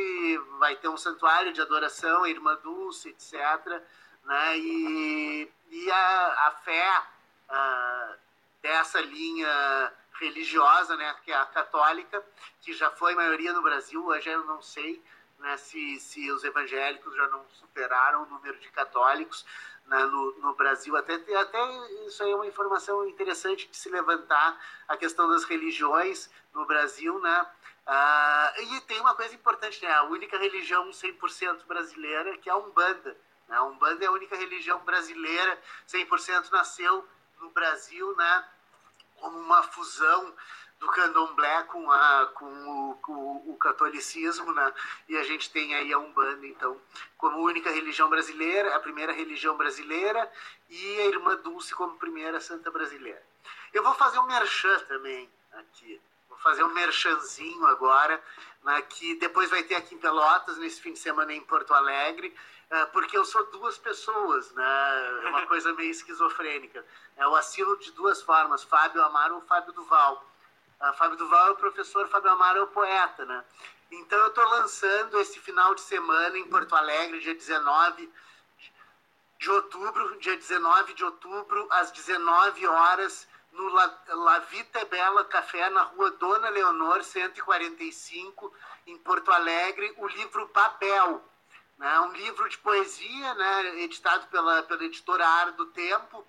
vai 0.59 0.75
ter 0.75 0.87
um 0.87 0.97
santuário 0.97 1.51
de 1.51 1.61
adoração, 1.61 2.23
a 2.23 2.29
Irmã 2.29 2.55
Dulce, 2.63 3.09
etc., 3.09 3.81
né? 4.23 4.57
E, 4.57 5.51
e 5.69 5.91
a, 5.91 6.47
a 6.47 6.51
fé 6.63 7.03
uh, 7.49 8.15
dessa 8.61 9.01
linha 9.01 9.93
religiosa, 10.19 10.95
né, 10.95 11.15
que 11.23 11.31
é 11.31 11.35
a 11.35 11.45
católica, 11.45 12.23
que 12.61 12.73
já 12.73 12.89
foi 12.91 13.13
maioria 13.13 13.53
no 13.53 13.61
Brasil, 13.61 14.03
hoje 14.05 14.29
eu 14.29 14.43
não 14.45 14.61
sei 14.61 15.01
né, 15.39 15.57
se, 15.57 15.99
se 15.99 16.31
os 16.31 16.43
evangélicos 16.43 17.15
já 17.15 17.27
não 17.27 17.45
superaram 17.49 18.23
o 18.23 18.25
número 18.25 18.57
de 18.59 18.69
católicos, 18.71 19.45
né, 19.85 20.03
no, 20.05 20.39
no, 20.39 20.53
Brasil. 20.53 20.95
Até, 20.95 21.13
até 21.13 21.59
isso 22.05 22.21
aí 22.23 22.31
é 22.31 22.35
uma 22.35 22.47
informação 22.47 23.07
interessante 23.07 23.67
de 23.67 23.77
se 23.77 23.89
levantar 23.89 24.59
a 24.87 24.97
questão 24.97 25.29
das 25.29 25.43
religiões 25.43 26.29
no 26.53 26.65
Brasil, 26.65 27.19
né? 27.19 27.47
Ah, 27.85 28.53
e 28.57 28.81
tem 28.81 28.99
uma 28.99 29.15
coisa 29.15 29.33
importante, 29.33 29.81
né? 29.81 29.91
A 29.93 30.03
única 30.03 30.37
religião 30.37 30.89
100% 30.89 31.65
brasileira 31.65 32.37
que 32.37 32.49
é 32.49 32.51
a 32.51 32.57
Umbanda. 32.57 33.17
Né? 33.47 33.55
A 33.55 33.63
Umbanda 33.63 34.03
é 34.03 34.07
a 34.07 34.11
única 34.11 34.35
religião 34.35 34.79
brasileira 34.79 35.57
100% 35.87 36.51
nasceu 36.51 37.07
no 37.39 37.49
Brasil, 37.51 38.13
né? 38.17 38.45
Como 39.15 39.39
uma 39.39 39.63
fusão 39.63 40.35
do 40.79 40.87
candomblé 40.87 41.63
com, 41.63 41.89
a, 41.91 42.27
com, 42.33 42.45
o, 42.45 42.95
com 42.95 43.35
o 43.47 43.57
catolicismo, 43.57 44.51
né? 44.53 44.73
E 45.09 45.17
a 45.17 45.23
gente 45.23 45.49
tem 45.49 45.73
aí 45.75 45.91
a 45.91 45.97
Umbanda, 45.97 46.45
então, 46.45 46.79
como 47.17 47.39
única 47.39 47.71
religião 47.71 48.09
brasileira, 48.09 48.75
a 48.75 48.79
primeira 48.79 49.11
religião 49.11 49.57
brasileira, 49.57 50.31
e 50.69 50.99
a 51.01 51.05
Irmã 51.05 51.35
Dulce 51.37 51.73
como 51.73 51.97
primeira 51.97 52.39
santa 52.39 52.69
brasileira. 52.69 53.21
Eu 53.73 53.83
vou 53.83 53.93
fazer 53.95 54.19
um 54.19 54.27
merchan 54.27 54.79
também 54.81 55.29
aqui. 55.53 55.99
Vou 56.29 56.37
fazer 56.39 56.63
um 56.63 56.73
merchanzinho 56.73 57.65
agora, 57.65 58.21
né, 58.63 58.81
que 58.83 59.15
depois 59.15 59.49
vai 59.49 59.63
ter 59.63 59.75
aqui 59.75 59.95
em 59.95 59.99
Pelotas, 59.99 60.57
nesse 60.57 60.81
fim 60.81 60.93
de 60.93 60.99
semana 60.99 61.33
em 61.33 61.41
Porto 61.41 61.73
Alegre, 61.73 62.35
uh, 62.71 62.87
porque 62.91 63.17
eu 63.17 63.25
sou 63.25 63.43
duas 63.45 63.77
pessoas, 63.77 64.51
né? 64.51 65.21
É 65.23 65.29
uma 65.29 65.45
coisa 65.47 65.73
meio 65.73 65.89
esquizofrênica. 65.89 66.85
Eu 67.17 67.35
assino 67.35 67.75
de 67.77 67.91
duas 67.93 68.21
formas, 68.21 68.63
Fábio 68.63 69.03
Amaro 69.03 69.35
ou 69.35 69.41
Fábio 69.41 69.73
Duval. 69.73 70.23
A 70.79 70.93
Fábio 70.93 71.17
Duval 71.17 71.47
é 71.47 71.51
o 71.51 71.55
professor, 71.55 72.07
Fábio 72.07 72.29
Amaro 72.29 72.59
é 72.59 72.61
o 72.63 72.67
poeta, 72.67 73.25
né? 73.25 73.43
Então 73.89 74.19
eu 74.19 74.27
estou 74.27 74.47
lançando 74.47 75.19
esse 75.19 75.39
final 75.39 75.73
de 75.73 75.81
semana 75.81 76.37
em 76.37 76.47
Porto 76.47 76.75
Alegre, 76.75 77.19
dia 77.19 77.33
19 77.33 78.11
de 79.39 79.49
outubro, 79.49 80.17
dia 80.19 80.35
19 80.35 80.93
de 80.93 81.03
outubro, 81.03 81.67
às 81.71 81.91
19 81.91 82.67
horas, 82.67 83.27
no 83.51 83.67
La, 83.69 83.99
La 84.07 84.39
Vita 84.39 84.85
Bela 84.85 85.23
Café, 85.25 85.69
na 85.69 85.83
rua 85.83 86.11
Dona 86.11 86.49
Leonor, 86.49 87.03
145, 87.03 88.53
em 88.85 88.97
Porto 88.99 89.31
Alegre, 89.31 89.93
o 89.97 90.07
livro 90.07 90.47
Babel. 90.53 91.23
Né? 91.77 91.99
Um 92.01 92.13
livro 92.13 92.47
de 92.49 92.57
poesia, 92.57 93.33
né? 93.35 93.81
editado 93.81 94.27
pela, 94.27 94.63
pela 94.63 94.83
editora 94.83 95.27
Ar 95.27 95.51
do 95.53 95.65
Tempo, 95.67 96.25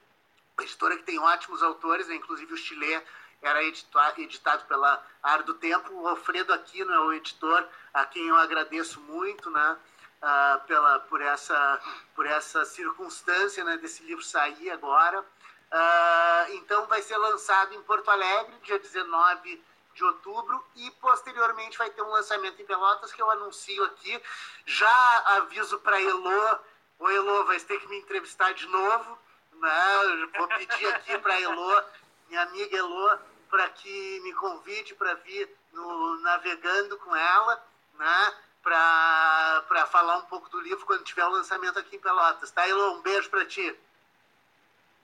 editora 0.60 0.96
que 0.96 1.04
tem 1.04 1.18
ótimos 1.18 1.62
autores, 1.62 2.08
né? 2.08 2.14
inclusive 2.14 2.52
o 2.52 2.56
Chile 2.56 3.02
era 3.42 3.62
editado 3.62 4.64
pela 4.66 5.02
Ar 5.22 5.42
do 5.42 5.54
Tempo. 5.54 5.92
O 5.94 6.08
Alfredo 6.08 6.52
Aquino 6.52 6.92
é 6.92 7.00
o 7.00 7.12
editor, 7.12 7.66
a 7.94 8.04
quem 8.04 8.26
eu 8.26 8.36
agradeço 8.36 9.00
muito, 9.00 9.50
né? 9.50 9.76
Uh, 10.20 10.66
pela, 10.66 10.98
por, 11.00 11.20
essa, 11.20 11.80
por 12.16 12.26
essa 12.26 12.64
circunstância 12.64 13.62
né, 13.62 13.76
desse 13.76 14.02
livro 14.02 14.24
sair 14.24 14.68
agora. 14.70 15.20
Uh, 15.20 16.54
então, 16.54 16.86
vai 16.86 17.00
ser 17.02 17.16
lançado 17.16 17.72
em 17.72 17.82
Porto 17.82 18.10
Alegre, 18.10 18.52
dia 18.64 18.80
19 18.80 19.62
de 19.94 20.04
outubro, 20.04 20.64
e 20.74 20.90
posteriormente 20.92 21.78
vai 21.78 21.90
ter 21.90 22.02
um 22.02 22.10
lançamento 22.10 22.60
em 22.60 22.64
Pelotas 22.64 23.12
que 23.12 23.22
eu 23.22 23.30
anuncio 23.30 23.84
aqui. 23.84 24.20
Já 24.66 25.18
aviso 25.36 25.78
para 25.80 26.00
Elo, 26.00 26.58
o 26.98 27.08
Elo 27.08 27.44
vai 27.44 27.60
ter 27.60 27.78
que 27.78 27.86
me 27.86 27.98
entrevistar 27.98 28.52
de 28.54 28.66
novo. 28.66 29.18
Né? 29.52 30.28
Vou 30.36 30.48
pedir 30.48 30.86
aqui 30.94 31.16
para 31.18 31.40
Elo 31.40 31.84
minha 32.28 32.42
amiga 32.42 32.76
Elô, 32.76 33.18
para 33.50 33.68
que 33.70 34.20
me 34.20 34.32
convide 34.34 34.94
para 34.94 35.14
vir 35.14 35.48
no 35.72 36.20
Navegando 36.20 36.96
com 36.98 37.14
ela, 37.14 37.66
né? 37.94 38.34
Para 38.62 39.86
falar 39.90 40.18
um 40.18 40.26
pouco 40.26 40.48
do 40.50 40.60
livro 40.60 40.84
quando 40.84 41.04
tiver 41.04 41.24
o 41.24 41.30
lançamento 41.30 41.78
aqui 41.78 41.96
em 41.96 42.00
Pelotas. 42.00 42.50
Tá, 42.50 42.68
Elô? 42.68 42.94
Um 42.94 43.02
beijo 43.02 43.30
para 43.30 43.46
ti. 43.46 43.78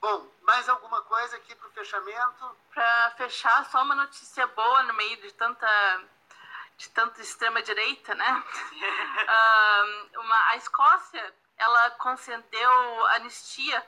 Bom, 0.01 0.31
mais 0.43 0.69
alguma 0.69 1.01
coisa 1.03 1.37
aqui 1.37 1.55
para 1.55 1.69
o 1.69 1.73
fechamento? 1.73 2.57
Para 2.75 3.11
fechar, 3.17 3.65
só 3.71 3.83
uma 3.83 3.95
notícia 3.95 4.47
boa 4.49 4.83
no 4.83 4.95
meio 4.95 5.17
de 5.17 5.33
tanta 5.33 6.03
de 6.77 6.91
tanta 6.91 7.23
extrema 7.23 7.63
direita, 7.63 8.15
né? 8.15 8.45
um, 10.15 10.21
uma, 10.21 10.49
a 10.51 10.57
Escócia 10.57 11.35
ela 11.57 11.91
concedeu 11.93 13.07
anistia 13.07 13.87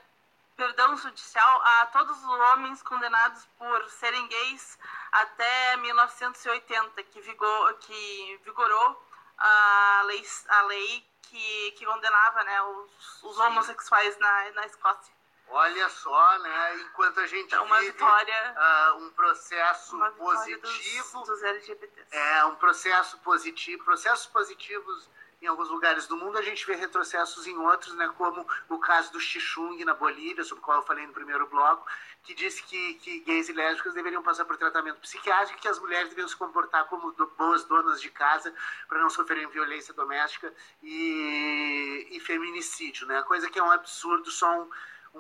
perdão 0.57 0.97
judicial 0.97 1.63
a 1.63 1.87
todos 1.87 2.17
os 2.17 2.25
homens 2.25 2.83
condenados 2.83 3.47
por 3.59 3.91
serem 3.91 4.27
gays 4.27 4.79
até 5.13 5.77
1980, 5.77 7.03
que, 7.05 7.21
vigor, 7.21 7.75
que 7.75 8.41
vigorou 8.45 9.07
a 9.39 10.03
lei, 10.07 10.27
a 10.49 10.63
lei 10.63 11.07
que, 11.23 11.73
que 11.73 11.85
condenava 11.85 12.43
né, 12.45 12.63
os, 12.63 13.23
os 13.23 13.39
homossexuais 13.39 14.19
na, 14.19 14.51
na 14.53 14.67
Escócia. 14.67 15.15
Olha 15.49 15.89
só, 15.89 16.39
né? 16.41 16.77
Enquanto 16.81 17.21
a 17.21 17.27
gente 17.27 17.55
uma 17.57 17.79
vive 17.79 17.93
vitória, 17.93 18.55
uh, 18.57 19.05
um 19.05 19.11
processo 19.11 19.97
positivo, 20.19 21.21
dos, 21.21 21.29
dos 21.29 21.43
LGBTs. 21.43 22.17
é 22.17 22.45
um 22.47 22.57
processo 22.57 23.17
positivo, 23.19 23.85
processos 23.85 24.27
positivos 24.27 25.09
em 25.47 25.49
alguns 25.49 25.69
lugares 25.69 26.07
do 26.07 26.17
mundo, 26.17 26.37
a 26.37 26.43
gente 26.43 26.67
vê 26.67 26.75
retrocessos 26.75 27.47
em 27.47 27.57
outros, 27.57 27.95
né, 27.95 28.09
como 28.19 28.47
o 28.69 28.79
caso 28.79 29.13
do 29.13 29.21
Xixung 29.21 29.83
na 29.85 29.95
Bolívia, 29.95 30.45
sobre 30.45 30.61
o 30.61 30.65
qual 30.65 30.79
eu 30.79 30.83
falei 30.83 31.07
no 31.07 31.13
primeiro 31.13 31.47
bloco, 31.47 31.87
que 32.25 32.35
disse 32.35 32.63
que, 32.65 32.95
que 32.95 33.21
gays 33.21 33.49
e 33.49 33.53
lésbicas 33.53 33.95
deveriam 33.95 34.23
passar 34.23 34.45
por 34.45 34.57
tratamento 34.57 35.01
psiquiátrico, 35.01 35.61
que 35.61 35.69
as 35.69 35.79
mulheres 35.79 36.09
deveriam 36.09 36.29
se 36.29 36.37
comportar 36.37 36.87
como 36.89 37.13
do, 37.13 37.27
boas 37.39 37.65
donas 37.65 38.01
de 38.01 38.11
casa 38.11 38.53
para 38.89 39.01
não 39.01 39.09
sofrerem 39.09 39.47
violência 39.49 39.95
doméstica 39.95 40.53
e, 40.83 42.09
e, 42.11 42.21
feminicídio, 42.21 43.07
né, 43.07 43.23
coisa 43.23 43.49
que 43.49 43.59
é 43.59 43.63
um 43.63 43.71
absurdo, 43.71 44.31
só 44.31 44.51
um, 44.61 44.71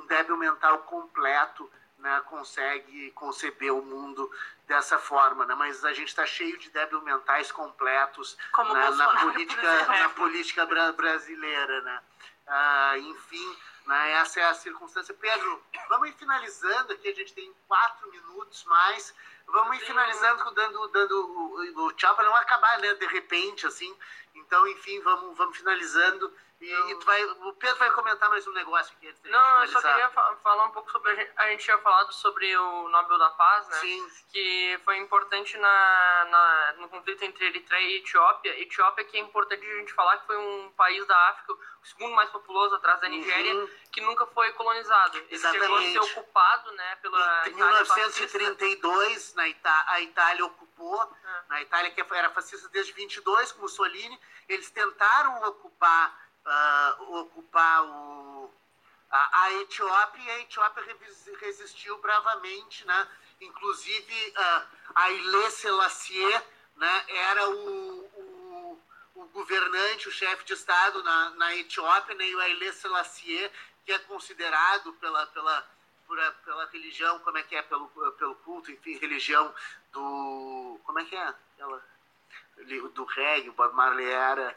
um 0.01 0.07
débil 0.07 0.37
mental 0.37 0.81
completo 0.81 1.71
né, 1.99 2.23
consegue 2.27 3.11
conceber 3.13 3.73
o 3.73 3.83
mundo 3.83 4.31
dessa 4.67 4.99
forma, 4.99 5.47
né? 5.47 5.55
Mas 5.55 5.85
a 5.85 5.93
gente 5.93 6.09
está 6.09 6.27
cheio 6.27 6.59
de 6.59 6.71
débil 6.71 7.01
mentais 7.03 7.51
completos 7.53 8.37
né, 8.59 8.91
na 8.91 9.21
política, 9.21 9.87
na 9.87 10.09
política 10.11 10.67
bra 10.67 10.93
brasileira, 10.93 11.81
né? 11.83 12.03
Ah, 12.47 12.99
enfim, 12.99 13.57
né, 13.87 14.13
essa 14.13 14.41
é 14.41 14.45
a 14.45 14.55
circunstância. 14.55 15.15
Pedro, 15.15 15.63
vamos 15.89 16.09
ir 16.09 16.13
finalizando 16.15 16.93
aqui, 16.93 17.09
a 17.09 17.15
gente 17.15 17.33
tem 17.33 17.53
quatro 17.67 18.11
minutos 18.11 18.65
mais. 18.65 19.15
Vamos 19.47 19.77
ir 19.77 19.87
finalizando, 19.87 20.51
dando, 20.53 20.89
dando 20.89 21.15
o, 21.15 21.87
o 21.87 21.93
tchau 21.93 22.15
para 22.15 22.25
não 22.25 22.35
acabar, 22.37 22.79
né? 22.81 22.95
De 22.95 23.07
repente, 23.07 23.67
assim. 23.67 23.95
Então, 24.35 24.67
enfim, 24.69 25.01
vamos, 25.01 25.37
vamos 25.37 25.57
finalizando. 25.57 26.33
E, 26.59 26.73
e 26.73 26.95
vai, 27.05 27.23
o 27.23 27.53
Pedro 27.53 27.77
vai 27.79 27.91
comentar 27.91 28.31
mais 28.31 28.47
um 28.47 28.53
negócio 28.53 28.95
aqui. 28.97 29.09
Antes 29.09 29.23
não, 29.25 29.61
eu 29.61 29.69
só 29.69 29.81
queria 29.81 30.09
fa 30.09 30.37
falar 30.43 30.65
um 30.65 30.71
pouco 30.71 30.91
sobre. 30.91 31.11
A 31.11 31.15
gente, 31.15 31.33
a 31.37 31.49
gente 31.51 31.65
tinha 31.65 31.79
falado 31.79 32.13
sobre 32.13 32.57
o 32.57 32.89
Nobel 32.89 33.19
da 33.19 33.29
Paz, 33.31 33.69
né? 33.69 33.77
Sim. 33.77 34.11
Que 34.33 34.81
foi 34.83 34.97
importante 34.97 35.59
na, 35.59 36.27
na, 36.31 36.75
no 36.79 36.89
conflito 36.89 37.23
entre 37.25 37.45
Eritreia 37.45 37.91
e 37.91 37.97
Etiópia. 37.99 38.59
Etiópia, 38.59 39.05
que 39.05 39.19
é 39.19 39.21
importante 39.21 39.67
a 39.67 39.79
gente 39.79 39.93
falar 39.93 40.17
que 40.17 40.27
foi 40.27 40.39
um 40.39 40.73
país 40.73 41.07
da 41.07 41.29
África, 41.29 41.53
o 41.53 41.87
segundo 41.87 42.15
mais 42.15 42.31
populoso 42.31 42.75
atrás 42.77 43.03
da 43.03 43.09
Nigéria, 43.09 43.55
uhum. 43.55 43.69
que 43.93 44.01
nunca 44.01 44.25
foi 44.27 44.51
colonizado. 44.53 45.19
Ele 45.19 45.27
Exatamente. 45.31 45.63
chegou 45.63 45.79
a 45.79 45.83
ser 45.83 45.99
ocupado 46.19 46.73
né, 46.73 46.97
pela. 47.03 47.49
Em 47.49 47.55
1932, 47.55 49.35
na 49.35 49.47
Ita 49.47 49.85
a 49.89 50.01
Itália 50.01 50.47
ocupou. 50.47 51.03
É. 51.03 51.43
Na 51.51 51.61
Itália, 51.61 51.91
que 51.91 52.01
era 52.01 52.31
fascista 52.31 52.69
desde 52.71 52.93
22, 52.93 53.53
com 53.53 53.63
Mussolini, 53.63 54.19
eles 54.49 54.71
tentaram 54.71 55.43
ocupar 55.49 56.26
uh, 56.47 57.19
ocupar 57.21 57.85
o, 57.85 58.51
a, 59.11 59.43
a, 59.43 59.53
Etiópia 59.55 60.23
e 60.23 60.31
a 60.31 60.41
Etiópia 60.41 60.85
resistiu 61.41 61.99
bravamente, 61.99 62.87
né? 62.87 63.09
Inclusive 63.41 64.31
uh, 64.31 64.63
a 64.95 65.03
Haile 65.03 65.51
Selassie, 65.51 66.43
né? 66.77 67.05
Era 67.09 67.49
o, 67.51 68.01
o, 68.15 68.83
o, 69.17 69.25
governante, 69.27 70.09
o 70.09 70.13
chefe 70.13 70.45
de 70.45 70.55
estado 70.55 71.03
na, 71.03 71.31
na 71.31 71.55
Etiópia, 71.57 72.15
né? 72.15 72.27
E 72.27 72.35
o 72.35 72.41
Haile 72.41 72.73
Selassie, 72.73 73.51
que 73.85 73.93
é 73.93 73.99
considerado 74.01 74.93
pela, 74.95 75.27
pela, 75.27 75.71
pela, 76.09 76.33
pela 76.33 76.67
religião, 76.67 77.19
como 77.21 77.39
é 77.39 77.43
que 77.43 77.57
é, 77.57 77.63
pelo, 77.63 77.89
pelo 78.13 78.35
culto, 78.37 78.71
enfim, 78.71 78.99
religião 78.99 79.55
do, 79.93 80.81
como 80.85 80.99
é 80.99 81.05
que 81.05 81.17
é? 81.17 81.35
Ela, 81.59 81.85
do 82.95 83.05
reggae, 83.05 83.51
o 83.51 83.53
Bob 83.53 83.75
Marley 83.75 84.09
era 84.09 84.57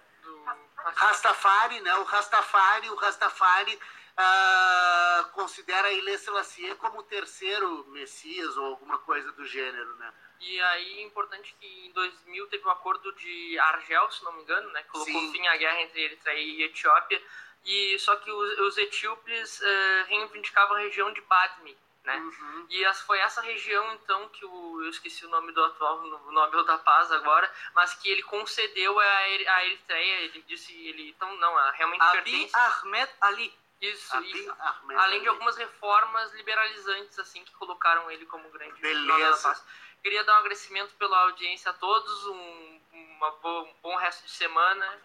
Rastafari, 0.95 1.79
né? 1.81 1.95
O 1.95 2.03
Rastafari, 2.03 2.89
o 2.89 2.95
Rastafari 2.95 3.75
uh, 3.75 5.29
considera 5.31 5.87
Haile 5.87 6.17
Selassie 6.17 6.75
como 6.75 6.99
o 6.99 7.03
terceiro 7.03 7.85
Messias 7.89 8.57
ou 8.57 8.65
alguma 8.65 8.97
coisa 8.99 9.31
do 9.33 9.45
gênero, 9.45 9.95
né? 9.97 10.13
E 10.39 10.61
aí 10.61 10.99
é 10.99 11.03
importante 11.03 11.53
que 11.59 11.87
em 11.87 11.91
2000 11.91 12.47
teve 12.47 12.65
um 12.65 12.71
acordo 12.71 13.11
de 13.13 13.59
Argel, 13.59 14.09
se 14.11 14.23
não 14.23 14.31
me 14.33 14.41
engano, 14.41 14.69
né? 14.71 14.83
Que 14.83 14.89
colocou 14.89 15.13
Sim. 15.13 15.31
fim 15.33 15.47
à 15.47 15.57
guerra 15.57 15.81
entre 15.81 16.01
Eritreia 16.01 16.39
e 16.39 16.63
Etiópia. 16.63 17.21
E 17.65 17.99
só 17.99 18.15
que 18.15 18.31
os, 18.31 18.59
os 18.59 18.77
etíopes 18.77 19.59
uh, 19.59 20.05
reivindicavam 20.07 20.77
a 20.77 20.79
região 20.79 21.11
de 21.11 21.21
Badme, 21.21 21.77
né? 22.09 22.17
Uhum. 22.17 22.65
E 22.69 22.85
as, 22.85 23.01
foi 23.01 23.19
essa 23.19 23.41
região, 23.41 23.93
então, 23.93 24.27
que 24.29 24.43
o, 24.43 24.83
eu 24.83 24.89
esqueci 24.89 25.25
o 25.25 25.29
nome 25.29 25.51
do 25.51 25.63
atual 25.63 26.01
Nobel 26.31 26.63
da 26.63 26.77
Paz 26.79 27.11
agora, 27.11 27.51
mas 27.75 27.93
que 27.93 28.09
ele 28.09 28.23
concedeu 28.23 28.99
a, 28.99 29.03
a 29.03 29.65
Eritreia, 29.65 30.21
ele 30.21 30.41
disse, 30.47 30.73
ele, 30.87 31.09
então, 31.09 31.35
não, 31.37 31.51
ela 31.51 31.71
realmente 31.71 32.01
Abi 32.01 32.15
pertence... 32.15 32.55
Ahmed 32.55 33.11
Ali. 33.21 33.59
Isso, 33.79 34.13
Abi 34.13 34.49
Ahmed 34.59 34.99
além 34.99 35.15
Ali. 35.15 35.21
de 35.21 35.29
algumas 35.29 35.55
reformas 35.55 36.33
liberalizantes, 36.33 37.17
assim, 37.19 37.43
que 37.45 37.51
colocaram 37.53 38.09
ele 38.09 38.25
como 38.25 38.49
grande 38.49 38.81
Beleza. 38.81 39.05
Nobel 39.05 39.31
da 39.31 39.37
Paz. 39.37 39.63
Queria 40.01 40.23
dar 40.23 40.35
um 40.35 40.39
agradecimento 40.39 40.95
pela 40.95 41.17
audiência 41.23 41.71
a 41.71 41.73
todos, 41.73 42.25
um, 42.25 42.81
uma 42.93 43.31
boa, 43.31 43.63
um 43.63 43.73
bom 43.83 43.95
resto 43.97 44.25
de 44.25 44.31
semana. 44.31 44.99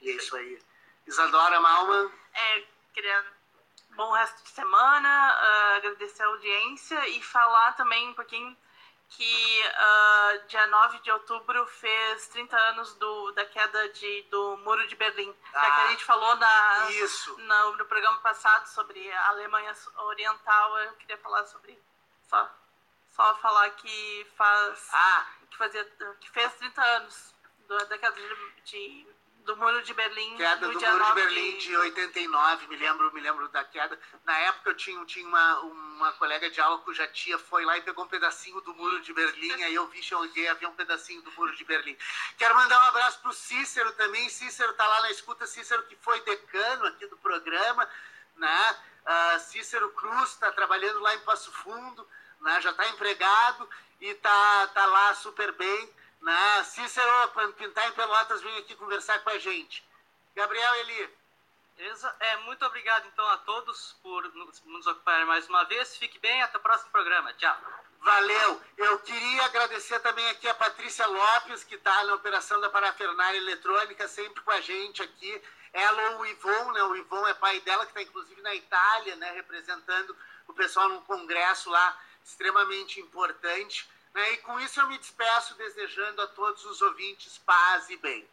E 0.00 0.10
é 0.10 0.12
isso 0.12 0.36
aí. 0.36 0.62
Isadora 1.06 1.60
Malman. 1.60 2.12
É, 2.34 2.64
queria 2.92 3.35
bom 3.96 4.12
resto 4.12 4.42
de 4.44 4.50
semana, 4.50 5.08
uh, 5.08 5.76
agradecer 5.78 6.22
a 6.22 6.26
audiência 6.26 7.08
e 7.08 7.22
falar 7.22 7.72
também 7.72 8.08
um 8.08 8.14
pouquinho 8.14 8.56
que 9.08 9.62
uh, 9.64 10.46
dia 10.48 10.66
9 10.66 10.98
de 11.00 11.10
outubro 11.10 11.66
fez 11.66 12.28
30 12.28 12.56
anos 12.56 12.94
do, 12.94 13.32
da 13.32 13.44
queda 13.46 13.88
de, 13.90 14.22
do 14.30 14.56
Muro 14.58 14.86
de 14.86 14.96
Berlim. 14.96 15.34
Ah, 15.54 15.60
que 15.60 15.80
a 15.80 15.88
gente 15.88 16.04
falou 16.04 16.36
na, 16.36 16.90
isso. 16.90 17.36
No, 17.38 17.76
no 17.76 17.86
programa 17.86 18.18
passado 18.18 18.66
sobre 18.66 19.10
a 19.12 19.28
Alemanha 19.28 19.72
Oriental, 19.96 20.78
eu 20.80 20.92
queria 20.94 21.18
falar 21.18 21.44
sobre. 21.46 21.80
Só, 22.28 22.50
só 23.12 23.34
falar 23.36 23.70
que 23.70 24.26
faz. 24.36 24.90
Ah. 24.92 25.26
Que, 25.50 25.56
fazia, 25.56 25.84
que 26.20 26.30
fez 26.30 26.52
30 26.54 26.82
anos 26.82 27.34
do, 27.68 27.78
da 27.86 27.96
queda 27.96 28.14
de, 28.14 28.62
de 28.64 29.15
do 29.46 29.56
Muro 29.56 29.80
de 29.82 29.94
Berlim. 29.94 30.36
Queda 30.36 30.66
no 30.66 30.72
do 30.72 30.78
dia 30.78 30.90
Muro 30.90 31.04
de 31.04 31.08
9 31.08 31.22
Berlim 31.22 31.56
de 31.58 31.76
89, 31.76 32.66
me 32.66 32.76
lembro, 32.76 33.14
me 33.14 33.20
lembro 33.20 33.48
da 33.48 33.64
queda. 33.64 33.98
Na 34.24 34.36
época 34.40 34.70
eu 34.70 34.74
tinha, 34.74 35.02
tinha 35.06 35.26
uma, 35.26 35.60
uma 35.60 36.12
colega 36.14 36.50
de 36.50 36.60
aula 36.60 36.78
cuja 36.78 37.06
tia 37.06 37.38
foi 37.38 37.64
lá 37.64 37.78
e 37.78 37.82
pegou 37.82 38.04
um 38.04 38.08
pedacinho 38.08 38.60
do 38.60 38.74
Muro 38.74 39.00
de 39.00 39.14
Berlim, 39.14 39.62
aí 39.62 39.74
eu 39.74 39.86
vi, 39.86 40.02
cheguei, 40.02 40.48
havia 40.48 40.68
um 40.68 40.74
pedacinho 40.74 41.22
do 41.22 41.30
Muro 41.32 41.54
de 41.54 41.64
Berlim. 41.64 41.96
Quero 42.36 42.56
mandar 42.56 42.76
um 42.84 42.88
abraço 42.88 43.20
pro 43.20 43.32
Cícero 43.32 43.92
também, 43.92 44.28
Cícero 44.28 44.74
tá 44.74 44.86
lá 44.86 45.02
na 45.02 45.10
escuta, 45.12 45.46
Cícero 45.46 45.84
que 45.84 45.96
foi 45.96 46.20
decano 46.22 46.84
aqui 46.86 47.06
do 47.06 47.16
programa, 47.16 47.88
né? 48.34 48.76
Uh, 49.06 49.38
Cícero 49.38 49.88
Cruz 49.90 50.30
está 50.30 50.50
trabalhando 50.50 50.98
lá 50.98 51.14
em 51.14 51.20
Passo 51.20 51.52
Fundo, 51.52 52.06
né? 52.40 52.60
já 52.60 52.72
está 52.72 52.88
empregado 52.88 53.68
e 54.00 54.12
tá, 54.14 54.66
tá 54.74 54.84
lá 54.86 55.14
super 55.14 55.52
bem. 55.52 55.94
Né? 56.20 56.64
Cícero, 56.64 57.28
quando 57.32 57.54
pintar 57.54 57.88
em 57.88 57.92
Pelotas, 57.92 58.42
vem 58.42 58.58
aqui 58.58 58.74
conversar 58.74 59.18
com 59.20 59.30
a 59.30 59.38
gente. 59.38 59.84
Gabriel 60.34 60.74
Eli. 60.76 61.16
É, 62.20 62.36
muito 62.38 62.64
obrigado, 62.64 63.06
então, 63.06 63.26
a 63.28 63.36
todos 63.38 63.96
por 64.02 64.22
nos 64.64 64.86
ocuparem 64.86 65.26
mais 65.26 65.46
uma 65.48 65.64
vez. 65.64 65.96
Fique 65.96 66.18
bem, 66.18 66.42
até 66.42 66.56
o 66.56 66.60
próximo 66.60 66.90
programa. 66.90 67.32
Tchau. 67.34 67.56
Valeu. 68.00 68.62
Eu 68.78 68.98
queria 69.00 69.44
agradecer 69.44 69.98
também 70.00 70.26
aqui 70.30 70.48
a 70.48 70.54
Patrícia 70.54 71.06
Lopes, 71.06 71.64
que 71.64 71.74
está 71.74 72.04
na 72.04 72.14
operação 72.14 72.60
da 72.60 72.70
parafernália 72.70 73.36
eletrônica, 73.36 74.08
sempre 74.08 74.42
com 74.42 74.50
a 74.52 74.60
gente 74.60 75.02
aqui. 75.02 75.42
Ela 75.72 76.10
ou 76.12 76.20
o 76.20 76.26
Ivon, 76.26 76.72
né? 76.72 76.82
O 76.84 76.96
Ivon 76.96 77.26
é 77.26 77.34
pai 77.34 77.60
dela, 77.60 77.84
que 77.84 77.90
está 77.90 78.02
inclusive 78.02 78.40
na 78.42 78.54
Itália, 78.54 79.16
né? 79.16 79.32
Representando 79.32 80.16
o 80.46 80.54
pessoal 80.54 80.88
num 80.88 81.02
congresso 81.02 81.68
lá 81.68 81.98
extremamente 82.24 83.00
importante. 83.00 83.88
E 84.18 84.36
com 84.38 84.58
isso 84.60 84.80
eu 84.80 84.88
me 84.88 84.96
despeço 84.96 85.54
desejando 85.56 86.22
a 86.22 86.26
todos 86.28 86.64
os 86.64 86.80
ouvintes 86.80 87.36
paz 87.38 87.90
e 87.90 87.96
bem. 87.98 88.26